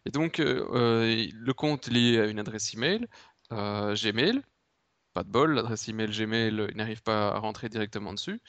Et 0.05 0.11
donc, 0.11 0.39
euh, 0.39 0.65
euh, 0.73 1.27
le 1.33 1.53
compte 1.53 1.87
lié 1.87 2.19
à 2.19 2.25
une 2.27 2.39
adresse 2.39 2.73
email, 2.73 3.07
euh, 3.51 3.95
Gmail, 3.95 4.41
pas 5.15 5.23
de 5.23 5.29
bol, 5.29 5.53
l'adresse 5.55 5.87
email 5.87 6.09
Gmail, 6.11 6.67
ils 6.71 6.77
n'arrivent 6.77 7.01
pas 7.01 7.29
à 7.29 7.39
rentrer 7.39 7.69
directement 7.69 8.13
dessus. 8.13 8.41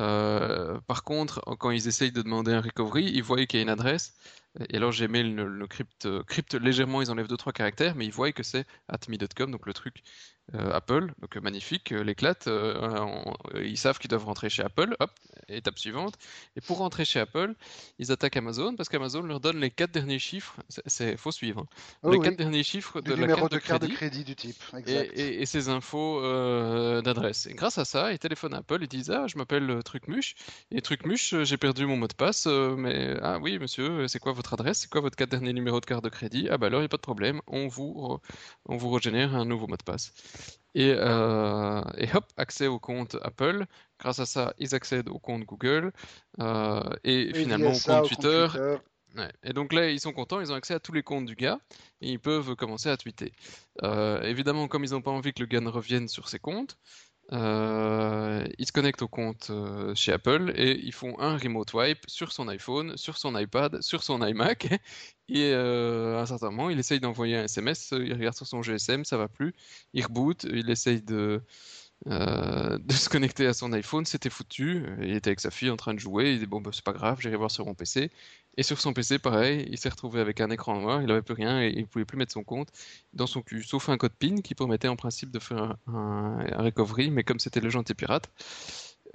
Euh, 0.00 0.80
par 0.86 1.04
contre, 1.04 1.42
quand 1.58 1.70
ils 1.70 1.88
essayent 1.88 2.12
de 2.12 2.22
demander 2.22 2.52
un 2.52 2.60
recovery, 2.60 3.04
ils 3.12 3.22
voient 3.22 3.44
qu'il 3.46 3.58
y 3.58 3.60
a 3.60 3.64
une 3.64 3.68
adresse, 3.68 4.14
et 4.68 4.76
alors 4.76 4.92
Gmail 4.92 5.34
le, 5.34 5.48
le 5.48 5.66
crypte, 5.66 6.08
crypte 6.24 6.54
légèrement, 6.54 7.02
ils 7.02 7.10
enlèvent 7.10 7.26
2-3 7.28 7.52
caractères, 7.52 7.94
mais 7.96 8.06
ils 8.06 8.12
voient 8.12 8.32
que 8.32 8.42
c'est 8.44 8.66
atme.com, 8.88 9.50
donc 9.50 9.66
le 9.66 9.72
truc 9.74 10.02
euh, 10.41 10.41
Apple, 10.54 11.12
donc 11.20 11.36
euh, 11.36 11.40
magnifique, 11.40 11.92
euh, 11.92 12.02
l'éclate, 12.02 12.46
euh, 12.46 13.24
ils 13.64 13.78
savent 13.78 13.98
qu'ils 13.98 14.10
doivent 14.10 14.24
rentrer 14.26 14.50
chez 14.50 14.62
Apple, 14.62 14.94
hop, 15.00 15.10
étape 15.48 15.78
suivante. 15.78 16.16
Et 16.56 16.60
pour 16.60 16.78
rentrer 16.78 17.04
chez 17.04 17.20
Apple, 17.20 17.54
ils 17.98 18.12
attaquent 18.12 18.36
Amazon 18.36 18.76
parce 18.76 18.88
qu'Amazon 18.88 19.22
leur 19.22 19.40
donne 19.40 19.58
les 19.60 19.70
quatre 19.70 19.92
derniers 19.92 20.18
chiffres, 20.18 20.56
c'est, 20.86 21.16
faut 21.16 21.32
suivre, 21.32 21.66
hein, 22.04 22.10
Oh 22.10 22.12
les 22.12 22.18
oui, 22.18 22.20
quatre 22.20 22.36
derniers 22.36 22.62
chiffres 22.64 23.00
du 23.00 23.12
de 23.12 23.14
la 23.14 23.28
carte 23.28 23.50
de 23.52 23.56
de 23.56 23.58
carte 23.58 23.82
de 23.82 23.86
crédit 23.86 23.88
crédit 23.88 24.24
du 24.24 24.36
type. 24.36 24.62
et, 24.84 24.92
Exact. 24.92 25.10
et, 25.14 25.42
et 25.42 25.46
ces 25.46 25.68
infos 25.68 26.20
euh, 26.24 27.00
d'adresse. 27.02 27.46
Et 27.46 27.54
grâce 27.54 27.78
à 27.78 27.84
ça, 27.84 28.12
ils 28.12 28.18
téléphonent 28.18 28.54
à 28.54 28.58
Apple 28.58 28.82
et 28.82 28.86
disent 28.88 29.10
Ah, 29.10 29.26
je 29.28 29.38
m'appelle 29.38 29.70
euh, 29.70 29.82
Trucmuche, 29.82 30.34
et 30.70 30.82
Trucmuche, 30.82 31.34
euh, 31.34 31.44
j'ai 31.44 31.56
perdu 31.56 31.86
mon 31.86 31.96
mot 31.96 32.08
de 32.08 32.14
passe, 32.14 32.46
euh, 32.48 32.74
mais 32.76 33.16
ah 33.22 33.38
oui, 33.40 33.58
monsieur, 33.58 33.84
euh, 33.90 34.08
c'est 34.08 34.18
quoi 34.18 34.32
votre 34.32 34.54
adresse? 34.54 34.80
C'est 34.80 34.90
quoi 34.90 35.00
votre 35.00 35.16
quatre 35.16 35.30
derniers 35.30 35.52
numéros 35.52 35.80
de 35.80 35.86
carte 35.86 36.04
de 36.04 36.08
crédit? 36.08 36.48
Ah, 36.50 36.58
bah 36.58 36.66
alors, 36.66 36.80
il 36.80 36.82
n'y 36.82 36.86
a 36.86 36.88
pas 36.88 36.96
de 36.96 37.02
problème, 37.02 37.40
on 37.46 37.68
vous, 37.68 38.18
on 38.66 38.76
vous 38.76 38.90
régénère 38.90 39.34
un 39.36 39.44
nouveau 39.44 39.66
mot 39.68 39.76
de 39.76 39.82
passe. 39.84 40.12
Et, 40.74 40.94
euh, 40.96 41.82
et 41.98 42.08
hop, 42.14 42.24
accès 42.36 42.66
au 42.66 42.78
compte 42.78 43.16
Apple. 43.22 43.66
Grâce 43.98 44.20
à 44.20 44.26
ça, 44.26 44.54
ils 44.58 44.74
accèdent 44.74 45.08
au 45.08 45.18
compte 45.18 45.44
Google 45.44 45.92
euh, 46.40 46.82
et 47.04 47.28
Et 47.28 47.34
finalement 47.34 47.72
au 47.72 47.78
compte 47.78 48.08
Twitter. 48.08 48.46
Ouais. 49.16 49.30
Et 49.42 49.52
donc 49.52 49.74
là, 49.74 49.90
ils 49.90 50.00
sont 50.00 50.12
contents, 50.12 50.40
ils 50.40 50.50
ont 50.52 50.54
accès 50.54 50.72
à 50.72 50.80
tous 50.80 50.92
les 50.92 51.02
comptes 51.02 51.26
du 51.26 51.34
gars 51.34 51.58
et 52.00 52.10
ils 52.10 52.18
peuvent 52.18 52.56
commencer 52.56 52.88
à 52.88 52.96
tweeter. 52.96 53.32
Euh, 53.82 54.22
évidemment, 54.22 54.68
comme 54.68 54.84
ils 54.84 54.92
n'ont 54.92 55.02
pas 55.02 55.10
envie 55.10 55.34
que 55.34 55.40
le 55.40 55.46
gars 55.46 55.60
ne 55.60 55.68
revienne 55.68 56.08
sur 56.08 56.28
ses 56.28 56.38
comptes, 56.38 56.78
euh, 57.32 58.46
ils 58.58 58.66
se 58.66 58.72
connectent 58.72 59.02
au 59.02 59.08
compte 59.08 59.48
euh, 59.50 59.94
chez 59.94 60.12
Apple 60.12 60.52
et 60.54 60.78
ils 60.84 60.92
font 60.92 61.18
un 61.18 61.38
remote 61.38 61.72
wipe 61.72 62.04
sur 62.06 62.30
son 62.30 62.46
iPhone, 62.48 62.96
sur 62.96 63.16
son 63.16 63.38
iPad, 63.38 63.80
sur 63.82 64.02
son 64.02 64.24
iMac. 64.26 64.68
Et 65.28 65.52
euh, 65.54 66.18
à 66.18 66.22
un 66.22 66.26
certain 66.26 66.50
moment, 66.50 66.68
il 66.68 66.78
essaye 66.78 67.00
d'envoyer 67.00 67.36
un 67.38 67.44
SMS, 67.44 67.92
il 67.92 68.12
regarde 68.12 68.36
sur 68.36 68.46
son 68.46 68.60
GSM, 68.62 69.04
ça 69.06 69.16
va 69.16 69.28
plus, 69.28 69.54
il 69.94 70.04
reboot, 70.04 70.44
il 70.44 70.68
essaye 70.68 71.00
de, 71.00 71.42
de 72.06 72.92
se 72.92 73.08
connecter 73.08 73.46
à 73.46 73.54
son 73.54 73.72
iPhone, 73.72 74.04
c'était 74.04 74.28
foutu. 74.28 74.84
Il 75.00 75.14
était 75.14 75.30
avec 75.30 75.40
sa 75.40 75.50
fille 75.50 75.70
en 75.70 75.76
train 75.76 75.94
de 75.94 76.00
jouer, 76.00 76.32
il 76.34 76.40
dit 76.40 76.46
bon 76.46 76.60
bah, 76.60 76.70
c'est 76.74 76.84
pas 76.84 76.92
grave, 76.92 77.18
j'irai 77.20 77.36
voir 77.36 77.50
sur 77.50 77.64
mon 77.64 77.74
PC. 77.74 78.10
Et 78.56 78.62
sur 78.62 78.80
son 78.80 78.92
PC, 78.92 79.18
pareil, 79.18 79.66
il 79.70 79.78
s'est 79.78 79.88
retrouvé 79.88 80.20
avec 80.20 80.40
un 80.40 80.50
écran 80.50 80.78
noir, 80.78 81.02
il 81.02 81.10
avait 81.10 81.22
plus 81.22 81.34
rien 81.34 81.62
et 81.62 81.72
il 81.74 81.86
pouvait 81.86 82.04
plus 82.04 82.18
mettre 82.18 82.32
son 82.32 82.44
compte 82.44 82.68
dans 83.14 83.26
son 83.26 83.40
cul, 83.40 83.62
sauf 83.62 83.88
un 83.88 83.96
code 83.96 84.12
PIN 84.12 84.42
qui 84.42 84.54
permettait 84.54 84.88
en 84.88 84.96
principe 84.96 85.30
de 85.30 85.38
faire 85.38 85.76
un, 85.86 86.38
recovery, 86.62 87.10
mais 87.10 87.24
comme 87.24 87.38
c'était 87.38 87.60
le 87.60 87.70
gentil 87.70 87.94
pirate, 87.94 88.30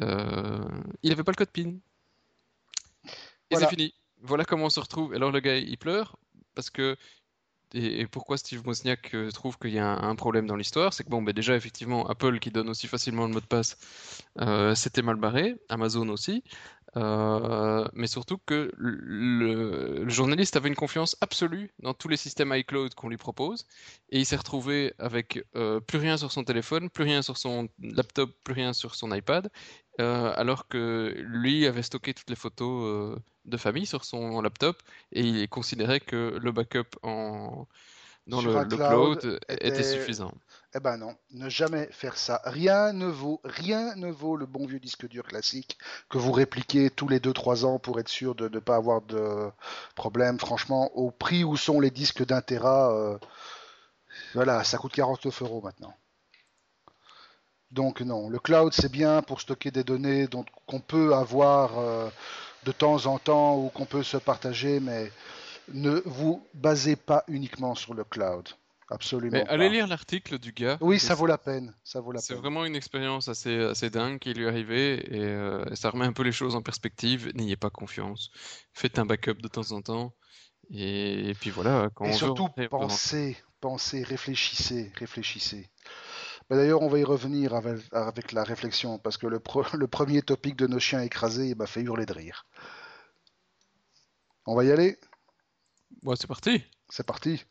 euh, 0.01 0.59
il 1.03 1.11
avait 1.11 1.23
pas 1.23 1.31
le 1.31 1.37
code 1.37 1.51
PIN. 1.51 1.69
Et 1.69 3.09
Voilà. 3.51 3.67
c'est 3.67 3.75
fini. 3.75 3.93
Voilà 4.21 4.43
comment 4.43 4.65
on 4.65 4.69
se 4.69 4.79
retrouve. 4.79 5.13
Alors 5.13 5.31
le 5.31 5.39
gars, 5.39 5.55
il 5.55 5.77
pleure 5.77 6.17
parce 6.55 6.71
que 6.71 6.97
et, 7.73 8.07
pourquoi 8.07 8.37
Steve 8.37 8.65
Wozniak 8.65 9.13
euh, 9.13 9.29
trouve 9.31 9.57
qu'il 9.57 9.71
y 9.71 9.79
a 9.79 9.87
un, 9.87 10.15
problème 10.15 10.47
dans 10.47 10.55
l'histoire, 10.55 10.93
c'est 10.93 11.03
que 11.03 11.09
bon, 11.09 11.21
ben 11.21 11.33
déjà 11.33 11.55
effectivement, 11.55 12.07
Apple 12.07 12.39
qui 12.39 12.49
donne 12.49 12.69
aussi 12.69 12.87
facilement 12.87 13.27
le 13.27 13.33
mot 13.33 13.41
de 13.41 13.45
passe, 13.45 13.77
euh, 14.39 14.73
c'était 14.73 15.01
mal 15.01 15.17
barré, 15.17 15.55
Amazon 15.67 16.07
aussi, 16.09 16.43
mais 17.93 18.07
surtout 18.07 18.37
que 18.45 18.71
le, 18.77 20.03
le 20.03 20.09
journaliste 20.09 20.55
avait 20.55 20.69
une 20.69 20.75
confiance 20.75 21.17
absolue 21.21 21.71
dans 21.79 21.93
tous 21.93 22.07
les 22.07 22.17
systèmes 22.17 22.53
iCloud 22.53 22.93
qu'on 22.95 23.09
lui 23.09 23.17
propose, 23.17 23.67
et 24.09 24.19
il 24.19 24.25
s'est 24.25 24.35
retrouvé 24.35 24.93
avec 24.99 25.43
euh, 25.55 25.79
plus 25.79 25.97
rien 25.99 26.17
sur 26.17 26.31
son 26.31 26.43
téléphone, 26.43 26.89
plus 26.89 27.03
rien 27.03 27.21
sur 27.21 27.37
son 27.37 27.69
laptop, 27.79 28.31
plus 28.43 28.53
rien 28.53 28.73
sur 28.73 28.95
son 28.95 29.13
iPad, 29.13 29.49
euh, 29.99 30.31
alors 30.35 30.67
que 30.67 31.13
lui 31.17 31.65
avait 31.65 31.81
stocké 31.83 32.13
toutes 32.13 32.29
les 32.29 32.35
photos 32.35 33.15
euh, 33.15 33.19
de 33.45 33.57
famille 33.57 33.85
sur 33.85 34.05
son 34.05 34.41
laptop 34.41 34.81
et 35.11 35.21
il 35.21 35.49
considérait 35.49 35.99
que 35.99 36.37
le 36.41 36.51
backup 36.51 36.89
en, 37.03 37.67
dans 38.27 38.41
Sur 38.41 38.51
le, 38.51 38.65
cloud 38.65 38.79
cloud 38.87 39.39
était 39.49 39.67
était- 39.69 39.83
suffisant. 39.83 40.33
Eh 40.75 40.79
ben 40.81 40.97
non, 40.97 41.15
ne 41.31 41.49
jamais 41.49 41.87
faire 41.91 42.17
ça. 42.17 42.41
Rien 42.43 42.91
ne 42.91 43.07
vaut, 43.07 43.39
rien 43.45 43.95
ne 43.95 44.11
vaut 44.11 44.35
le 44.35 44.45
bon 44.45 44.65
vieux 44.65 44.79
disque 44.79 45.07
dur 45.07 45.23
classique 45.23 45.77
que 46.09 46.17
vous 46.17 46.33
répliquez 46.33 46.89
tous 46.89 47.07
les 47.07 47.19
2-3 47.19 47.65
ans 47.65 47.79
pour 47.79 47.99
être 47.99 48.09
sûr 48.09 48.35
de 48.35 48.49
ne 48.49 48.59
pas 48.59 48.75
avoir 48.75 49.01
de 49.01 49.49
problème. 49.95 50.39
Franchement, 50.39 50.91
au 50.95 51.09
prix 51.09 51.43
où 51.45 51.55
sont 51.55 51.79
les 51.79 51.89
disques 51.89 52.25
d'un 52.25 52.41
Tera, 52.41 52.91
euh, 52.93 53.17
voilà, 54.33 54.63
ça 54.65 54.77
coûte 54.77 54.93
49 54.93 55.41
euros 55.41 55.61
maintenant. 55.61 55.93
Donc 57.71 58.01
non, 58.01 58.29
le 58.29 58.39
cloud 58.39 58.73
c'est 58.73 58.91
bien 58.91 59.21
pour 59.21 59.41
stocker 59.41 59.71
des 59.71 59.83
données 59.83 60.27
qu'on 60.67 60.79
peut 60.79 61.13
avoir 61.13 61.79
euh, 61.79 62.09
de 62.65 62.71
temps 62.71 63.05
en 63.05 63.19
temps 63.19 63.57
ou 63.57 63.69
qu'on 63.69 63.85
peut 63.85 64.03
se 64.03 64.17
partager, 64.17 64.79
mais 64.79 65.11
ne 65.73 66.01
vous 66.05 66.45
basez 66.53 66.95
pas 66.95 67.23
uniquement 67.27 67.75
sur 67.75 67.93
le 67.93 68.03
cloud. 68.03 68.49
Absolument 68.89 69.37
Mais 69.37 69.43
pas. 69.45 69.51
allez 69.51 69.69
lire 69.69 69.87
l'article 69.87 70.39
du 70.39 70.53
gars. 70.53 70.77
Oui, 70.79 70.95
et 70.95 70.99
ça 70.99 71.13
vaut 71.13 71.25
la 71.25 71.37
peine. 71.37 71.75
Ça 71.83 71.99
vaut 71.99 72.11
la 72.13 72.21
C'est 72.21 72.35
vraiment 72.35 72.63
une 72.65 72.75
expérience 72.75 73.27
assez, 73.27 73.59
assez 73.59 73.89
dingue 73.89 74.17
qui 74.19 74.33
lui 74.33 74.45
est 74.45 74.47
arrivée 74.47 74.95
et 75.13 75.23
euh, 75.23 75.75
ça 75.75 75.89
remet 75.89 76.05
un 76.05 76.13
peu 76.13 76.23
les 76.23 76.31
choses 76.31 76.55
en 76.55 76.61
perspective. 76.61 77.31
N'ayez 77.35 77.57
pas 77.57 77.69
confiance. 77.69 78.31
Faites 78.73 78.97
un 78.97 79.05
backup 79.05 79.35
de 79.41 79.47
temps 79.49 79.71
en 79.71 79.81
temps. 79.81 80.13
Et, 80.69 81.29
et 81.29 81.33
puis 81.33 81.49
voilà, 81.49 81.89
quand 81.95 82.05
Et 82.05 82.09
on 82.09 82.13
surtout, 82.13 82.47
pensez, 82.69 83.37
pensez, 83.61 84.03
réfléchissez, 84.03 84.91
réfléchissez. 84.97 85.69
Bah, 86.49 86.55
D'ailleurs, 86.55 86.81
on 86.81 86.87
va 86.87 86.99
y 86.99 87.03
revenir 87.03 87.55
avec, 87.55 87.81
avec 87.91 88.31
la 88.31 88.43
réflexion, 88.43 88.99
parce 88.99 89.17
que 89.17 89.27
le, 89.27 89.39
pro- 89.39 89.63
le 89.73 89.87
premier 89.87 90.21
topic 90.21 90.55
de 90.55 90.67
nos 90.67 90.79
chiens 90.79 91.01
écrasés 91.01 91.55
m'a 91.55 91.67
fait 91.67 91.81
hurler 91.81 92.05
de 92.05 92.13
rire. 92.13 92.45
On 94.45 94.55
va 94.55 94.63
y 94.63 94.71
aller? 94.71 94.97
Bon, 96.01 96.15
c'est 96.15 96.27
parti. 96.27 96.63
C'est 96.89 97.05
parti. 97.05 97.43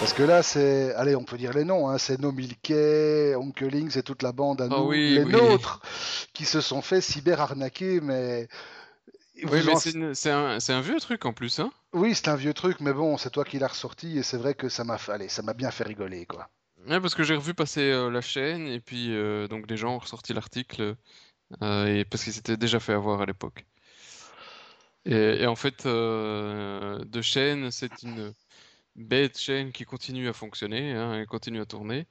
Parce 0.00 0.14
que 0.14 0.22
là, 0.22 0.42
c'est, 0.42 0.94
allez, 0.94 1.14
on 1.14 1.24
peut 1.24 1.36
dire 1.38 1.52
les 1.52 1.64
noms, 1.64 1.88
hein, 1.90 1.98
c'est 1.98 2.18
No 2.20 2.32
Milkey, 2.32 3.34
Onkeling, 3.36 3.90
c'est 3.90 4.02
toute 4.02 4.22
la 4.22 4.32
bande 4.32 4.62
à 4.62 4.68
Ah 4.70 4.80
nous, 4.80 4.88
oui, 4.88 5.14
les 5.14 5.26
oui. 5.26 5.32
nôtres, 5.32 5.80
qui 6.32 6.46
se 6.46 6.60
sont 6.62 6.82
fait 6.82 7.02
cyber 7.02 7.40
arnaquer, 7.40 8.00
mais 8.00 8.48
Oui, 9.44 9.62
mais 9.64 9.72
en- 9.72 9.76
c'est 9.76 9.90
une- 9.90 10.14
un, 10.30 10.80
vieux 10.80 11.00
truc 11.00 11.24
en 11.26 11.32
plus, 11.32 11.58
hein. 11.60 11.70
oui, 11.92 12.16
c'est 12.16 12.26
un 12.26 12.34
vieux 12.34 12.52
truc, 12.52 12.80
mais 12.80 12.92
bon, 12.92 13.16
c'est 13.16 13.30
toi 13.30 13.44
qui 13.44 13.60
l'as 13.60 13.68
ressorti 13.68 14.18
et 14.18 14.24
c'est 14.24 14.38
vrai 14.38 14.54
que 14.54 14.68
ça 14.68 14.82
m'a, 14.82 14.98
allez, 15.06 15.28
ça 15.28 15.42
m'a 15.42 15.54
bien 15.54 15.70
fait 15.70 15.84
rigoler, 15.84 16.26
quoi. 16.26 16.50
Ouais, 16.88 17.00
parce 17.00 17.14
que 17.14 17.22
j'ai 17.22 17.36
revu 17.36 17.54
passer 17.54 17.90
euh, 17.92 18.10
la 18.10 18.20
chaîne 18.20 18.66
et 18.66 18.80
puis 18.80 19.14
euh, 19.14 19.46
donc 19.48 19.70
les 19.70 19.76
gens 19.76 19.94
ont 19.94 19.98
ressorti 19.98 20.32
l'article 20.32 20.96
euh, 21.62 21.86
et 21.86 22.04
parce 22.06 22.24
qu'ils 22.24 22.32
s'étaient 22.34 22.56
déjà 22.58 22.80
fait 22.80 22.94
avoir 22.94 23.20
à 23.22 23.26
l'époque. 23.26 23.66
Et, 25.06 25.42
et 25.42 25.46
en 25.46 25.56
fait, 25.56 25.86
euh, 25.86 27.02
de 27.04 27.22
chaîne, 27.22 27.70
c'est 27.70 28.02
une 28.02 28.34
bête 28.96 29.38
chaîne 29.38 29.72
qui 29.72 29.84
continue 29.84 30.28
à 30.28 30.32
fonctionner, 30.32 30.92
hein, 30.92 31.24
continue 31.26 31.60
à 31.60 31.66
tourner, 31.66 32.06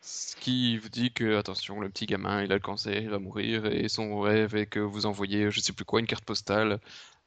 ce 0.00 0.36
qui 0.36 0.78
vous 0.78 0.88
dit 0.88 1.12
que 1.12 1.36
attention, 1.36 1.80
le 1.80 1.88
petit 1.90 2.06
gamin, 2.06 2.42
il 2.42 2.52
a 2.52 2.56
le 2.56 2.60
cancer, 2.60 3.00
il 3.02 3.10
va 3.10 3.18
mourir 3.18 3.66
et 3.66 3.88
son 3.88 4.20
rêve 4.20 4.56
est 4.56 4.66
que 4.66 4.80
vous 4.80 5.06
envoyez, 5.06 5.50
je 5.50 5.60
sais 5.60 5.72
plus 5.72 5.84
quoi, 5.84 6.00
une 6.00 6.06
carte 6.06 6.24
postale 6.24 6.80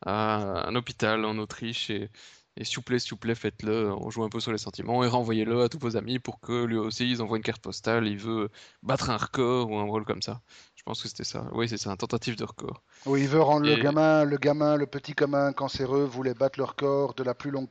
à 0.05 0.67
un 0.67 0.75
hôpital 0.75 1.25
en 1.25 1.37
Autriche 1.37 1.89
et 1.89 2.09
et 2.57 2.63
s'il 2.63 2.77
vous 2.77 2.83
plaît, 2.83 2.99
s'il 2.99 3.11
vous 3.11 3.17
plaît, 3.17 3.35
faites-le. 3.35 3.93
On 3.93 4.09
joue 4.09 4.23
un 4.23 4.29
peu 4.29 4.39
sur 4.39 4.51
les 4.51 4.57
sentiments 4.57 5.03
et 5.03 5.07
renvoyez-le 5.07 5.61
à 5.63 5.69
tous 5.69 5.77
vos 5.79 5.97
amis 5.97 6.19
pour 6.19 6.39
que 6.39 6.63
lui 6.63 6.77
aussi, 6.77 7.09
ils 7.09 7.21
envoient 7.21 7.37
une 7.37 7.43
carte 7.43 7.61
postale. 7.61 8.07
Il 8.07 8.17
veut 8.17 8.49
battre 8.81 9.09
un 9.09 9.17
record 9.17 9.69
ou 9.71 9.77
un 9.77 9.83
rôle 9.83 10.05
comme 10.05 10.21
ça. 10.21 10.41
Je 10.87 10.91
pense 10.91 11.01
que 11.01 11.07
c'était 11.09 11.23
ça. 11.23 11.47
Oui, 11.53 11.67
c'est 11.67 11.77
ça, 11.77 11.89
un 11.89 11.95
tentative 11.95 12.35
de 12.37 12.43
record. 12.43 12.83
Oui, 13.07 13.21
il 13.21 13.27
veut 13.27 13.41
rendre 13.41 13.65
le 13.65 13.75
gamin, 13.81 14.23
le 14.23 14.37
gamin, 14.37 14.75
le 14.75 14.85
petit 14.85 15.13
gamin 15.13 15.51
cancéreux 15.51 16.03
voulait 16.03 16.35
battre 16.35 16.59
le 16.59 16.65
record 16.65 17.15
de 17.15 17.23
la 17.23 17.33
plus 17.33 17.49
longue 17.49 17.69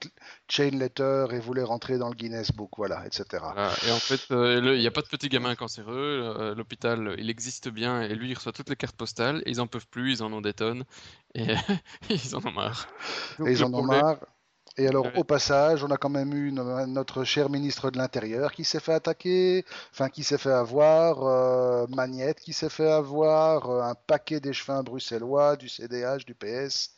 chain 0.51 0.71
letter 0.71 1.27
et 1.31 1.39
voulait 1.39 1.63
rentrer 1.63 1.97
dans 1.97 2.09
le 2.09 2.17
Guinness 2.17 2.51
Book, 2.51 2.71
voilà, 2.77 3.07
etc. 3.07 3.25
Voilà. 3.55 3.71
Et 3.87 3.93
en 3.93 3.99
fait, 4.01 4.21
euh, 4.33 4.75
il 4.75 4.81
n'y 4.81 4.87
a 4.89 4.91
pas 4.91 5.03
de 5.03 5.07
petit 5.07 5.29
gamin 5.29 5.55
cancéreux. 5.55 5.95
euh, 6.41 6.57
L'hôpital, 6.57 7.15
il 7.19 7.31
existe 7.31 7.69
bien 7.69 8.03
et 8.03 8.17
lui, 8.17 8.31
il 8.31 8.35
reçoit 8.35 8.51
toutes 8.51 8.69
les 8.71 8.75
cartes 8.75 8.97
postales. 8.97 9.45
Et 9.47 9.51
ils 9.51 9.61
en 9.61 9.69
peuvent 9.69 9.87
plus, 9.87 10.15
ils 10.15 10.23
en 10.25 10.33
ont 10.33 10.41
des 10.41 10.53
tonnes. 10.55 10.83
Et 11.37 11.55
ils 12.11 12.35
en 12.35 12.45
ont 12.45 12.51
marre. 12.51 12.89
Donc, 13.39 13.47
Et 13.47 13.53
ils 13.53 13.63
en 13.63 13.69
ont 13.69 13.79
problème- 13.85 14.03
marre. 14.03 14.17
Et 14.77 14.89
alors, 14.89 15.07
au 15.17 15.23
passage, 15.23 15.85
on 15.85 15.91
a 15.91 15.97
quand 15.97 16.09
même 16.09 16.35
eu 16.35 16.51
no- 16.51 16.87
notre 16.87 17.23
cher 17.23 17.49
ministre 17.49 17.91
de 17.91 17.99
l'Intérieur 17.99 18.53
qui 18.53 18.65
s'est 18.65 18.81
fait 18.81 18.95
attaquer, 18.95 19.65
enfin 19.93 20.09
qui 20.09 20.25
s'est 20.25 20.39
fait 20.39 20.51
avoir, 20.51 21.25
euh, 21.25 21.87
Magnette 21.89 22.41
qui 22.41 22.53
s'est 22.53 22.69
fait 22.69 22.91
avoir, 22.91 23.71
euh, 23.71 23.83
un 23.83 23.95
paquet 23.95 24.41
d'échevins 24.41 24.83
bruxellois, 24.83 25.55
du 25.57 25.69
CDH, 25.69 26.25
du 26.27 26.35
PS. 26.35 26.91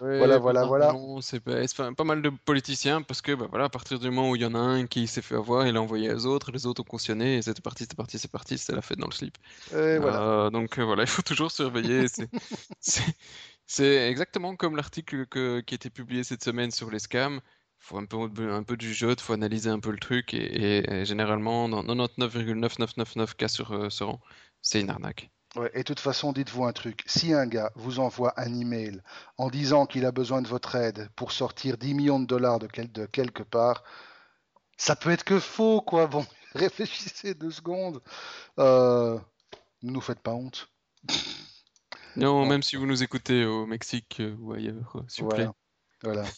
Voilà, 0.00 0.38
voilà, 0.38 0.64
voilà. 0.64 0.94
c'est 1.20 1.40
pas, 1.40 2.04
mal 2.04 2.22
de 2.22 2.30
politiciens 2.30 3.02
parce 3.02 3.20
que 3.20 3.32
bah, 3.34 3.46
voilà, 3.50 3.66
à 3.66 3.68
partir 3.68 3.98
du 3.98 4.08
moment 4.08 4.30
où 4.30 4.36
il 4.36 4.42
y 4.42 4.46
en 4.46 4.54
a 4.54 4.58
un 4.58 4.86
qui 4.86 5.06
s'est 5.08 5.20
fait 5.20 5.34
avoir, 5.34 5.66
il 5.66 5.76
a 5.76 5.82
envoyé 5.82 6.12
aux 6.12 6.26
autres, 6.26 6.52
les 6.52 6.64
autres 6.64 6.80
ont 6.82 6.84
cautionné, 6.84 7.36
et 7.36 7.42
c'était 7.42 7.60
parti, 7.60 7.84
c'était 7.84 7.96
parti, 7.96 8.18
c'est 8.18 8.30
parti, 8.30 8.56
c'était 8.56 8.74
la 8.74 8.82
fête 8.82 8.98
dans 8.98 9.08
le 9.08 9.12
slip. 9.12 9.36
Et 9.72 9.98
voilà. 9.98 10.22
Euh, 10.22 10.50
donc 10.50 10.78
voilà, 10.78 11.02
il 11.02 11.08
faut 11.08 11.22
toujours 11.22 11.50
surveiller. 11.50 12.06
C'est, 12.08 12.28
c'est, 13.70 14.10
exactement 14.10 14.56
comme 14.56 14.74
l'article 14.74 15.26
qui 15.26 15.38
a 15.38 15.76
été 15.76 15.90
publié 15.90 16.24
cette 16.24 16.42
semaine 16.42 16.72
sur 16.72 16.90
les 16.90 16.98
scams. 16.98 17.36
Il 17.36 17.86
faut 17.86 17.98
un 17.98 18.04
peu, 18.04 18.52
un 18.52 18.64
peu 18.64 18.76
de 18.76 18.82
jugeote, 18.82 19.20
il 19.20 19.22
faut 19.22 19.32
analyser 19.32 19.70
un 19.70 19.78
peu 19.78 19.92
le 19.92 19.98
truc, 19.98 20.34
et, 20.34 21.04
généralement, 21.04 21.68
dans 21.68 21.84
99,9999 21.84 23.36
cas 23.36 23.46
sur, 23.46 23.72
euh, 23.72 23.88
sur 23.88 24.08
100, 24.08 24.20
c'est 24.60 24.80
une 24.80 24.90
arnaque. 24.90 25.30
Ouais, 25.54 25.70
et 25.74 25.78
de 25.78 25.82
toute 25.84 26.00
façon, 26.00 26.32
dites-vous 26.32 26.64
un 26.64 26.72
truc. 26.72 27.04
Si 27.06 27.32
un 27.32 27.46
gars 27.46 27.70
vous 27.76 28.00
envoie 28.00 28.34
un 28.36 28.52
email 28.52 29.00
en 29.38 29.50
disant 29.50 29.86
qu'il 29.86 30.04
a 30.04 30.10
besoin 30.10 30.42
de 30.42 30.48
votre 30.48 30.74
aide 30.74 31.08
pour 31.14 31.30
sortir 31.30 31.78
10 31.78 31.94
millions 31.94 32.18
de 32.18 32.26
dollars 32.26 32.58
de, 32.58 32.66
quel- 32.66 32.90
de 32.90 33.06
quelque 33.06 33.44
part, 33.44 33.84
ça 34.78 34.96
peut 34.96 35.10
être 35.10 35.24
que 35.24 35.38
faux, 35.38 35.80
quoi. 35.80 36.08
Bon, 36.08 36.26
réfléchissez 36.56 37.34
deux 37.34 37.52
secondes. 37.52 38.02
Euh, 38.58 39.16
nous 39.82 40.00
faites 40.00 40.20
pas 40.20 40.32
honte. 40.32 40.68
Non, 42.16 42.46
même 42.46 42.62
si 42.62 42.76
vous 42.76 42.86
nous 42.86 43.02
écoutez 43.02 43.44
au 43.44 43.66
Mexique 43.66 44.18
euh, 44.20 44.34
ou 44.38 44.52
ailleurs, 44.52 44.96
euh, 44.96 45.02
s'il 45.08 45.24
vous 45.24 45.30
plaît. 45.30 45.48
Voilà. 46.02 46.22
Voilà. 46.22 46.30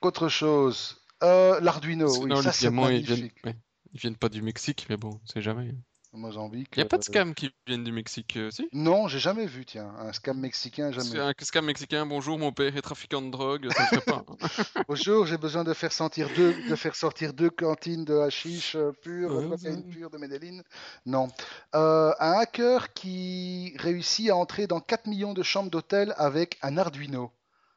Autre 0.00 0.28
chose? 0.28 1.00
Euh, 1.22 1.60
L'Arduino, 1.60 2.06
oui, 2.20 2.28
non, 2.28 2.42
ça 2.42 2.50
les 2.50 2.58
diamants, 2.58 2.88
ils 2.88 3.04
viennent, 3.04 3.30
ouais, 3.44 3.56
ils 3.92 4.00
viennent 4.00 4.16
pas 4.16 4.28
du 4.28 4.42
Mexique, 4.42 4.86
mais 4.88 4.96
bon, 4.96 5.20
c'est 5.24 5.42
jamais. 5.42 5.72
Mozambique. 6.18 6.68
Il 6.76 6.78
n'y 6.80 6.82
a 6.82 6.86
pas 6.86 6.98
de 6.98 7.02
euh, 7.02 7.04
scam 7.04 7.34
qui 7.34 7.50
viennent 7.66 7.84
du 7.84 7.92
Mexique, 7.92 8.36
euh, 8.36 8.50
si? 8.50 8.68
Non, 8.72 9.08
j'ai 9.08 9.18
jamais 9.18 9.46
vu, 9.46 9.64
tiens. 9.64 9.92
Un 9.98 10.12
scam 10.12 10.38
mexicain, 10.38 10.92
jamais. 10.92 11.34
qu'un 11.34 11.44
scam 11.44 11.64
mexicain, 11.64 12.04
bonjour, 12.06 12.38
mon 12.38 12.52
père 12.52 12.76
est 12.76 12.82
trafiquant 12.82 13.22
de 13.22 13.30
drogue, 13.30 13.68
ça 13.72 13.82
ne 13.82 13.86
ferait 13.88 14.00
pas. 14.02 14.24
hein. 14.28 14.82
Bonjour, 14.88 15.26
j'ai 15.26 15.38
besoin 15.38 15.64
de 15.64 15.72
faire 15.74 15.92
sortir 15.92 16.28
deux, 16.36 16.54
de 16.68 16.76
faire 16.76 16.94
sortir 16.94 17.32
deux 17.32 17.50
cantines 17.50 18.04
de 18.04 18.14
hashish 18.18 18.76
euh, 18.76 18.92
pur, 19.02 19.34
Ouais, 19.34 19.44
de 19.44 19.48
cocaïne 19.48 19.84
ouais. 19.86 19.92
pure 19.94 20.10
de 20.10 20.18
Medellin. 20.18 20.60
Non. 21.06 21.28
Euh, 21.74 22.12
un 22.20 22.32
hacker 22.40 22.92
qui 22.92 23.74
réussit 23.78 24.28
à 24.30 24.36
entrer 24.36 24.66
dans 24.66 24.80
4 24.80 25.06
millions 25.06 25.32
de 25.34 25.42
chambres 25.42 25.70
d'hôtel 25.70 26.14
avec 26.18 26.58
un 26.62 26.76
Arduino. 26.76 27.30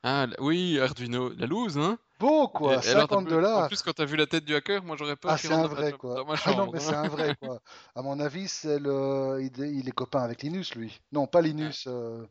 Ah, 0.03 0.27
oui, 0.39 0.79
Arduino, 0.79 1.29
la 1.37 1.47
loose, 1.47 1.77
hein? 1.77 1.97
Beau 2.19 2.47
quoi, 2.47 2.75
Et- 2.75 2.87
et 2.87 2.89
alors, 2.91 3.07
t'as 3.07 3.15
50 3.15 3.25
pu- 3.25 3.29
dollars. 3.31 3.63
En 3.65 3.67
plus, 3.67 3.81
quand 3.81 3.93
t'as 3.93 4.05
vu 4.05 4.15
la 4.15 4.25
tête 4.25 4.45
du 4.45 4.55
hacker, 4.55 4.83
moi 4.83 4.95
j'aurais 4.97 5.15
peur 5.17 5.31
Ah, 5.31 5.37
c'est 5.37 5.51
un 5.51 5.67
vrai 5.67 5.91
quoi. 5.93 6.25
Ah 6.45 6.53
non, 6.53 6.71
mais 6.71 6.79
c'est 6.79 6.95
un 6.95 7.07
vrai 7.07 7.35
quoi. 7.41 7.59
À 7.95 8.01
mon 8.01 8.19
avis, 8.19 8.47
c'est 8.47 8.79
le, 8.79 9.39
il 9.41 9.87
est, 9.89 9.91
copain 9.91 10.21
avec 10.21 10.41
Linus 10.43 10.75
lui. 10.75 11.01
Non, 11.11 11.27
pas 11.27 11.41
Linus. 11.41 11.85
euh, 11.87 12.25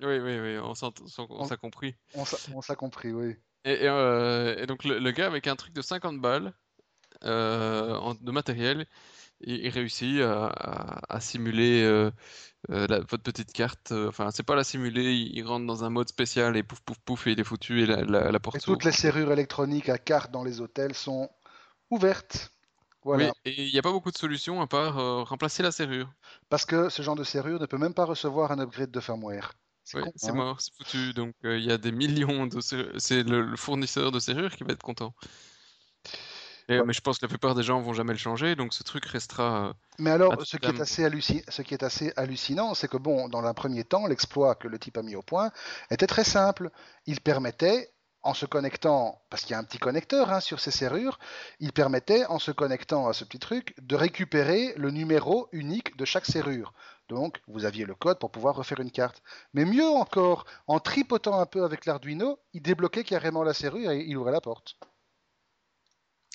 Oui, 0.00 0.18
oui, 0.18 0.40
oui, 0.40 0.58
on 0.58 0.74
s'en- 0.74 0.92
on 1.28 1.40
On- 1.40 1.44
s'est 1.44 1.56
compris. 1.56 1.94
On 2.14 2.60
s''a 2.60 2.74
compris, 2.74 3.12
oui. 3.12 3.36
Et, 3.64 3.84
et, 3.84 3.88
euh, 3.88 4.56
et 4.58 4.66
donc 4.66 4.82
le, 4.82 4.98
le 4.98 5.10
gars 5.12 5.26
avec 5.26 5.46
un 5.46 5.54
truc 5.54 5.72
de 5.72 5.82
50 5.82 6.20
balles 6.20 6.52
euh, 7.24 7.94
en- 7.96 8.14
de 8.14 8.32
matériel, 8.32 8.86
il, 9.44 9.64
il 9.66 9.68
réussit 9.70 10.20
à, 10.20 10.46
à- 10.48 11.16
à 11.16 11.20
simuler 11.20 11.82
euh, 11.84 12.10
euh, 12.70 12.86
la- 12.88 13.00
votre 13.00 13.22
petite 13.24 13.52
carte. 13.52 13.92
euh, 13.92 14.08
Enfin, 14.08 14.30
c'est 14.32 14.42
pas 14.44 14.56
la 14.56 14.64
simuler, 14.64 15.14
il, 15.14 15.36
il 15.38 15.44
rentre 15.46 15.66
dans 15.66 15.84
un 15.84 15.90
mode 15.90 16.08
spécial 16.08 16.56
et 16.56 16.62
pouf 16.64 16.80
pouf 16.82 16.98
pouf 17.00 17.26
et 17.28 17.32
il 17.32 17.40
est 17.40 17.44
foutu 17.44 17.82
et 17.82 17.86
la, 17.86 18.02
la, 18.04 18.32
la 18.32 18.40
porte 18.40 18.56
Et 18.56 18.60
toutes 18.60 18.84
les 18.84 18.92
serrures 18.92 19.30
électroniques 19.30 19.90
à 19.90 19.98
carte 19.98 20.30
dans 20.30 20.42
les 20.42 20.60
hôtels 20.62 20.94
sont 20.94 21.28
ouvertes. 21.90 22.52
Voilà. 23.04 23.32
Oui, 23.34 23.34
et 23.44 23.62
il 23.66 23.72
n'y 23.72 23.78
a 23.78 23.82
pas 23.82 23.92
beaucoup 23.92 24.10
de 24.10 24.16
solutions 24.18 24.60
à 24.60 24.66
part 24.66 24.98
euh, 24.98 25.22
remplacer 25.22 25.62
la 25.62 25.72
serrure. 25.72 26.12
Parce 26.48 26.64
que 26.64 26.88
ce 26.88 27.02
genre 27.02 27.16
de 27.16 27.24
serrure 27.24 27.58
ne 27.58 27.66
peut 27.66 27.78
même 27.78 27.94
pas 27.94 28.04
recevoir 28.04 28.52
un 28.52 28.60
upgrade 28.60 28.92
de 28.92 29.00
firmware. 29.00 29.54
C'est 30.16 30.32
hein. 30.32 30.34
mort, 30.34 30.60
c'est 30.60 30.74
foutu. 30.74 31.12
Donc 31.12 31.34
euh, 31.44 31.58
il 31.58 31.64
y 31.64 31.72
a 31.72 31.78
des 31.78 31.92
millions 31.92 32.46
de 32.46 32.60
serrures. 32.60 32.92
C'est 32.98 33.22
le, 33.24 33.42
le 33.42 33.56
fournisseur 33.56 34.10
de 34.12 34.18
serrures 34.20 34.54
qui 34.56 34.64
va 34.64 34.72
être 34.72 34.82
content. 34.82 35.14
Et, 36.68 36.78
Ouais. 36.78 36.84
Mais 36.86 36.92
je 36.92 37.00
pense 37.00 37.18
que 37.18 37.24
la 37.24 37.28
plupart 37.28 37.54
des 37.54 37.62
gens 37.62 37.80
vont 37.80 37.92
jamais 37.92 38.12
le 38.12 38.18
changer, 38.18 38.54
donc 38.56 38.72
ce 38.74 38.82
truc 38.82 39.04
restera. 39.06 39.68
euh, 39.68 39.72
Mais 39.98 40.10
alors, 40.10 40.34
à 40.40 40.44
ce 40.44 40.56
qui 40.56 40.62
terme. 40.62 40.76
est 40.76 40.80
assez, 40.80 41.02
halluci- 41.04 41.44
ce 41.48 41.62
qui 41.62 41.74
est 41.74 41.82
assez 41.82 42.12
hallucinant, 42.16 42.74
c'est 42.74 42.88
que 42.88 42.96
bon, 42.96 43.28
dans 43.28 43.44
un 43.44 43.54
premier 43.54 43.84
temps, 43.84 44.06
l'exploit 44.06 44.54
que 44.54 44.68
le 44.68 44.78
type 44.78 44.96
a 44.98 45.02
mis 45.02 45.16
au 45.16 45.22
point 45.22 45.50
était 45.90 46.06
très 46.06 46.24
simple. 46.24 46.70
Il 47.06 47.20
permettait, 47.20 47.90
en 48.22 48.34
se 48.34 48.46
connectant, 48.46 49.20
parce 49.30 49.42
qu'il 49.42 49.50
y 49.50 49.54
a 49.54 49.58
un 49.58 49.64
petit 49.64 49.78
connecteur 49.78 50.30
hein, 50.32 50.38
sur 50.38 50.60
ces 50.60 50.70
serrures, 50.70 51.18
il 51.58 51.72
permettait, 51.72 52.24
en 52.26 52.38
se 52.38 52.52
connectant 52.52 53.08
à 53.08 53.12
ce 53.12 53.24
petit 53.24 53.40
truc, 53.40 53.74
de 53.82 53.96
récupérer 53.96 54.74
le 54.76 54.90
numéro 54.92 55.48
unique 55.50 55.96
de 55.96 56.04
chaque 56.04 56.26
serrure. 56.26 56.72
Donc, 57.08 57.40
vous 57.48 57.64
aviez 57.64 57.84
le 57.84 57.96
code 57.96 58.20
pour 58.20 58.30
pouvoir 58.30 58.54
refaire 58.54 58.78
une 58.78 58.92
carte. 58.92 59.22
Mais 59.52 59.64
mieux 59.64 59.88
encore, 59.88 60.44
en 60.68 60.78
tripotant 60.78 61.40
un 61.40 61.46
peu 61.46 61.64
avec 61.64 61.84
l'Arduino, 61.84 62.38
il 62.52 62.62
débloquait 62.62 63.02
carrément 63.04 63.42
la 63.42 63.52
serrure 63.54 63.90
et 63.90 64.04
il 64.06 64.16
ouvrait 64.16 64.30
la 64.32 64.40
porte. 64.40 64.76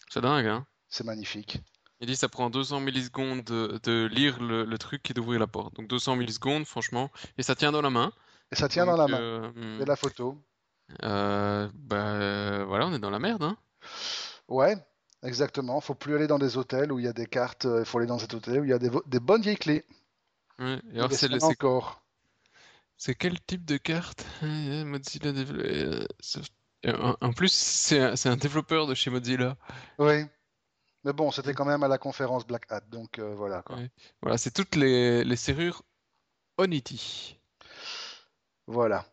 C'est 0.09 0.21
dingue, 0.21 0.47
hein? 0.47 0.65
C'est 0.89 1.03
magnifique. 1.05 1.61
Il 1.99 2.07
dit 2.07 2.13
que 2.13 2.19
ça 2.19 2.29
prend 2.29 2.49
200 2.49 2.79
millisecondes 2.79 3.43
de, 3.43 3.79
de 3.83 4.05
lire 4.11 4.41
le, 4.41 4.65
le 4.65 4.77
truc 4.77 5.09
et 5.09 5.13
d'ouvrir 5.13 5.39
la 5.39 5.47
porte. 5.47 5.75
Donc 5.75 5.87
200 5.87 6.15
millisecondes, 6.15 6.65
franchement. 6.65 7.11
Et 7.37 7.43
ça 7.43 7.55
tient 7.55 7.71
dans 7.71 7.81
la 7.81 7.89
main. 7.91 8.11
Et 8.51 8.55
ça 8.55 8.67
tient 8.69 8.85
dans 8.85 8.97
la 8.97 9.07
main. 9.07 9.21
euh, 9.21 9.51
hmm, 9.53 9.81
Et 9.81 9.85
la 9.85 9.95
photo. 9.95 10.43
euh, 11.03 11.69
bah 11.73 12.13
euh, 12.15 12.65
voilà, 12.65 12.87
on 12.87 12.93
est 12.93 12.99
dans 12.99 13.09
la 13.09 13.19
merde, 13.19 13.43
hein. 13.43 13.57
Ouais, 14.49 14.75
exactement. 15.23 15.79
Faut 15.81 15.95
plus 15.95 16.15
aller 16.15 16.27
dans 16.27 16.39
des 16.39 16.57
hôtels 16.57 16.91
où 16.91 16.99
il 16.99 17.05
y 17.05 17.07
a 17.07 17.13
des 17.13 17.27
cartes. 17.27 17.65
euh, 17.65 17.79
Il 17.79 17.85
faut 17.85 17.97
aller 17.99 18.07
dans 18.07 18.19
cet 18.19 18.33
hôtel 18.33 18.59
où 18.61 18.63
il 18.65 18.69
y 18.69 18.73
a 18.73 18.79
des, 18.79 19.19
bonnes 19.19 19.41
vieilles 19.41 19.57
clés. 19.57 19.85
Ouais. 20.59 20.81
Et 20.93 20.97
alors 20.99 21.11
c'est 21.13 21.43
encore. 21.43 22.03
c'est 22.97 23.15
quel 23.15 23.39
type 23.41 23.65
de 23.65 23.77
carte? 23.77 24.25
Euh, 24.43 24.85
Mozilla 24.85 25.31
En 26.85 27.33
plus, 27.33 27.51
c'est 27.51 28.29
un, 28.29 28.37
développeur 28.37 28.87
de 28.87 28.93
chez 28.93 29.09
Mozilla. 29.09 29.57
Oui. 29.97 30.25
Mais 31.03 31.13
bon, 31.13 31.31
c'était 31.31 31.53
quand 31.53 31.65
même 31.65 31.83
à 31.83 31.87
la 31.87 31.97
conférence 31.97 32.45
Black 32.45 32.63
Hat, 32.69 32.81
donc 32.91 33.19
euh, 33.19 33.33
voilà 33.33 33.61
quoi. 33.61 33.77
Voilà, 34.21 34.37
c'est 34.37 34.51
toutes 34.51 34.75
les, 34.75 35.23
les 35.23 35.35
serrures 35.35 35.83
Onity. 36.57 37.37
Voilà. 38.67 39.05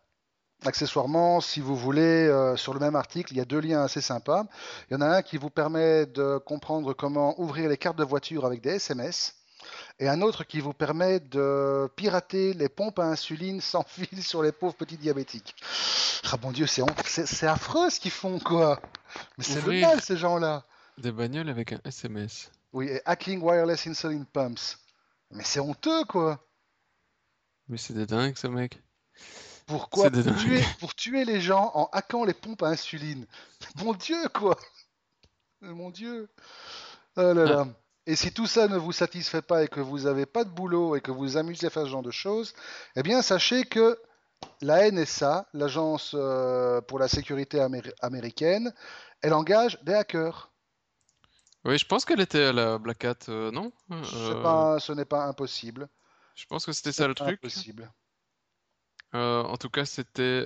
Accessoirement, 0.65 1.41
si 1.41 1.61
vous 1.61 1.75
voulez, 1.75 2.01
euh, 2.27 2.55
sur 2.57 2.73
le 2.73 2.79
même 2.79 2.95
article, 2.95 3.33
il 3.33 3.37
y 3.37 3.41
a 3.41 3.45
deux 3.45 3.59
liens 3.59 3.83
assez 3.83 4.01
sympas. 4.01 4.45
Il 4.89 4.93
y 4.93 4.97
en 4.97 5.01
a 5.01 5.07
un 5.07 5.21
qui 5.21 5.37
vous 5.37 5.49
permet 5.49 6.05
de 6.05 6.37
comprendre 6.39 6.93
comment 6.93 7.39
ouvrir 7.39 7.69
les 7.69 7.77
cartes 7.77 7.97
de 7.97 8.03
voiture 8.03 8.45
avec 8.45 8.61
des 8.61 8.71
SMS. 8.71 9.35
Et 9.99 10.07
un 10.07 10.21
autre 10.21 10.43
qui 10.43 10.59
vous 10.59 10.73
permet 10.73 11.19
de 11.19 11.89
pirater 11.95 12.53
les 12.53 12.69
pompes 12.69 12.99
à 12.99 13.05
insuline 13.05 13.61
sans 13.61 13.83
fil 13.83 14.23
sur 14.23 14.43
les 14.43 14.51
pauvres 14.51 14.75
petits 14.75 14.97
diabétiques. 14.97 15.55
Ah 16.31 16.37
bon 16.37 16.51
Dieu, 16.51 16.65
c'est 16.67 17.47
affreux 17.47 17.89
ce 17.89 17.99
qu'ils 17.99 18.11
font, 18.11 18.39
quoi. 18.39 18.81
Mais 19.37 19.43
c'est 19.43 19.65
le 19.65 19.81
mal, 19.81 20.01
ces 20.01 20.17
gens-là. 20.17 20.65
Des 20.97 21.11
bagnoles 21.11 21.49
avec 21.49 21.73
un 21.73 21.79
SMS. 21.85 22.51
Oui, 22.73 22.87
et 22.87 23.01
hacking 23.05 23.41
wireless 23.41 23.87
insulin 23.87 24.23
pumps. 24.23 24.79
Mais 25.31 25.43
c'est 25.43 25.59
honteux, 25.59 26.03
quoi. 26.05 26.45
Mais 27.67 27.77
c'est 27.77 27.93
des 27.93 28.05
dingues, 28.05 28.37
ce 28.37 28.47
mec. 28.47 28.81
Pourquoi 29.65 30.11
pour 30.11 30.35
tuer, 30.37 30.63
pour 30.79 30.95
tuer 30.95 31.25
les 31.25 31.41
gens 31.41 31.71
en 31.73 31.89
hackant 31.91 32.23
les 32.23 32.33
pompes 32.33 32.61
à 32.63 32.67
insuline? 32.67 33.25
Mon 33.77 33.93
Dieu, 33.93 34.27
quoi. 34.33 34.57
Mon 35.61 35.89
Dieu. 35.89 36.29
Oh 37.17 37.33
là 37.33 37.45
là. 37.45 37.67
Et 38.07 38.15
si 38.15 38.31
tout 38.31 38.45
ça 38.47 38.67
ne 38.67 38.77
vous 38.77 38.91
satisfait 38.91 39.41
pas 39.41 39.63
et 39.63 39.67
que 39.67 39.79
vous 39.79 40.01
n'avez 40.01 40.25
pas 40.25 40.43
de 40.43 40.49
boulot 40.49 40.95
et 40.95 41.01
que 41.01 41.11
vous 41.11 41.19
vous 41.19 41.37
amusez 41.37 41.67
à 41.67 41.69
faire 41.69 41.83
ce 41.83 41.89
genre 41.89 42.03
de 42.03 42.11
choses, 42.11 42.53
eh 42.95 43.03
bien 43.03 43.21
sachez 43.21 43.65
que 43.65 43.99
la 44.61 44.89
NSA, 44.91 45.47
l'agence 45.53 46.11
euh, 46.13 46.81
pour 46.81 46.99
la 46.99 47.07
sécurité 47.07 47.59
améri- 47.59 47.93
américaine, 48.01 48.73
elle 49.21 49.33
engage 49.33 49.81
des 49.83 49.93
hackers. 49.93 50.51
Oui, 51.63 51.79
je 51.79 51.85
pense 51.85 52.05
qu'elle 52.05 52.21
était 52.21 52.43
à 52.43 52.53
la 52.53 52.77
Black 52.77 53.03
Hat, 53.05 53.29
euh, 53.29 53.49
non? 53.49 53.71
Euh, 53.89 54.41
pas, 54.43 54.79
ce 54.79 54.91
n'est 54.93 55.05
pas 55.05 55.25
impossible. 55.25 55.89
Je 56.35 56.45
pense 56.45 56.63
que 56.63 56.73
c'était 56.73 56.91
ça 56.91 57.07
le 57.07 57.15
truc. 57.15 57.39
Impossible. 57.41 57.91
Euh, 59.15 59.41
en 59.41 59.57
tout 59.57 59.69
cas, 59.69 59.85
c'était 59.85 60.45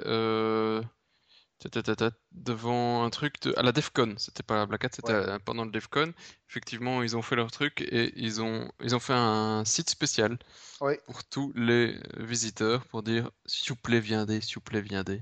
devant 2.31 3.03
un 3.03 3.09
truc 3.09 3.41
de... 3.41 3.53
à 3.57 3.63
la 3.63 3.71
DEFCON. 3.71 4.15
C'était 4.17 4.43
pas 4.43 4.55
la 4.55 4.65
Black 4.65 4.85
Hat, 4.85 4.89
c'était 4.93 5.13
Ouais. 5.13 5.29
à- 5.29 5.39
pendant 5.39 5.65
le 5.65 5.71
DEFCON. 5.71 6.13
Effectivement, 6.49 7.03
ils 7.03 7.17
ont 7.17 7.21
fait 7.21 7.35
leur 7.35 7.51
truc 7.51 7.81
et 7.81 8.13
ils 8.15 8.41
ont, 8.41 8.71
ils 8.81 8.95
ont 8.95 8.99
fait 8.99 9.13
un 9.13 9.65
site 9.65 9.89
spécial 9.89 10.37
pour 11.05 11.23
tous 11.25 11.51
les 11.55 11.99
visiteurs 12.17 12.85
pour 12.87 13.03
dire 13.03 13.29
s'il 13.45 13.69
vous 13.69 13.75
plaît, 13.75 13.99
viendez, 13.99 14.41
s'il 14.41 14.55
vous 14.55 14.61
plaît, 14.61 14.81
viendez. 14.81 15.21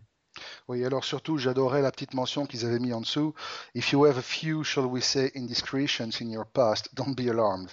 Oui, 0.68 0.85
alors 0.85 1.03
surtout, 1.03 1.38
j'adorais 1.38 1.81
la 1.81 1.91
petite 1.91 2.14
mention 2.14 2.45
qu'ils 2.45 2.64
avaient 2.65 2.80
mis 2.80 2.93
en 2.93 3.01
dessous. 3.01 3.34
If 3.73 3.91
you 3.91 4.05
have 4.05 4.18
a 4.19 4.22
few, 4.22 4.64
shall 4.64 4.85
we 4.85 5.03
say, 5.03 5.31
indiscretions 5.35 6.22
in 6.22 6.30
your 6.30 6.45
past, 6.45 6.93
don't 6.93 7.15
be 7.15 7.27
alarmed. 7.27 7.72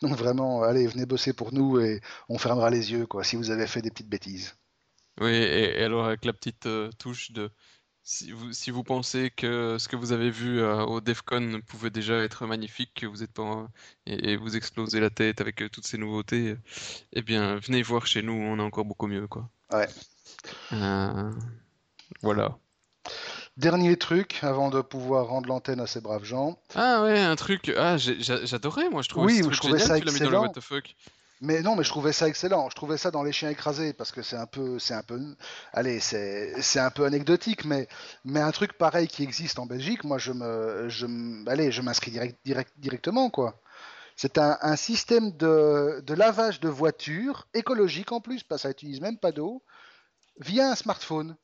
Donc 0.00 0.16
vraiment, 0.16 0.62
allez, 0.62 0.86
venez 0.86 1.06
bosser 1.06 1.32
pour 1.32 1.52
nous 1.52 1.80
et 1.80 2.00
on 2.28 2.38
fermera 2.38 2.70
les 2.70 2.92
yeux, 2.92 3.06
quoi, 3.06 3.24
si 3.24 3.34
vous 3.36 3.50
avez 3.50 3.66
fait 3.66 3.82
des 3.82 3.90
petites 3.90 4.08
bêtises. 4.08 4.54
Oui, 5.20 5.30
et, 5.32 5.80
et 5.80 5.84
alors 5.84 6.06
avec 6.06 6.24
la 6.24 6.32
petite 6.32 6.66
euh, 6.66 6.90
touche 6.98 7.30
de 7.32 7.50
si 8.04 8.32
vous, 8.32 8.52
si 8.52 8.70
vous 8.70 8.84
pensez 8.84 9.30
que 9.30 9.78
ce 9.78 9.88
que 9.88 9.96
vous 9.96 10.12
avez 10.12 10.30
vu 10.30 10.60
euh, 10.60 10.84
au 10.84 11.00
DEFCON 11.00 11.60
pouvait 11.66 11.90
déjà 11.90 12.18
être 12.18 12.46
magnifique, 12.46 12.92
que 12.94 13.06
vous 13.06 13.22
êtes 13.22 13.32
pas 13.32 13.66
et, 14.06 14.32
et 14.32 14.36
vous 14.36 14.56
explosez 14.56 15.00
la 15.00 15.08
tête 15.08 15.40
avec 15.40 15.62
euh, 15.62 15.70
toutes 15.70 15.86
ces 15.86 15.96
nouveautés, 15.96 16.50
euh, 16.50 16.58
eh 17.14 17.22
bien 17.22 17.56
venez 17.56 17.82
voir 17.82 18.06
chez 18.06 18.22
nous, 18.22 18.34
on 18.34 18.58
est 18.58 18.62
encore 18.62 18.84
beaucoup 18.84 19.06
mieux, 19.06 19.26
quoi. 19.26 19.48
Ouais. 19.72 19.88
Euh, 20.72 21.32
voilà. 22.20 22.58
Dernier 23.56 23.96
truc, 23.96 24.38
avant 24.42 24.68
de 24.68 24.82
pouvoir 24.82 25.28
rendre 25.28 25.48
l'antenne 25.48 25.80
à 25.80 25.86
ces 25.86 26.00
braves 26.00 26.24
gens. 26.24 26.58
Ah 26.74 27.02
ouais, 27.02 27.20
un 27.20 27.36
truc. 27.36 27.72
Ah, 27.76 27.96
j'adorais, 27.96 28.90
moi, 28.90 29.00
je 29.00 29.08
trouvais 29.08 29.26
Oui, 29.26 29.38
ce 29.38 29.42
je 29.44 29.48
truc 29.48 29.56
trouvais 29.60 29.78
génial 29.78 29.88
ça 29.88 30.00
que 30.00 30.00
tu 30.00 30.06
l'as 30.06 30.12
mis 30.12 30.18
dans 30.18 30.42
le 30.42 30.46
excellent. 30.46 30.46
What 30.48 30.52
the 30.52 30.60
fuck. 30.60 30.94
Mais 31.44 31.60
non, 31.60 31.76
mais 31.76 31.84
je 31.84 31.90
trouvais 31.90 32.12
ça 32.12 32.26
excellent. 32.26 32.70
Je 32.70 32.74
trouvais 32.74 32.96
ça 32.96 33.10
dans 33.10 33.22
les 33.22 33.32
chiens 33.32 33.50
écrasés 33.50 33.92
parce 33.92 34.12
que 34.12 34.22
c'est 34.22 34.36
un 34.36 34.46
peu, 34.46 34.78
c'est 34.78 34.94
un 34.94 35.02
peu, 35.02 35.20
allez, 35.74 36.00
c'est, 36.00 36.78
un 36.78 36.90
peu 36.90 37.04
anecdotique, 37.04 37.66
mais, 37.66 37.86
mais 38.24 38.40
un 38.40 38.50
truc 38.50 38.72
pareil 38.78 39.08
qui 39.08 39.22
existe 39.22 39.58
en 39.58 39.66
Belgique, 39.66 40.04
moi 40.04 40.16
je 40.16 40.32
me, 40.32 40.88
je, 40.88 41.06
allez, 41.48 41.70
je 41.70 41.82
m'inscris 41.82 42.10
direct, 42.12 42.38
direct, 42.46 42.72
directement 42.78 43.28
quoi. 43.28 43.60
C'est 44.16 44.38
un, 44.38 44.76
système 44.76 45.32
de, 45.32 46.02
de 46.06 46.14
lavage 46.14 46.60
de 46.60 46.68
voiture 46.68 47.46
écologique 47.52 48.12
en 48.12 48.20
plus, 48.20 48.42
parce 48.42 48.62
que 48.62 48.68
ça 48.68 48.70
utilise 48.70 49.00
même 49.00 49.18
pas 49.18 49.32
d'eau, 49.32 49.62
via 50.38 50.70
un 50.70 50.74
smartphone. 50.76 51.36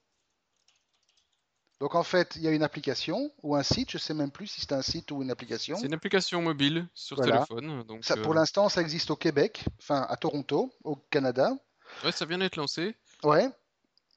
Donc 1.81 1.94
en 1.94 2.02
fait, 2.02 2.35
il 2.36 2.43
y 2.43 2.48
a 2.48 2.51
une 2.51 2.62
application 2.62 3.32
ou 3.43 3.57
un 3.57 3.62
site, 3.62 3.90
je 3.90 3.98
sais 3.98 4.12
même 4.12 4.31
plus 4.31 4.47
si 4.47 4.61
c'est 4.61 4.73
un 4.73 4.82
site 4.82 5.11
ou 5.12 5.23
une 5.23 5.31
application. 5.31 5.77
C'est 5.77 5.86
une 5.86 5.94
application 5.94 6.43
mobile 6.43 6.86
sur 6.94 7.16
Voilà. 7.16 7.47
téléphone, 7.47 7.82
donc 7.85 8.05
Ça, 8.05 8.19
pour 8.19 8.32
euh, 8.32 8.35
l'instant, 8.35 8.69
ça 8.69 8.82
existe 8.82 9.11
au 9.11 9.16
Québec, 9.16 9.65
enfin 9.81 10.07
à 10.11 10.16
Toronto, 10.16 10.70
au 10.85 10.97
Canada. 10.97 11.57
ouais, 12.05 12.12
ça 12.12 12.27
vient 12.27 12.36
d'être 12.36 12.57
lancé. 12.57 12.94
Ouais. 13.23 13.48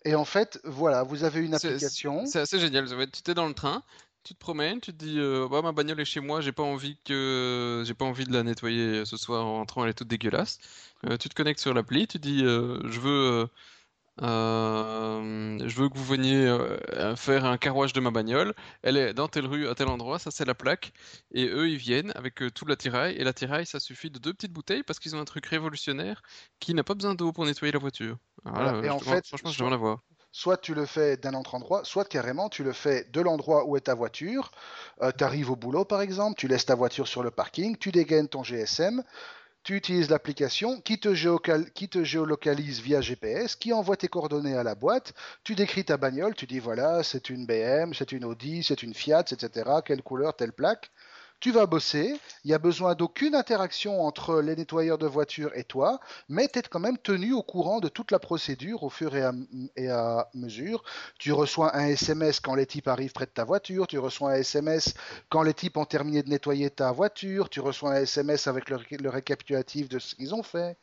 Et 0.04 0.14
en 0.16 0.26
fait, 0.26 0.60
voilà, 0.66 1.04
vous 1.04 1.24
avez 1.24 1.40
une 1.40 1.54
application. 1.54 2.26
C'est 2.26 2.40
assez 2.42 2.60
génial. 2.60 2.86
Tu 2.86 3.32
es 3.32 3.34
dans 3.34 3.48
le 3.48 3.54
train, 3.54 3.82
tu 4.26 4.34
te 4.34 4.40
promènes, 4.40 4.82
tu 4.82 4.92
te 4.92 4.98
dis 4.98 5.18
euh, 5.18 5.48
bah, 5.50 5.62
ma 5.62 5.72
bagnole 5.72 6.02
est 6.02 6.06
chez 6.06 6.20
moi, 6.20 6.42
j'ai 6.42 6.52
pas 6.52 6.64
envie 6.64 6.98
que 7.06 7.82
j'ai 7.86 7.94
pas 7.94 8.04
envie 8.04 8.26
de 8.26 8.34
la 8.34 8.44
nettoyer 8.44 9.06
ce 9.06 9.16
soir 9.16 9.46
en 9.46 9.54
rentrant, 9.54 9.86
elle 9.86 9.92
est 9.92 9.94
toute 9.94 10.10
dégueulasse. 10.10 10.60
Euh, 11.06 11.16
tu 11.16 11.30
te 11.30 11.34
connectes 11.34 11.62
sur 11.62 11.74
l'appli, 11.74 12.08
tu 12.08 12.20
dis 12.20 12.40
je 12.40 13.00
veux 13.00 13.48
euh, 14.22 15.58
je 15.68 15.76
veux 15.76 15.90
que 15.90 15.98
vous 15.98 16.04
veniez 16.06 16.46
euh, 16.46 17.16
faire 17.16 17.46
un 17.46 17.58
carrowage 17.58 17.94
de 17.94 18.00
ma 18.00 18.12
bagnole. 18.12 18.54
Elle 18.82 18.98
est 18.98 19.14
dans 19.14 19.28
telle 19.28 19.46
rue 19.46 19.68
à 19.68 19.76
tel 19.76 19.88
endroit, 19.88 20.20
ça 20.20 20.32
c'est 20.32 20.46
la 20.46 20.56
plaque. 20.56 20.94
Et 21.32 21.48
eux 21.48 21.70
ils 21.70 21.78
viennent 21.78 22.12
avec 22.16 22.42
euh, 22.42 22.52
tout 22.52 22.66
l'attirail 22.66 23.16
et 23.16 23.24
l'attirail 23.24 23.66
ça 23.66 23.80
suffit 23.80 24.10
de 24.10 24.20
deux 24.20 24.34
petites 24.34 24.54
bouteilles 24.54 24.84
parce 24.84 25.00
qu'ils 25.00 25.16
ont 25.16 25.20
un 25.20 25.26
truc 25.26 25.46
révolutionnaire 25.48 26.22
qui 26.60 26.74
n'a 26.74 26.84
pas 26.84 26.94
besoin 26.94 27.16
d'eau 27.16 27.32
pour 27.32 27.46
nettoyer 27.46 27.72
la 27.72 27.80
voiture. 27.80 28.18
Voilà. 28.44 28.74
Voilà, 28.74 28.80
Et 28.80 28.90
je 28.90 28.94
en 28.94 28.98
demande- 29.00 29.14
fait, 29.16 29.28
franchement 29.28 29.50
je 29.52 29.56
soit- 29.56 29.66
demande 29.66 29.74
à 29.74 29.82
voir. 29.82 30.00
Soit 30.36 30.58
tu 30.58 30.74
le 30.74 30.88
fais 30.88 31.16
d'un 31.16 31.36
autre 31.36 31.54
endroit, 31.54 31.84
soit 31.84 32.06
carrément 32.06 32.50
tu 32.50 32.64
le 32.64 32.74
fais 32.74 33.04
de 33.14 33.22
l'endroit 33.22 33.66
où 33.68 33.78
est 33.78 33.82
ta 33.82 33.94
voiture. 33.94 34.50
tu 35.18 35.24
arrives 35.24 35.52
au 35.52 35.56
boulot 35.56 35.86
par 35.86 36.02
exemple, 36.02 36.36
tu 36.40 36.48
laisses 36.48 36.66
ta 36.66 36.74
voiture 36.76 37.08
sur 37.08 37.22
le 37.22 37.30
parking, 37.30 37.78
tu 37.78 37.92
dégaines 37.92 38.28
ton 38.28 38.44
GSM, 38.44 39.04
tu 39.64 39.76
utilises 39.76 40.10
l'application 40.10 40.82
qui 40.82 41.00
te, 41.00 41.14
géolocalise 41.14 42.82
via 42.82 43.02
GPS, 43.02 43.56
qui 43.56 43.74
envoie 43.74 43.98
tes 43.98 44.08
coordonnées 44.08 44.56
à 44.58 44.64
la 44.64 44.76
boîte, 44.76 45.14
tu 45.44 45.56
décris 45.56 45.86
ta 45.86 45.98
bagnole, 45.98 46.36
tu 46.36 46.46
dis 46.46 46.60
voilà, 46.60 47.04
c'est 47.04 47.30
une 47.30 47.46
BM, 47.46 47.94
c'est 47.94 48.12
une 48.12 48.26
Audi, 48.26 48.64
c'est 48.64 48.84
une 48.84 48.94
Fiat, 48.94 49.24
etc. 49.32 49.70
Quelle 49.86 50.04
couleur, 50.04 50.36
telle 50.36 50.54
plaque. 50.54 50.92
Tu 51.44 51.52
vas 51.52 51.66
bosser, 51.66 52.18
il 52.46 52.48
n'y 52.48 52.54
a 52.54 52.58
besoin 52.58 52.96
d'aucune 52.96 53.36
interaction 53.36 54.06
entre 54.06 54.40
les 54.40 54.56
nettoyeurs 54.56 54.98
de 54.98 55.08
voitures 55.08 55.52
et 55.56 55.66
toi, 55.66 56.00
mais 56.30 56.48
tu 56.48 56.60
es 56.60 56.62
quand 56.62 56.80
même 56.80 56.98
tenu 56.98 57.34
au 57.34 57.44
courant 57.44 57.82
de 57.82 57.90
toute 57.90 58.12
la 58.12 58.20
procédure 58.20 58.84
au 58.84 58.90
fur 58.90 59.14
et 59.14 59.90
à, 59.90 60.30
mesure. 60.34 60.86
Tu 61.20 61.34
reçois 61.34 61.76
un 61.76 61.88
SMS 61.88 62.40
quand 62.40 62.56
les 62.56 62.66
types 62.66 62.88
arrivent 62.88 63.12
près 63.12 63.26
de 63.26 63.32
ta 63.32 63.44
voiture, 63.44 63.88
tu 63.88 64.00
reçois 64.00 64.32
un 64.32 64.36
SMS 64.36 64.94
quand 65.28 65.44
les 65.44 65.54
types 65.54 65.76
ont 65.76 65.84
terminé 65.84 66.24
de 66.24 66.30
nettoyer 66.30 66.70
ta 66.70 66.94
voiture, 66.94 67.50
tu 67.50 67.60
reçois 67.60 67.92
un 67.92 68.04
SMS 68.04 68.48
avec 68.48 68.70
le, 68.70 68.78
ré- 68.78 68.98
le 68.98 69.10
récapitulatif 69.10 69.90
de 69.90 70.00
ce 70.00 70.16
qu'ils 70.16 70.34
ont 70.34 70.44
fait. 70.44 70.78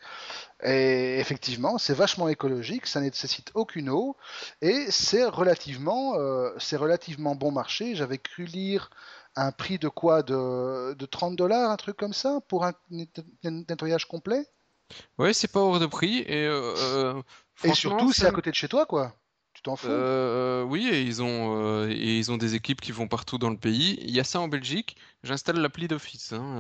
Et 0.63 1.19
effectivement, 1.19 1.79
c'est 1.79 1.95
vachement 1.95 2.29
écologique, 2.29 2.87
ça 2.87 3.01
ne 3.01 3.07
nécessite 3.07 3.51
aucune 3.55 3.89
eau, 3.89 4.15
et 4.61 4.91
c'est 4.91 5.25
relativement, 5.25 6.17
euh, 6.19 6.51
c'est 6.59 6.77
relativement 6.77 7.35
bon 7.35 7.51
marché. 7.51 7.95
J'avais 7.95 8.19
cru 8.19 8.45
lire 8.45 8.91
un 9.47 9.53
prix 9.53 9.79
de 9.79 9.89
quoi 9.89 10.23
de, 10.23 10.95
de 10.95 11.07
30 11.07 11.37
dollars, 11.37 11.71
un 11.71 11.77
truc 11.77 11.97
comme 11.97 12.13
ça, 12.13 12.41
pour 12.49 12.65
un 12.65 12.73
net- 12.91 13.23
nettoyage 13.45 14.07
complet? 14.07 14.47
Ouais, 15.19 15.33
c'est 15.33 15.49
pas 15.49 15.61
hors 15.61 15.79
de 15.79 15.87
prix 15.87 16.19
et 16.21 16.47
euh, 16.47 16.75
euh, 16.77 17.23
Et 17.63 17.73
surtout, 17.73 18.13
c'est 18.13 18.27
à 18.27 18.33
côté 18.33 18.51
de 18.51 18.55
chez 18.55 18.69
toi, 18.69 18.87
quoi. 18.87 19.17
Tu 19.55 19.63
t'en 19.63 19.77
fous. 19.77 19.91
Euh, 19.91 20.63
oui, 20.63 20.89
et 20.89 21.01
ils 21.03 21.23
ont 21.23 21.57
euh, 21.59 21.89
et 21.89 22.19
ils 22.19 22.31
ont 22.31 22.37
des 22.37 22.55
équipes 22.55 22.81
qui 22.81 22.93
vont 22.93 23.09
partout 23.09 23.39
dans 23.39 23.51
le 23.51 23.57
pays. 23.57 23.99
Il 24.03 24.11
y 24.11 24.21
a 24.21 24.25
ça 24.25 24.41
en 24.41 24.49
Belgique. 24.49 24.97
J'installe 25.23 25.59
l'appli 25.59 25.89
d'office. 25.89 26.33
Hein, 26.33 26.57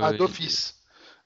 ah, 0.00 0.12
et- 0.12 0.18
d'office. 0.18 0.74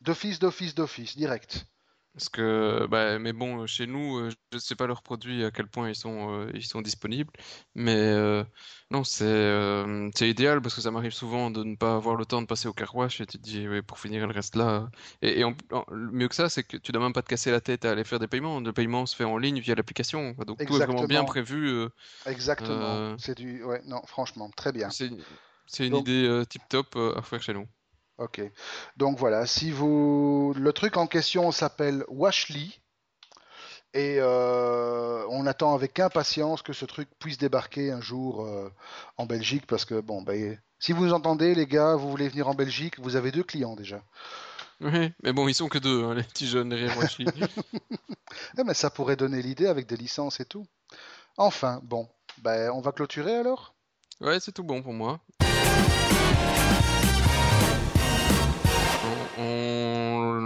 D'office, 0.00 0.38
d'office, 0.38 0.74
d'office, 0.74 1.16
direct. 1.16 1.66
Parce 2.14 2.28
que, 2.28 2.86
bah, 2.90 3.18
mais 3.18 3.32
bon, 3.32 3.66
chez 3.66 3.86
nous, 3.86 4.18
euh, 4.18 4.30
je 4.52 4.58
sais 4.58 4.74
pas 4.74 4.86
leurs 4.86 5.02
produits 5.02 5.44
à 5.46 5.50
quel 5.50 5.66
point 5.66 5.88
ils 5.88 5.94
sont, 5.94 6.30
euh, 6.42 6.50
ils 6.52 6.62
sont 6.66 6.82
disponibles, 6.82 7.32
mais 7.74 7.96
euh, 7.96 8.44
non, 8.90 9.02
c'est 9.02 9.24
euh, 9.24 10.10
idéal 10.20 10.60
parce 10.60 10.74
que 10.74 10.82
ça 10.82 10.90
m'arrive 10.90 11.12
souvent 11.12 11.50
de 11.50 11.64
ne 11.64 11.74
pas 11.74 11.94
avoir 11.94 12.16
le 12.16 12.26
temps 12.26 12.42
de 12.42 12.46
passer 12.46 12.68
au 12.68 12.74
car 12.74 12.94
wash 12.94 13.22
et 13.22 13.26
tu 13.26 13.38
te 13.38 13.42
dis, 13.42 13.66
pour 13.86 13.98
finir, 13.98 14.22
elle 14.24 14.30
reste 14.30 14.56
là. 14.56 14.90
Et, 15.22 15.40
et 15.40 15.44
en- 15.44 15.54
en- 15.70 15.86
le 15.90 16.10
mieux 16.12 16.28
que 16.28 16.34
ça, 16.34 16.50
c'est 16.50 16.64
que 16.64 16.76
tu 16.76 16.92
dois 16.92 17.00
même 17.02 17.14
pas 17.14 17.22
te 17.22 17.28
casser 17.28 17.50
la 17.50 17.62
tête 17.62 17.86
à 17.86 17.92
aller 17.92 18.04
faire 18.04 18.18
des 18.18 18.28
paiements. 18.28 18.60
Le 18.60 18.72
paiement 18.74 19.06
se 19.06 19.16
fait 19.16 19.24
en 19.24 19.38
ligne 19.38 19.60
via 19.60 19.74
l'application, 19.74 20.32
donc 20.46 20.58
tout 20.58 20.64
est 20.64 20.66
vraiment 20.66 20.92
bien 21.06 21.22
Exactement. 21.22 21.24
prévu. 21.24 21.68
euh, 21.70 21.88
Exactement. 22.26 22.76
Euh, 22.78 23.14
C'est 23.18 23.38
du. 23.38 23.64
Ouais, 23.64 23.80
non, 23.86 24.02
franchement, 24.06 24.50
très 24.54 24.72
bien. 24.72 24.90
c'est 24.90 25.06
une 25.86 25.92
Donc- 25.92 26.02
idée 26.02 26.26
euh, 26.26 26.44
tip 26.44 26.60
top 26.68 26.94
euh, 26.96 27.14
à 27.16 27.22
faire 27.22 27.42
chez 27.42 27.54
nous. 27.54 27.66
Ok. 28.22 28.40
Donc 28.96 29.18
voilà, 29.18 29.46
si 29.46 29.72
vous. 29.72 30.54
Le 30.56 30.72
truc 30.72 30.96
en 30.96 31.06
question 31.06 31.50
s'appelle 31.50 32.04
Washly. 32.08 32.78
Et 33.94 34.16
euh, 34.20 35.26
on 35.28 35.44
attend 35.46 35.74
avec 35.74 36.00
impatience 36.00 36.62
que 36.62 36.72
ce 36.72 36.86
truc 36.86 37.10
puisse 37.18 37.36
débarquer 37.36 37.90
un 37.90 38.00
jour 38.00 38.46
euh, 38.46 38.70
en 39.18 39.26
Belgique 39.26 39.66
parce 39.66 39.84
que, 39.84 40.00
bon, 40.00 40.22
ben, 40.22 40.58
si 40.78 40.92
vous 40.92 41.12
entendez, 41.12 41.54
les 41.54 41.66
gars, 41.66 41.94
vous 41.96 42.08
voulez 42.08 42.28
venir 42.28 42.48
en 42.48 42.54
Belgique, 42.54 42.98
vous 42.98 43.16
avez 43.16 43.30
deux 43.32 43.42
clients 43.42 43.76
déjà. 43.76 44.02
Oui, 44.80 45.12
mais 45.22 45.34
bon, 45.34 45.46
ils 45.46 45.54
sont 45.54 45.68
que 45.68 45.78
deux, 45.78 46.04
hein, 46.04 46.14
les 46.14 46.22
petits 46.22 46.46
jeunes 46.46 46.70
derrière 46.70 46.96
Washi. 46.98 47.26
Eh, 48.58 48.64
mais 48.64 48.72
ça 48.72 48.88
pourrait 48.88 49.16
donner 49.16 49.42
l'idée 49.42 49.66
avec 49.66 49.86
des 49.86 49.96
licences 49.96 50.40
et 50.40 50.46
tout. 50.46 50.66
Enfin, 51.36 51.80
bon, 51.82 52.08
ben, 52.38 52.70
on 52.70 52.80
va 52.80 52.92
clôturer 52.92 53.36
alors? 53.36 53.74
Ouais, 54.22 54.40
c'est 54.40 54.52
tout 54.52 54.64
bon 54.64 54.82
pour 54.82 54.94
moi. 54.94 55.20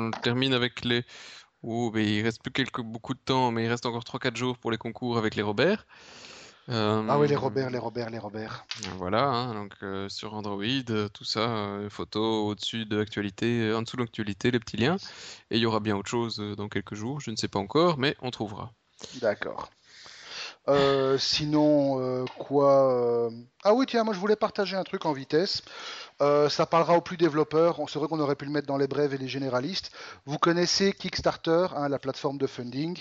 On, 0.07 0.11
termine 0.11 0.55
avec 0.55 0.85
les. 0.85 1.05
Oh, 1.62 1.91
mais 1.95 2.16
il 2.16 2.23
reste 2.23 2.43
plus 2.43 2.53
quelques, 2.53 2.81
beaucoup 2.81 3.15
de 3.15 3.19
temps, 3.19 3.51
mais 3.51 3.65
il 3.65 3.69
reste 3.69 3.87
encore 3.87 4.05
3-4 4.05 4.37
jours 4.37 4.59
pour 4.59 4.70
les 4.70 4.78
concours 4.78 5.19
avec 5.19 5.35
les 5.35 5.43
Robert. 5.43 5.87
Ah 6.69 7.19
oui, 7.19 7.28
les 7.28 7.37
Robert, 7.37 7.70
les 7.70 7.78
Robert, 7.78 8.11
les 8.11 8.19
Robert. 8.19 8.65
Voilà, 8.97 9.24
hein, 9.24 9.55
donc 9.55 9.74
sur 10.11 10.35
Android, 10.35 10.65
tout 11.15 11.24
ça, 11.24 11.78
photos 11.91 12.51
au-dessus 12.51 12.87
de 12.87 12.97
l'actualité, 12.97 13.73
en 13.73 13.83
dessous 13.83 13.97
de 13.97 14.03
l'actualité, 14.03 14.51
les 14.51 14.59
petits 14.59 14.77
liens. 14.77 14.97
Et 15.51 15.57
il 15.57 15.62
y 15.62 15.66
aura 15.66 15.78
bien 15.78 15.97
autre 15.97 16.11
chose 16.11 16.39
dans 16.57 16.69
quelques 16.69 16.95
jours, 16.95 17.20
je 17.20 17.31
ne 17.31 17.37
sais 17.37 17.49
pas 17.49 17.61
encore, 17.61 17.99
mais 17.99 18.16
on 18.20 18.33
trouvera. 18.33 18.73
D'accord. 19.20 19.70
Euh, 20.68 21.16
sinon, 21.18 22.01
euh, 22.01 22.24
quoi 22.38 22.93
euh, 22.93 23.30
Ah 23.62 23.72
oui, 23.72 23.86
tiens, 23.86 24.02
moi 24.02 24.14
je 24.14 24.18
voulais 24.18 24.36
partager 24.36 24.76
un 24.76 24.82
truc 24.82 25.06
en 25.06 25.12
vitesse. 25.12 25.62
ça 26.18 26.66
parlera 26.66 26.97
aux 26.97 27.01
plus 27.01 27.16
développeurs. 27.16 27.78
On 27.80 27.86
vrai 27.98 28.09
qu'on 28.09 28.20
aurait 28.20 28.36
pu 28.36 28.47
le 28.47 28.51
mettre 28.51 28.66
dans 28.66 28.76
les 28.76 28.88
brèves 28.88 29.14
et 29.14 29.18
les 29.18 29.28
généralistes. 29.28 29.90
Vous 30.24 30.38
connaissez 30.38 30.93
Kickstarter, 30.93 31.68
hein, 31.76 31.88
la 31.88 31.98
plateforme 31.98 32.38
de 32.38 32.47
funding 32.47 32.98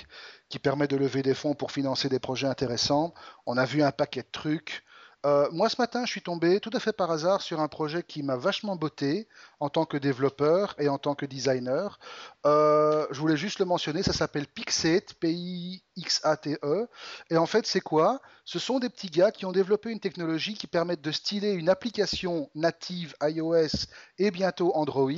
qui 0.49 0.59
permet 0.59 0.87
de 0.87 0.97
lever 0.97 1.23
des 1.23 1.33
fonds 1.33 1.55
pour 1.55 1.71
financer 1.71 2.09
des 2.09 2.19
projets 2.19 2.47
intéressants. 2.47 3.13
On 3.45 3.57
a 3.57 3.65
vu 3.65 3.81
un 3.81 3.91
paquet 3.91 4.21
de 4.21 4.31
trucs. 4.31 4.83
Euh, 5.25 5.49
moi, 5.51 5.69
ce 5.69 5.81
matin, 5.81 6.05
je 6.05 6.11
suis 6.11 6.21
tombé 6.21 6.59
tout 6.59 6.69
à 6.73 6.79
fait 6.79 6.93
par 6.93 7.09
hasard 7.09 7.41
sur 7.41 7.59
un 7.59 7.67
projet 7.67 8.03
qui 8.03 8.21
m'a 8.21 8.35
vachement 8.35 8.75
botté 8.75 9.27
en 9.59 9.69
tant 9.69 9.85
que 9.85 9.97
développeur 9.97 10.75
et 10.77 10.87
en 10.87 10.99
tant 10.99 11.15
que 11.15 11.25
designer. 11.25 11.99
Euh, 12.45 13.07
je 13.09 13.19
voulais 13.19 13.37
juste 13.37 13.57
le 13.57 13.65
mentionner, 13.65 14.03
ça 14.03 14.13
s'appelle 14.13 14.45
Pixate, 14.45 15.15
P-I-X-A-T-E. 15.15 16.87
Et 17.31 17.37
en 17.37 17.47
fait, 17.47 17.65
c'est 17.65 17.81
quoi? 17.81 18.21
Ce 18.43 18.59
sont 18.59 18.77
des 18.77 18.89
petits 18.89 19.09
gars 19.09 19.31
qui 19.31 19.47
ont 19.47 19.51
développé 19.51 19.89
une 19.89 19.99
technologie 19.99 20.53
qui 20.53 20.67
permet 20.67 20.95
de 20.95 21.11
styler 21.11 21.53
une 21.53 21.69
application 21.69 22.51
native 22.53 23.15
iOS 23.23 23.87
et 24.19 24.29
bientôt 24.29 24.75
Android 24.75 25.09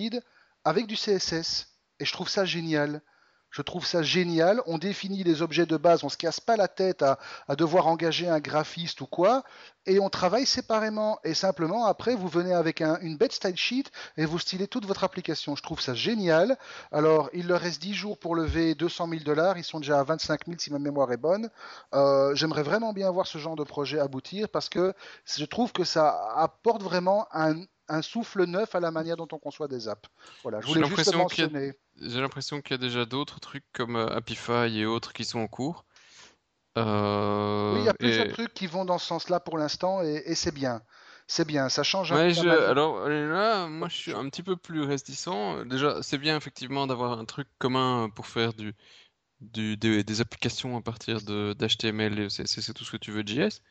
avec 0.64 0.88
du 0.88 0.96
CSS. 0.96 1.68
Et 2.00 2.06
je 2.06 2.14
trouve 2.14 2.30
ça 2.30 2.46
génial. 2.46 3.02
Je 3.50 3.62
trouve 3.62 3.86
ça 3.86 4.04
génial. 4.04 4.62
On 4.66 4.78
définit 4.78 5.24
les 5.24 5.42
objets 5.42 5.66
de 5.66 5.78
base, 5.78 6.04
on 6.04 6.10
se 6.10 6.18
casse 6.18 6.40
pas 6.40 6.58
la 6.58 6.68
tête 6.68 7.02
à, 7.02 7.18
devoir 7.56 7.88
engager 7.88 8.28
un 8.28 8.40
graphiste 8.40 9.02
ou 9.02 9.08
quoi, 9.08 9.44
et 9.86 10.00
on 10.00 10.10
travaille 10.10 10.46
séparément. 10.46 11.20
Et 11.24 11.34
simplement, 11.34 11.86
après, 11.86 12.16
vous 12.16 12.28
venez 12.28 12.54
avec 12.54 12.82
une 12.82 13.18
bête 13.18 13.32
style 13.32 13.58
sheet 13.58 13.86
et 14.18 14.26
vous 14.26 14.40
stylez 14.40 14.68
toute 14.68 14.86
votre 14.86 15.04
application. 15.04 15.56
Je 15.56 15.64
trouve 15.64 15.82
ça 15.82 15.94
génial. 15.94 16.58
Alors, 16.92 17.30
il 17.34 17.48
leur 17.48 17.62
reste 17.62 17.82
10 17.82 17.94
jours 17.94 18.18
pour 18.20 18.36
lever 18.36 18.76
200 18.76 19.08
000 19.10 19.24
dollars. 19.24 19.58
Ils 19.58 19.64
sont 19.64 19.80
déjà 19.80 20.00
à 20.00 20.04
25 20.04 20.46
000 20.46 20.58
si 20.60 20.72
ma 20.72 20.80
mémoire 20.80 21.12
est 21.12 21.18
bonne. 21.18 21.50
Euh, 21.94 22.36
j'aimerais 22.36 22.64
vraiment 22.64 22.94
bien 22.94 23.10
voir 23.12 23.28
ce 23.28 23.38
genre 23.38 23.56
de 23.56 23.64
projet 23.64 24.00
aboutir 24.00 24.50
parce 24.50 24.70
que 24.70 24.94
je 25.26 25.46
trouve 25.46 25.72
que 25.72 25.84
ça 25.84 26.34
apporte 26.36 26.84
vraiment 26.84 27.28
un, 27.32 27.56
un 27.90 28.02
souffle 28.02 28.46
neuf 28.46 28.76
à 28.76 28.80
la 28.80 28.92
manière 28.92 29.18
dont 29.18 29.28
on 29.32 29.40
conçoit 29.40 29.68
des 29.68 29.88
apps. 29.88 30.10
Voilà, 30.44 30.62
je 30.62 30.68
voulais 30.68 30.86
juste 30.86 31.16
mentionner. 31.16 31.74
J'ai 32.02 32.22
l'impression 32.22 32.62
qu'il 32.62 32.72
y 32.72 32.76
a 32.76 32.78
déjà 32.78 33.06
d'autres 33.06 33.40
trucs 33.40 33.66
comme 33.74 33.96
euh, 33.96 34.08
Happify 34.08 34.80
et 34.80 34.86
autres 34.86 35.14
qui 35.14 35.26
sont 35.26 35.40
en 35.40 35.48
cours. 35.48 35.86
Euh, 36.78 37.74
oui, 37.74 37.80
il 37.82 37.86
y 37.86 37.90
a 37.90 37.94
plusieurs 37.94 38.28
trucs 38.30 38.54
qui 38.54 38.68
vont 38.68 38.86
dans 38.86 39.00
ce 39.00 39.08
sens-là 39.08 39.40
pour 39.40 39.58
l'instant 39.58 40.04
et, 40.04 40.36
c'est 40.36 40.54
bien. 40.54 40.82
C'est 41.30 41.46
bien, 41.46 41.68
ça 41.68 41.84
change 41.84 42.12
un 42.14 42.34
peu. 42.34 42.68
Alors 42.70 43.10
là, 43.10 43.68
moi 43.68 43.90
je 43.90 43.98
suis 43.98 44.14
un 44.14 44.30
petit 44.30 44.44
peu 44.44 44.56
plus 44.56 44.84
réticent. 44.84 45.28
Déjà, 45.66 46.02
c'est 46.02 46.18
bien 46.18 46.38
effectivement 46.38 46.88
d'avoir 46.88 47.20
un 47.20 47.26
truc 47.26 47.50
commun 47.58 48.10
pour 48.16 48.28
faire 48.28 48.54
du, 48.54 48.74
du 49.42 49.76
des, 49.76 50.22
applications 50.22 50.78
à 50.78 50.82
partir 50.82 51.22
d'HTML 51.22 52.20
et 52.20 52.30
c'est 52.30 52.74
tout 52.74 52.86
ce 52.86 52.92
que 52.92 52.98
tu 52.98 53.12
veux 53.12 53.24
JS. 53.26 53.62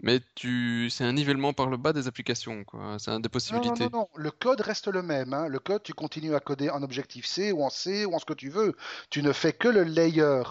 Mais 0.00 0.20
tu, 0.36 0.90
c'est 0.90 1.04
un 1.04 1.12
nivellement 1.12 1.52
par 1.52 1.68
le 1.68 1.76
bas 1.76 1.92
des 1.92 2.06
applications, 2.06 2.62
quoi. 2.64 2.96
C'est 2.98 3.10
un 3.10 3.18
des 3.18 3.28
possibilités. 3.28 3.84
Non, 3.84 3.90
non, 3.92 3.98
non, 4.00 4.08
le 4.14 4.30
code 4.30 4.60
reste 4.60 4.86
le 4.86 5.02
même. 5.02 5.34
Hein. 5.34 5.48
Le 5.48 5.58
code, 5.58 5.82
tu 5.82 5.92
continues 5.92 6.36
à 6.36 6.40
coder 6.40 6.70
en 6.70 6.82
Objective-C 6.82 7.50
ou 7.50 7.64
en 7.64 7.70
C 7.70 8.04
ou 8.04 8.14
en 8.14 8.18
ce 8.18 8.24
que 8.24 8.34
tu 8.34 8.48
veux. 8.48 8.76
Tu 9.10 9.22
ne 9.22 9.32
fais 9.32 9.52
que 9.52 9.66
le 9.66 9.82
layer 9.82 10.42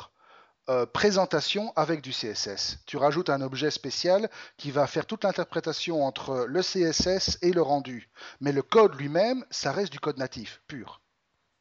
euh, 0.69 0.85
présentation 0.85 1.71
avec 1.77 2.01
du 2.01 2.11
CSS. 2.11 2.79
Tu 2.85 2.97
rajoutes 2.97 3.29
un 3.29 3.39
objet 3.39 3.71
spécial 3.71 4.29
qui 4.57 4.69
va 4.69 4.85
faire 4.85 5.05
toute 5.05 5.23
l'interprétation 5.23 6.03
entre 6.03 6.45
le 6.45 6.61
CSS 6.61 7.37
et 7.41 7.53
le 7.53 7.61
rendu. 7.61 8.09
Mais 8.41 8.51
le 8.51 8.61
code 8.61 8.99
lui-même, 8.99 9.45
ça 9.49 9.71
reste 9.71 9.93
du 9.93 10.01
code 10.01 10.17
natif, 10.17 10.61
pur. 10.67 10.99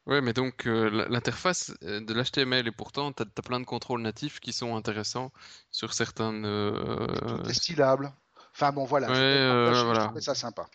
Ouais, 0.07 0.21
mais 0.21 0.31
donc 0.31 0.65
euh, 0.65 1.05
l'interface 1.09 1.73
euh, 1.83 1.99
de 1.99 2.13
l'HTML 2.13 2.65
et 2.65 2.71
pourtant 2.71 3.11
tu 3.11 3.23
as, 3.23 3.41
plein 3.41 3.59
de 3.59 3.65
contrôles 3.65 4.01
natifs 4.01 4.39
qui 4.39 4.53
sont 4.53 4.77
intéressants 4.77 5.33
sur 5.69 5.93
certains. 5.93 6.33
Euh... 6.45 7.07
Tout 7.07 7.49
est 7.49 7.53
stylable. 7.53 8.13
Enfin 8.53 8.71
bon, 8.71 8.85
voilà. 8.85 9.09
Ouais, 9.09 9.15
euh, 9.17 9.83
voilà. 9.83 10.13
ça 10.21 10.33
sympa. 10.33 10.65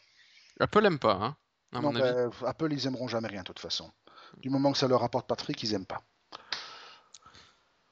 Apple 0.60 0.84
aime 0.84 0.98
pas, 0.98 1.14
hein, 1.14 1.36
à 1.72 1.80
non, 1.80 1.92
mon 1.92 1.96
avis. 1.96 2.14
Ben, 2.14 2.46
Apple, 2.46 2.72
ils 2.74 2.86
aimeront 2.86 3.08
jamais 3.08 3.28
rien 3.28 3.40
de 3.40 3.46
toute 3.46 3.58
façon. 3.58 3.90
Du 4.36 4.50
moment 4.50 4.70
que 4.70 4.78
ça 4.78 4.86
leur 4.86 5.02
apporte 5.02 5.26
pas 5.26 5.34
de 5.34 5.40
fric, 5.40 5.62
ils 5.62 5.72
aiment 5.72 5.86
pas. 5.86 6.02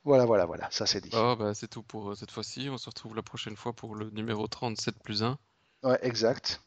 Voilà, 0.05 0.27
voilà, 0.27 0.45
voilà, 0.45 0.69
ça 0.71 0.85
c'est 0.85 1.01
dit. 1.01 1.11
Oh, 1.15 1.37
bah, 1.39 1.55
c'est 1.55 1.69
tout 1.69 1.83
pour 1.83 2.15
cette 2.17 2.31
fois-ci. 2.31 2.69
On 2.71 2.77
se 2.77 2.91
retrouve 2.91 3.17
la 3.17 3.23
prochaine 3.23 3.57
fois 3.57 3.73
pour 3.73 3.95
le 3.95 4.11
numéro 4.11 4.47
37 4.47 5.03
plus 5.03 5.23
1. 5.23 5.39
Ouais, 5.85 5.99
exact. 6.03 6.61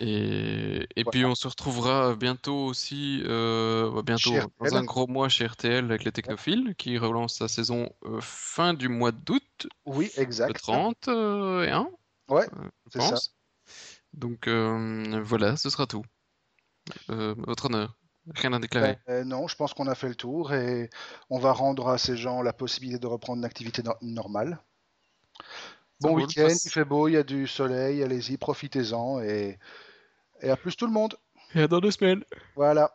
Et, 0.00 0.86
et 0.94 1.04
puis 1.04 1.24
on 1.24 1.34
se 1.34 1.48
retrouvera 1.48 2.14
bientôt 2.16 2.66
aussi, 2.66 3.22
euh, 3.24 3.90
bah, 3.90 4.02
bientôt 4.02 4.32
dans 4.60 4.76
un 4.76 4.84
gros 4.84 5.06
mois 5.06 5.28
chez 5.28 5.46
RTL 5.46 5.84
avec 5.84 6.04
les 6.04 6.12
Technophiles 6.12 6.74
qui 6.76 6.98
relance 6.98 7.36
sa 7.36 7.48
saison 7.48 7.88
euh, 8.04 8.20
fin 8.20 8.74
du 8.74 8.88
mois 8.88 9.12
d'août. 9.12 9.68
Oui, 9.86 10.10
exact. 10.16 10.54
Le 10.54 10.60
31. 10.60 11.88
Ouais, 12.28 12.46
c'est 12.92 13.00
ça. 13.00 13.16
Donc 14.12 14.48
euh, 14.48 15.22
voilà, 15.24 15.56
ce 15.56 15.70
sera 15.70 15.86
tout. 15.86 16.04
votre 17.08 17.66
honneur. 17.66 17.96
Rien 18.34 18.52
à 18.52 18.58
déclarer. 18.58 18.98
Ben, 19.06 19.26
non, 19.26 19.46
je 19.46 19.54
pense 19.54 19.72
qu'on 19.72 19.86
a 19.86 19.94
fait 19.94 20.08
le 20.08 20.16
tour 20.16 20.52
et 20.52 20.90
on 21.30 21.38
va 21.38 21.52
rendre 21.52 21.88
à 21.88 21.96
ces 21.96 22.16
gens 22.16 22.42
la 22.42 22.52
possibilité 22.52 22.98
de 22.98 23.06
reprendre 23.06 23.38
une 23.38 23.44
activité 23.44 23.82
normale. 24.02 24.58
Bon 26.00 26.14
week-end, 26.14 26.48
il 26.48 26.70
fait 26.70 26.84
beau, 26.84 27.08
il 27.08 27.12
y 27.12 27.16
a 27.16 27.22
du 27.22 27.46
soleil, 27.46 28.02
allez-y, 28.02 28.36
profitez-en 28.36 29.20
et... 29.20 29.58
et 30.42 30.50
à 30.50 30.56
plus 30.56 30.76
tout 30.76 30.86
le 30.86 30.92
monde. 30.92 31.16
Et 31.54 31.62
à 31.62 31.68
dans 31.68 31.80
deux 31.80 31.90
semaines. 31.90 32.22
Voilà. 32.54 32.92